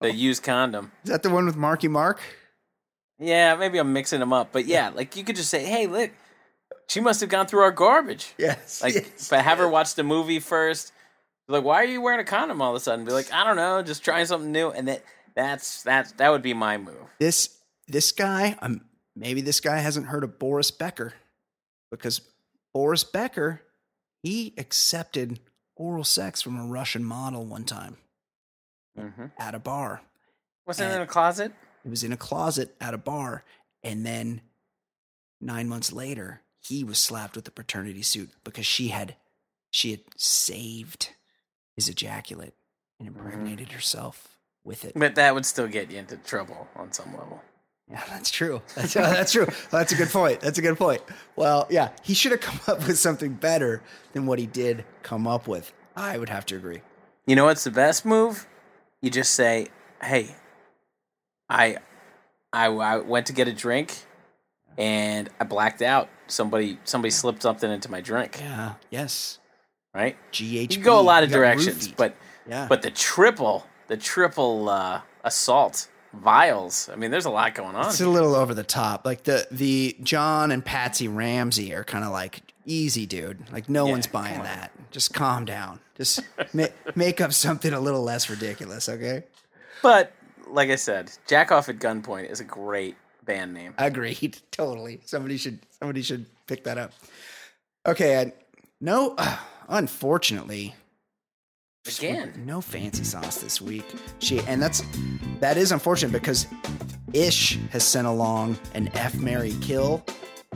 the 0.00 0.12
used 0.12 0.42
condom. 0.42 0.92
Is 1.04 1.10
that 1.10 1.22
the 1.22 1.30
one 1.30 1.46
with 1.46 1.56
Marky 1.56 1.88
Mark? 1.88 2.20
Yeah, 3.22 3.54
maybe 3.56 3.78
I'm 3.78 3.92
mixing 3.92 4.20
them 4.20 4.32
up, 4.32 4.48
but 4.52 4.66
yeah, 4.66 4.88
like 4.90 5.16
you 5.16 5.22
could 5.24 5.36
just 5.36 5.48
say, 5.50 5.64
"Hey, 5.64 5.86
look, 5.86 6.10
she 6.88 7.00
must 7.00 7.20
have 7.20 7.28
gone 7.30 7.46
through 7.46 7.60
our 7.60 7.70
garbage." 7.70 8.34
Yes. 8.38 8.82
Like, 8.82 8.94
yes. 8.94 9.28
but 9.28 9.44
have 9.44 9.58
her 9.58 9.68
watch 9.68 9.94
the 9.94 10.02
movie 10.02 10.40
first. 10.40 10.92
Like, 11.48 11.64
why 11.64 11.76
are 11.76 11.84
you 11.84 12.00
wearing 12.00 12.20
a 12.20 12.24
condom 12.24 12.60
all 12.62 12.70
of 12.70 12.76
a 12.76 12.80
sudden? 12.80 13.04
Be 13.04 13.12
like, 13.12 13.32
I 13.32 13.44
don't 13.44 13.56
know, 13.56 13.82
just 13.82 14.04
trying 14.04 14.26
something 14.26 14.50
new, 14.50 14.70
and 14.70 14.88
that 14.88 15.04
that's 15.36 15.82
that 15.84 16.12
that 16.18 16.30
would 16.30 16.42
be 16.42 16.54
my 16.54 16.78
move. 16.78 16.96
this 17.18 17.56
this 17.88 18.10
guy, 18.12 18.56
um, 18.62 18.80
maybe 19.14 19.40
this 19.40 19.60
guy 19.60 19.78
hasn't 19.78 20.06
heard 20.06 20.24
of 20.24 20.38
Boris 20.38 20.70
Becker 20.70 21.14
because 21.90 22.20
Boris 22.74 23.04
Becker, 23.04 23.60
he 24.22 24.54
accepted 24.58 25.40
oral 25.76 26.04
sex 26.04 26.40
from 26.42 26.58
a 26.58 26.64
Russian 26.66 27.04
model 27.04 27.44
one 27.44 27.64
time 27.64 27.98
Mm-hmm. 28.98 29.26
at 29.38 29.54
a 29.54 29.58
bar. 29.58 30.02
Wasn't 30.66 30.86
And- 30.86 30.96
in 30.96 31.02
a 31.02 31.06
closet? 31.06 31.52
It 31.84 31.90
was 31.90 32.04
in 32.04 32.12
a 32.12 32.16
closet 32.16 32.74
at 32.80 32.94
a 32.94 32.98
bar, 32.98 33.44
and 33.82 34.06
then 34.06 34.40
nine 35.40 35.68
months 35.68 35.92
later, 35.92 36.42
he 36.60 36.84
was 36.84 36.98
slapped 36.98 37.36
with 37.36 37.46
a 37.48 37.50
paternity 37.50 38.02
suit 38.02 38.30
because 38.44 38.66
she 38.66 38.88
had 38.88 39.16
she 39.70 39.90
had 39.90 40.00
saved 40.16 41.10
his 41.74 41.88
ejaculate 41.88 42.54
and 42.98 43.08
impregnated 43.08 43.72
herself 43.72 44.36
with 44.64 44.84
it. 44.84 44.92
But 44.94 45.14
that 45.16 45.34
would 45.34 45.46
still 45.46 45.66
get 45.66 45.90
you 45.90 45.98
into 45.98 46.16
trouble 46.18 46.68
on 46.76 46.92
some 46.92 47.16
level. 47.16 47.42
Yeah, 47.90 48.02
that's 48.08 48.30
true. 48.30 48.62
That's, 48.76 48.94
uh, 48.96 49.10
that's 49.10 49.32
true. 49.32 49.46
That's 49.70 49.92
a 49.92 49.96
good 49.96 50.08
point. 50.08 50.40
That's 50.40 50.58
a 50.58 50.62
good 50.62 50.78
point. 50.78 51.02
Well, 51.36 51.66
yeah, 51.68 51.90
he 52.02 52.14
should 52.14 52.32
have 52.32 52.40
come 52.40 52.60
up 52.68 52.86
with 52.86 52.98
something 52.98 53.34
better 53.34 53.82
than 54.12 54.26
what 54.26 54.38
he 54.38 54.46
did 54.46 54.84
come 55.02 55.26
up 55.26 55.48
with. 55.48 55.72
I 55.96 56.16
would 56.16 56.28
have 56.28 56.46
to 56.46 56.56
agree. 56.56 56.80
You 57.26 57.36
know 57.36 57.46
what's 57.46 57.64
the 57.64 57.70
best 57.70 58.04
move? 58.04 58.46
You 59.00 59.10
just 59.10 59.34
say, 59.34 59.68
"Hey, 60.02 60.34
I, 61.52 61.76
I, 62.52 62.66
I 62.66 62.96
went 62.98 63.26
to 63.26 63.32
get 63.32 63.48
a 63.48 63.52
drink, 63.52 63.94
and 64.78 65.28
I 65.40 65.44
blacked 65.44 65.82
out. 65.82 66.08
Somebody, 66.26 66.78
somebody 66.84 67.10
slipped 67.10 67.42
something 67.42 67.70
into 67.70 67.90
my 67.90 68.00
drink. 68.00 68.38
Yeah. 68.40 68.74
Yes. 68.90 69.38
Right? 69.94 70.16
GHB. 70.32 70.52
You 70.62 70.68
can 70.68 70.82
go 70.82 70.98
a 70.98 71.02
lot 71.02 71.22
of 71.22 71.30
directions, 71.30 71.88
roofied. 71.88 71.96
but 71.96 72.16
yeah. 72.48 72.66
but 72.68 72.80
the 72.82 72.90
triple, 72.90 73.66
the 73.88 73.96
triple 73.98 74.68
uh, 74.70 75.02
assault 75.24 75.88
vials. 76.14 76.88
I 76.90 76.96
mean, 76.96 77.10
there's 77.10 77.26
a 77.26 77.30
lot 77.30 77.54
going 77.54 77.74
on. 77.76 77.86
It's 77.88 78.00
a 78.00 78.08
little 78.08 78.34
over 78.34 78.54
the 78.54 78.62
top. 78.64 79.04
Like 79.04 79.24
the 79.24 79.46
the 79.50 79.94
John 80.02 80.50
and 80.50 80.64
Patsy 80.64 81.08
Ramsey 81.08 81.74
are 81.74 81.84
kind 81.84 82.04
of 82.04 82.10
like 82.12 82.40
easy, 82.64 83.04
dude. 83.04 83.50
Like 83.52 83.68
no 83.68 83.84
Yeah, 83.86 83.92
one's 83.92 84.06
buying 84.06 84.38
on. 84.38 84.44
that. 84.44 84.72
Just 84.90 85.12
calm 85.12 85.44
down. 85.44 85.80
Just 85.96 86.20
ma- 86.54 86.66
make 86.94 87.20
up 87.20 87.34
something 87.34 87.72
a 87.74 87.80
little 87.80 88.02
less 88.02 88.30
ridiculous, 88.30 88.88
okay? 88.88 89.24
But 89.82 90.12
like 90.48 90.70
I 90.70 90.76
said, 90.76 91.10
Jack 91.26 91.52
Off 91.52 91.68
at 91.68 91.78
Gunpoint 91.78 92.30
is 92.30 92.40
a 92.40 92.44
great 92.44 92.96
band 93.24 93.54
name. 93.54 93.74
Agreed. 93.78 94.38
Totally. 94.50 95.00
Somebody 95.04 95.36
should 95.36 95.60
somebody 95.78 96.02
should 96.02 96.26
pick 96.46 96.64
that 96.64 96.78
up. 96.78 96.92
Okay. 97.86 98.20
I, 98.20 98.32
no, 98.80 99.16
unfortunately, 99.68 100.74
Again. 101.86 102.32
no 102.46 102.60
fancy 102.60 103.04
sauce 103.04 103.38
this 103.38 103.60
week. 103.60 103.84
She 104.18 104.40
and 104.40 104.62
that's 104.62 104.82
that 105.40 105.56
is 105.56 105.72
unfortunate 105.72 106.12
because 106.12 106.46
Ish 107.12 107.58
has 107.70 107.84
sent 107.84 108.06
along 108.06 108.58
an 108.74 108.88
F 108.94 109.14
Mary 109.16 109.54
Kill 109.60 110.04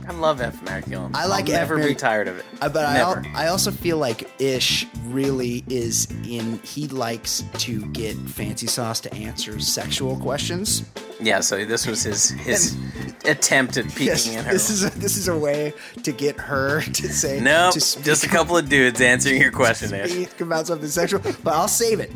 I 0.07 0.11
love 0.13 0.41
F. 0.41 0.61
Mary 0.63 0.81
Kill 0.83 1.03
'Em. 1.05 1.11
I 1.15 1.25
like 1.25 1.45
I'll 1.49 1.55
F. 1.55 1.69
never 1.69 1.77
be 1.87 1.95
tired 1.95 2.27
of 2.27 2.37
it. 2.37 2.45
Uh, 2.61 2.69
but 2.69 2.85
I, 2.85 2.99
al- 2.99 3.23
I 3.35 3.47
also 3.47 3.71
feel 3.71 3.97
like 3.97 4.29
Ish 4.39 4.85
really 5.05 5.63
is 5.69 6.07
in. 6.27 6.59
He 6.63 6.87
likes 6.87 7.43
to 7.59 7.85
get 7.87 8.15
fancy 8.17 8.67
sauce 8.67 8.99
to 9.01 9.13
answer 9.13 9.59
sexual 9.59 10.17
questions. 10.17 10.83
yeah. 11.19 11.39
So 11.41 11.65
this 11.65 11.85
was 11.87 12.03
his 12.03 12.29
his 12.29 12.77
attempt 13.25 13.75
at 13.77 13.85
peeking 13.89 14.05
Yes, 14.07 14.27
in 14.27 14.43
her. 14.45 14.51
this 14.53 14.69
is 14.69 14.85
a, 14.85 14.89
this 14.91 15.17
is 15.17 15.27
a 15.27 15.37
way 15.37 15.73
to 16.03 16.11
get 16.11 16.39
her 16.39 16.81
to 16.93 17.09
say 17.09 17.39
nope. 17.41 17.73
Just 17.73 18.23
a 18.23 18.29
couple 18.29 18.55
of 18.55 18.69
dudes 18.69 19.01
answering 19.01 19.41
your 19.41 19.51
question, 19.63 19.89
speak 19.89 20.39
about 20.39 20.67
something 20.67 20.87
sexual. 20.89 21.21
But 21.43 21.53
I'll 21.53 21.67
save 21.67 21.99
it. 21.99 22.11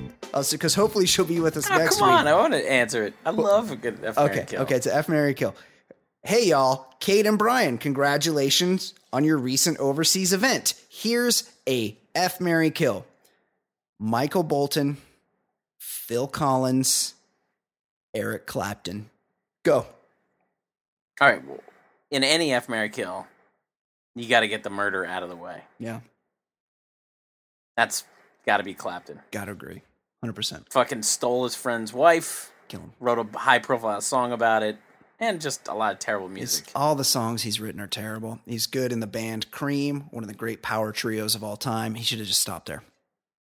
because 0.52 0.76
hopefully 0.76 1.08
she'll 1.08 1.26
be 1.26 1.40
with 1.40 1.58
us 1.58 1.70
Oh, 1.70 1.78
next 1.78 1.98
come 2.00 2.10
on! 2.10 2.28
I 2.28 2.36
want 2.36 2.54
to 2.54 2.72
answer 2.72 3.04
it. 3.04 3.16
I 3.26 3.32
love 3.32 3.72
a 3.72 3.76
good 3.76 4.00
F. 4.04 4.16
Mary 4.18 4.46
Kill. 4.46 4.62
okay, 4.62 4.76
it's 4.76 4.88
a 4.88 4.96
F 4.96 5.10
Mary 5.10 5.34
Kill. 5.34 5.56
Hey 6.24 6.48
y'all, 6.48 6.88
Kate 7.00 7.26
and 7.26 7.38
Brian, 7.38 7.78
congratulations 7.78 8.94
on 9.12 9.24
your 9.24 9.38
recent 9.38 9.80
overseas 9.80 10.34
event. 10.34 10.76
Here's 10.90 11.52
a 11.68 11.98
F 12.14 12.40
Mary 12.40 12.70
Kill. 12.72 13.06
Michael 14.00 14.44
Bolton, 14.44 14.98
Phil 15.78 16.28
Collins, 16.28 17.16
Eric 18.14 18.46
Clapton. 18.46 19.10
Go. 19.64 19.86
All 21.20 21.28
right. 21.30 21.46
Well, 21.48 21.60
in 22.10 22.24
any 22.24 22.52
F. 22.54 22.68
Mary 22.68 22.90
Kill, 22.90 23.28
you 24.16 24.28
got 24.28 24.40
to 24.40 24.48
get 24.48 24.64
the 24.64 24.72
murder 24.72 25.06
out 25.06 25.22
of 25.22 25.30
the 25.30 25.36
way. 25.36 25.62
Yeah, 25.80 26.00
That's 27.78 28.04
got 28.46 28.58
to 28.58 28.64
be 28.64 28.74
Clapton. 28.74 29.20
gotta 29.32 29.52
agree. 29.52 29.82
100%. 30.26 30.72
Fucking 30.72 31.02
stole 31.04 31.44
his 31.46 31.56
friend's 31.56 31.94
wife, 31.94 32.52
Kill 32.68 32.82
him. 32.82 32.92
wrote 33.00 33.20
a 33.20 33.38
high 33.40 33.60
profile 33.60 34.02
song 34.02 34.32
about 34.32 34.62
it, 34.64 34.78
and 35.22 35.40
just 35.40 35.68
a 35.70 35.74
lot 35.74 35.94
of 35.94 36.00
terrible 36.00 36.26
It's- 36.28 36.36
music. 36.38 36.72
all 36.76 36.96
the 36.96 37.06
songs 37.06 37.44
he's 37.44 37.60
written 37.62 37.80
are 37.80 37.88
terrible. 37.88 38.40
He's 38.46 38.68
good 38.68 38.92
in 38.92 39.00
the 39.00 39.08
band 39.08 39.52
Cream, 39.52 40.02
one 40.12 40.24
of 40.24 40.28
the 40.28 40.34
great 40.36 40.62
power 40.62 40.92
trios 40.92 41.36
of 41.36 41.44
all 41.44 41.56
time. 41.56 41.96
He 41.96 42.04
should 42.04 42.20
have 42.20 42.28
just 42.28 42.42
stopped 42.42 42.66
there. 42.66 42.84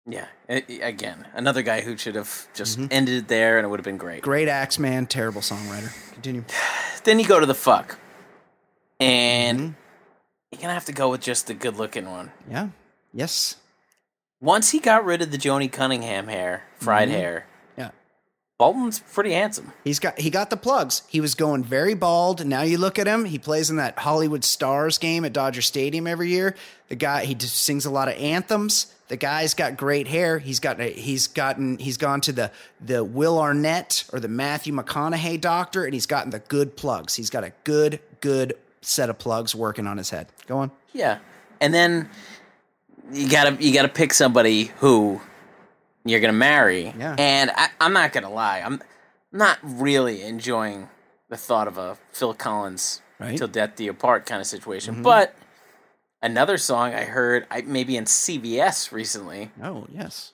Yeah. 0.08 0.28
Again, 0.48 1.28
another 1.34 1.62
guy 1.64 1.82
who 1.82 1.98
should 1.98 2.16
have 2.16 2.48
just 2.54 2.78
Mm-hmm. 2.80 2.88
ended 2.92 3.16
it 3.24 3.28
there 3.28 3.58
and 3.58 3.66
it 3.66 3.70
would 3.70 3.80
have 3.80 3.86
been 3.86 3.98
great. 3.98 4.22
Great 4.22 4.48
axe 4.48 4.78
man, 4.80 5.06
terrible 5.08 5.42
songwriter. 5.42 5.94
Continue. 6.14 6.44
Then 7.04 7.20
you 7.20 7.28
go 7.28 7.40
to 7.40 7.46
the 7.46 7.54
fuck. 7.56 8.00
And 9.00 9.60
Mhm. 9.60 9.76
you're 10.52 10.60
going 10.60 10.68
to 10.70 10.74
have 10.74 10.86
to 10.86 10.92
go 10.94 11.10
with 11.10 11.22
just 11.22 11.46
the 11.48 11.54
good 11.54 11.76
looking 11.78 12.10
one. 12.10 12.32
Yeah. 12.50 12.70
Yes. 13.14 13.56
Once 14.42 14.72
he 14.72 14.80
got 14.80 15.06
rid 15.06 15.22
of 15.22 15.32
the 15.32 15.38
Joni 15.38 15.72
Cunningham 15.72 16.28
hair, 16.28 16.64
fried 16.80 17.10
Mm-hmm. 17.10 17.18
hair. 17.18 17.48
Bolton's 18.58 19.00
pretty 19.00 19.34
handsome. 19.34 19.74
He's 19.84 20.00
got 20.00 20.18
he 20.18 20.30
got 20.30 20.50
the 20.50 20.56
plugs. 20.56 21.02
He 21.10 21.20
was 21.20 21.36
going 21.36 21.64
very 21.66 21.94
bald. 21.94 22.46
Now 22.46 22.62
you 22.62 22.78
look 22.78 22.98
at 22.98 23.06
him. 23.06 23.26
He 23.26 23.38
plays 23.38 23.70
in 23.70 23.76
that 23.76 24.00
Hollywood 24.00 24.46
Stars 24.46 24.98
game 24.98 25.26
at 25.26 25.34
Dodger 25.34 25.62
Stadium 25.62 26.08
every 26.08 26.30
year. 26.30 26.56
The 26.88 26.96
guy 26.96 27.26
he 27.26 27.36
just 27.36 27.58
sings 27.58 27.86
a 27.86 27.90
lot 27.90 28.08
of 28.08 28.16
anthems. 28.16 28.94
The 29.10 29.18
guy's 29.18 29.54
got 29.54 29.76
great 29.76 30.08
hair. 30.08 30.40
He's 30.40 30.62
got 30.62 30.80
he's 30.80 31.28
gotten 31.28 31.78
he's 31.80 31.98
gone 31.98 32.22
to 32.22 32.32
the 32.32 32.52
the 32.80 33.04
Will 33.04 33.38
Arnett 33.40 34.06
or 34.14 34.22
the 34.22 34.30
Matthew 34.30 34.74
McConaughey 34.74 35.42
doctor, 35.42 35.84
and 35.84 35.94
he's 35.94 36.06
gotten 36.06 36.32
the 36.32 36.40
good 36.40 36.78
plugs. 36.78 37.16
He's 37.16 37.30
got 37.30 37.44
a 37.44 37.52
good 37.66 38.00
good 38.22 38.54
set 38.82 39.10
of 39.10 39.20
plugs 39.20 39.54
working 39.54 39.86
on 39.86 39.98
his 39.98 40.12
head. 40.12 40.28
Go 40.48 40.60
on. 40.60 40.72
Yeah, 40.94 41.18
and 41.60 41.74
then 41.74 42.10
you 43.12 43.30
gotta 43.30 43.62
you 43.62 43.74
gotta 43.74 43.90
pick 43.90 44.14
somebody 44.14 44.72
who 44.78 45.20
you're 46.06 46.20
gonna 46.22 46.34
marry. 46.34 46.94
Yeah. 46.98 47.16
And 47.18 47.52
I, 47.52 47.70
I'm 47.82 47.94
not 47.94 48.14
gonna 48.14 48.30
lie, 48.32 48.60
I'm 48.60 48.82
not 49.32 49.58
really 49.64 50.22
enjoying 50.22 50.88
the 51.30 51.38
thought 51.38 51.68
of 51.68 51.78
a 51.78 51.98
Phil 52.12 52.34
Collins 52.34 53.02
Right. 53.20 53.28
Mm-hmm. 53.30 53.36
till 53.38 53.48
death 53.48 53.76
do 53.78 53.84
you 53.86 53.94
part 53.94 54.26
kind 54.26 54.42
of 54.42 54.48
situation. 54.48 55.02
But 55.02 55.36
another 56.22 56.58
song 56.58 56.94
I 56.94 57.04
heard, 57.04 57.46
I, 57.50 57.62
maybe 57.62 57.96
in 57.98 58.04
CBS 58.06 58.92
recently, 58.92 59.52
Oh 59.64 59.88
yes, 59.92 60.34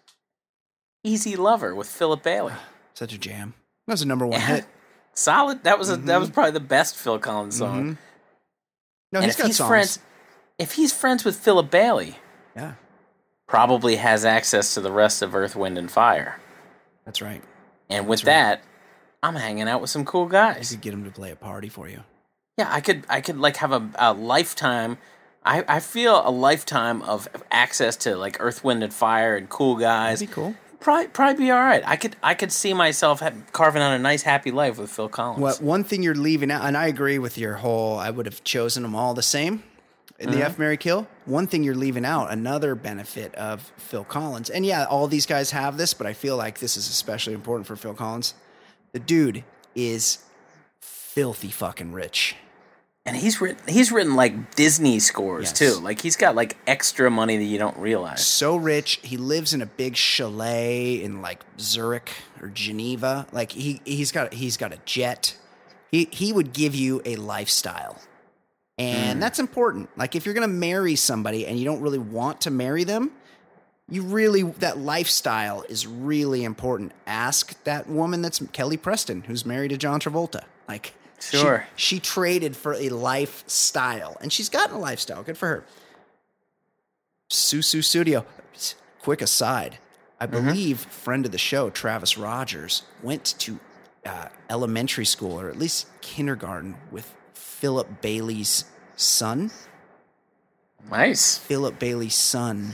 "Easy 1.04 1.36
Lover" 1.36 1.74
with 1.76 1.88
Philip 1.88 2.24
Bailey. 2.24 2.54
such 2.94 3.14
a 3.14 3.18
jam. 3.18 3.54
That 3.88 3.94
was 3.94 4.02
a 4.02 4.08
number 4.08 4.26
one 4.26 4.42
hit. 4.42 4.66
Solid. 5.14 5.64
That 5.64 5.78
was 5.78 5.90
a, 5.90 5.96
that 5.98 6.06
Mm-hmm. 6.06 6.20
was 6.22 6.30
probably 6.32 6.52
the 6.52 6.60
best 6.60 6.96
Phil 6.96 7.20
Collins 7.20 7.58
song. 7.58 7.98
No, 9.12 9.20
and 9.20 9.26
he's 9.26 9.34
if 9.36 9.38
got 9.38 9.48
he's 9.48 9.58
songs. 9.58 9.68
friends, 9.70 10.00
if 10.58 10.72
he's 10.74 10.94
friends 10.94 11.24
with 11.26 11.36
Philip 11.38 11.70
Bailey, 11.70 12.16
Yeah, 12.56 12.74
probably 13.52 13.98
has 13.98 14.24
access 14.24 14.74
to 14.74 14.80
the 14.82 14.92
rest 14.92 15.22
of 15.22 15.36
Earth, 15.36 15.58
Wind, 15.58 15.78
and 15.78 15.92
Fire. 15.92 16.40
that's 17.06 17.22
right. 17.22 17.44
And 17.90 18.08
with 18.08 18.22
That's 18.22 18.28
right. 18.28 18.62
that, 18.62 18.64
I'm 19.22 19.36
hanging 19.36 19.68
out 19.68 19.82
with 19.82 19.90
some 19.90 20.06
cool 20.06 20.26
guys. 20.28 20.72
You 20.72 20.78
could 20.78 20.84
get 20.84 20.94
him 20.94 21.04
to 21.04 21.12
play 21.12 21.32
a 21.32 21.36
party 21.36 21.68
for 21.68 21.90
you. 21.90 22.04
Yeah, 22.58 22.70
I 22.72 22.80
could 22.80 23.04
I 23.10 23.20
could 23.20 23.38
like 23.38 23.58
have 23.58 23.74
a, 23.74 23.90
a 23.96 24.14
lifetime. 24.14 24.98
I, 25.44 25.66
I 25.68 25.80
feel 25.82 26.22
a 26.26 26.32
lifetime 26.32 27.02
of 27.02 27.28
access 27.52 27.98
to 27.98 28.16
like 28.16 28.38
Earth, 28.40 28.64
Wind, 28.64 28.84
and 28.84 28.94
Fire 28.94 29.36
and 29.36 29.50
cool 29.50 29.76
guys. 29.76 30.20
That'd 30.22 30.30
be 30.30 30.34
cool. 30.42 30.56
Probably 30.80 31.08
probably 31.10 31.44
be 31.46 31.52
all 31.52 31.60
right. 31.60 31.84
I 31.86 31.98
could 31.98 32.16
I 32.24 32.34
could 32.34 32.54
see 32.54 32.74
myself 32.74 33.22
carving 33.52 33.82
out 33.82 33.92
a 33.94 34.00
nice 34.00 34.22
happy 34.24 34.52
life 34.52 34.78
with 34.78 34.90
Phil 34.90 35.10
Collins. 35.10 35.42
What 35.42 35.62
one 35.62 35.84
thing 35.84 36.02
you're 36.04 36.16
leaving 36.16 36.50
out, 36.50 36.64
and 36.64 36.78
I 36.78 36.88
agree 36.88 37.20
with 37.20 37.38
your 37.38 37.56
whole. 37.56 38.00
I 38.00 38.10
would 38.12 38.26
have 38.28 38.44
chosen 38.46 38.84
them 38.84 38.96
all 38.96 39.14
the 39.14 39.22
same 39.22 39.64
in 40.22 40.32
the 40.32 40.38
uh-huh. 40.38 40.46
F 40.48 40.60
Mary 40.60 40.78
Kill. 40.78 41.08
One 41.26 41.48
thing 41.48 41.64
you're 41.64 41.76
leaving 41.76 42.06
out, 42.06 42.32
another 42.32 42.76
benefit 42.76 43.34
of 43.36 43.74
Phil 43.78 44.04
Collins, 44.04 44.50
and 44.50 44.66
yeah, 44.66 44.86
all 44.86 45.08
these 45.08 45.26
guys 45.26 45.52
have 45.52 45.78
this, 45.78 45.94
but 45.94 46.08
I 46.08 46.14
feel 46.14 46.38
like 46.38 46.60
this 46.60 46.78
is 46.78 46.90
especially 46.90 47.34
important 47.34 47.68
for 47.68 47.76
Phil 47.76 47.94
Collins. 47.94 48.34
The 48.94 49.00
dude 49.00 49.44
is 49.76 50.20
filthy 50.80 51.50
fucking 51.50 51.92
rich. 51.92 52.36
And 53.04 53.18
he's 53.18 53.42
written 53.42 53.68
he's 53.68 53.92
written 53.92 54.16
like 54.16 54.56
Disney 54.56 55.00
scores 55.00 55.46
Yes. 55.46 55.58
too. 55.58 55.80
Like 55.82 56.00
he's 56.02 56.16
got 56.16 56.36
like 56.36 56.56
extra 56.68 57.10
money 57.10 57.36
that 57.38 57.44
you 57.44 57.58
don't 57.58 57.78
realize. 57.78 58.26
So 58.26 58.56
rich, 58.56 59.00
he 59.02 59.18
lives 59.18 59.56
in 59.56 59.62
a 59.64 59.66
big 59.66 59.96
chalet 59.96 61.02
in 61.04 61.20
like 61.22 61.44
Zurich 61.60 62.12
or 62.40 62.50
Geneva. 62.50 63.26
Like 63.32 63.54
he 63.54 63.82
he's 63.86 64.12
got 64.12 64.34
he's 64.36 64.56
got 64.56 64.72
a 64.72 64.78
jet. 64.86 65.36
He 65.92 66.10
he 66.12 66.32
would 66.32 66.54
give 66.54 66.76
you 66.76 67.02
a 67.04 67.16
lifestyle. 67.16 67.98
And 68.82 69.22
that's 69.22 69.40
important. 69.40 69.90
Like 69.98 70.16
if 70.16 70.26
you're 70.26 70.34
going 70.34 70.48
to 70.48 70.54
marry 70.54 70.96
somebody 70.96 71.46
and 71.46 71.60
you 71.60 71.66
don't 71.66 71.82
really 71.82 72.00
want 72.00 72.42
to 72.42 72.52
marry 72.52 72.84
them, 72.84 73.12
you 73.90 74.02
really 74.04 74.44
that 74.44 74.78
lifestyle 74.78 75.64
is 75.70 75.86
really 75.86 76.44
important. 76.44 76.94
Ask 77.06 77.62
that 77.66 77.88
woman 77.90 78.22
that's 78.22 78.42
Kelly 78.54 78.78
Preston 78.78 79.22
who's 79.24 79.46
married 79.46 79.70
to 79.70 79.78
John 79.78 80.00
Travolta. 80.00 80.44
Like 80.68 80.94
Sure. 81.20 81.68
she 81.76 82.00
traded 82.00 82.56
for 82.56 82.74
a 82.74 82.90
lifestyle 82.90 84.18
and 84.22 84.34
she's 84.34 84.50
gotten 84.50 84.76
a 84.76 84.80
lifestyle. 84.80 85.22
Good 85.22 85.38
for 85.38 85.48
her. 85.48 85.66
Sussudio. 87.30 88.26
Quick 89.02 89.22
aside, 89.22 89.78
I 90.20 90.26
believe 90.26 90.80
friend 90.80 91.26
of 91.26 91.32
the 91.32 91.38
show 91.38 91.70
Travis 91.70 92.18
Rogers 92.18 92.84
went 93.02 93.36
to 93.40 93.60
uh, 94.06 94.28
elementary 94.50 95.06
school 95.06 95.40
or 95.40 95.50
at 95.50 95.58
least 95.58 95.88
kindergarten 96.02 96.76
with 96.92 97.14
Philip 97.42 98.02
Bailey's 98.02 98.66
son. 98.96 99.52
Nice. 100.90 101.38
Philip 101.38 101.78
Bailey's 101.80 102.16
son, 102.16 102.74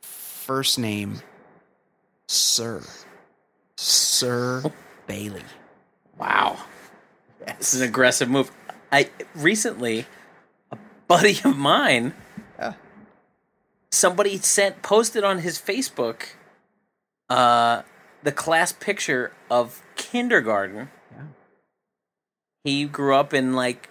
first 0.00 0.78
name 0.78 1.20
Sir 2.28 2.82
Sir 3.76 4.62
Bailey. 5.06 5.42
Wow. 6.18 6.58
This 7.58 7.74
is 7.74 7.80
an 7.82 7.88
aggressive 7.88 8.28
move. 8.28 8.50
I 8.90 9.10
recently 9.34 10.06
a 10.72 10.78
buddy 11.06 11.38
of 11.44 11.56
mine 11.56 12.14
Yeah. 12.58 12.74
somebody 13.92 14.38
sent 14.38 14.82
posted 14.82 15.22
on 15.24 15.38
his 15.40 15.58
Facebook 15.58 16.22
uh 17.28 17.82
the 18.22 18.32
class 18.32 18.72
picture 18.72 19.32
of 19.50 19.82
kindergarten. 19.96 20.90
Yeah. 21.12 21.22
He 22.64 22.84
grew 22.86 23.14
up 23.14 23.32
in 23.32 23.52
like 23.52 23.88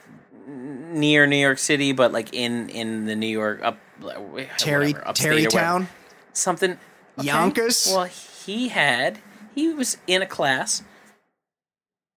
near 0.47 1.27
New 1.27 1.37
York 1.37 1.57
City, 1.57 1.91
but 1.91 2.11
like 2.11 2.33
in 2.33 2.69
in 2.69 3.05
the 3.05 3.15
New 3.15 3.27
York 3.27 3.61
up 3.63 3.77
Terry 4.57 4.87
whatever, 4.87 5.07
upstate 5.07 5.27
or 5.27 5.33
whatever. 5.35 5.49
Tarrytown. 5.49 5.87
something 6.33 6.71
okay. 7.17 7.27
Yonkers? 7.27 7.87
Well, 7.89 8.05
he 8.05 8.69
had 8.69 9.19
he 9.53 9.73
was 9.73 9.97
in 10.07 10.21
a 10.21 10.25
class 10.25 10.83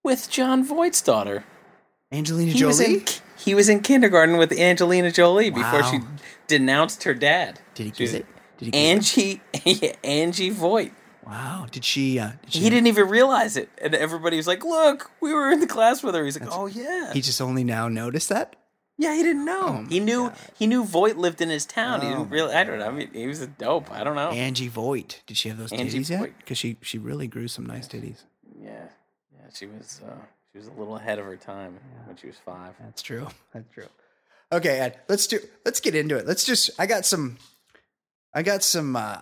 with 0.05 0.31
Jon 0.31 0.65
Voight's 0.65 1.01
daughter. 1.01 1.45
Angelina 2.11 2.53
He 2.53 2.65
was 2.65 2.79
Jolie. 2.79 2.95
in 2.99 3.05
he 3.37 3.55
was 3.55 3.69
in 3.69 3.81
kindergarten 3.81 4.37
with 4.37 4.53
Angelina 4.53 5.11
Jolie 5.13 5.51
before 5.51 5.83
she 5.85 6.01
denounced 6.49 7.05
her 7.05 7.15
dad. 7.15 7.61
Did 7.75 7.97
he 7.97 8.03
was 8.03 8.15
it? 8.15 8.27
Did 8.59 8.65
he 8.67 8.71
kiss 8.73 9.21
it? 9.25 9.41
Angie 9.65 9.97
Angie 10.03 10.51
Voight. 10.51 10.93
Wow. 11.29 11.67
Did 11.71 11.85
she? 11.85 12.19
Uh, 12.19 12.33
did 12.43 12.53
she 12.55 12.61
He 12.61 12.71
didn't 12.71 12.87
even 12.87 13.09
realize 13.09 13.57
it, 13.57 13.69
and 13.83 13.95
everybody 13.95 14.37
was 14.39 14.47
like, 14.47 14.65
"Look, 14.65 15.11
we 15.21 15.33
were 15.35 15.51
in 15.51 15.61
the 15.61 15.67
class 15.67 16.03
with 16.03 16.15
her." 16.15 16.25
He's 16.25 16.41
like, 16.41 16.49
"Oh 16.51 16.67
yeah, 16.67 17.13
He 17.13 17.21
just 17.21 17.41
only 17.41 17.65
now 17.65 17.89
noticed 17.89 18.29
that. 18.31 18.57
yeah." 18.97 19.15
He 19.15 19.23
didn't 19.23 19.45
know. 19.45 19.83
Oh, 19.85 19.87
he 19.89 20.01
knew. 20.01 20.29
God. 20.29 20.37
He 20.59 20.67
knew 20.67 20.85
Voight 20.85 21.17
lived 21.19 21.41
in 21.41 21.51
his 21.51 21.67
town. 21.67 22.01
he 22.01 22.07
Oh, 22.09 22.11
didn't 22.11 22.31
really. 22.31 22.55
I 22.55 22.65
don't 22.65 22.79
know. 22.79 22.87
I 22.87 22.91
mean, 22.91 23.11
he 23.13 23.27
was 23.27 23.41
a 23.43 23.47
dope. 23.47 23.91
I 23.93 24.03
don't 24.05 24.17
know. 24.17 24.31
Angie 24.31 24.69
Voight. 24.69 25.23
Did 25.27 25.37
she 25.37 25.49
have 25.51 25.59
those 25.59 25.73
Angie 25.73 25.99
titties 26.01 26.11
yet? 26.11 26.39
Because 26.39 26.57
she 26.59 26.77
she 26.83 26.97
really 26.99 27.27
grew 27.29 27.47
some 27.49 27.67
nice 27.67 27.87
titties. 27.87 28.23
yeah, 28.61 28.71
yeah. 29.35 29.47
She 29.55 29.67
was. 29.67 30.01
Uh, 30.07 30.15
she 30.53 30.59
was 30.59 30.67
a 30.69 30.73
little 30.73 30.97
ahead 30.97 31.19
of 31.19 31.27
her 31.27 31.37
time 31.37 31.79
when 32.07 32.17
she 32.17 32.27
was 32.27 32.37
five. 32.45 32.73
That's 32.81 33.03
true. 33.03 33.29
That's 33.53 33.69
true. 33.73 33.85
Okay, 34.51 34.79
Ed, 34.81 34.99
let's 35.11 35.27
do 35.27 35.41
let's 35.67 35.81
get 35.81 35.95
into 35.95 36.17
it. 36.17 36.27
Let's 36.27 36.47
just 36.47 36.71
I 36.79 36.87
got 36.87 37.05
some 37.05 37.37
I 38.33 38.43
got 38.43 38.63
some 38.63 38.97
uh 38.97 39.19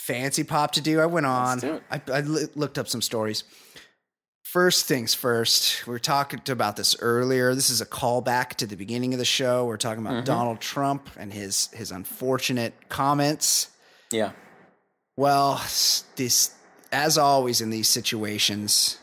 fancy 0.00 0.42
pop 0.42 0.72
to 0.72 0.80
do. 0.80 0.98
I 1.00 1.06
went 1.06 1.26
on. 1.26 1.80
I, 1.90 2.00
I 2.12 2.20
looked 2.20 2.78
up 2.78 2.88
some 2.88 3.02
stories. 3.02 3.44
First 4.42 4.86
things 4.86 5.14
first, 5.14 5.86
we 5.86 5.92
were 5.92 6.00
talking 6.00 6.40
about 6.48 6.74
this 6.76 6.96
earlier. 7.00 7.54
This 7.54 7.70
is 7.70 7.80
a 7.80 7.86
callback 7.86 8.54
to 8.54 8.66
the 8.66 8.74
beginning 8.74 9.12
of 9.12 9.18
the 9.18 9.24
show. 9.24 9.66
We're 9.66 9.76
talking 9.76 10.04
about 10.04 10.24
Donald 10.24 10.60
Trump 10.60 11.08
and 11.16 11.32
his 11.32 11.68
his 11.68 11.92
unfortunate 11.92 12.74
comments. 12.88 13.68
Yeah. 14.10 14.32
Well, 15.16 15.62
this 16.16 16.54
as 16.90 17.16
always 17.16 17.60
in 17.60 17.70
these 17.70 17.88
situations, 17.88 18.98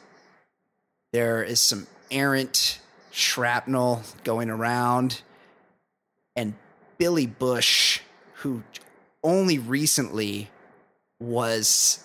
there 1.14 1.44
is 1.44 1.62
some 1.62 1.88
errant 2.12 2.80
shrapnel 3.12 4.02
going 4.26 4.50
around, 4.50 5.22
and 6.36 6.56
Billy 6.98 7.28
Bush, 7.28 8.02
who 8.34 8.64
only 9.24 9.60
recently 9.60 10.50
was 11.20 12.04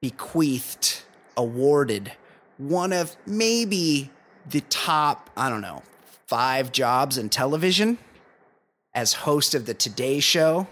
bequeathed, 0.00 1.02
awarded 1.36 2.12
one 2.58 2.92
of 2.92 3.16
maybe 3.26 4.10
the 4.48 4.60
top, 4.62 5.30
I 5.36 5.48
don't 5.48 5.60
know, 5.60 5.82
five 6.26 6.72
jobs 6.72 7.18
in 7.18 7.28
television 7.28 7.98
as 8.94 9.12
host 9.14 9.54
of 9.54 9.66
the 9.66 9.74
Today 9.74 10.20
Show. 10.20 10.66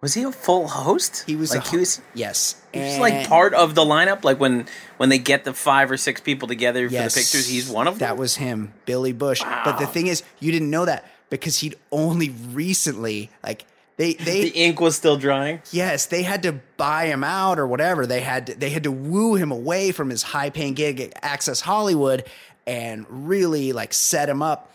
Was 0.00 0.12
he 0.14 0.22
a 0.22 0.32
full 0.32 0.68
host? 0.68 1.24
He 1.26 1.34
was 1.34 1.54
like 1.54 1.66
he 1.66 1.78
was. 1.78 2.02
yes, 2.12 2.60
He 2.74 2.80
was 2.80 2.98
like 2.98 3.26
part 3.26 3.54
of 3.54 3.74
the 3.74 3.82
lineup. 3.82 4.22
Like 4.22 4.38
when 4.38 4.66
when 4.98 5.08
they 5.08 5.16
get 5.18 5.44
the 5.44 5.54
five 5.54 5.90
or 5.90 5.96
six 5.96 6.20
people 6.20 6.46
together 6.46 6.88
for 6.88 6.94
the 6.94 7.02
pictures, 7.04 7.48
he's 7.48 7.70
one 7.70 7.86
of 7.86 7.94
them. 7.94 8.08
That 8.08 8.18
was 8.18 8.36
him, 8.36 8.74
Billy 8.84 9.12
Bush. 9.12 9.42
But 9.64 9.78
the 9.78 9.86
thing 9.86 10.08
is, 10.08 10.22
you 10.40 10.52
didn't 10.52 10.68
know 10.68 10.84
that 10.84 11.06
because 11.30 11.58
he'd 11.60 11.76
only 11.90 12.28
recently 12.28 13.30
like 13.42 13.64
they 13.96 14.14
they 14.14 14.50
the 14.50 14.56
ink 14.56 14.80
was 14.80 14.96
still 14.96 15.16
drying. 15.16 15.62
yes 15.70 16.06
they 16.06 16.22
had 16.22 16.42
to 16.42 16.52
buy 16.76 17.06
him 17.06 17.22
out 17.22 17.58
or 17.58 17.66
whatever. 17.66 18.06
They 18.06 18.20
had 18.20 18.48
to, 18.48 18.54
they 18.54 18.70
had 18.70 18.84
to 18.84 18.92
woo 18.92 19.34
him 19.34 19.52
away 19.52 19.92
from 19.92 20.10
his 20.10 20.22
high 20.22 20.50
paying 20.50 20.74
gig 20.74 21.00
at 21.00 21.12
Access 21.22 21.60
Hollywood 21.60 22.24
and 22.66 23.06
really 23.08 23.72
like 23.72 23.92
set 23.92 24.28
him 24.28 24.42
up. 24.42 24.70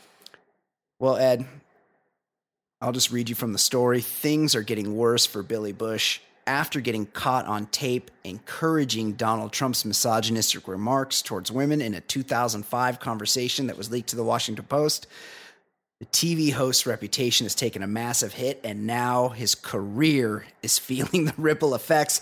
Well, 0.99 1.17
Ed, 1.17 1.45
I'll 2.81 2.91
just 2.91 3.11
read 3.11 3.29
you 3.29 3.35
from 3.35 3.53
the 3.53 3.59
story. 3.59 4.01
Things 4.01 4.55
are 4.55 4.61
getting 4.61 4.95
worse 4.95 5.25
for 5.25 5.43
Billy 5.43 5.73
Bush 5.73 6.19
after 6.47 6.81
getting 6.81 7.05
caught 7.05 7.45
on 7.45 7.67
tape 7.67 8.09
encouraging 8.23 9.13
Donald 9.13 9.51
Trump's 9.51 9.85
misogynistic 9.85 10.67
remarks 10.67 11.21
towards 11.21 11.51
women 11.51 11.79
in 11.79 11.93
a 11.93 12.01
2005 12.01 12.99
conversation 12.99 13.67
that 13.67 13.77
was 13.77 13.91
leaked 13.91 14.09
to 14.09 14.15
the 14.15 14.23
Washington 14.23 14.65
Post. 14.65 15.07
The 15.99 16.05
TV 16.05 16.53
host's 16.53 16.85
reputation 16.85 17.43
has 17.43 17.53
taken 17.53 17.83
a 17.83 17.87
massive 17.87 18.31
hit, 18.31 18.61
and 18.63 18.87
now 18.87 19.29
his 19.29 19.53
career 19.53 20.45
is 20.63 20.79
feeling 20.79 21.25
the 21.25 21.33
ripple 21.37 21.75
effects. 21.75 22.21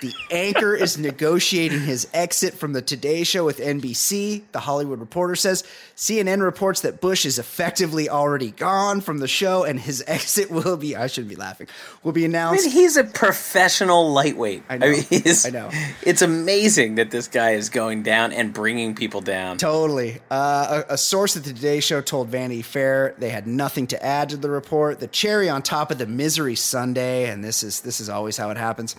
The 0.00 0.12
anchor 0.30 0.74
is 0.74 0.98
negotiating 0.98 1.80
his 1.80 2.06
exit 2.12 2.54
from 2.54 2.72
the 2.72 2.82
Today 2.82 3.24
Show 3.24 3.44
with 3.44 3.58
NBC. 3.58 4.42
The 4.52 4.60
Hollywood 4.60 5.00
Reporter 5.00 5.36
says 5.36 5.64
CNN 5.96 6.42
reports 6.42 6.82
that 6.82 7.00
Bush 7.00 7.24
is 7.24 7.38
effectively 7.38 8.08
already 8.08 8.50
gone 8.50 9.00
from 9.00 9.18
the 9.18 9.28
show, 9.28 9.64
and 9.64 9.80
his 9.80 10.04
exit 10.08 10.50
will 10.50 10.76
be, 10.76 10.94
I 10.96 11.06
shouldn't 11.06 11.30
be 11.30 11.36
laughing, 11.36 11.68
will 12.02 12.12
be 12.12 12.22
I 12.24 12.26
announced. 12.26 12.64
mean, 12.66 12.72
he's 12.74 12.96
a 12.96 13.04
professional 13.04 14.12
lightweight. 14.12 14.64
I 14.68 14.78
know. 14.78 14.90
mean, 14.90 15.02
he's, 15.02 15.46
I 15.46 15.50
know. 15.50 15.70
It's 16.02 16.22
amazing 16.22 16.96
that 16.96 17.10
this 17.10 17.28
guy 17.28 17.52
is 17.52 17.68
going 17.70 18.02
down 18.02 18.32
and 18.32 18.52
bringing 18.52 18.94
people 18.94 19.20
down. 19.20 19.56
Totally. 19.56 20.20
Uh, 20.30 20.82
a, 20.88 20.94
a 20.94 20.98
source 20.98 21.36
at 21.36 21.44
the 21.44 21.52
Today 21.52 21.80
Show 21.80 22.00
told 22.00 22.28
Vanity 22.28 22.62
Fair 22.62 23.14
they 23.18 23.30
had 23.30 23.46
nothing 23.46 23.86
to 23.88 24.04
add 24.04 24.28
to 24.30 24.36
the 24.36 24.50
report. 24.50 25.00
The 25.00 25.06
cherry 25.08 25.48
on 25.48 25.62
top 25.62 25.90
of 25.90 25.98
the 25.98 26.06
misery 26.06 26.54
Sunday, 26.54 27.30
and 27.30 27.42
this 27.42 27.62
is 27.62 27.80
this 27.80 28.00
is 28.00 28.08
always 28.08 28.36
how 28.36 28.50
it 28.50 28.56
happens, 28.56 28.94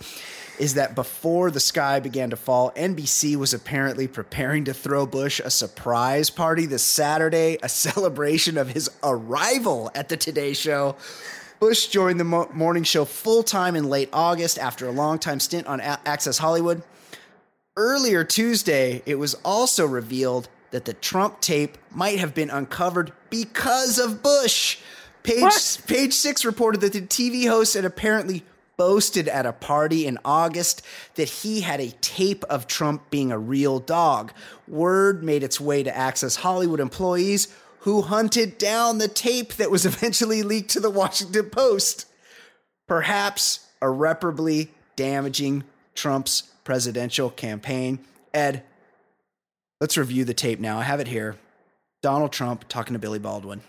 is 0.58 0.74
that 0.74 0.94
before 0.94 1.50
the 1.50 1.60
sky 1.60 2.00
began 2.00 2.30
to 2.30 2.36
fall, 2.36 2.70
NBC 2.72 3.36
was 3.36 3.54
apparently 3.54 4.08
preparing 4.08 4.64
to 4.64 4.74
throw 4.74 5.06
Bush 5.06 5.40
a 5.44 5.50
surprise 5.50 6.30
party 6.30 6.66
this 6.66 6.82
Saturday, 6.82 7.58
a 7.62 7.68
celebration 7.68 8.58
of 8.58 8.68
his 8.70 8.90
arrival 9.02 9.90
at 9.94 10.08
the 10.08 10.16
Today 10.16 10.52
Show. 10.52 10.96
Bush 11.60 11.86
joined 11.88 12.20
the 12.20 12.24
mo- 12.24 12.48
morning 12.52 12.84
show 12.84 13.04
full 13.04 13.42
time 13.42 13.74
in 13.76 13.88
late 13.88 14.08
August 14.12 14.58
after 14.58 14.86
a 14.86 14.92
long 14.92 15.18
time 15.18 15.40
stint 15.40 15.66
on 15.66 15.80
A- 15.80 15.98
Access 16.06 16.38
Hollywood. 16.38 16.82
Earlier 17.76 18.24
Tuesday, 18.24 19.02
it 19.06 19.16
was 19.16 19.34
also 19.44 19.86
revealed 19.86 20.48
that 20.70 20.84
the 20.84 20.92
Trump 20.92 21.40
tape 21.40 21.78
might 21.90 22.18
have 22.18 22.34
been 22.34 22.50
uncovered 22.50 23.12
because 23.30 23.98
of 23.98 24.22
Bush. 24.22 24.78
Page, 25.22 25.42
What? 25.42 25.80
page 25.86 26.12
six 26.14 26.44
reported 26.44 26.80
that 26.82 26.92
the 26.92 27.00
TV 27.02 27.46
host 27.48 27.74
had 27.74 27.84
apparently 27.84 28.44
boasted 28.78 29.28
at 29.28 29.44
a 29.44 29.52
party 29.52 30.06
in 30.06 30.18
August 30.24 30.80
that 31.16 31.28
he 31.28 31.60
had 31.60 31.80
a 31.80 31.90
tape 32.00 32.44
of 32.44 32.66
Trump 32.66 33.10
being 33.10 33.30
a 33.30 33.38
real 33.38 33.78
dog. 33.78 34.32
Word 34.66 35.22
made 35.22 35.42
its 35.42 35.60
way 35.60 35.82
to 35.82 35.94
Access 35.94 36.36
Hollywood 36.36 36.80
employees 36.80 37.54
who 37.80 38.00
hunted 38.00 38.56
down 38.56 38.96
the 38.96 39.08
tape 39.08 39.54
that 39.54 39.70
was 39.70 39.84
eventually 39.86 40.42
leaked 40.42 40.70
to 40.70 40.80
the 40.80 40.90
Washington 40.90 41.50
Post 41.50 42.06
perhaps 42.88 43.60
irreparably 43.80 44.70
damaging 44.96 45.62
Trump's 45.94 46.42
presidential 46.64 47.30
campaign. 47.30 48.00
Ed, 48.34 48.64
let's 49.80 49.96
review 49.96 50.24
the 50.24 50.34
tape 50.34 50.58
now. 50.58 50.78
I 50.78 50.82
have 50.82 50.98
it 50.98 51.06
here. 51.06 51.36
Donald 52.02 52.32
Trump 52.32 52.66
talking 52.68 52.94
to 52.94 52.98
Billy 52.98 53.18
Baldwin. 53.18 53.60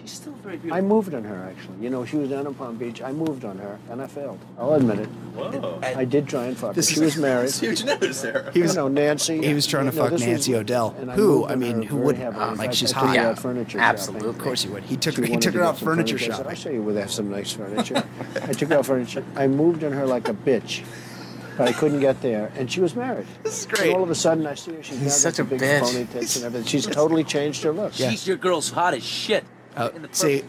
She's 0.00 0.12
still 0.12 0.32
very 0.42 0.56
beautiful. 0.56 0.76
I 0.78 0.80
moved 0.80 1.12
on 1.12 1.24
her, 1.24 1.44
actually. 1.50 1.76
You 1.82 1.90
know, 1.90 2.04
she 2.04 2.16
was 2.16 2.30
down 2.30 2.46
in 2.46 2.54
Palm 2.54 2.76
Beach. 2.76 3.02
I 3.02 3.12
moved 3.12 3.44
on 3.44 3.58
her, 3.58 3.78
and 3.90 4.00
I 4.00 4.06
failed. 4.06 4.38
I'll 4.58 4.72
admit 4.74 5.00
it. 5.00 5.06
Whoa. 5.06 5.80
I 5.82 6.04
did 6.04 6.26
try 6.28 6.44
and 6.46 6.56
fuck 6.56 6.68
her. 6.70 6.74
This 6.74 6.88
She 6.88 6.94
is- 6.94 7.00
was 7.02 7.16
married. 7.18 7.50
Huge 7.52 7.84
news 7.84 8.22
there. 8.22 8.50
He 8.54 8.62
was 8.62 8.72
you 8.74 8.76
know, 8.80 8.88
Nancy. 8.88 9.44
he 9.44 9.52
was 9.54 9.66
trying 9.66 9.86
to 9.86 9.92
you 9.92 9.96
know, 9.98 10.02
fuck 10.04 10.12
this 10.12 10.20
was- 10.20 10.26
Nancy 10.28 10.54
O'Dell, 10.54 10.94
and 10.98 11.10
who, 11.10 11.40
moved 11.40 11.50
I 11.50 11.52
on 11.54 11.58
mean, 11.60 11.76
her 11.76 11.82
who 11.82 11.96
very 11.96 12.06
wouldn't? 12.06 12.24
heavily. 12.24 12.44
In 12.44 12.50
Like, 12.56 12.58
fact, 12.68 12.74
she's 12.76 12.92
I 12.92 13.00
took 13.00 13.02
her 13.02 13.08
hot. 13.08 13.18
out 13.18 13.38
furniture 13.38 13.78
absolutely. 13.80 14.28
shopping. 14.28 14.38
Of 14.38 14.44
course 14.44 14.62
he 14.62 14.68
would. 14.70 14.82
He 14.84 14.96
took 14.96 15.14
She 15.16 15.20
her. 15.20 15.26
He 15.26 15.32
wanted 15.32 15.42
took 15.42 15.52
to 15.52 15.58
her 15.58 15.64
get 15.64 15.68
out 15.68 15.78
some 15.78 15.84
furniture 15.86 16.16
I 16.16 16.18
said, 16.18 16.26
shopping. 16.32 16.46
I 16.46 16.54
show 16.54 16.70
you 16.70 16.82
where 16.82 16.94
they 16.94 17.00
have 17.00 17.10
some 17.10 17.30
nice 17.30 17.52
furniture. 17.52 18.04
I 18.42 18.52
took 18.52 18.68
her 18.70 18.78
out 18.78 18.86
furniture. 18.86 19.24
I 19.36 19.46
moved 19.46 19.84
on 19.84 19.92
her 19.92 20.06
like 20.06 20.28
a 20.28 20.34
bitch, 20.34 20.84
but 21.58 21.68
I 21.68 21.72
couldn't 21.72 22.00
get 22.00 22.22
there, 22.22 22.50
and 22.56 22.70
she 22.72 22.80
was 22.80 22.94
married. 22.96 23.26
This 23.42 23.60
is 23.60 23.66
great. 23.66 23.88
And 23.88 23.96
all 23.96 24.02
of 24.04 24.10
a 24.10 24.14
sudden, 24.14 24.46
I 24.46 24.54
see 24.54 24.72
her. 24.72 24.82
She's 24.82 25.00
now 25.02 25.08
such 25.08 25.36
got 25.36 25.40
a 25.40 25.42
the 25.44 25.50
big 25.56 25.60
bitch. 25.60 25.80
phony 25.80 26.04
tits 26.06 26.36
and 26.36 26.44
everything. 26.46 26.66
She's 26.68 26.86
totally 26.86 27.24
changed 27.24 27.62
her 27.64 27.72
look. 27.72 27.92
She's 27.92 28.26
your 28.26 28.36
girl's 28.38 28.70
hot 28.70 28.94
as 28.94 29.04
shit. 29.04 29.44
Uh, 29.78 29.90
In 29.94 30.12
see, 30.12 30.44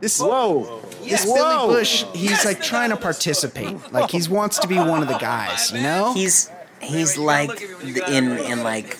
this 0.00 0.18
Whoa. 0.20 0.80
this 1.04 1.24
Whoa. 1.26 1.34
Billy 1.34 1.74
Bush, 1.74 2.04
he's 2.14 2.44
like 2.44 2.62
trying 2.62 2.90
to 2.90 2.96
participate. 2.96 3.76
Like 3.92 4.10
he 4.10 4.20
wants 4.28 4.58
to 4.60 4.68
be 4.68 4.76
one 4.78 5.02
of 5.02 5.08
the 5.08 5.18
guys, 5.18 5.70
you 5.72 5.80
know? 5.82 6.14
He's 6.14 6.50
he's 6.80 7.18
like 7.18 7.60
in 8.08 8.38
in 8.38 8.62
like 8.62 8.96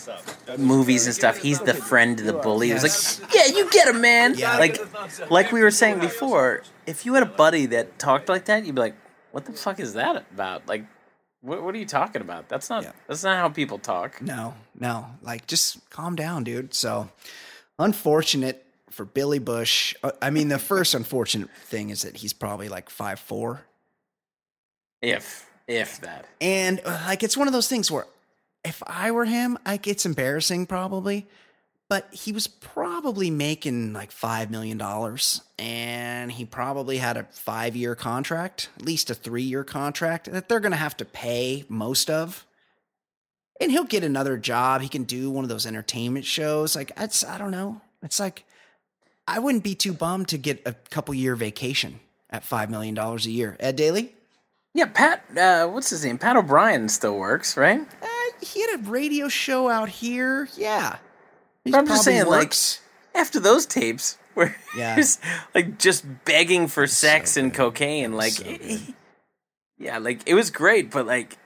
movies 0.58 1.06
and 1.06 1.14
stuff. 1.14 1.38
He's 1.38 1.60
the 1.60 1.72
friend 1.74 2.18
to 2.18 2.24
the 2.24 2.34
bully. 2.34 2.68
He 2.68 2.74
was 2.74 2.82
Yes. 2.84 3.20
like, 3.22 3.34
"Yeah, 3.34 3.46
you 3.56 3.70
get 3.70 3.88
him, 3.88 4.00
man." 4.02 4.34
Yeah. 4.36 4.58
Like 4.58 4.78
like 5.30 5.50
we 5.52 5.62
were 5.62 5.70
saying 5.70 5.98
before, 6.00 6.62
if 6.86 7.06
you 7.06 7.14
had 7.14 7.22
a 7.22 7.32
buddy 7.44 7.64
that 7.66 7.98
talked 7.98 8.28
like 8.28 8.44
that, 8.46 8.66
you'd 8.66 8.74
be 8.74 8.80
like, 8.82 8.96
"What 9.32 9.46
the 9.46 9.52
fuck 9.54 9.80
is 9.80 9.94
that 9.94 10.16
about?" 10.34 10.68
Like, 10.68 10.84
what 11.40 11.62
what 11.62 11.74
are 11.74 11.78
you 11.78 11.86
talking 11.86 12.20
about? 12.20 12.50
That's 12.50 12.68
not 12.68 12.82
Yeah. 12.82 12.92
that's 13.06 13.24
not 13.24 13.38
how 13.38 13.48
people 13.48 13.78
talk. 13.78 14.20
No, 14.20 14.52
no. 14.78 15.06
Like, 15.22 15.46
just 15.46 15.78
calm 15.88 16.14
down, 16.16 16.44
dude. 16.44 16.74
So, 16.74 17.08
unfortunate 17.78 18.66
for 18.90 19.04
Billy 19.04 19.38
Bush. 19.38 19.94
Uh, 20.02 20.12
I 20.20 20.30
mean, 20.30 20.48
the 20.48 20.58
first 20.58 20.94
unfortunate 20.94 21.50
thing 21.64 21.90
is 21.90 22.02
that 22.02 22.16
he's 22.18 22.32
probably 22.32 22.68
like 22.68 22.90
five 22.90 23.18
four, 23.20 23.62
If 25.02 25.48
if 25.66 26.00
that. 26.00 26.26
and 26.40 26.80
uh, 26.84 27.02
like 27.06 27.22
it's 27.22 27.36
one 27.36 27.46
of 27.46 27.52
those 27.52 27.68
things 27.68 27.90
where 27.90 28.06
if 28.64 28.82
I 28.86 29.10
were 29.10 29.24
him, 29.24 29.58
like 29.64 29.86
it's 29.86 30.04
embarrassing 30.04 30.66
probably, 30.66 31.26
but 31.88 32.12
he 32.12 32.32
was 32.32 32.46
probably 32.46 33.30
making 33.30 33.92
like 33.92 34.10
five 34.12 34.50
million 34.50 34.76
dollars, 34.78 35.42
and 35.58 36.30
he 36.32 36.44
probably 36.44 36.98
had 36.98 37.16
a 37.16 37.24
five 37.30 37.74
year 37.76 37.94
contract, 37.94 38.68
at 38.78 38.84
least 38.84 39.08
a 39.10 39.14
three 39.14 39.42
year 39.44 39.64
contract 39.64 40.30
that 40.30 40.48
they're 40.48 40.60
gonna 40.60 40.76
have 40.76 40.96
to 40.98 41.04
pay 41.04 41.64
most 41.68 42.10
of. 42.10 42.44
and 43.60 43.70
he'll 43.70 43.84
get 43.84 44.02
another 44.04 44.36
job. 44.38 44.80
He 44.82 44.88
can 44.88 45.04
do 45.04 45.30
one 45.30 45.44
of 45.44 45.48
those 45.50 45.66
entertainment 45.66 46.24
shows. 46.26 46.74
Like 46.74 46.92
it's 46.96 47.24
I 47.24 47.38
don't 47.38 47.50
know. 47.52 47.80
It's 48.02 48.18
like 48.18 48.44
I 49.26 49.38
wouldn't 49.38 49.64
be 49.64 49.74
too 49.74 49.92
bummed 49.92 50.28
to 50.28 50.38
get 50.38 50.62
a 50.66 50.74
couple 50.90 51.14
year 51.14 51.36
vacation 51.36 52.00
at 52.30 52.44
five 52.44 52.70
million 52.70 52.94
dollars 52.94 53.26
a 53.26 53.30
year. 53.30 53.56
Ed 53.60 53.76
Daly, 53.76 54.14
Yeah, 54.74 54.86
Pat. 54.86 55.24
Uh, 55.36 55.66
what's 55.68 55.90
his 55.90 56.04
name? 56.04 56.18
Pat 56.18 56.36
O'Brien 56.36 56.88
still 56.88 57.16
works, 57.18 57.56
right? 57.56 57.80
uh, 57.80 58.06
he 58.44 58.60
had 58.62 58.80
a 58.80 58.82
radio 58.90 59.28
show 59.28 59.68
out 59.68 59.88
here. 59.88 60.48
Yeah, 60.56 60.96
He 61.64 61.70
But 61.70 61.78
I'm 61.78 61.86
just 61.86 62.04
saying, 62.04 62.26
like. 62.26 62.54
After 63.12 63.40
those 63.40 63.66
tapes, 63.66 64.18
where 64.34 64.56
Yeah. 64.76 64.94
he's 64.96 65.18
like 65.54 65.78
just 65.78 66.04
begging 66.24 66.68
for 66.68 66.86
sex 66.86 67.32
so 67.32 67.40
and 67.40 67.52
cocaine, 67.52 68.12
like, 68.12 68.32
so 68.32 68.44
good. 68.44 68.80
yeah, 69.78 69.98
like 69.98 70.22
it 70.26 70.34
was 70.34 70.50
great, 70.50 70.90
but 70.92 71.06
like 71.06 71.36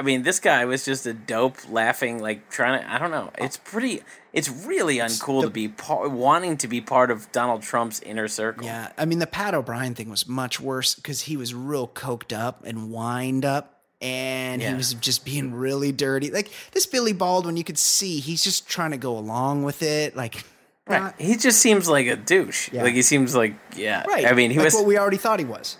I 0.00 0.04
mean, 0.04 0.22
this 0.22 0.38
guy 0.38 0.64
was 0.64 0.84
just 0.84 1.06
a 1.06 1.12
dope, 1.12 1.56
laughing, 1.68 2.20
like 2.20 2.48
trying 2.50 2.80
to. 2.80 2.92
I 2.92 2.98
don't 2.98 3.10
know. 3.10 3.30
It's 3.38 3.56
pretty. 3.56 4.02
It's 4.32 4.48
really 4.48 4.98
uncool 4.98 5.42
to 5.42 5.50
be 5.50 5.66
par- 5.68 6.08
wanting 6.08 6.56
to 6.58 6.68
be 6.68 6.80
part 6.80 7.10
of 7.10 7.30
Donald 7.32 7.62
Trump's 7.62 8.00
inner 8.00 8.28
circle. 8.28 8.64
Yeah, 8.64 8.92
I 8.96 9.04
mean 9.06 9.18
the 9.18 9.26
Pat 9.26 9.54
O'Brien 9.54 9.94
thing 9.96 10.08
was 10.08 10.28
much 10.28 10.60
worse 10.60 10.94
because 10.94 11.22
he 11.22 11.36
was 11.36 11.52
real 11.52 11.88
coked 11.88 12.32
up 12.36 12.64
and 12.64 12.92
wind 12.92 13.44
up, 13.44 13.82
and 14.00 14.62
he 14.62 14.72
was 14.74 14.94
just 14.94 15.24
being 15.24 15.52
really 15.52 15.90
dirty. 15.90 16.30
Like 16.30 16.50
this 16.70 16.86
Billy 16.86 17.12
Baldwin, 17.12 17.56
you 17.56 17.64
could 17.64 17.78
see 17.78 18.20
he's 18.20 18.44
just 18.44 18.68
trying 18.68 18.92
to 18.92 18.98
go 18.98 19.18
along 19.18 19.64
with 19.64 19.82
it. 19.82 20.14
Like, 20.16 20.44
Right. 20.86 21.02
not- 21.02 21.20
He 21.20 21.36
just 21.36 21.60
seems 21.60 21.88
like 21.88 22.06
a 22.06 22.16
douche. 22.16 22.70
Yeah. 22.72 22.84
Like 22.84 22.94
he 22.94 23.02
seems 23.02 23.34
like 23.34 23.54
yeah. 23.76 24.04
right? 24.06 24.26
I 24.26 24.32
mean, 24.32 24.52
he 24.52 24.58
like 24.58 24.66
was 24.66 24.74
what 24.74 24.86
we 24.86 24.96
already 24.96 25.16
thought 25.18 25.38
he 25.40 25.44
was. 25.44 25.76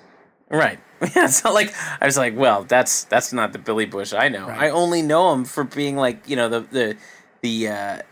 Right. 0.51 0.79
Yeah, 1.01 1.09
it's 1.27 1.45
not 1.45 1.55
like 1.55 1.73
I 2.01 2.07
was 2.07 2.17
like, 2.17 2.37
well, 2.37 2.65
that's 2.65 3.05
that's 3.05 3.33
not 3.33 3.53
the 3.53 3.59
Billy 3.59 3.87
Bush 3.87 4.13
I 4.13 4.29
know. 4.29 4.49
Right. 4.49 4.63
I 4.65 4.71
only 4.71 5.03
know 5.03 5.33
him 5.33 5.45
for 5.45 5.63
being 5.65 5.97
like 5.97 6.29
you 6.29 6.37
know 6.37 6.49
the 6.49 6.61
the 6.61 6.97
the 7.43 7.69
uh, 7.69 8.03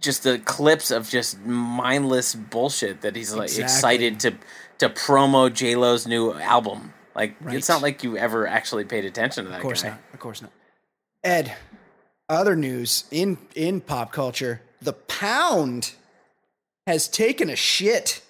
just 0.00 0.22
the 0.22 0.38
clips 0.38 0.90
of 0.90 1.08
just 1.08 1.38
mindless 1.44 2.34
bullshit 2.34 3.00
that 3.00 3.16
he's 3.16 3.34
like 3.34 3.46
Exactly. 3.48 3.64
excited 3.64 4.20
to 4.20 4.34
to 4.78 4.88
promo 4.90 5.52
J 5.52 5.74
Lo's 5.74 6.06
new 6.06 6.32
album. 6.34 6.92
Like 7.14 7.34
Right. 7.40 7.56
it's 7.56 7.68
not 7.68 7.82
like 7.82 8.04
you 8.04 8.16
ever 8.16 8.46
actually 8.46 8.84
paid 8.84 9.04
attention 9.06 9.44
to 9.44 9.50
that 9.50 9.56
Of 9.56 9.62
course 9.62 9.82
guy. 9.82 9.88
not. 9.90 9.98
Of 10.12 10.20
course 10.20 10.42
not. 10.42 10.52
Ed, 11.24 11.56
other 12.28 12.54
news 12.54 13.04
in 13.10 13.38
in 13.56 13.80
pop 13.80 14.12
culture: 14.12 14.60
the 14.80 14.92
pound 14.92 15.94
has 16.86 17.08
taken 17.08 17.50
a 17.50 17.56
shit. 17.56 18.22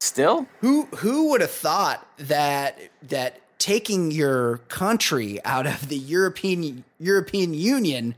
Still, 0.00 0.46
Who 0.60 0.84
who 0.96 1.30
would 1.30 1.40
have 1.40 1.50
thought 1.50 2.06
that 2.18 2.78
that 3.02 3.40
taking 3.58 4.12
your 4.12 4.58
country 4.68 5.44
out 5.44 5.66
of 5.66 5.88
the 5.88 5.96
European 5.96 6.84
European 6.98 7.52
Union 7.52 8.14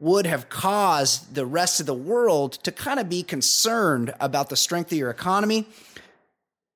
would 0.00 0.26
have 0.26 0.48
caused 0.48 1.34
the 1.34 1.44
rest 1.44 1.80
of 1.80 1.86
the 1.86 1.94
world 1.94 2.52
to 2.52 2.72
kind 2.72 2.98
of 2.98 3.08
be 3.08 3.22
concerned 3.22 4.14
about 4.20 4.48
the 4.48 4.56
strength 4.56 4.90
of 4.92 4.98
your 4.98 5.10
economy? 5.10 5.66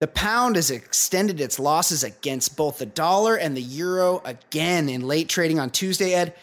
The 0.00 0.08
pound 0.08 0.56
has 0.56 0.70
extended 0.70 1.40
its 1.40 1.58
losses 1.58 2.02
against 2.02 2.56
both 2.56 2.78
the 2.78 2.86
dollar 2.86 3.36
and 3.36 3.56
the 3.56 3.62
euro 3.62 4.20
again 4.24 4.88
in 4.88 5.06
late 5.06 5.28
trading 5.28 5.60
on 5.60 5.70
Tuesday, 5.70 6.12
Ed. 6.12 6.34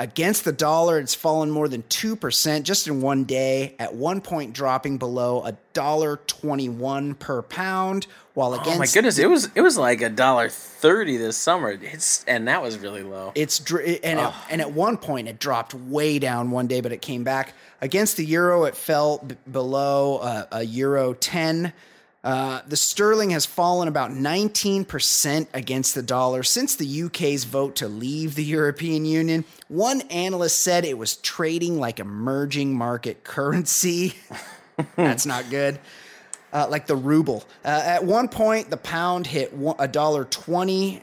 Against 0.00 0.46
the 0.46 0.52
dollar, 0.52 0.98
it's 0.98 1.14
fallen 1.14 1.50
more 1.50 1.68
than 1.68 1.82
2% 1.82 2.62
just 2.62 2.88
in 2.88 3.02
one 3.02 3.24
day, 3.24 3.74
at 3.78 3.94
one 3.94 4.22
point 4.22 4.54
dropping 4.54 4.96
below 4.96 5.42
a 5.44 5.58
dollar 5.74 6.16
twenty-one 6.26 7.14
per 7.16 7.42
pound, 7.42 8.06
while 8.32 8.54
against 8.54 8.70
oh 8.70 8.78
my 8.78 8.86
goodness, 8.86 9.18
it 9.18 9.28
was 9.28 9.50
it 9.54 9.60
was 9.60 9.76
like 9.76 10.00
a 10.00 10.08
dollar 10.08 10.48
thirty 10.48 11.18
this 11.18 11.36
summer. 11.36 11.78
It's 11.82 12.24
and 12.24 12.48
that 12.48 12.62
was 12.62 12.78
really 12.78 13.02
low. 13.02 13.32
It's 13.34 13.58
dr- 13.58 14.00
and 14.02 14.18
at, 14.18 14.34
and 14.48 14.60
at 14.62 14.72
one 14.72 14.96
point 14.96 15.28
it 15.28 15.38
dropped 15.38 15.74
way 15.74 16.18
down 16.18 16.50
one 16.50 16.66
day, 16.66 16.80
but 16.80 16.92
it 16.92 17.02
came 17.02 17.22
back 17.22 17.52
against 17.82 18.16
the 18.16 18.24
euro. 18.24 18.64
It 18.64 18.76
fell 18.76 19.18
b- 19.18 19.36
below 19.50 20.16
uh, 20.16 20.46
a 20.50 20.62
euro 20.62 21.12
ten. 21.12 21.74
Uh, 22.22 22.60
the 22.66 22.76
sterling 22.76 23.30
has 23.30 23.46
fallen 23.46 23.88
about 23.88 24.10
19% 24.10 25.46
against 25.54 25.94
the 25.94 26.02
dollar 26.02 26.42
since 26.42 26.76
the 26.76 27.02
UK's 27.04 27.44
vote 27.44 27.76
to 27.76 27.88
leave 27.88 28.34
the 28.34 28.44
European 28.44 29.06
Union. 29.06 29.44
One 29.68 30.02
analyst 30.02 30.62
said 30.62 30.84
it 30.84 30.98
was 30.98 31.16
trading 31.16 31.78
like 31.78 31.98
emerging 31.98 32.76
market 32.76 33.24
currency. 33.24 34.14
That's 34.96 35.24
not 35.24 35.48
good. 35.48 35.78
Uh, 36.52 36.66
like 36.68 36.86
the 36.86 36.96
ruble. 36.96 37.44
Uh, 37.64 37.82
at 37.84 38.04
one 38.04 38.28
point, 38.28 38.70
the 38.70 38.76
pound 38.76 39.26
hit 39.26 39.54
a 39.78 39.86
dollar 39.86 40.24
twenty 40.24 41.00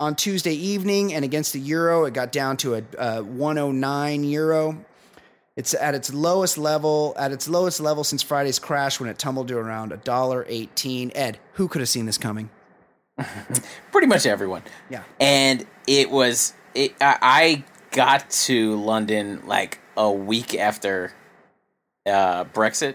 on 0.00 0.16
Tuesday 0.16 0.54
evening, 0.54 1.12
and 1.14 1.24
against 1.24 1.52
the 1.52 1.60
euro, 1.60 2.06
it 2.06 2.14
got 2.14 2.32
down 2.32 2.56
to 2.56 2.74
a, 2.74 2.82
a 2.98 3.22
109 3.22 4.24
euro. 4.24 4.84
It's 5.56 5.74
at 5.74 5.94
its 5.94 6.12
lowest 6.14 6.56
level, 6.56 7.14
at 7.18 7.30
its 7.32 7.46
lowest 7.48 7.78
level 7.80 8.04
since 8.04 8.22
Friday's 8.22 8.58
crash 8.58 8.98
when 8.98 9.08
it 9.10 9.18
tumbled 9.18 9.48
to 9.48 9.58
around 9.58 9.92
a 9.92 9.98
dollar 9.98 10.46
18. 10.48 11.12
Ed, 11.14 11.38
who 11.54 11.68
could 11.68 11.80
have 11.80 11.88
seen 11.90 12.06
this 12.06 12.16
coming? 12.18 12.48
Pretty 13.92 14.06
much 14.06 14.24
everyone. 14.26 14.62
Yeah. 14.88 15.02
and 15.20 15.66
it 15.86 16.10
was 16.10 16.54
it. 16.74 16.94
I, 17.00 17.18
I 17.20 17.64
got 17.90 18.30
to 18.30 18.76
London 18.76 19.42
like 19.46 19.78
a 19.96 20.10
week 20.10 20.54
after 20.54 21.12
uh, 22.06 22.44
Brexit, 22.44 22.94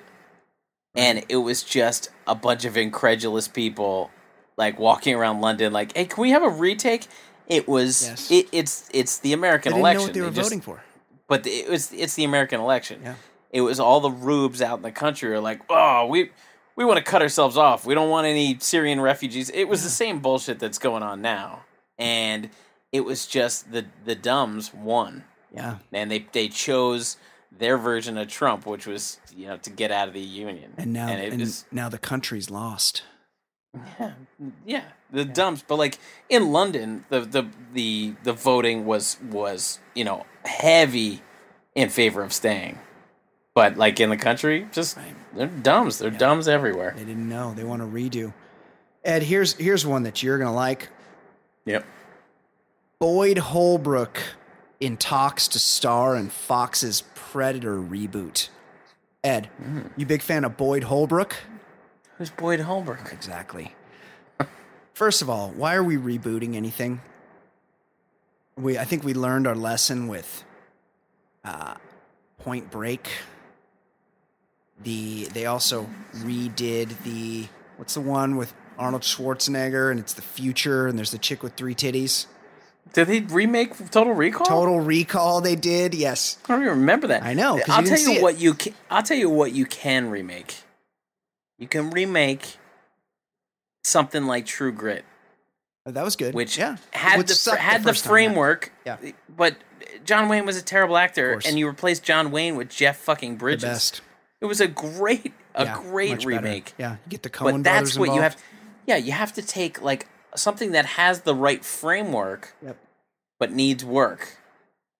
and 0.95 1.23
it 1.29 1.35
was 1.37 1.61
just 1.61 2.09
a 2.25 2.33
bunch 2.33 2.65
of 2.65 2.75
incredulous 2.75 3.47
people 3.47 4.09
like 4.57 4.79
walking 4.79 5.13
around 5.13 5.41
London, 5.41 5.71
like, 5.71 5.95
"Hey, 5.95 6.05
can 6.05 6.19
we 6.23 6.31
have 6.31 6.41
a 6.43 6.49
retake?" 6.49 7.05
It 7.47 7.67
was 7.67 8.07
Yes. 8.07 8.31
it, 8.31 8.47
it's 8.51 8.89
it's 8.91 9.19
the 9.19 9.29
They 9.29 9.33
American 9.33 9.73
didn't 9.73 9.81
election. 9.81 9.99
know 9.99 10.03
what 10.07 10.13
they 10.15 10.21
were 10.21 10.31
just- 10.31 10.49
voting 10.49 10.61
for. 10.61 10.81
But 11.27 11.45
it 11.47 11.69
was 11.69 11.91
it's 11.93 12.15
the 12.15 12.23
American 12.23 12.59
election. 12.59 13.01
Yeah. 13.03 13.15
It 13.51 13.61
was 13.61 13.79
all 13.79 13.99
the 14.01 14.11
rubes 14.11 14.61
out 14.61 14.77
in 14.77 14.83
the 14.83 14.91
country 14.91 15.31
are 15.33 15.39
like, 15.39 15.61
oh, 15.69 16.05
we 16.07 16.31
we 16.75 16.85
want 16.85 16.97
to 16.97 17.03
cut 17.03 17.21
ourselves 17.21 17.57
off. 17.57 17.85
We 17.85 17.93
don't 17.95 18.09
want 18.09 18.27
any 18.27 18.57
Syrian 18.59 19.01
refugees. 19.01 19.49
It 19.49 19.65
was 19.65 19.83
the 19.83 19.89
same 19.89 20.19
bullshit 20.19 20.59
that's 20.59 20.77
going 20.77 21.01
on 21.03 21.21
now, 21.21 21.61
and 21.97 22.49
it 22.91 23.01
was 23.01 23.25
just 23.25 23.71
the 23.71 23.85
the 24.05 24.15
dumbs 24.15 24.73
won, 24.73 25.23
Yeah. 25.53 25.77
and 25.93 26.11
they 26.11 26.27
they 26.31 26.47
chose 26.49 27.17
their 27.51 27.77
version 27.77 28.17
of 28.17 28.27
Trump, 28.27 28.65
which 28.65 28.85
was 28.85 29.19
you 29.35 29.47
know 29.47 29.57
to 29.57 29.69
get 29.69 29.91
out 29.91 30.07
of 30.07 30.13
the 30.13 30.19
union, 30.21 30.73
And 30.77 30.93
now, 30.93 31.07
and 31.07 31.21
and 31.33 31.39
was 31.41 31.65
now 31.71 31.89
the 31.89 31.97
country's 31.97 32.49
lost. 32.49 33.03
Yeah, 33.99 34.11
yeah, 34.65 34.83
the 35.11 35.25
dumps. 35.25 35.63
But 35.67 35.77
like 35.77 35.97
in 36.29 36.51
London, 36.51 37.05
the 37.09 37.21
the 37.21 37.47
the 37.73 38.15
the 38.23 38.33
voting 38.33 38.85
was 38.85 39.17
was 39.29 39.79
you 39.93 40.03
know 40.03 40.25
heavy 40.45 41.21
in 41.75 41.89
favor 41.89 42.21
of 42.21 42.33
staying. 42.33 42.79
But 43.53 43.77
like 43.77 43.99
in 43.99 44.09
the 44.09 44.17
country, 44.17 44.67
just 44.71 44.97
they're 45.35 45.47
dumbs. 45.47 45.99
They're 45.99 46.11
dumbs 46.11 46.47
everywhere. 46.47 46.93
They 46.95 47.05
didn't 47.05 47.27
know. 47.27 47.53
They 47.53 47.63
want 47.63 47.81
to 47.81 47.87
redo. 47.87 48.33
Ed, 49.03 49.23
here's 49.23 49.53
here's 49.53 49.85
one 49.85 50.03
that 50.03 50.21
you're 50.21 50.37
gonna 50.37 50.53
like. 50.53 50.89
Yep. 51.65 51.85
Boyd 52.99 53.37
Holbrook 53.37 54.19
in 54.79 54.97
talks 54.97 55.47
to 55.49 55.59
star 55.59 56.15
in 56.15 56.29
Fox's 56.29 57.03
Predator 57.15 57.77
reboot. 57.77 58.49
Ed, 59.23 59.49
mm. 59.61 59.89
you 59.97 60.05
big 60.05 60.21
fan 60.21 60.43
of 60.45 60.57
Boyd 60.57 60.83
Holbrook? 60.83 61.35
Who's 62.17 62.29
Boyd 62.31 62.61
Holbrook? 62.61 63.11
Exactly. 63.13 63.75
First 64.93 65.21
of 65.21 65.29
all, 65.29 65.49
why 65.51 65.75
are 65.75 65.83
we 65.83 65.97
rebooting 65.97 66.55
anything? 66.55 67.01
We 68.55 68.79
I 68.79 68.85
think 68.85 69.03
we 69.03 69.13
learned 69.13 69.45
our 69.45 69.55
lesson 69.55 70.07
with 70.07 70.43
uh, 71.45 71.75
Point 72.39 72.71
Break. 72.71 73.07
The 74.83 75.25
they 75.25 75.45
also 75.45 75.87
redid 76.15 77.03
the 77.03 77.47
what's 77.77 77.93
the 77.93 78.01
one 78.01 78.35
with 78.35 78.53
Arnold 78.79 79.03
Schwarzenegger 79.03 79.91
and 79.91 79.99
it's 79.99 80.13
the 80.13 80.23
future 80.23 80.87
and 80.87 80.97
there's 80.97 81.11
the 81.11 81.19
chick 81.19 81.43
with 81.43 81.53
three 81.53 81.75
titties. 81.75 82.25
Did 82.93 83.07
they 83.07 83.19
remake 83.19 83.91
Total 83.91 84.13
Recall? 84.13 84.47
Total 84.47 84.79
Recall 84.79 85.41
they 85.41 85.55
did. 85.55 85.93
Yes. 85.93 86.39
I 86.45 86.53
don't 86.53 86.63
even 86.63 86.79
remember 86.79 87.07
that. 87.07 87.21
I 87.21 87.33
know. 87.33 87.59
I'll 87.67 87.83
tell 87.83 87.99
you 87.99 88.13
it. 88.13 88.21
what 88.23 88.39
you 88.39 88.55
can. 88.55 88.73
I'll 88.89 89.03
tell 89.03 89.17
you 89.17 89.29
what 89.29 89.51
you 89.51 89.65
can 89.65 90.09
remake. 90.09 90.55
You 91.57 91.67
can 91.67 91.89
remake 91.89 92.57
something 93.83 94.25
like 94.25 94.45
True 94.45 94.71
Grit. 94.71 95.05
Oh, 95.85 95.91
that 95.91 96.03
was 96.03 96.15
good. 96.15 96.33
which 96.33 96.57
yeah. 96.57 96.77
had 96.91 97.17
Which 97.17 97.27
the, 97.43 97.55
had 97.55 97.83
the 97.83 97.93
time, 97.93 97.95
yeah. 97.95 98.01
framework. 98.09 98.71
Yeah. 98.85 98.97
But 99.29 99.55
John 100.03 100.27
Wayne 100.27 100.45
was 100.45 100.57
a 100.57 100.61
terrible 100.61 100.97
actor, 100.97 101.39
and 101.45 101.57
you 101.57 101.65
replaced 101.67 102.03
John 102.03 102.29
Wayne 102.31 102.55
with 102.57 102.69
Jeff 102.69 102.97
fucking 102.97 103.33
The 103.33 103.37
Bridges. 103.39 103.63
best. 103.63 104.01
It 104.41 104.45
was 104.45 104.59
a 104.61 104.67
great, 104.67 105.33
a 105.55 105.63
Yeah, 105.65 105.73
great 105.81 106.09
much 106.11 106.19
better. 106.25 106.29
remake. 106.29 106.73
Yeah, 106.77 106.91
you 107.05 107.09
get 107.09 107.23
the 107.23 107.29
Coen 107.29 107.43
But 107.53 107.63
that's 107.63 107.95
brothers 107.95 107.99
what 107.99 108.13
you 108.15 108.21
have. 108.21 108.35
Yeah, 108.85 108.97
you 108.97 109.13
have 109.13 109.33
to 109.33 109.41
take 109.41 109.81
like 109.81 110.07
something 110.35 110.71
that 110.73 110.85
has 110.85 111.21
the 111.21 111.33
right 111.33 111.63
framework, 111.63 112.53
Yep. 112.61 112.77
but 113.39 113.51
needs 113.53 113.83
work, 113.85 114.37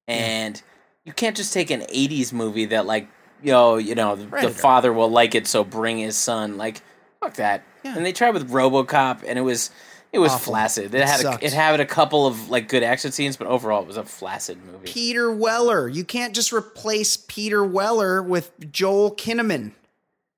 and 0.08 0.62
you 1.04 1.12
can't 1.14 1.36
just 1.36 1.52
take 1.54 1.70
an 1.70 1.82
'80s 1.82 2.32
movie 2.34 2.66
that 2.66 2.86
like, 2.86 3.08
yo, 3.44 3.78
you 3.78 3.96
know, 3.96 4.16
the, 4.16 4.26
the 4.26 4.50
father 4.50 4.92
will 4.94 5.10
like 5.10 5.36
it, 5.36 5.48
so 5.48 5.64
bring 5.64 5.98
his 5.98 6.18
son. 6.18 6.58
Like, 6.58 6.82
fuck 7.20 7.36
that. 7.36 7.64
Yeah. 7.84 7.96
And 7.96 8.06
they 8.06 8.12
tried 8.14 8.32
with 8.34 8.50
RoboCop, 8.52 9.24
and 9.26 9.38
it 9.40 9.44
was. 9.44 9.72
It 10.14 10.20
was 10.20 10.32
Awful. 10.32 10.54
flaccid. 10.54 10.96
It, 10.96 11.02
It 11.02 11.08
had 11.08 11.20
sucked. 11.20 11.44
a, 11.44 11.46
it 11.46 11.52
had 11.54 11.80
a 11.82 11.86
couple 11.86 12.26
of 12.26 12.50
like 12.50 12.70
good 12.70 12.82
action 12.82 13.12
scenes, 13.12 13.36
but 13.36 13.46
overall 13.46 13.82
it 13.82 13.88
was 13.88 13.98
a 13.98 14.06
flaccid 14.06 14.58
movie. 14.66 14.86
Peter 14.90 15.30
Weller. 15.30 15.90
You 15.90 16.06
can't 16.06 16.34
just 16.34 16.54
replace 16.54 17.18
Peter 17.18 17.62
Weller 17.64 18.24
with 18.24 18.72
Joel 18.72 19.14
Kinnaman. 19.14 19.74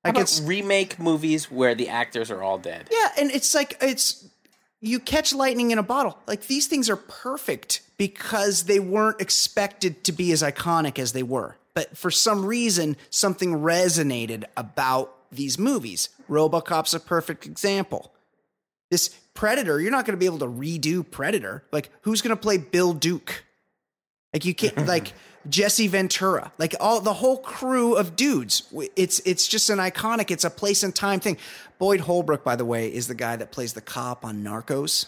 How 0.03 0.09
Like 0.11 0.15
about 0.15 0.41
remake 0.43 0.97
movies 0.97 1.51
where 1.51 1.75
the 1.75 1.87
actors 1.87 2.31
are 2.31 2.41
all 2.41 2.57
dead? 2.57 2.87
yeah, 2.91 3.09
and 3.19 3.29
it's 3.29 3.53
like 3.53 3.77
it's 3.79 4.25
you 4.81 4.99
catch 4.99 5.33
lightning 5.35 5.69
in 5.69 5.77
a 5.77 5.83
bottle. 5.83 6.17
Like 6.25 6.47
these 6.47 6.65
things 6.65 6.89
are 6.89 6.95
perfect 6.97 7.81
because 7.97 8.63
they 8.63 8.79
weren't 8.79 9.21
expected 9.21 10.03
to 10.05 10.11
be 10.11 10.31
as 10.31 10.41
iconic 10.41 10.97
as 10.97 11.11
they 11.13 11.23
were. 11.23 11.57
But 11.73 11.97
for 11.97 12.11
some 12.11 12.45
reason, 12.45 12.97
something 13.09 13.53
resonated 13.59 14.45
about 14.57 15.15
these 15.31 15.57
movies. 15.59 16.09
RoboCop's 16.29 16.93
a 16.93 16.99
perfect 16.99 17.45
example. 17.45 18.11
This 18.89 19.09
Predator, 19.33 19.79
you're 19.79 19.91
not 19.91 20.05
going 20.05 20.17
to 20.17 20.19
be 20.19 20.25
able 20.25 20.39
to 20.39 20.47
redo 20.47 21.09
Predator. 21.09 21.63
Like, 21.71 21.89
who's 22.01 22.21
going 22.21 22.35
to 22.35 22.41
play 22.41 22.57
Bill 22.57 22.93
Duke? 22.93 23.45
Like, 24.33 24.45
you 24.45 24.53
can't, 24.53 24.77
like, 24.87 25.13
Jesse 25.47 25.87
Ventura, 25.87 26.51
like 26.57 26.75
all 26.79 26.99
the 26.99 27.13
whole 27.13 27.37
crew 27.37 27.95
of 27.95 28.15
dudes. 28.15 28.63
It's 28.95 29.19
it's 29.25 29.47
just 29.47 29.69
an 29.69 29.79
iconic. 29.79 30.31
It's 30.31 30.43
a 30.43 30.49
place 30.49 30.83
and 30.83 30.93
time 30.93 31.19
thing. 31.19 31.37
Boyd 31.77 32.01
Holbrook, 32.01 32.43
by 32.43 32.55
the 32.55 32.65
way, 32.65 32.93
is 32.93 33.07
the 33.07 33.15
guy 33.15 33.35
that 33.37 33.51
plays 33.51 33.73
the 33.73 33.81
cop 33.81 34.25
on 34.25 34.43
Narcos. 34.43 35.05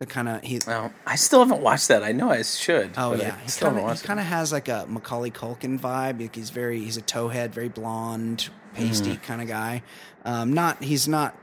The 0.00 0.06
kind 0.06 0.30
of 0.30 0.42
he. 0.42 0.58
Oh, 0.66 0.90
I 1.06 1.16
still 1.16 1.40
haven't 1.40 1.60
watched 1.60 1.88
that. 1.88 2.02
I 2.02 2.12
know 2.12 2.30
I 2.30 2.40
should. 2.40 2.92
Oh 2.96 3.14
yeah, 3.14 3.36
I 3.38 3.42
he 3.42 3.48
still 3.50 3.68
haven't 3.68 3.82
kind 3.82 3.92
of 3.92 4.00
he 4.00 4.06
kind 4.06 4.20
of 4.20 4.26
has 4.26 4.50
like 4.50 4.68
a 4.68 4.86
Macaulay 4.88 5.30
Culkin 5.30 5.78
vibe. 5.78 6.22
Like 6.22 6.34
he's 6.34 6.48
very 6.48 6.80
he's 6.80 6.96
a 6.96 7.02
towhead, 7.02 7.50
very 7.50 7.68
blonde, 7.68 8.48
pasty 8.74 9.16
kind 9.16 9.42
of 9.42 9.48
guy. 9.48 9.82
Um, 10.24 10.54
not 10.54 10.82
he's 10.82 11.06
not. 11.06 11.36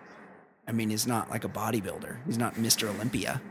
I 0.68 0.72
mean, 0.72 0.90
he's 0.90 1.06
not 1.06 1.30
like 1.30 1.44
a 1.44 1.50
bodybuilder. 1.50 2.18
He's 2.26 2.40
not 2.40 2.56
Mr. 2.56 2.90
Olympia. 2.90 3.42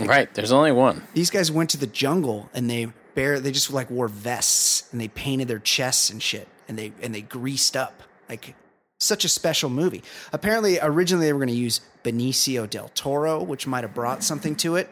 Right. 0.00 0.32
There's 0.34 0.52
only 0.52 0.72
one. 0.72 1.04
These 1.14 1.30
guys 1.30 1.52
went 1.52 1.70
to 1.70 1.76
the 1.78 1.86
jungle 1.86 2.50
and 2.52 2.68
they 2.68 2.86
bare 3.14 3.38
they 3.38 3.52
just 3.52 3.72
like 3.72 3.88
wore 3.88 4.08
vests 4.08 4.90
and 4.90 5.00
they 5.00 5.08
painted 5.08 5.46
their 5.46 5.60
chests 5.60 6.10
and 6.10 6.20
shit 6.20 6.48
and 6.66 6.76
they 6.76 6.92
and 7.00 7.14
they 7.14 7.22
greased 7.22 7.76
up 7.76 8.02
like 8.28 8.56
such 8.98 9.24
a 9.24 9.28
special 9.28 9.70
movie. 9.70 10.02
Apparently, 10.32 10.80
originally 10.80 11.26
they 11.26 11.32
were 11.32 11.38
going 11.38 11.48
to 11.48 11.54
use 11.54 11.80
Benicio 12.04 12.68
del 12.68 12.88
Toro, 12.94 13.42
which 13.42 13.66
might 13.66 13.82
have 13.82 13.94
brought 13.94 14.22
something 14.22 14.54
to 14.56 14.76
it. 14.76 14.88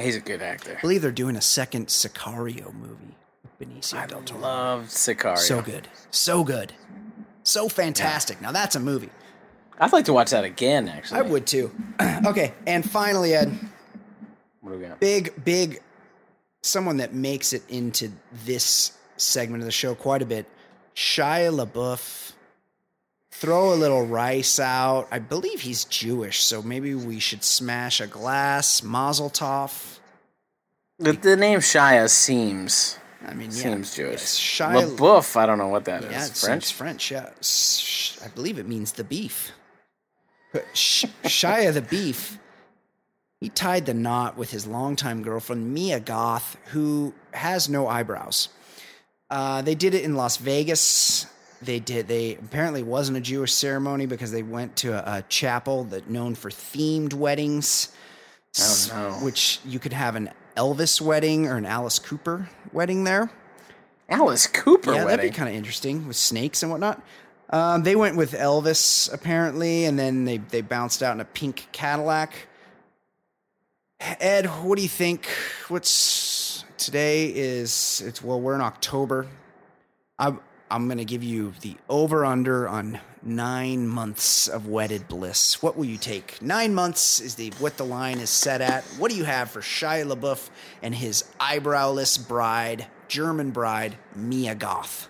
He's 0.00 0.16
a 0.16 0.20
good 0.20 0.40
actor. 0.40 0.76
I 0.78 0.80
believe 0.80 1.02
they're 1.02 1.10
doing 1.10 1.36
a 1.36 1.40
second 1.42 1.88
Sicario 1.88 2.72
movie 2.72 3.16
with 3.42 3.58
Benicio 3.58 3.98
I 3.98 4.06
del 4.06 4.22
Toro. 4.22 4.40
love 4.40 4.84
Sicario. 4.86 5.36
So 5.38 5.60
good. 5.60 5.88
So 6.10 6.44
good. 6.44 6.72
So 7.42 7.68
fantastic. 7.68 8.40
Now 8.40 8.52
that's 8.52 8.76
a 8.76 8.80
movie. 8.80 9.10
I'd 9.78 9.92
like 9.92 10.04
to 10.04 10.12
watch 10.12 10.30
that 10.30 10.44
again. 10.44 10.88
Actually, 10.88 11.18
I 11.20 11.22
would 11.22 11.46
too. 11.46 11.70
okay, 12.26 12.52
and 12.66 12.88
finally, 12.88 13.34
Ed, 13.34 13.50
What 14.60 14.72
do 14.72 14.78
we 14.78 14.84
got? 14.84 15.00
big, 15.00 15.42
big, 15.44 15.80
someone 16.62 16.98
that 16.98 17.14
makes 17.14 17.52
it 17.54 17.62
into 17.70 18.12
this 18.44 18.92
segment 19.16 19.62
of 19.62 19.66
the 19.66 19.72
show 19.72 19.94
quite 19.94 20.20
a 20.22 20.26
bit. 20.26 20.46
Shia 20.94 21.50
LaBeouf. 21.66 22.32
Throw 23.30 23.72
a 23.72 23.76
little 23.76 24.06
rice 24.06 24.58
out. 24.58 25.08
I 25.10 25.18
believe 25.18 25.60
he's 25.60 25.84
Jewish, 25.84 26.42
so 26.42 26.62
maybe 26.62 26.94
we 26.94 27.18
should 27.18 27.44
smash 27.44 28.00
a 28.00 28.06
glass. 28.06 28.82
Mazel 28.82 29.30
tov. 29.30 29.98
The, 30.98 31.12
the 31.12 31.36
name 31.36 31.60
Shia 31.60 32.10
seems 32.10 32.98
I 33.26 33.34
mean, 33.34 33.50
yeah, 33.50 33.62
seems 33.62 33.94
Jewish. 33.94 34.12
yes, 34.12 34.38
Shia 34.38 34.96
LaBeouf, 34.96 35.36
I 35.36 35.46
don't 35.46 35.58
know 35.58 35.68
what 35.68 35.84
that 35.84 36.04
is. 36.04 36.10
Yeah, 36.10 36.26
it 36.26 36.36
French. 36.36 36.72
French. 36.72 37.10
Yeah, 37.10 37.30
I 38.24 38.28
believe 38.28 38.58
it 38.58 38.66
means 38.66 38.92
the 38.92 39.04
beef. 39.04 39.52
But 40.52 40.66
Shia 40.74 41.72
the 41.72 41.82
beef, 41.82 42.38
he 43.40 43.48
tied 43.48 43.86
the 43.86 43.94
knot 43.94 44.36
with 44.36 44.50
his 44.50 44.66
longtime 44.66 45.22
girlfriend 45.22 45.72
Mia 45.72 46.00
Goth, 46.00 46.56
who 46.66 47.14
has 47.32 47.68
no 47.68 47.86
eyebrows. 47.86 48.48
Uh, 49.28 49.62
they 49.62 49.74
did 49.74 49.94
it 49.94 50.02
in 50.02 50.16
Las 50.16 50.38
Vegas. 50.38 51.26
They 51.62 51.78
did. 51.78 52.08
They 52.08 52.36
apparently 52.36 52.82
wasn't 52.82 53.18
a 53.18 53.20
Jewish 53.20 53.52
ceremony 53.52 54.06
because 54.06 54.32
they 54.32 54.42
went 54.42 54.76
to 54.76 54.92
a, 54.92 55.18
a 55.18 55.22
chapel 55.28 55.84
that 55.84 56.08
known 56.08 56.34
for 56.34 56.50
themed 56.50 57.12
weddings. 57.12 57.92
Oh, 58.58 58.86
no. 58.92 59.24
Which 59.24 59.60
you 59.64 59.78
could 59.78 59.92
have 59.92 60.16
an 60.16 60.30
Elvis 60.56 61.00
wedding 61.00 61.46
or 61.46 61.56
an 61.56 61.66
Alice 61.66 61.98
Cooper 61.98 62.48
wedding 62.72 63.04
there. 63.04 63.30
Alice 64.08 64.46
Cooper 64.46 64.92
Yeah, 64.92 65.04
that'd 65.04 65.30
be 65.30 65.34
kind 65.34 65.48
of 65.48 65.54
interesting 65.54 66.06
with 66.08 66.16
snakes 66.16 66.62
and 66.62 66.70
whatnot. 66.70 67.02
Um, 67.50 67.82
they 67.82 67.96
went 67.96 68.16
with 68.16 68.32
Elvis 68.32 69.12
apparently, 69.12 69.84
and 69.84 69.98
then 69.98 70.24
they 70.24 70.38
they 70.38 70.60
bounced 70.60 71.02
out 71.02 71.14
in 71.14 71.20
a 71.20 71.24
pink 71.24 71.68
Cadillac. 71.72 72.48
Ed, 74.00 74.46
what 74.46 74.76
do 74.76 74.82
you 74.82 74.88
think? 74.88 75.28
What's 75.68 76.64
today 76.76 77.26
is 77.26 78.02
it's 78.04 78.22
well 78.22 78.40
we're 78.40 78.54
in 78.54 78.60
October. 78.60 79.26
I'm 80.70 80.82
I'm 80.82 80.88
gonna 80.88 81.04
give 81.04 81.22
you 81.22 81.52
the 81.62 81.76
over 81.88 82.24
under 82.24 82.68
on 82.68 83.00
nine 83.22 83.86
months 83.86 84.48
of 84.48 84.66
wedded 84.66 85.08
bliss. 85.08 85.62
What 85.62 85.76
will 85.76 85.84
you 85.84 85.96
take? 85.98 86.40
Nine 86.40 86.74
months 86.74 87.20
is 87.20 87.34
the 87.34 87.52
what 87.58 87.76
the 87.76 87.84
line 87.84 88.18
is 88.18 88.30
set 88.30 88.60
at. 88.60 88.84
What 88.98 89.10
do 89.10 89.16
you 89.16 89.24
have 89.24 89.50
for 89.50 89.60
Shia 89.60 90.10
LaBeouf 90.10 90.48
and 90.82 90.94
his 90.94 91.24
eyebrowless 91.40 92.26
bride, 92.26 92.86
German 93.08 93.50
bride 93.50 93.96
Mia 94.14 94.54
Goth? 94.54 95.08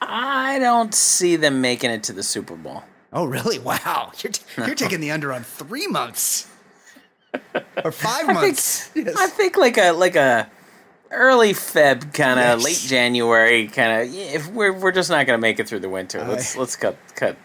I 0.00 0.58
don't 0.58 0.94
see 0.94 1.36
them 1.36 1.60
making 1.60 1.90
it 1.90 2.02
to 2.04 2.12
the 2.12 2.22
Super 2.22 2.56
Bowl. 2.56 2.82
Oh, 3.12 3.24
really? 3.26 3.58
Wow. 3.68 4.12
You're, 4.22 4.32
t- 4.32 4.42
you're 4.56 4.74
taking 4.74 5.00
the 5.00 5.10
under 5.10 5.32
on 5.32 5.42
three 5.44 5.86
months 5.86 6.50
or 7.84 7.92
five 7.92 8.28
I 8.28 8.32
months. 8.32 8.86
think 8.88 9.08
I 9.16 9.26
think 9.26 9.56
like 9.56 9.76
a 9.78 9.92
like 9.92 10.16
a 10.16 10.50
early 11.10 11.52
Feb 11.52 12.12
kind 12.14 12.38
of 12.40 12.60
Yes. 12.60 12.64
late 12.64 12.88
January 12.88 13.66
kind 13.68 14.02
of. 14.02 14.14
If 14.14 14.48
we're 14.52 14.72
we're 14.72 14.92
just 14.92 15.10
not 15.10 15.26
gonna 15.26 15.38
make 15.38 15.58
it 15.60 15.68
through 15.68 15.80
the 15.80 15.88
winter, 15.88 16.24
let's 16.24 16.56
I- 16.56 16.60
let's 16.60 16.76
cut 16.76 16.96
cut. 17.14 17.36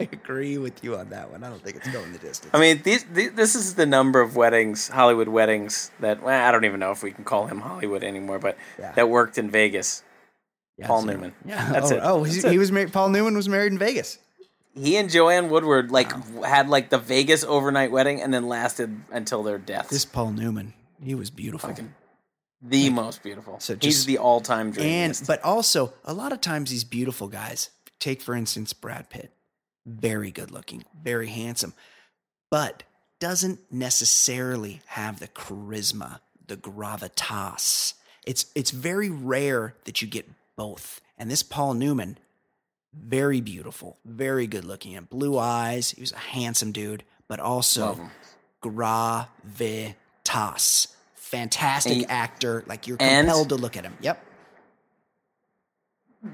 I 0.00 0.08
agree 0.12 0.58
with 0.58 0.84
you 0.84 0.94
on 0.96 1.08
that 1.08 1.30
one. 1.32 1.42
I 1.42 1.48
don't 1.50 1.60
think 1.60 1.76
it's 1.76 1.88
going 1.88 2.12
the 2.12 2.18
distance. 2.20 2.52
I 2.54 2.60
mean, 2.60 2.80
these, 2.84 3.04
these 3.12 3.32
this 3.32 3.56
is 3.56 3.74
the 3.74 3.84
number 3.86 4.20
of 4.20 4.36
weddings, 4.36 4.88
Hollywood 4.88 5.26
weddings 5.28 5.90
that 5.98 6.22
well, 6.22 6.40
I 6.46 6.52
don't 6.52 6.64
even 6.64 6.78
know 6.78 6.92
if 6.92 7.02
we 7.02 7.10
can 7.10 7.24
call 7.24 7.46
him 7.48 7.60
Hollywood 7.60 8.04
anymore, 8.04 8.38
but 8.38 8.56
Yeah. 8.78 8.92
that 8.92 9.08
worked 9.08 9.38
in 9.38 9.50
Vegas. 9.50 10.04
Yeah, 10.76 10.86
Paul 10.86 11.00
so- 11.00 11.06
Newman. 11.08 11.32
Yeah, 11.44 11.72
That's 11.72 11.90
oh, 11.90 11.96
it. 11.96 12.00
Oh, 12.04 12.22
That's 12.22 12.34
he's, 12.36 12.44
it. 12.44 12.52
he 12.52 12.58
was 12.58 12.70
married. 12.70 12.92
Paul 12.92 13.08
Newman 13.08 13.34
was 13.34 13.48
married 13.48 13.72
in 13.72 13.78
Vegas. 13.78 14.18
He 14.74 14.96
and 14.96 15.10
Joanne 15.10 15.48
Woodward 15.50 15.90
like 15.90 16.12
had 16.44 16.68
like 16.68 16.90
the 16.90 16.98
Vegas 16.98 17.42
overnight 17.42 17.90
wedding 17.90 18.22
and 18.22 18.32
then 18.32 18.46
lasted 18.46 19.00
until 19.10 19.42
their 19.42 19.58
death. 19.58 19.88
This 19.88 20.04
Paul 20.04 20.30
Newman, 20.30 20.74
he 21.02 21.16
was 21.16 21.30
beautiful. 21.30 21.74
The 22.60 22.90
most 22.90 23.22
beautiful. 23.22 23.60
So 23.60 23.76
He's 23.80 24.04
the 24.04 24.18
all-time 24.18 24.72
dream. 24.72 24.86
and 24.86 25.22
but 25.26 25.42
also 25.44 25.92
a 26.04 26.12
lot 26.12 26.32
of 26.32 26.40
times 26.40 26.70
these 26.70 26.84
beautiful 26.84 27.28
guys 27.28 27.70
take 28.00 28.20
for 28.20 28.34
instance 28.34 28.72
brad 28.72 29.10
pitt. 29.10 29.32
Very 29.86 30.30
good 30.30 30.50
looking 30.50 30.84
very 31.02 31.28
handsome 31.28 31.72
but 32.50 32.82
doesn't 33.20 33.60
necessarily 33.72 34.80
have 34.86 35.18
the 35.18 35.28
charisma 35.28 36.20
the 36.46 36.56
gravitas. 36.56 37.94
It's 38.26 38.46
it's 38.54 38.70
very 38.70 39.10
rare 39.10 39.74
that 39.84 40.02
you 40.02 40.08
get 40.08 40.28
both 40.56 41.00
and 41.16 41.30
this 41.30 41.42
paul 41.42 41.74
newman 41.74 42.18
very 42.92 43.40
beautiful 43.40 43.98
very 44.04 44.46
good 44.46 44.64
looking 44.64 44.96
and 44.96 45.08
blue 45.08 45.38
eyes. 45.38 45.92
He 45.92 46.00
was 46.00 46.12
a 46.12 46.18
handsome 46.18 46.72
dude 46.72 47.04
but 47.28 47.40
also 47.40 48.10
gravitas 48.62 50.88
fantastic 51.28 51.92
And- 52.02 52.10
actor 52.10 52.64
like 52.66 52.86
you're 52.86 52.96
compelled 52.96 53.48
to 53.50 53.54
look 53.56 53.76
at 53.76 53.84
him 53.84 53.96
yep 54.00 54.24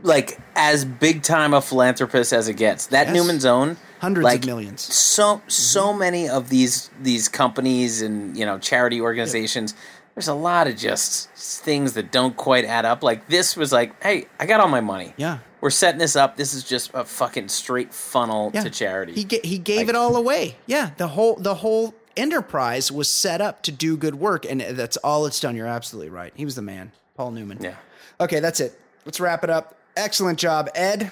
like 0.02 0.38
as 0.56 0.84
big 0.84 1.22
time 1.22 1.52
a 1.52 1.60
philanthropist 1.60 2.32
as 2.32 2.48
it 2.48 2.54
gets. 2.54 2.86
That 2.86 3.08
Yes. 3.08 3.14
Newman's 3.16 3.44
Own 3.44 3.76
hundreds 4.00 4.24
like, 4.24 4.40
of 4.40 4.46
millions. 4.46 4.80
So 4.80 5.42
so 5.46 5.88
Mm-hmm. 5.88 5.98
many 5.98 6.28
of 6.28 6.48
these 6.48 6.90
these 7.02 7.28
companies 7.28 8.00
and 8.00 8.36
you 8.36 8.46
know 8.46 8.58
charity 8.58 9.00
organizations. 9.00 9.74
There's 10.14 10.28
a 10.28 10.34
lot 10.34 10.68
of 10.68 10.76
just 10.76 11.28
things 11.34 11.92
that 11.94 12.10
don't 12.12 12.36
quite 12.36 12.64
add 12.64 12.84
up. 12.86 13.02
Like 13.02 13.26
this 13.28 13.56
was 13.56 13.72
like, 13.72 14.00
hey, 14.02 14.26
I 14.40 14.46
got 14.46 14.60
all 14.60 14.68
my 14.68 14.80
money. 14.80 15.12
Yeah. 15.16 15.38
We're 15.60 15.70
setting 15.70 15.98
this 15.98 16.14
up. 16.16 16.36
This 16.36 16.54
is 16.54 16.62
just 16.64 16.90
a 16.94 17.04
fucking 17.04 17.48
straight 17.48 17.92
funnel 17.92 18.52
Yeah. 18.54 18.62
to 18.62 18.70
charity. 18.70 19.12
He 19.14 19.24
ga- 19.24 19.40
he 19.44 19.58
gave 19.58 19.78
Like- 19.80 19.88
it 19.90 19.96
all 19.96 20.16
away. 20.16 20.56
Yeah, 20.66 20.90
the 20.96 21.08
whole 21.08 21.36
the 21.36 21.56
whole 21.56 21.94
enterprise 22.16 22.90
was 22.92 23.10
set 23.10 23.40
up 23.40 23.62
to 23.64 23.72
do 23.72 23.96
good 23.96 24.14
work, 24.16 24.44
and 24.44 24.60
that's 24.60 24.96
all 24.98 25.26
it's 25.26 25.40
done. 25.40 25.56
You're 25.56 25.66
absolutely 25.66 26.10
right. 26.10 26.32
He 26.36 26.44
was 26.44 26.54
the 26.54 26.62
man, 26.62 26.92
Paul 27.16 27.30
Newman. 27.32 27.58
yeah. 27.60 27.76
Okay, 28.20 28.40
that's 28.40 28.60
it. 28.60 28.78
Let's 29.04 29.20
wrap 29.20 29.44
it 29.44 29.50
up. 29.50 29.76
Excellent 29.96 30.38
job, 30.38 30.68
Ed. 30.74 31.10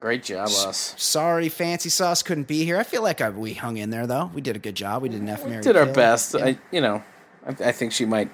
Great 0.00 0.22
job, 0.24 0.48
us. 0.48 0.94
Sorry, 0.98 1.48
Fancy 1.48 1.88
Sauce 1.88 2.22
couldn't 2.22 2.46
be 2.46 2.64
here. 2.64 2.76
I 2.78 2.82
feel 2.82 3.02
like 3.02 3.20
I, 3.22 3.30
we 3.30 3.54
hung 3.54 3.78
in 3.78 3.88
there 3.90 4.06
though. 4.06 4.30
We 4.34 4.42
did 4.42 4.54
a 4.54 4.58
good 4.58 4.74
job. 4.74 5.02
We 5.02 5.08
did 5.08 5.22
an 5.22 5.28
F. 5.30 5.46
Mary 5.46 5.62
Did 5.62 5.76
our 5.76 5.86
Kill. 5.86 5.94
best. 5.94 6.34
Yeah. 6.34 6.44
I, 6.44 6.58
you 6.70 6.82
know, 6.82 7.02
I, 7.46 7.50
I 7.68 7.72
think 7.72 7.92
she 7.92 8.04
might 8.04 8.30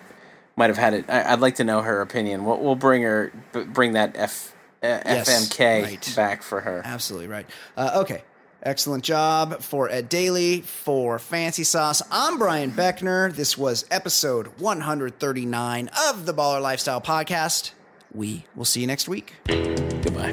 might 0.57 0.69
have 0.71 0.79
had 0.79 0.95
it. 0.95 1.05
I, 1.09 1.33
I'd 1.33 1.39
like 1.41 1.55
to 1.57 1.65
know 1.65 1.81
her 1.83 2.01
opinion. 2.01 2.45
We'll, 2.45 2.59
we'll 2.59 2.75
bring 2.75 3.03
her, 3.03 3.33
b- 3.53 3.63
bring 3.65 3.93
that 3.93 4.17
F, 4.17 4.53
uh, 4.83 4.87
Yes, 5.07 5.31
FMK 5.31 5.83
right. 5.85 6.13
back 6.17 6.43
for 6.43 6.61
her. 6.61 6.83
Absolutely 6.85 7.29
right. 7.29 7.47
Uh, 7.77 8.01
okay. 8.03 8.23
Excellent 8.63 9.05
job 9.05 9.63
for 9.63 9.91
Ed 9.91 10.09
Daly, 10.09 10.61
for 10.61 11.19
Fancy 11.19 11.65
Sauce. 11.65 12.03
I'm 12.11 12.39
Brian 12.39 12.73
Beckner. 12.73 13.35
This 13.35 13.57
was 13.57 13.87
episode 13.91 14.49
139 14.59 15.91
of 16.09 16.27
the 16.27 16.35
Baller 16.35 16.61
Lifestyle 16.61 17.01
Podcast. 17.01 17.73
We 18.13 18.45
will 18.55 18.67
see 18.67 18.83
you 18.83 18.87
next 18.87 19.09
week. 19.09 19.35
Goodbye. 19.47 20.33